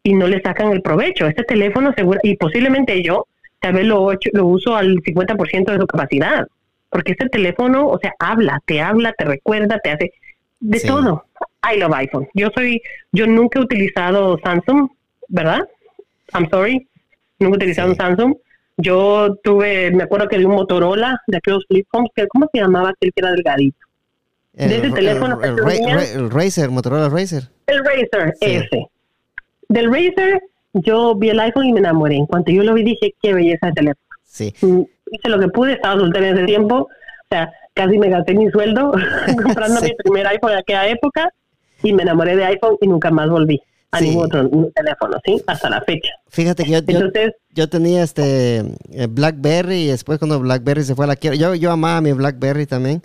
y 0.03 0.15
no 0.15 0.27
le 0.27 0.41
sacan 0.43 0.73
el 0.73 0.83
provecho. 0.83 1.27
Este 1.27 1.45
teléfono 1.45 1.93
seguro, 1.97 2.19
y 2.23 2.37
posiblemente 2.37 3.03
yo 3.03 3.27
tal 3.61 3.75
vez 3.75 3.87
lo, 3.87 4.11
lo 4.33 4.47
uso 4.47 4.77
al 4.77 4.97
50% 5.03 5.73
de 5.73 5.79
su 5.79 5.87
capacidad, 5.87 6.47
porque 6.91 7.13
este 7.13 7.29
teléfono, 7.29 7.89
o 7.89 7.99
sea, 7.99 8.13
habla, 8.19 8.61
te 8.67 8.81
habla, 8.81 9.13
te 9.17 9.25
recuerda, 9.25 9.79
te 9.83 9.91
hace 9.91 10.13
de 10.61 10.79
Sí. 10.79 10.87
todo. 10.87 11.25
I 11.73 11.79
love 11.79 11.95
iPhone. 11.95 12.29
Yo 12.35 12.49
soy, 12.55 12.83
yo 13.13 13.27
nunca 13.27 13.59
he 13.59 13.63
utilizado 13.63 14.39
Samsung, 14.45 14.89
¿verdad? 15.29 15.61
I'm 16.33 16.49
sorry, 16.51 16.89
nunca 17.39 17.55
he 17.55 17.57
utilizado 17.59 17.91
un 17.91 17.97
Samsung. 17.97 18.35
Yo 18.77 19.37
tuve, 19.45 19.91
me 19.93 20.03
acuerdo 20.03 20.29
que 20.29 20.39
de 20.39 20.47
un 20.47 20.55
Motorola, 20.55 21.21
de 21.29 21.37
aquellos 21.37 21.65
flip 21.69 21.87
phones, 21.91 22.11
que 22.15 22.27
¿cómo 22.27 22.49
se 22.53 22.61
llamaba 22.61 22.91
aquel 22.91 23.13
que 23.15 23.21
era 23.21 23.31
delgadito? 23.33 23.79
El, 24.57 24.69
De 24.69 24.77
ese 24.77 24.87
el- 24.87 24.95
teléfono 24.95 25.41
el, 25.43 25.59
el 26.17 26.31
Razer, 26.31 26.71
Motorola 26.71 27.09
Razer. 27.09 27.45
El 27.67 27.85
Razer, 27.85 28.35
Sí. 28.41 28.47
ese. 28.57 28.87
Del 29.69 29.93
Razer, 29.93 30.41
yo 30.75 31.15
vi 31.15 31.31
el 31.31 31.41
iPhone 31.41 31.67
y 31.67 31.73
me 31.73 31.81
enamoré. 31.81 32.17
En 32.17 32.27
cuanto 32.27 32.51
yo 32.53 32.63
lo 32.65 32.75
vi, 32.75 32.83
dije, 32.83 33.15
qué 33.23 33.33
belleza 33.33 33.67
de 33.69 33.73
teléfono. 33.73 34.07
Sí. 34.25 34.53
Mm, 34.61 34.83
Hice 35.13 35.29
lo 35.29 35.39
que 35.39 35.49
pude, 35.49 35.75
estaba 35.75 36.01
soltera 36.01 36.29
en 36.29 36.37
ese 36.39 36.47
tiempo. 36.47 36.75
O 36.77 36.89
sea, 37.31 37.53
casi 37.75 37.99
me 37.99 38.09
gasté 38.09 38.35
mi 38.35 38.51
sueldo 38.51 38.91
comprando 39.43 39.81
Sí. 39.81 39.87
mi 39.91 39.95
primer 39.97 40.27
iPhone 40.27 40.53
en 40.53 40.59
aquella 40.59 40.89
época 40.89 41.29
y 41.83 41.93
me 41.93 42.03
enamoré 42.03 42.35
de 42.37 42.45
iPhone 42.47 42.77
y 42.81 42.89
nunca 42.89 43.11
más 43.13 43.29
volví 43.29 43.61
a 43.95 43.99
Sí. 43.99 44.09
ningún 44.09 44.25
otro 44.27 44.49
teléfono, 44.75 45.19
¿sí? 45.25 45.43
Hasta 45.47 45.71
la 45.71 45.81
fecha. 45.83 46.11
Fíjate 46.29 46.65
que 46.65 46.71
yo, 46.73 46.79
yo, 46.81 46.99
Entonces, 46.99 47.33
yo 47.51 47.69
tenía 47.69 48.03
este 48.03 48.59
eh, 48.93 49.07
BlackBerry 49.09 49.83
y 49.83 49.87
después 49.89 50.19
cuando 50.19 50.41
BlackBerry 50.41 50.83
se 50.83 50.95
fue 50.95 51.05
a 51.05 51.09
la 51.09 51.17
quiebra, 51.17 51.39
yo, 51.39 51.55
yo 51.55 51.71
amaba 51.71 52.01
mi 52.01 52.13
BlackBerry 52.13 52.67
también. 52.67 53.03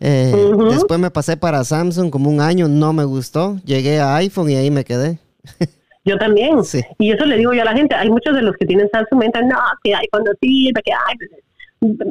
Eh. 0.00 0.32
Después 0.70 0.98
me 0.98 1.10
pasé 1.12 1.36
para 1.36 1.62
Samsung 1.62 2.10
como 2.10 2.28
un 2.28 2.40
año, 2.40 2.66
no 2.66 2.92
me 2.92 3.04
gustó. 3.04 3.56
Llegué 3.64 4.00
a 4.00 4.16
iPhone 4.16 4.50
y 4.50 4.56
ahí 4.56 4.70
me 4.70 4.84
quedé. 4.84 5.18
yo 6.04 6.18
también. 6.18 6.64
Sí. 6.64 6.80
Y 6.98 7.12
eso 7.12 7.24
le 7.24 7.36
digo 7.38 7.52
yo 7.52 7.62
a 7.62 7.66
la 7.66 7.72
gente. 7.72 7.94
Hay 7.94 8.10
muchos 8.10 8.34
de 8.34 8.42
los 8.42 8.56
que 8.56 8.66
tienen 8.66 8.88
Samsung 8.92 9.20
me 9.20 9.26
dicen, 9.26 9.48
no, 9.48 9.58
que 9.84 9.94
iPhone 9.94 10.24
no 10.24 10.32
sirve, 10.40 10.82
que 10.82 10.92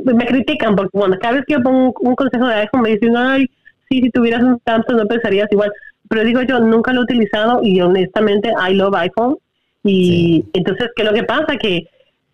pues, 0.05 0.15
me 0.15 0.25
critican 0.25 0.75
porque 0.75 0.91
cuando 0.97 1.17
cada 1.19 1.33
vez 1.35 1.43
que 1.45 1.53
yo 1.53 1.63
pongo 1.63 1.87
un, 1.87 1.93
un 2.09 2.15
consejo 2.15 2.47
de 2.47 2.55
iPhone 2.55 2.81
me 2.81 2.89
dicen, 2.91 3.15
ay, 3.17 3.45
sí, 3.89 4.01
si 4.01 4.09
tuvieras 4.09 4.41
un 4.43 4.61
Samsung 4.65 4.97
no 4.97 5.05
pensarías 5.07 5.47
igual. 5.51 5.71
Pero 6.11 6.25
digo 6.25 6.41
yo, 6.41 6.59
nunca 6.59 6.91
lo 6.91 6.99
he 6.99 7.03
utilizado 7.05 7.61
y 7.63 7.79
honestamente 7.79 8.49
I 8.49 8.73
love 8.73 8.93
iPhone. 8.95 9.37
Y 9.81 10.43
entonces, 10.51 10.89
¿qué 10.93 11.03
es 11.03 11.07
lo 11.09 11.15
que 11.15 11.23
pasa? 11.23 11.55
Que 11.57 11.85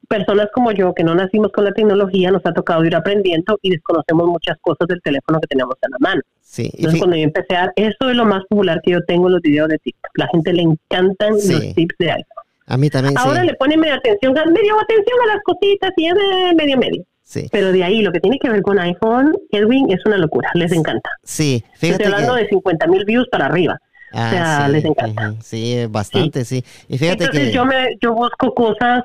personas 0.08 0.48
como 0.52 0.72
yo, 0.72 0.96
que 0.96 1.04
no 1.04 1.14
nacimos 1.14 1.52
con 1.52 1.64
la 1.64 1.72
tecnología, 1.74 2.32
nos 2.32 2.44
ha 2.48 2.54
tocado 2.54 2.84
ir 2.86 2.96
aprendiendo 2.96 3.60
y 3.62 3.70
desconocemos 3.70 4.26
muchas 4.30 4.58
cosas 4.62 4.88
del 4.88 5.00
teléfono 5.04 5.40
que 5.40 5.46
tenemos 5.46 5.76
en 5.84 5.92
la 5.92 5.98
mano. 6.00 6.22
Sí. 6.42 6.72
Entonces, 6.74 7.00
cuando 7.00 7.18
yo 7.18 7.24
empecé 7.26 7.56
a... 7.56 7.72
Eso 7.76 8.10
es 8.10 8.16
lo 8.16 8.26
más 8.26 8.42
popular 8.50 8.82
que 8.84 8.94
yo 8.94 9.00
tengo 9.06 9.28
en 9.28 9.34
los 9.34 9.42
videos 9.44 9.68
de 9.70 9.78
TikTok. 9.78 10.12
La 10.18 10.28
gente 10.34 10.54
le 10.54 10.64
encantan 10.64 11.40
Sí. 11.40 11.54
los 11.54 11.76
tips 11.76 11.96
de 12.00 12.12
iPhone. 12.14 12.44
a 12.66 12.78
mí 12.78 12.90
también 12.90 13.16
Ahora 13.16 13.44
le 13.44 13.54
ponen 13.54 13.80
medio 13.80 13.94
atención, 13.94 14.34
medio 14.34 14.74
atención 14.82 15.18
a 15.24 15.36
las 15.36 15.44
cositas 15.44 15.92
y 15.98 16.08
es 16.08 16.16
medio 16.56 16.78
medio. 16.80 17.04
Sí. 17.28 17.50
Pero 17.52 17.74
de 17.74 17.84
ahí, 17.84 18.02
lo 18.02 18.14
que 18.14 18.22
tiene 18.22 18.40
que 18.40 18.50
ver 18.50 18.62
con 18.62 18.80
iPhone, 18.80 19.36
Edwin, 19.52 19.92
es 19.92 20.00
una 20.06 20.18
locura. 20.18 20.50
Les 20.54 20.72
encanta. 20.72 21.10
Sí. 21.24 21.62
Estoy 21.74 21.90
Fíjate 21.90 22.06
hablando 22.06 22.36
que... 22.36 22.44
de 22.44 22.48
50 22.48 22.88
mil 22.88 23.04
views 23.04 23.28
para 23.30 23.48
arriba. 23.48 23.78
Ah, 24.14 24.28
o 24.28 24.30
sea, 24.30 24.66
sí, 24.66 24.72
les 24.72 24.86
encanta. 24.86 25.34
Sí, 25.42 25.74
eh, 25.74 25.88
bastante, 25.88 26.46
sí. 26.46 26.64
Y 26.88 26.98
fíjate 26.98 27.26
Entonces 27.26 27.50
que... 27.50 27.54
yo 27.54 27.66
me 27.66 27.98
yo 28.00 28.14
busco 28.14 28.54
cosas 28.54 29.04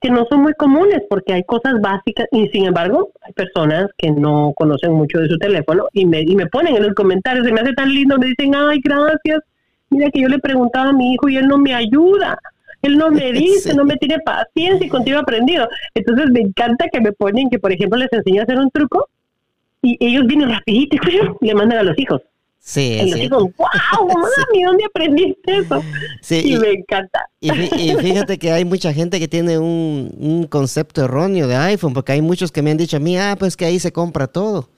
que 0.00 0.10
no 0.10 0.24
son 0.30 0.40
muy 0.40 0.54
comunes 0.54 1.02
porque 1.10 1.34
hay 1.34 1.44
cosas 1.44 1.74
básicas 1.82 2.26
y 2.32 2.48
sin 2.48 2.64
embargo 2.64 3.10
hay 3.20 3.34
personas 3.34 3.90
que 3.98 4.10
no 4.10 4.54
conocen 4.56 4.92
mucho 4.92 5.18
de 5.18 5.28
su 5.28 5.36
teléfono 5.36 5.88
y 5.92 6.06
me, 6.06 6.22
y 6.22 6.34
me 6.34 6.46
ponen 6.46 6.74
en 6.74 6.84
los 6.84 6.94
comentarios, 6.94 7.44
se 7.44 7.52
me 7.52 7.60
hace 7.60 7.74
tan 7.74 7.92
lindo, 7.92 8.16
me 8.16 8.28
dicen, 8.28 8.54
ay, 8.54 8.80
gracias, 8.82 9.40
mira 9.90 10.10
que 10.10 10.22
yo 10.22 10.28
le 10.28 10.38
preguntaba 10.38 10.88
a 10.88 10.92
mi 10.94 11.12
hijo 11.12 11.28
y 11.28 11.36
él 11.36 11.46
no 11.46 11.58
me 11.58 11.74
ayuda, 11.74 12.38
él 12.82 12.96
no 12.98 13.10
me 13.10 13.32
dice, 13.32 13.70
Sí. 13.70 13.76
no 13.76 13.84
me 13.84 13.96
tiene 13.96 14.18
paciencia 14.20 14.86
y 14.86 14.90
contigo 14.90 15.18
he 15.18 15.20
aprendido. 15.22 15.68
Entonces 15.94 16.30
me 16.30 16.40
encanta 16.40 16.86
que 16.92 17.00
me 17.00 17.12
ponen 17.12 17.48
que, 17.50 17.58
por 17.58 17.72
ejemplo, 17.72 17.98
les 17.98 18.12
enseño 18.12 18.40
a 18.40 18.44
hacer 18.44 18.58
un 18.58 18.70
truco 18.70 19.08
y 19.82 19.96
ellos 20.04 20.26
vienen 20.26 20.50
rapidito 20.50 20.96
y 20.96 21.00
le 21.46 21.54
mandan 21.54 21.78
a 21.78 21.82
los 21.82 21.98
hijos. 21.98 22.22
Sí, 22.62 22.98
Y 23.02 23.10
los 23.10 23.18
hijos, 23.20 23.42
wow, 23.56 24.06
mami, 24.08 24.62
¿dónde 24.64 24.84
aprendiste 24.84 25.56
eso? 25.58 25.82
Sí, 26.20 26.42
y 26.44 26.54
y- 26.54 26.58
me 26.58 26.70
encanta. 26.72 27.24
Y 27.40 27.50
fíjate 27.50 28.38
que 28.38 28.52
hay 28.52 28.66
mucha 28.66 28.92
gente 28.92 29.18
que 29.18 29.28
tiene 29.28 29.58
un, 29.58 30.14
un 30.18 30.46
concepto 30.46 31.02
erróneo 31.04 31.48
de 31.48 31.56
iPhone, 31.56 31.94
porque 31.94 32.12
hay 32.12 32.20
muchos 32.20 32.52
que 32.52 32.60
me 32.60 32.70
han 32.70 32.76
dicho 32.76 32.98
a 32.98 33.00
mí, 33.00 33.16
ah, 33.16 33.34
pues 33.38 33.56
que 33.56 33.64
ahí 33.64 33.78
se 33.78 33.92
compra 33.92 34.26
todo, 34.26 34.68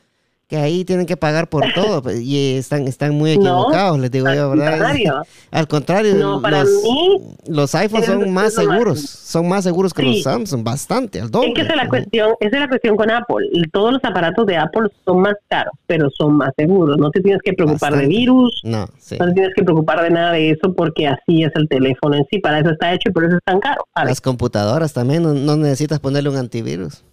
que 0.52 0.58
ahí 0.58 0.84
tienen 0.84 1.06
que 1.06 1.16
pagar 1.16 1.48
por 1.48 1.64
todo, 1.74 2.02
pues, 2.02 2.20
y 2.20 2.56
están, 2.56 2.86
están 2.86 3.14
muy 3.14 3.38
No, 3.38 3.42
equivocados, 3.62 3.98
les 3.98 4.10
digo 4.10 4.26
yo, 4.34 4.52
al 4.52 4.58
¿verdad? 4.58 4.72
contrario. 4.78 5.22
Al 5.50 5.68
contrario, 5.68 6.14
No, 6.16 6.40
para 6.42 6.60
los, 6.64 6.82
mí, 6.82 7.20
los 7.46 7.74
iPhones 7.74 8.08
es- 8.08 8.14
son 8.14 8.30
más 8.32 8.54
seguros, 8.54 9.00
son 9.00 9.48
más 9.48 9.64
seguros 9.64 9.92
que 9.94 10.02
Sí. 10.02 10.08
los 10.14 10.22
Samsung, 10.22 10.62
bastante, 10.62 11.20
al 11.20 11.30
doble. 11.30 11.48
Es 11.48 11.54
que 11.54 11.60
esa 11.62 11.70
es 11.70 11.76
la 11.76 11.88
cuestión, 11.88 12.30
esa 12.40 12.56
es 12.56 12.60
la 12.60 12.68
cuestión 12.68 12.96
con 12.96 13.10
Apple. 13.10 13.48
Todos 13.72 13.92
los 13.94 14.04
aparatos 14.04 14.44
de 14.46 14.56
Apple 14.58 14.88
son 15.06 15.20
más 15.22 15.34
caros, 15.48 15.72
pero 15.86 16.08
son 16.10 16.36
más 16.36 16.50
seguros. 16.56 16.96
No 16.98 17.10
te 17.10 17.20
tienes 17.22 17.40
que 17.42 17.52
preocupar 17.54 17.92
Bastante. 17.92 18.06
de 18.12 18.18
virus, 18.18 18.60
No, 18.64 18.86
sí. 18.98 19.16
no 19.18 19.26
te 19.28 19.32
tienes 19.32 19.52
que 19.54 19.62
preocupar 19.62 20.02
de 20.02 20.10
nada 20.10 20.32
de 20.32 20.50
eso 20.50 20.74
porque 20.74 21.06
así 21.06 21.42
es 21.44 21.52
el 21.54 21.66
teléfono 21.68 22.14
en 22.16 22.26
sí. 22.30 22.38
Para 22.40 22.60
eso 22.60 22.70
está 22.70 22.92
hecho 22.92 23.08
y 23.08 23.12
por 23.12 23.24
eso 23.24 23.36
es 23.36 23.42
tan 23.44 23.58
caro. 23.60 23.84
¿sabes? 23.94 24.10
Las 24.10 24.20
computadoras 24.20 24.92
también, 24.92 25.22
no, 25.22 25.32
no 25.34 25.56
necesitas 25.56 25.98
ponerle 26.00 26.28
un 26.30 26.36
antivirus. 26.36 27.04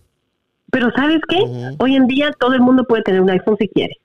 Pero 0.71 0.91
¿sabes 0.95 1.19
qué? 1.27 1.43
Hoy 1.79 1.95
en 1.95 2.07
día 2.07 2.31
todo 2.39 2.53
el 2.53 2.61
mundo 2.61 2.83
puede 2.83 3.03
tener 3.03 3.21
un 3.21 3.29
iPhone 3.29 3.57
si 3.59 3.67
quiere. 3.67 3.97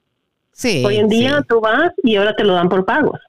Sí. 0.53 0.83
Hoy 0.87 0.97
en 0.97 1.09
día 1.09 1.39
sí. 1.39 1.45
tú 1.49 1.61
vas 1.61 1.93
y 2.03 2.17
ahora 2.17 2.35
te 2.35 2.45
lo 2.45 2.55
dan 2.55 2.69
por 2.69 2.85
pagos. 2.85 3.21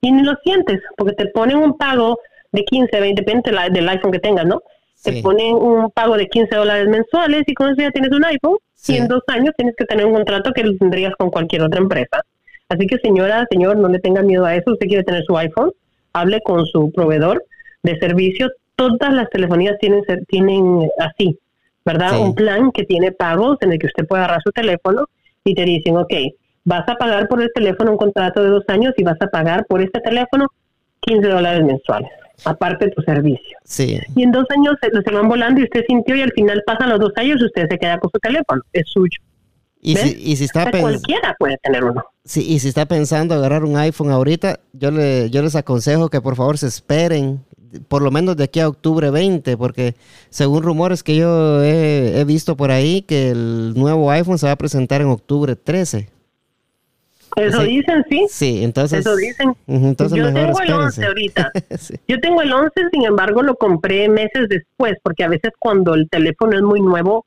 Y 0.00 0.12
ni 0.12 0.22
lo 0.22 0.34
sientes, 0.44 0.80
porque 0.96 1.14
te 1.14 1.26
ponen 1.26 1.56
un 1.56 1.76
pago 1.76 2.18
de 2.52 2.62
15, 2.64 3.00
20, 3.00 3.22
depende 3.22 3.50
del, 3.72 3.88
iPhone 3.88 4.12
que 4.12 4.18
tengas, 4.18 4.46
¿no? 4.46 4.62
Sí. 4.94 5.10
Te 5.10 5.22
ponen 5.22 5.54
un 5.54 5.90
pago 5.90 6.16
de 6.16 6.28
15 6.28 6.54
dólares 6.54 6.88
mensuales 6.88 7.42
y 7.46 7.54
con 7.54 7.70
eso 7.70 7.80
ya 7.80 7.90
tienes 7.90 8.12
un 8.12 8.24
iPhone 8.24 8.58
y 8.86 8.96
en 8.96 9.08
dos 9.08 9.22
años 9.28 9.54
tienes 9.56 9.74
que 9.76 9.86
tener 9.86 10.04
un 10.04 10.14
contrato 10.14 10.52
que 10.52 10.62
lo 10.62 10.76
tendrías 10.76 11.14
con 11.16 11.30
cualquier 11.30 11.62
otra 11.62 11.80
empresa. 11.80 12.22
Así 12.68 12.86
que 12.86 12.98
señora, 12.98 13.46
señor, 13.50 13.76
no 13.76 13.88
le 13.88 13.98
tenga 13.98 14.22
miedo 14.22 14.44
a 14.44 14.54
eso. 14.54 14.72
Usted 14.72 14.86
quiere 14.86 15.04
tener 15.04 15.24
su 15.24 15.36
iPhone, 15.36 15.72
hable 16.12 16.40
con 16.42 16.66
su 16.66 16.92
proveedor 16.92 17.44
de 17.82 17.98
servicio. 17.98 18.50
Todas 18.76 19.12
las 19.12 19.30
telefonías 19.30 19.78
tienen, 19.78 20.02
tienen 20.28 20.88
así, 20.98 21.38
¿verdad? 21.84 22.18
Un 22.18 22.34
plan 22.34 22.70
que 22.72 22.84
tiene 22.84 23.12
pagos 23.12 23.58
en 23.60 23.72
el 23.72 23.78
que 23.78 23.86
usted 23.86 24.06
puede 24.06 24.22
agarrar 24.22 24.42
su 24.42 24.50
teléfono 24.52 25.06
y 25.44 25.54
te 25.54 25.64
dicen, 25.64 25.96
ok, 25.96 26.12
vas 26.64 26.88
a 26.88 26.94
pagar 26.96 27.28
por 27.28 27.42
el 27.42 27.50
teléfono 27.54 27.92
un 27.92 27.98
contrato 27.98 28.42
de 28.42 28.48
dos 28.48 28.64
años 28.68 28.94
y 28.96 29.02
vas 29.02 29.20
a 29.20 29.26
pagar 29.26 29.66
por 29.66 29.82
este 29.82 30.00
teléfono 30.00 30.46
15 31.00 31.28
dólares 31.28 31.64
mensuales, 31.64 32.10
aparte 32.44 32.86
de 32.86 32.92
tu 32.92 33.02
servicio. 33.02 33.58
Sí. 33.64 34.00
Y 34.16 34.22
en 34.22 34.32
dos 34.32 34.46
años 34.50 34.76
se, 34.80 34.90
se 34.90 35.10
van 35.10 35.28
volando 35.28 35.60
y 35.60 35.64
usted 35.64 35.84
sintió 35.86 36.16
y 36.16 36.22
al 36.22 36.32
final 36.32 36.62
pasan 36.66 36.88
los 36.88 37.00
dos 37.00 37.12
años 37.16 37.38
y 37.40 37.44
usted 37.44 37.68
se 37.68 37.78
queda 37.78 37.98
con 37.98 38.10
su 38.10 38.18
teléfono, 38.18 38.62
es 38.72 38.84
suyo. 38.88 39.20
Y 39.82 39.96
si, 39.96 40.16
y 40.18 40.36
si, 40.36 40.44
está 40.44 40.70
cualquiera 40.70 41.36
puede 41.38 41.58
tener 41.58 41.84
uno. 41.84 42.02
Sí, 42.24 42.40
y 42.48 42.58
si 42.58 42.68
está 42.68 42.86
pensando 42.86 43.34
agarrar 43.34 43.64
un 43.64 43.76
iPhone 43.76 44.10
ahorita, 44.10 44.60
yo, 44.72 44.90
le, 44.90 45.28
yo 45.28 45.42
les 45.42 45.54
aconsejo 45.56 46.08
que 46.08 46.22
por 46.22 46.36
favor 46.36 46.56
se 46.56 46.68
esperen 46.68 47.44
por 47.88 48.02
lo 48.02 48.10
menos 48.10 48.36
de 48.36 48.44
aquí 48.44 48.60
a 48.60 48.68
octubre 48.68 49.10
20, 49.10 49.56
porque 49.56 49.94
según 50.30 50.62
rumores 50.62 51.02
que 51.02 51.16
yo 51.16 51.62
he, 51.62 52.20
he 52.20 52.24
visto 52.24 52.56
por 52.56 52.70
ahí, 52.70 53.02
que 53.02 53.30
el 53.30 53.74
nuevo 53.74 54.10
iPhone 54.10 54.38
se 54.38 54.46
va 54.46 54.52
a 54.52 54.56
presentar 54.56 55.00
en 55.00 55.08
octubre 55.08 55.56
13. 55.56 56.08
Eso 57.36 57.62
dicen, 57.62 58.04
sí. 58.08 58.26
Sí, 58.28 58.64
entonces. 58.64 59.00
Eso 59.00 59.16
dicen. 59.16 59.54
entonces 59.66 60.18
Yo 60.18 60.32
tengo 60.32 60.60
el 60.60 60.72
11 60.72 61.04
ahorita. 61.04 61.52
Yo 62.06 62.20
tengo 62.20 62.42
el 62.42 62.52
11, 62.52 62.70
sin 62.92 63.04
embargo, 63.04 63.42
lo 63.42 63.56
compré 63.56 64.08
meses 64.08 64.48
después, 64.48 64.94
porque 65.02 65.24
a 65.24 65.28
veces 65.28 65.52
cuando 65.58 65.94
el 65.94 66.08
teléfono 66.08 66.56
es 66.56 66.62
muy 66.62 66.80
nuevo, 66.80 67.26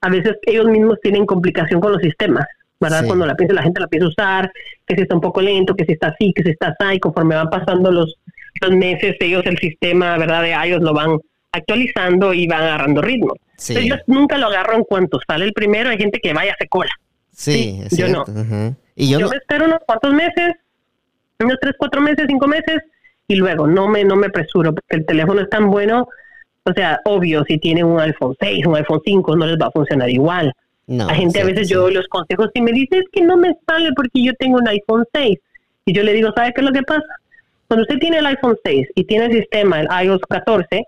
a 0.00 0.10
veces 0.10 0.36
ellos 0.42 0.66
mismos 0.66 0.98
tienen 1.02 1.24
complicación 1.24 1.80
con 1.80 1.92
los 1.92 2.02
sistemas, 2.02 2.44
¿verdad? 2.80 3.06
Cuando 3.06 3.24
la, 3.24 3.34
la 3.38 3.62
gente 3.62 3.80
la 3.80 3.84
empieza 3.84 4.06
a 4.06 4.08
usar, 4.08 4.52
que 4.86 4.94
si 4.94 5.02
está 5.02 5.14
un 5.14 5.20
poco 5.22 5.40
lento, 5.40 5.74
que 5.74 5.86
si 5.86 5.92
está 5.92 6.08
así, 6.08 6.32
que 6.34 6.42
si 6.42 6.50
está 6.50 6.74
así, 6.78 6.96
y 6.96 7.00
conforme 7.00 7.34
van 7.34 7.48
pasando 7.48 7.90
los, 7.90 8.16
los 8.60 8.72
meses, 8.72 9.16
ellos 9.20 9.44
el 9.46 9.58
sistema, 9.58 10.16
¿verdad? 10.18 10.42
De 10.42 10.54
ellos 10.54 10.82
lo 10.82 10.92
van 10.92 11.18
actualizando 11.52 12.34
y 12.34 12.46
van 12.46 12.62
agarrando 12.62 13.02
ritmo. 13.02 13.34
yo 13.68 13.96
nunca 14.06 14.38
lo 14.38 14.46
agarro 14.46 14.76
en 14.76 14.84
cuanto 14.84 15.18
sale 15.26 15.44
el 15.46 15.52
primero, 15.52 15.90
hay 15.90 15.98
gente 15.98 16.20
que 16.20 16.32
vaya 16.32 16.52
hacer 16.52 16.68
cola. 16.68 16.90
Sí, 17.32 17.80
yo 17.90 18.08
no. 18.08 18.24
Y 18.94 19.10
yo, 19.10 19.28
me 19.28 19.36
espero 19.36 19.66
unos 19.66 19.80
cuantos 19.86 20.12
meses, 20.14 20.54
unos 21.38 21.56
tres, 21.60 21.74
cuatro 21.78 22.00
meses, 22.00 22.24
cinco 22.28 22.46
meses, 22.46 22.82
y 23.28 23.34
luego 23.36 23.66
no 23.66 23.88
me, 23.88 24.04
no 24.04 24.16
me 24.16 24.28
apresuro, 24.28 24.74
porque 24.74 24.96
el 24.96 25.06
teléfono 25.06 25.42
es 25.42 25.50
tan 25.50 25.70
bueno, 25.70 26.08
o 26.64 26.72
sea, 26.72 27.00
obvio, 27.04 27.44
si 27.46 27.58
tienen 27.58 27.84
un 27.84 28.00
iPhone 28.00 28.34
6, 28.40 28.66
un 28.66 28.76
iPhone 28.76 29.00
5, 29.04 29.36
no 29.36 29.46
les 29.46 29.56
va 29.56 29.66
a 29.66 29.70
funcionar 29.70 30.10
igual. 30.10 30.52
No, 30.88 31.08
a 31.08 31.14
gente 31.14 31.40
a 31.40 31.44
veces 31.44 31.68
yo 31.68 31.90
los 31.90 32.06
consejos 32.08 32.50
y 32.54 32.60
me 32.60 32.72
dice, 32.72 32.98
es 32.98 33.04
que 33.12 33.20
no 33.22 33.36
me 33.36 33.52
sale 33.66 33.90
porque 33.94 34.22
yo 34.22 34.32
tengo 34.34 34.58
un 34.58 34.68
iPhone 34.68 35.04
6. 35.12 35.38
Y 35.84 35.92
yo 35.92 36.02
le 36.02 36.12
digo, 36.12 36.32
¿sabe 36.34 36.52
qué 36.52 36.60
es 36.60 36.66
lo 36.66 36.72
que 36.72 36.82
pasa? 36.82 37.06
Cuando 37.68 37.82
usted 37.82 37.98
tiene 37.98 38.18
el 38.18 38.26
iPhone 38.26 38.56
6 38.64 38.88
y 38.94 39.04
tiene 39.04 39.26
el 39.26 39.32
sistema, 39.32 39.80
el 39.80 40.06
iOS 40.06 40.20
14, 40.28 40.84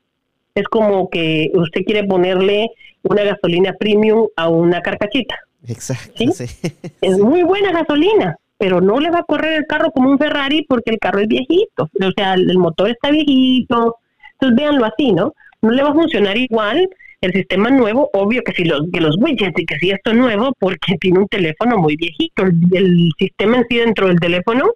es 0.55 0.65
como 0.69 1.09
que 1.09 1.51
usted 1.55 1.83
quiere 1.85 2.05
ponerle 2.05 2.71
una 3.03 3.23
gasolina 3.23 3.73
premium 3.75 4.27
a 4.37 4.49
una 4.49 4.81
carcachita. 4.81 5.37
Exacto. 5.67 6.25
¿sí? 6.33 6.47
Es 7.01 7.19
muy 7.19 7.43
buena 7.43 7.73
gasolina, 7.73 8.37
pero 8.59 8.81
no 8.81 9.01
le 9.01 9.11
va 9.11 9.21
a 9.21 9.25
correr 9.25 9.55
el 9.55 9.67
carro 9.67 9.91
como 9.91 10.11
un 10.11 10.19
Ferrari 10.19 10.65
porque 10.69 10.91
el 10.91 10.99
carro 10.99 11.21
es 11.21 11.29
viejito. 11.29 11.85
O 11.85 12.13
sea, 12.17 12.35
el 12.35 12.59
motor 12.59 12.91
está 12.91 13.11
viejito. 13.11 13.97
Entonces, 14.35 14.57
véanlo 14.57 14.85
así, 14.85 15.13
¿no? 15.13 15.35
No 15.63 15.71
le 15.71 15.83
va 15.83 15.91
a 15.91 15.95
funcionar 15.95 16.37
igual 16.37 16.89
el 17.21 17.33
sistema 17.33 17.71
nuevo, 17.71 18.11
obvio 18.13 18.43
que 18.43 18.53
si 18.53 18.65
los, 18.65 18.83
que 18.93 19.01
los 19.01 19.17
widgets 19.19 19.59
y 19.59 19.67
que 19.67 19.77
si 19.79 19.91
esto 19.91 20.13
es 20.13 20.17
nuevo, 20.17 20.53
porque 20.59 20.97
tiene 21.01 21.21
un 21.21 21.29
teléfono 21.29 21.79
muy 21.79 21.97
viejito. 21.97 22.45
El, 22.45 23.11
sistema 23.19 23.59
en 23.59 23.67
sí 23.69 23.77
dentro 23.77 24.09
del 24.09 24.21
teléfono 24.21 24.71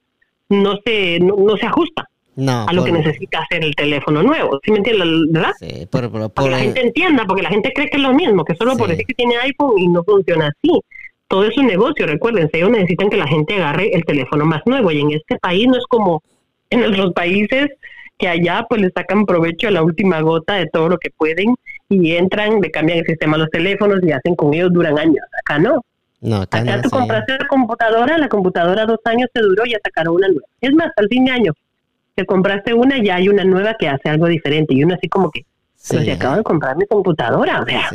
no 0.53 0.79
se, 0.85 1.19
no 1.21 1.57
se 1.57 1.67
ajusta 1.67 2.09
a 2.37 2.73
lo 2.73 2.85
que 2.85 2.93
necesita 2.93 3.41
hacer 3.41 3.65
el 3.65 3.75
teléfono 3.75 4.23
nuevo. 4.23 4.59
¿Sí 4.65 4.71
me 4.71 4.79
entiendes? 4.79 5.07
¿Verdad? 5.31 5.53
Sí, 5.59 5.87
por, 5.91 6.33
que 6.33 6.51
la 6.51 6.59
gente 6.59 6.81
entienda, 6.81 7.25
porque 7.27 7.43
la 7.43 7.51
gente 7.51 7.73
cree 7.75 7.89
que 7.89 7.99
es 7.99 8.03
lo 8.03 8.15
mismo, 8.15 8.45
que 8.45 8.55
solo 8.55 8.77
por 8.77 8.89
decir 8.89 9.05
que 9.07 9.15
tiene 9.15 9.37
iPhone 9.37 9.79
y 9.79 9.89
no 9.89 10.03
funciona 10.05 10.49
así. 10.49 10.81
Todo 11.29 11.45
es 11.45 11.57
un 11.57 11.67
negocio, 11.67 12.07
recuérdense, 12.07 12.59
ellos 12.59 12.71
necesitan 12.71 13.09
que 13.09 13.17
la 13.17 13.27
gente 13.27 13.55
agarre 13.55 13.91
el 13.95 14.05
teléfono 14.05 14.45
más 14.45 14.63
nuevo 14.67 14.91
y 14.91 15.01
en 15.01 15.13
este 15.13 15.39
país 15.39 15.67
no 15.67 15.79
es 15.79 15.85
como 15.89 16.23
en 16.69 16.85
otros 16.85 17.13
países 17.15 17.69
que 18.19 18.29
allá 18.29 18.67
pues 18.69 18.83
le 18.83 18.91
sacan 18.91 19.25
provecho 19.25 19.69
a 19.69 19.71
la 19.71 19.83
última 19.83 20.21
gota 20.21 20.55
de 20.55 20.67
todo 20.67 20.91
lo 20.91 20.99
que 20.99 21.11
pueden 21.11 21.55
y 21.89 22.13
entran, 22.17 22.61
le 22.61 22.71
cambian 22.71 22.99
el 22.99 23.07
sistema 23.07 23.37
a 23.37 23.41
los 23.41 23.51
teléfonos 23.51 24.01
y 24.03 24.13
hacen 24.13 24.35
con 24.35 24.53
ellos, 24.53 24.73
duran 24.73 24.99
años. 24.99 25.25
Acá 25.41 25.59
no. 25.59 25.83
No, 26.23 26.37
acá, 26.37 26.81
tú 26.81 26.89
compraste 26.89 27.33
la 27.37 27.49
computadora, 27.49 28.17
la 28.17 28.29
computadora 28.29 28.87
dos 28.87 29.01
años 29.05 29.29
te 29.35 29.43
duró 29.43 29.67
y 29.67 29.73
ya 29.73 29.79
sacaron 29.85 30.15
una 30.15 30.29
nueva. 30.29 30.47
Es 30.61 30.73
más, 30.73 30.93
al 30.97 31.09
fin 31.09 31.25
de 31.25 31.33
año 31.33 31.53
te 32.15 32.25
compraste 32.25 32.73
una 32.75 32.99
y 32.99 33.07
ya 33.07 33.17
hay 33.17 33.29
una 33.29 33.45
nueva 33.45 33.75
que 33.79 33.89
hace 33.89 34.09
algo 34.09 34.27
diferente. 34.27 34.73
Y 34.73 34.85
uno 34.85 34.95
así 34.95 35.09
como 35.09 35.31
que, 35.33 35.45
pero 35.89 36.05
se 36.05 36.13
acabo 36.13 36.37
de 36.37 36.45
comprar 36.45 36.77
mi 36.77 36.87
computadora, 36.87 37.61
o 37.61 37.67
sea, 37.67 37.91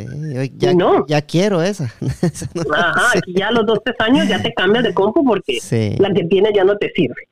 ya, 0.58 0.74
no. 0.74 1.08
ya 1.08 1.22
quiero 1.22 1.64
esa. 1.64 1.86
Ajá, 2.76 3.12
aquí 3.18 3.34
ya 3.34 3.48
a 3.48 3.52
los 3.52 3.66
dos, 3.66 3.80
tres 3.84 3.96
años 4.00 4.28
ya 4.28 4.42
te 4.42 4.54
cambias 4.54 4.84
de 4.84 4.94
compu 4.94 5.24
porque 5.24 5.60
la 5.98 6.12
que 6.14 6.26
tienes 6.26 6.52
ya 6.54 6.66
no 6.66 6.78
te 6.78 6.92
sirve. 6.94 7.24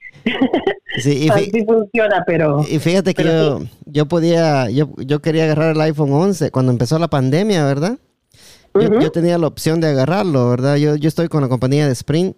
Sí, 0.97 1.25
y 1.25 1.29
Así 1.29 1.65
funciona, 1.65 2.23
pero... 2.25 2.65
Y 2.69 2.79
fíjate 2.79 3.13
que 3.13 3.23
yo, 3.25 3.59
yo 3.85 4.05
podía, 4.05 4.69
yo, 4.69 4.89
yo 4.97 5.19
quería 5.19 5.43
agarrar 5.43 5.75
el 5.75 5.81
iPhone 5.81 6.13
11 6.13 6.51
cuando 6.51 6.71
empezó 6.71 6.97
la 6.99 7.09
pandemia, 7.09 7.65
¿verdad? 7.65 7.97
Yo, 8.76 8.99
yo, 8.99 9.11
tenía 9.11 9.38
la 9.38 9.47
opción 9.47 9.80
de 9.80 9.88
agarrarlo, 9.88 10.49
¿verdad? 10.49 10.76
Yo, 10.76 10.95
yo 10.95 11.07
estoy 11.07 11.30
con 11.30 11.41
la 11.41 11.47
compañía 11.47 11.88
de 11.88 11.93
Sprint 11.93 12.36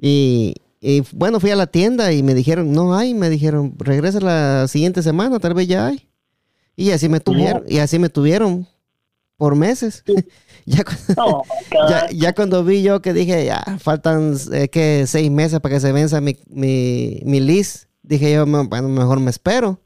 y, 0.00 0.54
y 0.80 1.02
bueno, 1.12 1.38
fui 1.38 1.50
a 1.50 1.56
la 1.56 1.66
tienda 1.66 2.12
y 2.12 2.22
me 2.22 2.34
dijeron, 2.34 2.72
no 2.72 2.94
hay, 2.94 3.14
me 3.14 3.30
dijeron, 3.30 3.74
regresa 3.78 4.20
la 4.20 4.66
siguiente 4.68 5.02
semana, 5.02 5.38
tal 5.38 5.54
vez 5.54 5.68
ya 5.68 5.86
hay. 5.86 6.08
Y 6.74 6.90
así 6.90 7.08
me 7.08 7.20
tuvieron, 7.20 7.64
y 7.68 7.78
así 7.78 7.98
me 7.98 8.08
tuvieron 8.08 8.66
por 9.36 9.56
meses. 9.56 10.04
Oh, 11.16 11.42
ya, 12.12 12.32
cuando, 12.34 12.62
vi 12.62 12.84
yo 12.84 13.02
que 13.02 13.12
dije, 13.12 13.44
ya, 13.44 13.64
faltan 13.80 14.36
eh, 14.52 14.68
que 14.68 15.08
seis 15.08 15.28
meses 15.28 15.58
para 15.58 15.74
que 15.74 15.80
se 15.80 15.90
venza 15.90 16.20
mi, 16.20 16.38
mi, 16.46 17.20
mi 17.24 17.40
list, 17.40 17.86
dije 18.00 18.32
yo, 18.32 18.46
bueno, 18.46 18.88
mejor 18.88 19.18
me 19.18 19.30
espero. 19.30 19.80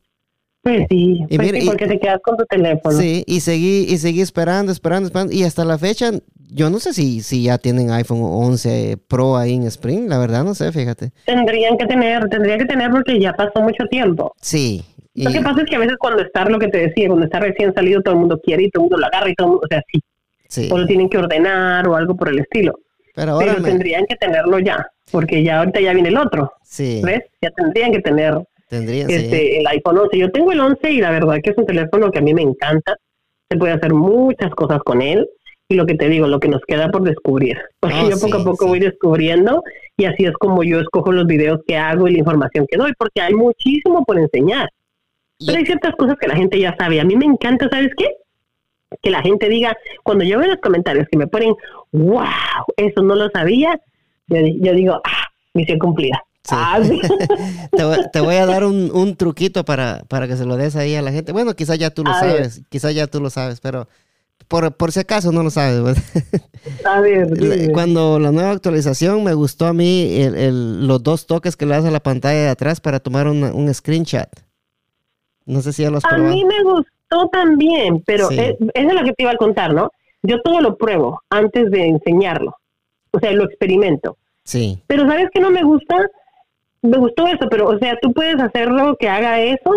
Pues 0.66 0.84
sí, 0.90 1.24
pues 1.28 1.50
sí, 1.52 1.64
porque 1.64 1.86
te 1.86 2.00
quedas 2.00 2.18
con 2.24 2.36
tu 2.36 2.44
teléfono. 2.44 2.98
Sí, 2.98 3.22
y 3.28 3.38
seguí, 3.38 3.86
y 3.88 3.98
seguí 3.98 4.20
esperando, 4.20 4.72
esperando, 4.72 5.06
esperando. 5.06 5.32
Y 5.32 5.44
hasta 5.44 5.64
la 5.64 5.78
fecha, 5.78 6.10
yo 6.50 6.70
no 6.70 6.80
sé 6.80 6.92
si, 6.92 7.20
si 7.20 7.44
ya 7.44 7.58
tienen 7.58 7.92
iPhone 7.92 8.18
11 8.20 8.98
Pro 9.06 9.36
ahí 9.36 9.54
en 9.54 9.62
Spring, 9.62 10.08
la 10.08 10.18
verdad 10.18 10.42
no 10.42 10.56
sé, 10.56 10.72
fíjate. 10.72 11.12
Tendrían 11.24 11.78
que 11.78 11.86
tener, 11.86 12.28
tendría 12.28 12.58
que 12.58 12.64
tener 12.64 12.90
porque 12.90 13.20
ya 13.20 13.32
pasó 13.32 13.60
mucho 13.60 13.84
tiempo. 13.88 14.34
Sí. 14.40 14.82
Lo 15.14 15.30
que 15.30 15.40
pasa 15.40 15.62
es 15.62 15.70
que 15.70 15.76
a 15.76 15.78
veces 15.78 15.94
cuando 16.00 16.20
está, 16.20 16.44
lo 16.46 16.58
que 16.58 16.66
te 16.66 16.78
decía, 16.78 17.06
cuando 17.06 17.26
está 17.26 17.38
recién 17.38 17.72
salido, 17.72 18.02
todo 18.02 18.14
el 18.14 18.20
mundo 18.20 18.40
quiere 18.42 18.64
y 18.64 18.70
todo 18.70 18.82
el 18.82 18.90
mundo 18.90 18.98
lo 18.98 19.06
agarra 19.06 19.30
y 19.30 19.34
todo 19.34 19.46
el 19.46 19.50
mundo, 19.52 19.66
o 19.66 19.68
sea, 19.68 19.80
sí. 19.92 20.00
sí. 20.48 20.68
O 20.72 20.78
lo 20.78 20.86
tienen 20.88 21.08
que 21.08 21.18
ordenar 21.18 21.86
o 21.86 21.94
algo 21.94 22.16
por 22.16 22.28
el 22.28 22.40
estilo. 22.40 22.80
Pero, 23.14 23.34
ahora 23.34 23.54
tendrían 23.62 24.04
que 24.06 24.16
tenerlo 24.16 24.58
ya, 24.58 24.84
porque 25.12 25.44
ya 25.44 25.60
ahorita 25.60 25.80
ya 25.80 25.92
viene 25.92 26.08
el 26.08 26.18
otro. 26.18 26.54
Sí. 26.64 27.02
¿Ves? 27.04 27.22
Ya 27.40 27.50
tendrían 27.52 27.92
que 27.92 28.00
tener 28.00 28.36
Tendría, 28.68 29.06
este, 29.06 29.60
el 29.60 29.66
iPhone 29.66 29.98
11. 29.98 30.18
Yo 30.18 30.30
tengo 30.30 30.52
el 30.52 30.60
11 30.60 30.90
y 30.90 31.00
la 31.00 31.10
verdad 31.10 31.36
que 31.42 31.50
es 31.50 31.58
un 31.58 31.66
teléfono 31.66 32.10
que 32.10 32.18
a 32.18 32.22
mí 32.22 32.34
me 32.34 32.42
encanta. 32.42 32.96
Se 33.48 33.56
puede 33.56 33.72
hacer 33.74 33.94
muchas 33.94 34.50
cosas 34.54 34.80
con 34.84 35.02
él. 35.02 35.28
Y 35.68 35.74
lo 35.74 35.84
que 35.84 35.94
te 35.94 36.08
digo, 36.08 36.28
lo 36.28 36.38
que 36.38 36.48
nos 36.48 36.62
queda 36.66 36.90
por 36.90 37.02
descubrir. 37.02 37.58
Porque 37.80 38.08
yo 38.10 38.18
poco 38.20 38.38
a 38.38 38.44
poco 38.44 38.66
voy 38.68 38.78
descubriendo 38.78 39.62
y 39.96 40.04
así 40.04 40.24
es 40.24 40.32
como 40.34 40.62
yo 40.62 40.80
escojo 40.80 41.10
los 41.12 41.26
videos 41.26 41.60
que 41.66 41.76
hago 41.76 42.06
y 42.06 42.12
la 42.12 42.18
información 42.18 42.66
que 42.70 42.76
doy, 42.76 42.92
porque 42.98 43.22
hay 43.22 43.32
muchísimo 43.34 44.04
por 44.04 44.18
enseñar. 44.18 44.68
Pero 45.38 45.58
hay 45.58 45.64
ciertas 45.64 45.94
cosas 45.96 46.16
que 46.20 46.28
la 46.28 46.36
gente 46.36 46.58
ya 46.58 46.74
sabe. 46.78 47.00
A 47.00 47.04
mí 47.04 47.16
me 47.16 47.24
encanta, 47.24 47.68
¿sabes 47.70 47.90
qué? 47.96 48.08
Que 49.02 49.10
la 49.10 49.22
gente 49.22 49.48
diga, 49.48 49.76
cuando 50.02 50.24
yo 50.24 50.38
veo 50.38 50.48
los 50.48 50.60
comentarios 50.60 51.06
que 51.10 51.16
me 51.16 51.26
ponen, 51.26 51.54
wow, 51.92 52.20
eso 52.76 53.02
no 53.02 53.14
lo 53.14 53.28
sabía, 53.30 53.80
yo, 54.28 54.36
yo 54.60 54.72
digo, 54.74 55.00
ah, 55.02 55.24
misión 55.54 55.78
cumplida. 55.78 56.22
Ah, 56.50 56.80
te, 58.12 58.20
voy, 58.20 58.36
a 58.36 58.46
dar 58.46 58.64
un, 58.64 59.16
truquito 59.16 59.64
para, 59.64 60.04
para, 60.08 60.28
que 60.28 60.36
se 60.36 60.44
lo 60.44 60.56
des 60.56 60.76
ahí 60.76 60.94
a 60.94 61.02
la 61.02 61.12
gente. 61.12 61.32
Bueno, 61.32 61.54
quizás 61.54 61.78
ya 61.78 61.90
tú 61.90 62.04
lo 62.04 62.12
sabes, 62.12 62.62
quizás 62.68 62.94
ya 62.94 63.06
tú 63.06 63.20
lo 63.20 63.30
sabes, 63.30 63.60
pero 63.60 63.88
por, 64.48 64.72
por 64.76 64.92
si 64.92 65.00
acaso 65.00 65.32
no 65.32 65.42
lo 65.42 65.50
sabes. 65.50 65.98
a 66.84 67.00
ver, 67.00 67.28
Cuando 67.72 68.18
la 68.18 68.32
nueva 68.32 68.52
actualización 68.52 69.24
me 69.24 69.34
gustó 69.34 69.66
a 69.66 69.72
mí 69.72 70.18
los 70.40 71.02
dos 71.02 71.26
toques 71.26 71.56
que 71.56 71.66
le 71.66 71.74
das 71.74 71.84
a 71.84 71.90
la 71.90 72.00
pantalla 72.00 72.40
de 72.40 72.48
atrás 72.48 72.80
para 72.80 73.00
tomar 73.00 73.26
un 73.28 73.74
screenshot. 73.74 74.28
No 75.46 75.62
sé 75.62 75.72
si 75.72 75.82
ya 75.82 75.90
lo 75.90 75.98
has 75.98 76.04
probado. 76.04 76.26
A 76.26 76.34
mí 76.34 76.44
me 76.44 76.62
gustó 76.64 77.28
también, 77.30 78.02
pero 78.04 78.30
es, 78.30 78.56
es 78.74 78.94
lo 78.94 79.04
que 79.04 79.12
te 79.12 79.22
iba 79.22 79.30
a 79.30 79.36
contar, 79.36 79.72
¿no? 79.72 79.90
Yo 80.22 80.40
todo 80.42 80.60
lo 80.60 80.76
pruebo 80.76 81.22
antes 81.30 81.70
de 81.70 81.86
enseñarlo. 81.86 82.56
O 83.12 83.20
sea, 83.20 83.30
lo 83.32 83.44
experimento. 83.44 84.18
Sí. 84.42 84.82
Pero 84.88 85.06
¿sabes 85.06 85.28
qué 85.32 85.40
no 85.40 85.50
me 85.50 85.62
gusta? 85.62 85.96
Me 86.82 86.98
gustó 86.98 87.26
eso, 87.26 87.48
pero 87.50 87.68
o 87.68 87.78
sea, 87.78 87.96
tú 88.00 88.12
puedes 88.12 88.40
hacerlo 88.40 88.96
que 88.98 89.08
haga 89.08 89.40
eso 89.40 89.74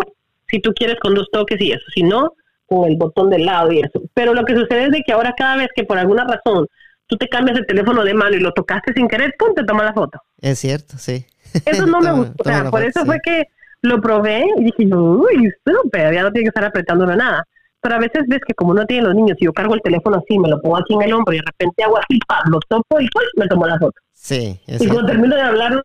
si 0.48 0.60
tú 0.60 0.74
quieres 0.74 1.00
con 1.00 1.14
dos 1.14 1.28
toques 1.32 1.60
y 1.62 1.72
eso, 1.72 1.86
si 1.94 2.04
no, 2.04 2.34
con 2.66 2.90
el 2.90 2.98
botón 2.98 3.30
del 3.30 3.46
lado 3.46 3.72
y 3.72 3.80
eso. 3.80 4.02
Pero 4.14 4.34
lo 4.34 4.44
que 4.46 4.56
sucede 4.56 4.86
es 4.86 4.92
de 4.92 5.04
que 5.06 5.12
ahora 5.12 5.34
cada 5.38 5.58
vez 5.58 5.70
que 5.76 5.84
por 5.84 5.98
alguna 5.98 6.26
razón 6.26 6.68
tú 7.08 7.18
te 7.18 7.28
cambias 7.28 7.58
el 7.58 7.66
teléfono 7.66 8.04
de 8.04 8.14
mano 8.14 8.36
y 8.36 8.40
lo 8.40 8.54
tocaste 8.54 8.94
sin 8.94 9.08
querer, 9.08 9.36
pum, 9.38 9.54
te 9.56 9.64
toma 9.64 9.84
la 9.84 9.94
foto. 9.94 10.20
Es 10.40 10.60
cierto, 10.60 10.98
sí. 10.98 11.26
Eso 11.66 11.86
no 11.88 12.00
me 12.00 12.12
gusta. 12.16 12.36
O 12.38 12.44
sea, 12.44 12.70
por 12.70 12.84
eso 12.84 13.06
fue 13.06 13.20
que 13.24 13.48
lo 13.82 14.00
probé 14.02 14.44
y 14.58 14.66
dije, 14.66 14.86
uy, 14.96 15.52
súper, 15.66 16.14
ya 16.14 16.24
no 16.24 16.32
tiene 16.32 16.46
que 16.46 16.50
estar 16.50 16.66
apretándolo 16.66 17.16
nada. 17.16 17.46
Pero 17.82 17.96
a 17.96 18.00
veces 18.00 18.24
ves 18.28 18.42
que 18.46 18.54
como 18.54 18.74
no 18.74 18.86
tienen 18.86 19.06
los 19.06 19.16
niños 19.16 19.38
y 19.40 19.46
yo 19.46 19.54
cargo 19.54 19.74
el 19.74 19.82
teléfono 19.82 20.18
así, 20.18 20.38
me 20.38 20.50
lo 20.50 20.62
pongo 20.62 20.78
aquí 20.78 20.94
en 20.94 21.02
el 21.04 21.14
hombro 21.14 21.34
y 21.34 21.38
de 21.38 21.44
repente 21.46 21.84
hago 21.84 21.98
así, 21.98 22.20
lo 22.50 22.60
topo 22.68 23.00
y 23.00 23.08
me 23.38 23.48
tomo 23.48 23.66
la 23.66 23.80
foto. 23.80 23.96
Sí. 24.14 24.60
Y 24.68 24.88
cuando 24.88 25.06
termino 25.06 25.36
de 25.36 25.42
hablar, 25.42 25.82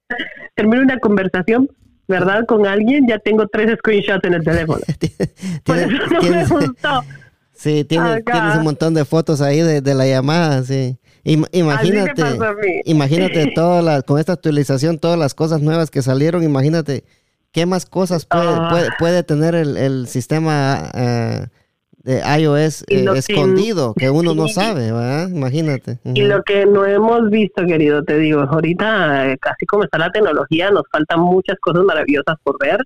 termino 0.57 0.83
una 0.83 0.99
conversación, 0.99 1.69
¿verdad? 2.09 2.45
Con 2.47 2.67
alguien, 2.67 3.07
ya 3.09 3.19
tengo 3.19 3.47
tres 3.47 3.77
screenshots 3.79 4.25
en 4.25 4.35
el 4.35 4.43
teléfono. 4.43 4.81
Por 5.65 5.77
eso 5.79 5.89
no 6.11 6.23
me 6.23 6.45
gustó. 6.47 7.03
Sí, 7.53 7.85
tienes, 7.85 8.23
un 8.57 8.65
montón 8.65 8.95
de 8.95 9.05
fotos 9.05 9.41
ahí 9.41 9.61
de, 9.61 9.95
la 9.95 10.07
llamada, 10.07 10.65
sí. 10.65 10.99
imagínate, 11.23 12.23
imagínate 12.85 13.47
todas 13.55 13.85
las, 13.85 14.03
con 14.03 14.19
esta 14.19 14.33
actualización, 14.33 14.99
todas 14.99 15.19
las 15.19 15.35
cosas 15.35 15.63
nuevas 15.63 15.91
que 15.91 16.03
salieron, 16.03 16.43
imagínate 16.43 17.05
qué 17.53 17.65
más 17.67 17.87
cosas 17.87 18.27
puede, 18.27 18.49
ah. 18.49 18.89
puede, 18.99 19.23
tener 19.23 19.55
el, 19.55 20.09
sistema 20.09 20.91
uh, 20.93 21.47
de 22.05 22.21
iOS 22.39 22.85
eh, 22.89 23.07
escondido 23.17 23.95
que, 23.95 24.11
uno 24.11 24.35
no 24.35 24.47
sabe, 24.49 24.93
¿verdad? 24.93 25.29
Imagínate. 25.31 25.99
Y 26.05 26.23
lo 26.23 26.43
que 26.43 26.67
no 26.67 26.85
hemos 26.85 27.31
visto, 27.31 27.65
querido, 27.65 28.05
te 28.05 28.19
digo, 28.19 28.43
ahorita, 28.43 29.33
eh, 29.33 29.39
casi 29.39 29.65
como 29.65 29.85
está 29.85 29.97
la 29.97 30.13
tecnología, 30.13 30.71
nos 30.71 30.83
faltan 30.93 31.21
muchas 31.21 31.59
cosas 31.61 31.83
maravillosas 31.83 32.37
por 32.43 32.59
ver 32.61 32.79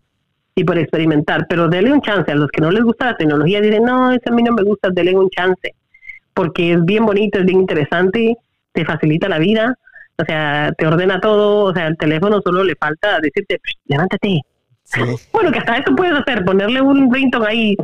y 0.55 0.62
por 0.62 0.79
experimentar, 0.79 1.47
pero 1.49 1.69
dele 1.69 1.93
un 1.93 2.01
chance 2.01 2.31
a 2.31 2.37
los 2.37 2.49
que 2.51 2.61
no 2.61 2.71
les 2.71 2.85
gusta 2.85 3.07
la 3.07 3.16
tecnología, 3.16 3.61
dicen, 3.61 3.83
no, 3.83 4.12
eso 4.12 4.23
a 4.27 4.33
mí 4.33 4.43
no 4.43 4.53
me 4.53 4.62
gusta, 4.62 4.89
dele 4.91 5.16
un 5.16 5.29
chance, 5.31 5.75
porque 6.33 6.75
es 6.75 6.85
bien 6.85 7.05
bonito, 7.05 7.41
es 7.41 7.45
bien 7.45 7.61
interesante, 7.61 8.37
te 8.73 8.85
facilita 8.85 9.29
la 9.29 9.39
vida, 9.39 9.75
o 10.16 10.25
sea, 10.25 10.73
te 10.79 10.87
ordena 10.87 11.21
todo, 11.21 11.64
o 11.64 11.75
sea, 11.75 11.89
el 11.89 11.97
teléfono 11.97 12.41
solo 12.41 12.62
le 12.62 12.77
falta 12.77 13.19
decirte, 13.21 13.61
levántate. 13.87 14.41
Bueno, 15.35 15.53
que 15.53 15.59
hasta 15.59 15.77
eso 15.77 15.95
puedes 15.95 16.14
hacer, 16.14 16.47
ponerle 16.47 16.81
un 16.81 17.12
ringtone 17.12 17.47
ahí 17.47 17.77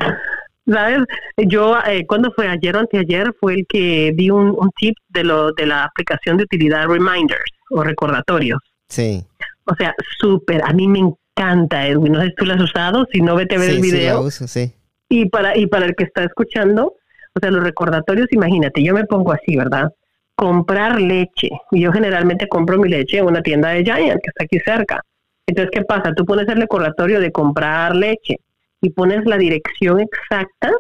¿Sabes? 0.67 1.01
Yo, 1.37 1.77
eh, 1.87 2.07
cuando 2.07 2.33
fue 2.33 2.49
ayer 2.49 2.77
o 2.77 2.81
anteayer, 2.81 3.35
fue 3.39 3.55
el 3.55 3.67
que 3.69 4.13
di 4.15 4.31
un, 4.31 4.57
tip 4.77 4.95
de, 5.09 5.25
lo, 5.25 5.53
de 5.53 5.67
la 5.67 5.85
aplicación 5.85 6.37
de 6.37 6.45
utilidad 6.45 6.87
Reminders 6.87 7.45
o 7.71 7.83
recordatorios. 7.83 8.61
Sí. 8.89 9.25
O 9.67 9.75
sea, 9.75 9.95
súper, 10.19 10.63
a 10.65 10.73
mí 10.73 10.89
me 10.89 11.01
encanta, 11.01 11.87
Edwin. 11.87 12.13
No 12.13 12.21
sé 12.21 12.29
si 12.29 12.35
tú 12.35 12.47
lo 12.47 12.55
has 12.55 12.61
usado, 12.61 13.07
si 13.13 13.21
no, 13.21 13.35
vete 13.35 13.57
a 13.57 13.59
ver 13.59 13.71
el 13.71 13.81
video. 13.81 14.31
Sí, 14.31 14.49
sí. 14.49 14.75
Y 15.09 15.29
para, 15.29 15.57
y 15.57 15.67
para 15.67 15.87
el 15.87 15.95
que 15.95 16.05
está 16.05 16.25
escuchando, 16.25 16.95
o 17.35 17.41
sea, 17.41 17.51
los 17.51 17.63
recordatorios, 17.63 18.33
imagínate, 18.33 18.83
yo 18.83 18.95
me 18.95 19.05
pongo 19.05 19.33
así, 19.33 19.57
¿verdad? 19.57 19.93
Comprar 20.35 21.01
leche. 21.01 21.51
Yo 21.73 21.93
generalmente 21.93 22.49
compro 22.49 22.79
mi 22.79 22.89
leche 22.89 23.19
en 23.19 23.27
una 23.27 23.43
tienda 23.43 23.71
de 23.71 23.85
Giant, 23.85 24.21
que 24.23 24.31
está 24.31 24.45
aquí 24.45 24.59
cerca. 24.61 25.03
Entonces, 25.47 25.71
¿qué 25.73 25.83
pasa? 25.83 26.15
Tú 26.15 26.25
pones 26.25 26.49
el 26.49 26.57
recordatorio 26.57 27.21
de 27.21 27.31
comprar 27.31 27.95
leche 27.95 28.39
y 28.85 28.91
pones 28.91 29.25
la 29.25 29.39
dirección 29.39 30.01
exacta 30.01 30.71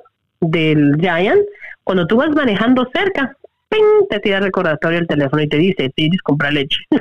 del 0.40 0.96
Giant, 1.00 1.40
cuando 1.82 2.06
tú 2.06 2.16
vas 2.16 2.30
manejando 2.30 2.86
cerca, 2.94 3.36
te 4.10 4.20
tira 4.20 4.38
el 4.38 4.44
recordatorio 4.44 4.98
el 4.98 5.06
teléfono 5.06 5.42
y 5.42 5.48
te 5.48 5.56
dice, 5.56 5.90
tienes 5.94 6.20
comprar 6.22 6.52
leche. 6.52 6.78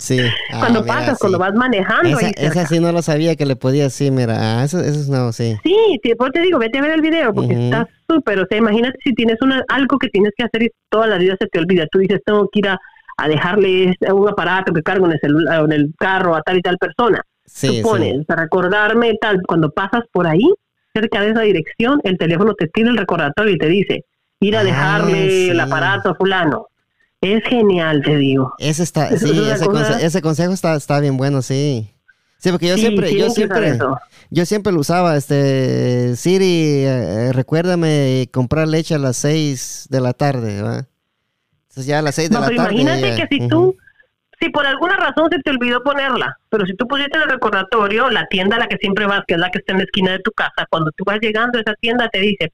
Sí. 0.00 0.20
Ah, 0.52 0.60
cuando 0.60 0.86
pasas, 0.86 1.18
cuando 1.18 1.40
vas 1.40 1.54
manejando. 1.54 2.20
Esa, 2.20 2.28
esa, 2.28 2.66
sí 2.66 2.78
no 2.78 2.92
lo 2.92 3.02
sabía 3.02 3.34
que 3.34 3.44
le 3.44 3.56
podía 3.56 3.82
decir, 3.82 4.12
mira, 4.12 4.60
ah, 4.60 4.62
eso, 4.62 4.78
eso 4.78 5.00
es 5.00 5.08
no, 5.08 5.32
sí. 5.32 5.56
Sí, 5.64 5.98
después 6.04 6.30
te 6.30 6.40
digo, 6.40 6.56
vete 6.60 6.78
a 6.78 6.82
ver 6.82 6.92
el 6.92 7.00
video 7.00 7.34
porque 7.34 7.64
está 7.64 7.88
súper, 8.08 8.38
o 8.38 8.46
sea, 8.48 8.58
imagínate 8.58 8.96
si 9.02 9.12
tienes 9.12 9.42
una, 9.42 9.64
algo 9.66 9.98
que 9.98 10.06
tienes 10.06 10.30
que 10.36 10.44
hacer 10.44 10.62
y 10.62 10.70
toda 10.88 11.08
la 11.08 11.18
vida 11.18 11.34
se 11.40 11.48
te 11.48 11.58
olvida. 11.58 11.88
Tú 11.90 11.98
dices, 11.98 12.20
tengo 12.24 12.48
que 12.52 12.60
ir 12.60 12.68
a, 12.68 12.78
dejarle 13.26 13.96
un 14.12 14.28
aparato 14.28 14.72
que 14.72 14.82
cargo 14.84 15.06
en 15.06 15.12
el, 15.14 15.18
celular, 15.18 15.64
en 15.64 15.72
el 15.72 15.92
carro 15.98 16.36
a 16.36 16.42
tal 16.42 16.58
y 16.58 16.62
tal 16.62 16.78
persona. 16.78 17.20
Sí, 17.48 17.80
pones, 17.82 18.26
para 18.26 18.42
recordarme 18.42 19.14
tal, 19.20 19.40
cuando 19.46 19.70
pasas 19.70 20.04
por 20.12 20.26
ahí, 20.26 20.44
cerca 20.92 21.20
de 21.20 21.30
esa 21.30 21.40
dirección, 21.40 22.00
el 22.04 22.18
teléfono 22.18 22.54
te 22.54 22.68
tira 22.68 22.90
el 22.90 22.96
recordatorio 22.96 23.54
y 23.54 23.58
te 23.58 23.66
dice, 23.66 24.04
ir 24.40 24.56
a 24.56 24.60
ah, 24.60 24.64
dejarle 24.64 25.50
el 25.50 25.60
aparato 25.60 26.10
a 26.10 26.14
fulano. 26.14 26.66
Es 27.20 27.42
genial, 27.44 28.02
te 28.04 28.16
digo. 28.16 28.54
Ese 28.58 28.82
está, 28.84 29.16
sí, 29.16 29.32
ese, 30.00 30.22
consejo 30.22 30.52
está, 30.52 30.76
está 30.76 31.00
bien 31.00 31.16
bueno, 31.16 31.42
sí. 31.42 31.90
Sí, 32.38 32.50
porque 32.52 32.68
yo 32.68 32.76
siempre, 32.76 33.12
yo 33.16 33.30
siempre, 33.30 33.76
yo 34.30 34.46
siempre 34.46 34.72
lo 34.72 34.80
usaba, 34.80 35.16
este, 35.16 36.14
Siri, 36.14 36.84
eh, 36.84 37.32
recuérdame 37.32 38.28
comprar 38.32 38.68
leche 38.68 38.94
a 38.94 38.98
las 38.98 39.16
6 39.16 39.88
de 39.90 40.00
la 40.00 40.12
tarde, 40.12 40.62
¿va? 40.62 40.86
Entonces 41.62 41.86
ya 41.86 41.98
a 41.98 42.02
las 42.02 42.14
6 42.14 42.30
de 42.30 42.34
la 42.36 42.40
tarde. 42.42 42.54
Imagínate 42.54 43.16
que 43.16 43.26
si 43.28 43.48
tú 43.48 43.76
si 44.40 44.50
por 44.50 44.66
alguna 44.66 44.96
razón 44.96 45.28
se 45.30 45.40
te 45.40 45.50
olvidó 45.50 45.82
ponerla, 45.82 46.38
pero 46.48 46.64
si 46.64 46.74
tú 46.74 46.86
pusiste 46.86 47.16
en 47.16 47.24
el 47.24 47.30
recordatorio, 47.30 48.10
la 48.10 48.26
tienda 48.26 48.56
a 48.56 48.60
la 48.60 48.68
que 48.68 48.76
siempre 48.76 49.06
vas, 49.06 49.22
que 49.26 49.34
es 49.34 49.40
la 49.40 49.50
que 49.50 49.58
está 49.58 49.72
en 49.72 49.78
la 49.78 49.84
esquina 49.84 50.12
de 50.12 50.20
tu 50.20 50.30
casa, 50.32 50.66
cuando 50.70 50.90
tú 50.92 51.04
vas 51.04 51.18
llegando 51.20 51.58
a 51.58 51.62
esa 51.62 51.74
tienda 51.74 52.08
te 52.08 52.20
dice, 52.20 52.50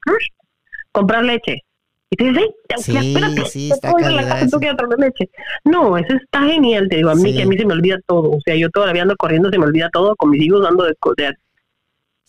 comprar 0.91 1.23
leche. 1.23 1.61
Y 2.09 2.15
te 2.17 2.23
dice, 2.25 2.55
sí, 2.77 2.97
espérate, 2.97 3.45
sí, 3.45 3.71
está 3.71 3.91
la 3.91 4.27
casa, 4.27 4.47
tú 4.47 4.59
quieres 4.59 4.77
leche. 4.97 5.29
No, 5.63 5.97
eso 5.97 6.13
está 6.13 6.41
genial, 6.43 6.87
te 6.89 6.97
digo, 6.97 7.09
a 7.09 7.15
mí 7.15 7.35
que 7.35 7.43
a 7.43 7.45
mí 7.45 7.57
se 7.57 7.65
me 7.65 7.73
olvida 7.73 7.99
todo. 8.07 8.31
O 8.31 8.41
sea, 8.45 8.55
yo 8.55 8.69
todavía 8.69 9.01
ando 9.01 9.15
corriendo, 9.17 9.49
se 9.49 9.57
me 9.57 9.65
olvida 9.65 9.89
todo, 9.91 10.15
con 10.15 10.29
mis 10.29 10.41
hijos 10.41 10.63
dando 10.63 10.85
de, 10.85 10.95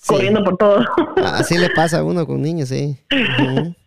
corriendo 0.07 0.45
por 0.45 0.57
todo. 0.57 0.85
Así 1.25 1.59
le 1.59 1.71
pasa 1.71 1.99
a 1.99 2.05
uno 2.05 2.27
con 2.27 2.43
niños, 2.43 2.71
sí. 2.71 2.99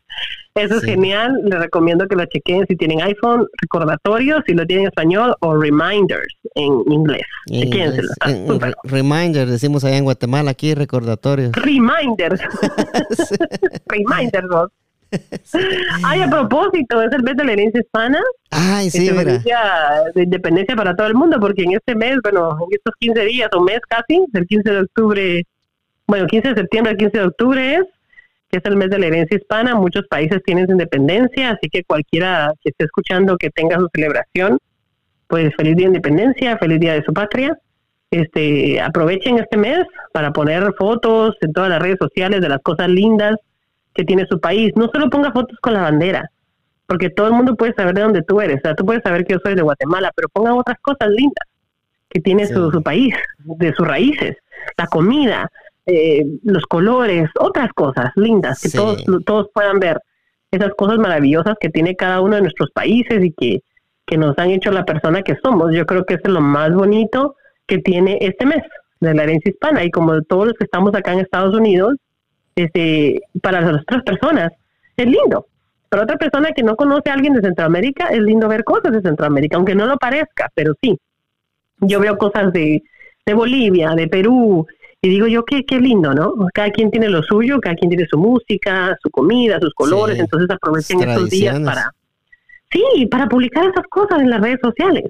Eso 0.55 0.77
es 0.77 0.83
genial. 0.83 1.39
Les 1.45 1.59
recomiendo 1.59 2.07
que 2.07 2.15
lo 2.15 2.25
chequen 2.25 2.65
si 2.67 2.75
tienen 2.75 3.01
iPhone, 3.01 3.47
recordatorios, 3.61 4.41
si 4.45 4.53
lo 4.53 4.65
tienen 4.65 4.85
en 4.85 4.89
español, 4.89 5.35
o 5.41 5.55
reminders 5.55 6.35
en 6.55 6.83
inglés. 6.91 7.23
reminders, 8.83 9.51
decimos 9.51 9.83
allá 9.83 9.97
en 9.97 10.03
Guatemala, 10.03 10.51
aquí 10.51 10.73
recordatorios. 10.73 11.51
Reminders. 11.53 12.41
reminders, 13.87 14.47
vos. 14.49 14.69
Ay, 16.03 16.21
a 16.21 16.29
propósito, 16.29 17.01
es 17.01 17.11
el 17.13 17.23
mes 17.23 17.35
de 17.35 17.43
la 17.43 17.53
herencia 17.53 17.81
hispana. 17.81 18.19
Ay, 18.51 18.89
sí, 18.89 19.09
mira. 19.11 19.41
De 20.13 20.23
independencia 20.23 20.75
para 20.75 20.95
todo 20.95 21.07
el 21.07 21.15
mundo, 21.15 21.39
porque 21.39 21.63
en 21.63 21.73
este 21.73 21.95
mes, 21.95 22.17
bueno, 22.23 22.57
en 22.61 22.67
estos 22.71 22.93
15 22.99 23.25
días 23.25 23.49
o 23.53 23.61
mes 23.61 23.79
casi, 23.87 24.23
del 24.29 24.45
15 24.45 24.71
de 24.71 24.79
octubre, 24.81 25.47
bueno, 26.05 26.27
15 26.27 26.49
de 26.49 26.55
septiembre 26.55 26.91
al 26.91 26.97
15 26.97 27.17
de 27.17 27.23
octubre 27.23 27.75
es, 27.75 27.83
que 28.49 28.57
es 28.57 28.65
el 28.65 28.75
mes 28.75 28.89
de 28.89 28.99
la 28.99 29.07
herencia 29.07 29.37
hispana. 29.37 29.75
Muchos 29.75 30.05
países 30.07 30.41
tienen 30.43 30.65
su 30.65 30.73
independencia, 30.73 31.51
así 31.51 31.69
que 31.69 31.83
cualquiera 31.83 32.53
que 32.61 32.69
esté 32.69 32.85
escuchando 32.85 33.37
que 33.37 33.49
tenga 33.49 33.77
su 33.77 33.87
celebración, 33.93 34.57
pues 35.27 35.53
feliz 35.55 35.75
día 35.75 35.85
de 35.85 35.95
independencia, 35.95 36.57
feliz 36.57 36.79
día 36.79 36.93
de 36.93 37.03
su 37.03 37.13
patria. 37.13 37.57
Este, 38.11 38.81
aprovechen 38.81 39.37
este 39.37 39.55
mes 39.55 39.85
para 40.13 40.31
poner 40.33 40.73
fotos 40.77 41.35
en 41.41 41.53
todas 41.53 41.69
las 41.69 41.79
redes 41.79 41.97
sociales 41.99 42.41
de 42.41 42.49
las 42.49 42.59
cosas 42.63 42.89
lindas 42.89 43.35
que 43.93 44.03
tiene 44.03 44.25
su 44.27 44.39
país. 44.39 44.71
No 44.75 44.89
solo 44.91 45.09
ponga 45.09 45.31
fotos 45.31 45.57
con 45.61 45.73
la 45.73 45.81
bandera, 45.81 46.31
porque 46.87 47.11
todo 47.11 47.27
el 47.27 47.33
mundo 47.33 47.55
puede 47.55 47.73
saber 47.73 47.93
de 47.93 48.01
dónde 48.01 48.23
tú 48.23 48.41
eres. 48.41 48.57
O 48.57 48.61
sea, 48.61 48.75
tú 48.75 48.83
puedes 48.83 49.03
saber 49.03 49.25
que 49.25 49.33
yo 49.33 49.39
soy 49.43 49.53
de 49.53 49.61
Guatemala, 49.61 50.11
pero 50.15 50.27
ponga 50.29 50.55
otras 50.55 50.79
cosas 50.81 51.09
lindas 51.09 51.45
que 52.09 52.19
tiene 52.19 52.47
su, 52.47 52.71
su 52.71 52.81
país, 52.81 53.13
de 53.37 53.71
sus 53.73 53.87
raíces, 53.87 54.37
la 54.75 54.87
comida, 54.87 55.51
eh, 55.89 56.25
los 56.43 56.63
colores, 56.63 57.29
otras 57.39 57.69
cosas 57.73 58.11
lindas 58.15 58.61
que 58.61 58.69
todos, 58.69 59.03
todos 59.25 59.47
puedan 59.53 59.79
ver. 59.79 59.99
Esas 60.51 60.71
cosas 60.75 60.97
maravillosas 60.97 61.55
que 61.59 61.69
tiene 61.69 61.95
cada 61.95 62.21
uno 62.21 62.35
de 62.35 62.41
nuestros 62.41 62.71
países 62.71 63.23
y 63.23 63.33
que, 63.33 63.59
que 64.05 64.17
nos 64.17 64.37
han 64.37 64.49
hecho 64.49 64.71
la 64.71 64.85
persona 64.85 65.21
que 65.21 65.37
somos. 65.43 65.73
Yo 65.73 65.85
creo 65.85 66.05
que 66.05 66.15
es 66.15 66.21
lo 66.23 66.41
más 66.41 66.73
bonito 66.73 67.35
que 67.67 67.77
tiene 67.77 68.17
este 68.21 68.45
mes 68.45 68.63
de 68.99 69.13
la 69.13 69.23
herencia 69.23 69.51
hispana. 69.51 69.83
Y 69.83 69.91
como 69.91 70.21
todos 70.23 70.47
los 70.47 70.55
que 70.55 70.65
estamos 70.65 70.93
acá 70.95 71.13
en 71.13 71.19
Estados 71.19 71.55
Unidos, 71.55 71.95
este, 72.55 73.21
para 73.41 73.61
las 73.61 73.81
otras 73.81 74.03
personas 74.03 74.51
es 74.97 75.05
lindo. 75.05 75.45
Para 75.89 76.03
otra 76.03 76.17
persona 76.17 76.51
que 76.51 76.63
no 76.63 76.75
conoce 76.75 77.09
a 77.09 77.13
alguien 77.13 77.33
de 77.33 77.41
Centroamérica, 77.41 78.07
es 78.07 78.19
lindo 78.19 78.47
ver 78.47 78.63
cosas 78.63 78.91
de 78.91 79.01
Centroamérica, 79.01 79.57
aunque 79.57 79.75
no 79.75 79.85
lo 79.85 79.97
parezca, 79.97 80.49
pero 80.53 80.73
sí. 80.81 80.97
Yo 81.81 81.99
veo 81.99 82.17
cosas 82.17 82.51
de, 82.53 82.83
de 83.25 83.33
Bolivia, 83.33 83.91
de 83.95 84.07
Perú, 84.07 84.67
y 85.01 85.09
digo 85.09 85.27
yo, 85.27 85.45
qué, 85.45 85.65
qué 85.65 85.79
lindo, 85.79 86.13
¿no? 86.13 86.33
Cada 86.53 86.71
quien 86.71 86.91
tiene 86.91 87.09
lo 87.09 87.23
suyo, 87.23 87.59
cada 87.61 87.75
quien 87.75 87.89
tiene 87.89 88.05
su 88.09 88.17
música, 88.17 88.97
su 89.01 89.09
comida, 89.09 89.59
sus 89.61 89.73
colores, 89.73 90.19
entonces 90.19 90.49
aprovechen 90.49 91.01
estos 91.01 91.29
días 91.29 91.59
para... 91.61 91.93
Sí, 92.71 93.07
para 93.07 93.27
publicar 93.27 93.65
esas 93.65 93.87
cosas 93.89 94.21
en 94.21 94.29
las 94.29 94.41
redes 94.41 94.59
sociales. 94.61 95.05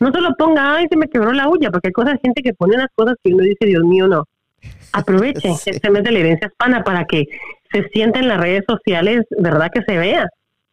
No 0.00 0.10
solo 0.12 0.30
ponga, 0.38 0.76
ay, 0.76 0.86
se 0.88 0.96
me 0.96 1.08
quebró 1.08 1.32
la 1.32 1.46
uña, 1.46 1.70
porque 1.70 1.88
hay 1.88 1.92
cosas, 1.92 2.18
gente 2.22 2.42
que 2.42 2.54
pone 2.54 2.74
unas 2.74 2.88
cosas 2.94 3.16
que 3.22 3.34
uno 3.34 3.42
dice, 3.42 3.66
Dios 3.66 3.84
mío, 3.84 4.06
no. 4.06 4.26
Aprovechen 4.92 5.54
este 5.66 5.90
mes 5.90 6.04
de 6.04 6.12
la 6.12 6.18
herencia 6.20 6.48
hispana 6.48 6.82
para 6.84 7.04
que 7.04 7.26
se 7.70 7.88
sienta 7.88 8.18
en 8.20 8.28
las 8.28 8.40
redes 8.40 8.64
sociales, 8.66 9.26
¿verdad? 9.38 9.70
Que 9.74 9.82
se 9.82 9.98
vea 9.98 10.28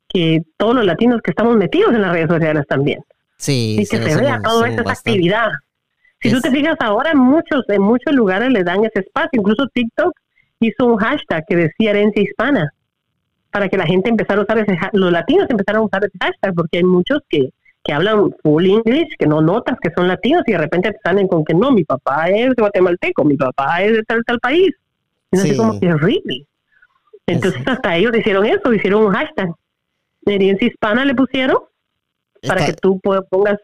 que 0.07 0.41
todos 0.57 0.75
los 0.75 0.85
latinos 0.85 1.21
que 1.21 1.31
estamos 1.31 1.57
metidos 1.57 1.93
en 1.93 2.01
las 2.01 2.11
redes 2.11 2.29
sociales 2.29 2.65
también. 2.67 2.99
Sí, 3.37 3.77
y 3.79 3.85
que 3.85 3.97
se, 3.97 4.21
vea 4.21 4.41
toda 4.41 4.69
esa 4.69 4.81
actividad. 4.81 5.49
Si 6.21 6.31
tú 6.31 6.41
te 6.41 6.51
fijas 6.51 6.75
ahora, 6.79 7.11
en 7.11 7.19
muchos, 7.19 7.63
en 7.69 7.81
muchos 7.81 8.13
lugares 8.13 8.49
le 8.49 8.63
dan 8.63 8.83
ese 8.83 8.99
espacio. 8.99 9.39
Incluso 9.39 9.67
TikTok 9.73 10.11
hizo 10.59 10.85
un 10.85 10.97
hashtag 10.97 11.45
que 11.47 11.55
decía 11.55 11.91
herencia 11.91 12.21
hispana. 12.21 12.73
para 13.51 13.67
que 13.67 13.77
la 13.77 13.85
gente 13.85 14.09
empezara 14.09 14.41
a 14.41 14.43
usar 14.43 14.59
ese 14.59 14.77
los 14.93 15.11
latinos 15.11 15.47
empezaron 15.49 15.81
a 15.81 15.85
usar 15.85 16.03
ese 16.03 16.17
hashtag, 16.19 16.53
porque 16.53 16.77
hay 16.77 16.83
muchos 16.83 17.19
que, 17.29 17.49
que 17.83 17.93
hablan 17.93 18.31
full 18.43 18.65
English, 18.65 19.15
que 19.17 19.25
no 19.25 19.41
notas 19.41 19.77
que 19.81 19.89
son 19.95 20.07
latinos 20.07 20.43
y 20.45 20.51
de 20.51 20.57
repente 20.57 20.91
te 20.91 20.99
salen 21.03 21.27
con 21.27 21.43
que 21.43 21.53
no, 21.53 21.71
mi 21.71 21.83
papá 21.83 22.29
es 22.29 22.53
guatemalteco, 22.55 23.23
mi 23.23 23.35
papá 23.37 23.81
es 23.81 23.93
de 23.93 24.03
tal, 24.03 24.23
tal 24.25 24.39
país. 24.39 24.71
Sé 25.31 25.55
cómo 25.55 25.79
que 25.79 25.87
es 25.87 26.01
really. 26.01 26.47
Entonces 27.25 27.61
hasta 27.65 27.95
ellos 27.95 28.15
hicieron 28.15 28.45
eso, 28.45 28.73
hicieron 28.73 29.05
un 29.05 29.13
hashtag. 29.13 29.49
Herencia 30.25 30.67
hispana 30.67 31.05
le 31.05 31.15
pusieron 31.15 31.57
para 32.47 32.65
que 32.65 32.73
tú 32.73 32.99
pongas 33.29 33.57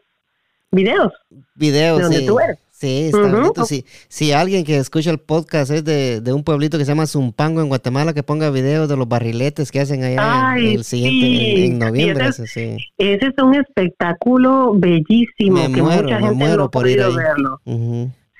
videos. 0.70 1.12
Videos, 1.54 1.98
de 1.98 2.04
donde 2.04 2.22
tú 2.22 2.40
eres. 2.40 2.58
Sí, 2.78 3.06
está 3.06 3.22
bonito. 3.22 3.64
Si, 3.64 4.32
alguien 4.32 4.62
que 4.62 4.76
escucha 4.76 5.10
el 5.10 5.18
podcast 5.18 5.70
es 5.70 5.82
de, 5.82 6.32
un 6.34 6.44
pueblito 6.44 6.76
que 6.76 6.84
se 6.84 6.90
llama 6.90 7.06
Zumpango 7.06 7.62
en 7.62 7.68
Guatemala, 7.68 8.12
que 8.12 8.22
ponga 8.22 8.50
videos 8.50 8.86
de 8.86 8.98
los 8.98 9.08
barriletes 9.08 9.72
que 9.72 9.80
hacen 9.80 10.04
allá 10.04 10.58
en, 10.58 10.66
el 10.66 10.84
siguiente, 10.84 11.64
en, 11.64 11.78
noviembre. 11.78 12.26
Ese, 12.26 12.46
sí. 12.46 12.76
ese, 12.98 13.28
es 13.28 13.42
un 13.42 13.54
espectáculo 13.54 14.74
bellísimo 14.74 15.72
que 15.72 15.80
mucha 15.80 16.20
gente 16.20 16.56
no 16.56 16.64
ha 16.64 16.70
podido 16.70 17.14
verlo. 17.14 17.60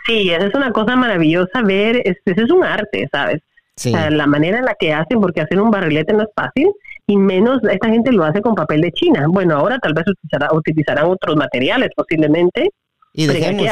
Sí, 0.06 0.30
esa 0.30 0.46
es 0.46 0.54
una 0.54 0.70
cosa 0.70 0.96
maravillosa 0.96 1.62
ver, 1.62 2.02
ese 2.04 2.20
es 2.26 2.50
un 2.50 2.62
arte, 2.62 3.08
¿sabes? 3.10 3.40
La 3.84 4.26
manera 4.26 4.58
en 4.58 4.64
la 4.64 4.74
que 4.78 4.92
hacen, 4.92 5.20
porque 5.20 5.40
hacer 5.40 5.60
un 5.60 5.70
barrilete 5.70 6.12
no 6.12 6.22
es 6.22 6.28
fácil, 6.34 6.70
y 7.06 7.16
menos 7.16 7.60
esta 7.70 7.88
gente 7.88 8.12
lo 8.12 8.24
hace 8.24 8.40
con 8.40 8.54
papel 8.54 8.80
de 8.80 8.92
China. 8.92 9.26
Bueno, 9.28 9.56
ahora 9.56 9.78
tal 9.78 9.92
vez 9.92 10.04
utilizarán 10.52 11.06
otros 11.06 11.36
materiales 11.36 11.90
posiblemente, 11.94 12.70
y 13.12 13.26
dejemos, 13.26 13.66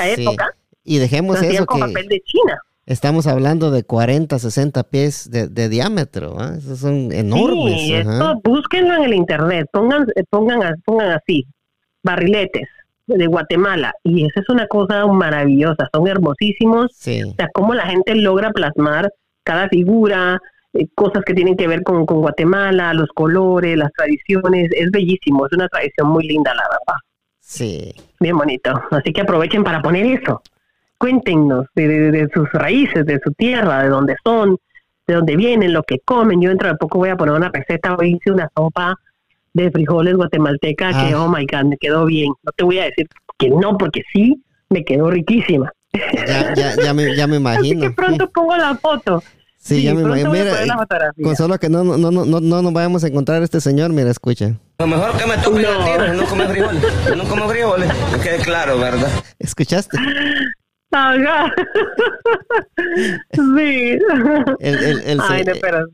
y 0.84 0.98
dejemos 0.98 1.42
eso 1.42 1.66
con 1.66 1.80
papel 1.80 2.08
de 2.08 2.20
China. 2.20 2.58
Estamos 2.86 3.26
hablando 3.26 3.70
de 3.70 3.82
40, 3.82 4.38
60 4.38 4.82
pies 4.84 5.30
de, 5.30 5.68
diámetro, 5.70 6.36
¿eh? 6.38 6.58
esos 6.58 6.80
son 6.80 7.12
enormes. 7.12 7.80
Sí, 7.80 7.94
esto 7.94 8.40
búsquenlo 8.44 8.94
en 8.96 9.04
el 9.04 9.14
internet, 9.14 9.66
pongan, 9.72 10.06
pongan, 10.28 10.74
pongan 10.84 11.12
así, 11.12 11.46
barriletes 12.02 12.68
de 13.06 13.26
Guatemala, 13.26 13.94
y 14.02 14.26
esa 14.26 14.40
es 14.40 14.48
una 14.50 14.66
cosa 14.66 15.06
maravillosa, 15.06 15.88
son 15.94 16.08
hermosísimos, 16.08 16.90
o 16.92 17.34
sea, 17.36 17.48
cómo 17.54 17.74
la 17.74 17.86
gente 17.86 18.14
logra 18.14 18.50
plasmar 18.50 19.10
cada 19.44 19.68
figura, 19.68 20.40
eh, 20.72 20.88
cosas 20.94 21.22
que 21.24 21.34
tienen 21.34 21.56
que 21.56 21.68
ver 21.68 21.82
con, 21.82 22.04
con 22.06 22.20
Guatemala, 22.20 22.92
los 22.94 23.08
colores, 23.10 23.76
las 23.76 23.92
tradiciones, 23.92 24.70
es 24.72 24.90
bellísimo, 24.90 25.46
es 25.46 25.52
una 25.52 25.68
tradición 25.68 26.08
muy 26.08 26.26
linda, 26.26 26.52
la 26.54 26.62
verdad. 26.62 26.98
Sí. 27.40 27.92
Bien 28.18 28.36
bonito. 28.36 28.72
Así 28.90 29.12
que 29.12 29.20
aprovechen 29.20 29.62
para 29.62 29.82
poner 29.82 30.06
eso. 30.06 30.42
Cuéntenos 30.98 31.66
de, 31.74 32.28
sus 32.32 32.50
raíces, 32.52 33.04
de 33.04 33.20
su 33.22 33.32
tierra, 33.32 33.82
de 33.82 33.90
dónde 33.90 34.16
son, 34.24 34.56
de 35.06 35.14
dónde 35.14 35.36
vienen, 35.36 35.72
lo 35.72 35.82
que 35.82 35.98
comen. 36.04 36.40
Yo 36.40 36.48
dentro 36.48 36.68
de 36.68 36.76
poco 36.76 36.98
voy 36.98 37.10
a 37.10 37.16
poner 37.16 37.34
una 37.34 37.50
receta. 37.52 37.94
Hoy 37.96 38.14
hice 38.16 38.32
una 38.32 38.48
sopa 38.56 38.96
de 39.52 39.70
frijoles 39.70 40.14
guatemalteca 40.14 40.90
que, 40.90 41.14
ah. 41.14 41.22
oh 41.22 41.28
my 41.28 41.46
God, 41.46 41.64
me 41.64 41.76
quedó 41.76 42.06
bien. 42.06 42.32
No 42.42 42.52
te 42.56 42.64
voy 42.64 42.78
a 42.78 42.84
decir 42.84 43.06
que 43.38 43.50
no, 43.50 43.76
porque 43.76 44.02
sí, 44.12 44.42
me 44.70 44.84
quedó 44.84 45.10
riquísima. 45.10 45.70
Ya, 46.26 46.54
ya, 46.54 46.76
ya, 46.76 46.94
me, 46.94 47.14
ya 47.16 47.26
me 47.26 47.36
imagino. 47.36 47.80
Así 47.80 47.88
que 47.88 47.90
pronto 47.90 48.30
pongo 48.34 48.56
la 48.56 48.74
foto. 48.76 49.22
Sí, 49.58 49.82
ya 49.82 49.94
me 49.94 50.02
imagino. 50.02 50.30
Mira, 50.30 50.52
con 51.22 51.36
solo 51.36 51.58
que 51.58 51.68
no, 51.68 51.84
no, 51.84 51.96
no, 51.96 52.10
no, 52.10 52.40
no 52.40 52.62
nos 52.62 52.72
vayamos 52.72 53.02
a 53.04 53.06
encontrar 53.06 53.42
este 53.42 53.60
señor, 53.60 53.92
mira, 53.92 54.10
escucha. 54.10 54.52
Lo 54.78 54.86
mejor 54.86 55.16
que 55.16 55.26
me 55.26 55.38
toque 55.38 55.62
no. 55.62 55.70
a 55.70 55.84
tiro 55.84 56.14
no 56.14 56.26
come 56.26 56.46
frijoles. 56.48 56.82
no 57.16 57.24
como 57.24 57.48
frijoles. 57.48 57.90
Que 58.12 58.20
quede 58.20 58.38
claro, 58.38 58.78
¿verdad? 58.78 59.08
¿Escuchaste? 59.38 59.96
Sí. 63.32 63.98
El, 64.60 64.60
el, 64.60 65.00
el, 65.00 65.20
Ay, 65.20 65.44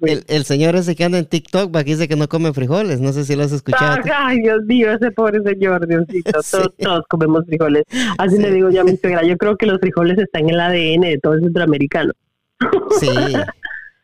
el, 0.02 0.24
el, 0.28 0.44
señor 0.44 0.76
ese 0.76 0.94
que 0.94 1.04
anda 1.04 1.18
en 1.18 1.26
TikTok 1.26 1.74
va 1.74 1.82
dice 1.82 2.08
que 2.08 2.16
no 2.16 2.28
come 2.28 2.52
frijoles. 2.52 3.00
No 3.00 3.12
sé 3.12 3.24
si 3.24 3.36
lo 3.36 3.44
has 3.44 3.52
escuchado. 3.52 3.98
Ay, 4.14 4.40
Dios 4.40 4.62
mío, 4.64 4.92
ese 4.92 5.10
pobre 5.10 5.42
señor, 5.42 5.86
Diosito. 5.86 6.40
Todos, 6.50 6.74
todos 6.76 7.04
comemos 7.08 7.44
frijoles. 7.46 7.84
Así 8.18 8.38
le 8.38 8.50
digo 8.50 8.70
yo 8.70 8.82
a 8.82 8.84
mi 8.84 8.96
suegra. 8.96 9.22
Yo 9.24 9.36
creo 9.36 9.56
que 9.56 9.66
los 9.66 9.80
frijoles 9.80 10.18
están 10.18 10.42
en 10.42 10.50
el 10.50 10.60
ADN 10.60 11.00
de 11.02 11.18
todo 11.22 11.34
el 11.34 11.40
centroamericano. 11.40 12.12
Sí. 12.98 13.08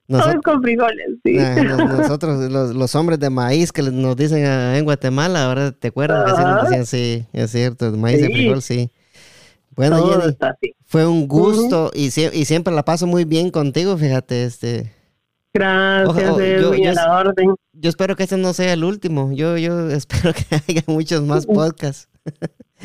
Nosotros, 0.08 0.42
con 0.44 0.62
frijoles, 0.62 1.06
sí. 1.24 1.36
Ah, 1.38 1.96
nosotros, 1.98 2.50
los, 2.50 2.94
hombres 2.94 3.18
de 3.18 3.28
maíz 3.28 3.72
que 3.72 3.82
nos 3.82 4.16
dicen 4.16 4.46
en 4.46 4.84
Guatemala, 4.84 5.46
ahora 5.46 5.72
te 5.72 5.88
acuerdas 5.88 6.32
que 6.32 6.42
nos 6.42 6.62
decían, 6.62 6.86
sí, 6.86 7.26
es 7.32 7.50
cierto, 7.50 7.90
maíz 7.92 8.20
de 8.20 8.28
frijol, 8.28 8.62
sí. 8.62 8.90
Bueno, 9.76 10.06
Jenny, 10.08 10.74
fue 10.84 11.06
un 11.06 11.28
gusto 11.28 11.90
y, 11.94 12.06
y, 12.06 12.44
siempre 12.44 12.74
la 12.74 12.84
paso 12.84 13.06
muy 13.06 13.24
bien 13.24 13.50
contigo, 13.50 13.96
fíjate, 13.96 14.44
este. 14.44 14.92
Gracias, 15.52 16.36
yo, 16.36 16.92
la 16.92 17.18
orden. 17.18 17.54
Yo 17.72 17.88
espero 17.88 18.16
que 18.16 18.24
este 18.24 18.36
no 18.36 18.52
sea 18.52 18.72
el 18.72 18.84
último. 18.84 19.32
Yo, 19.32 19.56
yo 19.56 19.90
espero 19.90 20.32
que 20.32 20.56
haya 20.56 20.82
muchos 20.86 21.22
más 21.22 21.46
podcasts. 21.46 22.08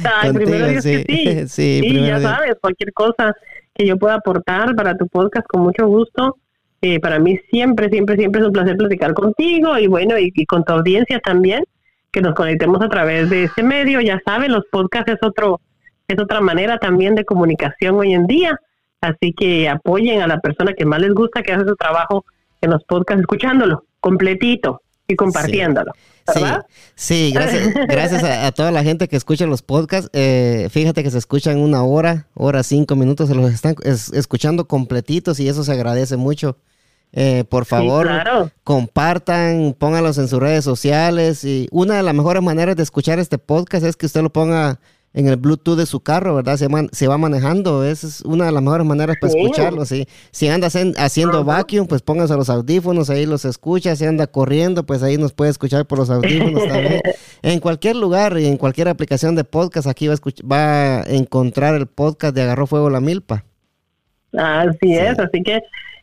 Ay, 0.03 0.33
primero 0.33 0.67
Dios 0.67 0.83
sí. 0.83 1.03
que 1.05 1.47
sí. 1.47 1.81
sí, 1.81 2.01
ya 2.05 2.19
sabes, 2.19 2.55
cualquier 2.61 2.93
cosa 2.93 3.35
que 3.73 3.85
yo 3.85 3.97
pueda 3.97 4.15
aportar 4.15 4.75
para 4.75 4.95
tu 4.97 5.07
podcast, 5.07 5.47
con 5.47 5.61
mucho 5.61 5.87
gusto. 5.87 6.37
Eh, 6.81 6.99
para 6.99 7.19
mí 7.19 7.37
siempre, 7.51 7.89
siempre, 7.89 8.15
siempre 8.15 8.41
es 8.41 8.47
un 8.47 8.53
placer 8.53 8.75
platicar 8.75 9.13
contigo 9.13 9.77
y 9.77 9.85
bueno, 9.87 10.17
y, 10.17 10.45
con 10.45 10.63
tu 10.63 10.73
audiencia 10.73 11.19
también, 11.19 11.63
que 12.11 12.21
nos 12.21 12.33
conectemos 12.33 12.81
a 12.81 12.89
través 12.89 13.29
de 13.29 13.43
ese 13.43 13.63
medio. 13.63 14.01
Ya 14.01 14.19
saben, 14.25 14.51
los 14.51 14.65
podcasts 14.71 15.11
es 15.11 15.19
otro, 15.21 15.61
es 16.13 16.19
otra 16.19 16.41
manera 16.41 16.77
también 16.77 17.15
de 17.15 17.25
comunicación 17.25 17.95
hoy 17.95 18.13
en 18.13 18.27
día. 18.27 18.59
Así 19.01 19.33
que 19.33 19.67
apoyen 19.67 20.21
a 20.21 20.27
la 20.27 20.39
persona 20.39 20.73
que 20.73 20.85
más 20.85 21.01
les 21.01 21.13
gusta 21.13 21.41
que 21.41 21.53
hace 21.53 21.65
su 21.65 21.75
trabajo 21.75 22.25
en 22.61 22.69
los 22.69 22.83
podcasts, 22.83 23.21
escuchándolo 23.21 23.85
completito 23.99 24.81
y 25.07 25.15
compartiéndolo. 25.15 25.91
Sí, 26.95 27.31
gracias, 27.33 27.73
gracias 27.87 28.23
a, 28.23 28.51
toda 28.51 28.71
la 28.71 28.83
gente 28.83 29.07
que 29.07 29.15
escucha 29.15 29.45
los 29.45 29.61
podcasts. 29.61 30.09
Eh, 30.13 30.67
fíjate 30.71 31.03
que 31.03 31.11
se 31.11 31.17
escuchan 31.17 31.59
una 31.59 31.83
hora, 31.83 32.27
hora, 32.33 32.63
cinco 32.63 32.95
minutos, 32.95 33.29
se 33.29 33.35
los 33.35 33.51
están 33.51 33.75
escuchando 33.83 34.67
completitos 34.67 35.39
y 35.39 35.47
eso 35.47 35.63
se 35.63 35.71
agradece 35.71 36.17
mucho. 36.17 36.57
Eh, 37.13 37.43
por 37.49 37.65
favor, 37.65 38.09
compartan, 38.63 39.75
pónganlos 39.77 40.17
en 40.17 40.27
sus 40.27 40.39
redes 40.39 40.63
sociales. 40.63 41.43
Y 41.43 41.67
una 41.71 41.95
de 41.95 42.03
las 42.03 42.13
mejores 42.13 42.41
maneras 42.41 42.75
de 42.75 42.83
escuchar 42.83 43.19
este 43.19 43.37
podcast 43.37 43.85
es 43.85 43.97
que 43.97 44.05
usted 44.05 44.21
lo 44.21 44.31
ponga 44.31 44.79
en 45.13 45.27
el 45.27 45.35
Bluetooth 45.35 45.77
de 45.77 45.85
su 45.85 45.99
carro, 45.99 46.35
¿verdad? 46.35 46.57
Se, 46.57 46.67
se 46.91 47.07
va 47.07 47.17
manejando. 47.17 47.83
Esa 47.83 48.07
es 48.07 48.21
una 48.21 48.45
de 48.45 48.51
las 48.51 48.63
mejores 48.63 48.85
maneras 48.85 49.17
para 49.19 49.33
escucharlo. 49.33 49.85
¿sí? 49.85 50.07
Si 50.31 50.47
anda 50.47 50.69
haciendo 50.97 51.43
vacuum, 51.43 51.87
pues 51.87 52.01
póngase 52.01 52.35
los 52.35 52.49
audífonos, 52.49 53.09
ahí 53.09 53.25
los 53.25 53.45
escucha. 53.45 53.95
Si 53.95 54.05
anda 54.05 54.27
corriendo, 54.27 54.85
pues 54.85 55.03
ahí 55.03 55.17
nos 55.17 55.33
puede 55.33 55.51
escuchar 55.51 55.85
por 55.85 55.99
los 55.99 56.09
audífonos 56.09 56.67
también. 56.67 57.01
En 57.43 57.59
cualquier 57.59 57.95
lugar 57.95 58.37
y 58.37 58.45
en 58.45 58.57
cualquier 58.57 58.87
aplicación 58.87 59.35
de 59.35 59.43
podcast, 59.43 59.87
aquí 59.87 60.07
va 60.07 60.13
a, 60.13 60.17
va 60.47 60.99
a 60.99 61.03
encontrar 61.05 61.73
el 61.73 61.87
podcast 61.87 62.35
de 62.35 62.43
Agarró 62.43 62.67
Fuego 62.67 62.91
la 62.91 63.01
Milpa. 63.01 63.45
Así 64.33 64.95
es, 64.95 65.17
así 65.17 65.41
que 65.43 65.61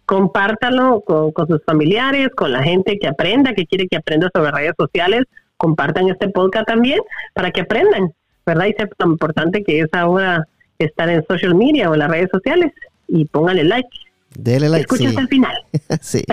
compártalo 0.09 1.03
con, 1.03 1.33
sus 1.47 1.63
familiares, 1.65 2.29
con 2.35 2.51
la 2.51 2.63
gente 2.63 2.99
que 2.99 3.07
aprenda, 3.07 3.55
que 3.55 3.67
quiere 3.67 3.87
que 3.89 3.99
aprenda 3.99 4.31
sobre 4.35 4.51
redes 4.51 4.73
sociales, 4.79 5.25
compartan 5.59 6.09
este 6.09 6.29
podcast 6.29 6.67
también 6.67 6.99
para 7.35 7.51
que 7.51 7.61
aprendan, 7.61 8.13
¿verdad? 8.49 8.67
Y 8.67 8.73
sepan 8.73 8.89
lo 8.99 9.11
importante 9.13 9.63
que 9.63 9.81
es 9.81 9.89
ahora 9.93 10.47
estar 10.79 11.09
en 11.09 11.25
social 11.27 11.55
media 11.55 11.91
o 11.91 11.95
en 11.95 12.01
las 12.01 12.11
redes 12.11 12.29
sociales 12.33 12.73
y 13.07 13.25
pónganle 13.27 13.65
like. 13.65 13.89
Dele 14.37 14.69
like. 14.69 14.83
Escucha 14.83 15.09
hasta 15.09 15.21
el 15.21 15.29
final. 15.29 15.55
sí. 16.01 16.23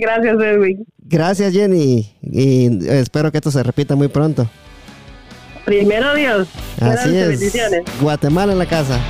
Gracias, 0.00 0.36
Edwin. 0.40 0.86
Gracias, 0.98 1.52
Jenny. 1.52 2.14
Y 2.22 2.88
espero 2.88 3.30
que 3.30 3.38
esto 3.38 3.50
se 3.50 3.62
repita 3.62 3.94
muy 3.96 4.08
pronto. 4.08 4.48
Primero 5.64 6.14
Dios. 6.14 6.48
Así 6.80 7.16
es. 7.16 7.54
Guatemala 8.00 8.52
en 8.52 8.58
la 8.58 8.66
casa. 8.66 9.00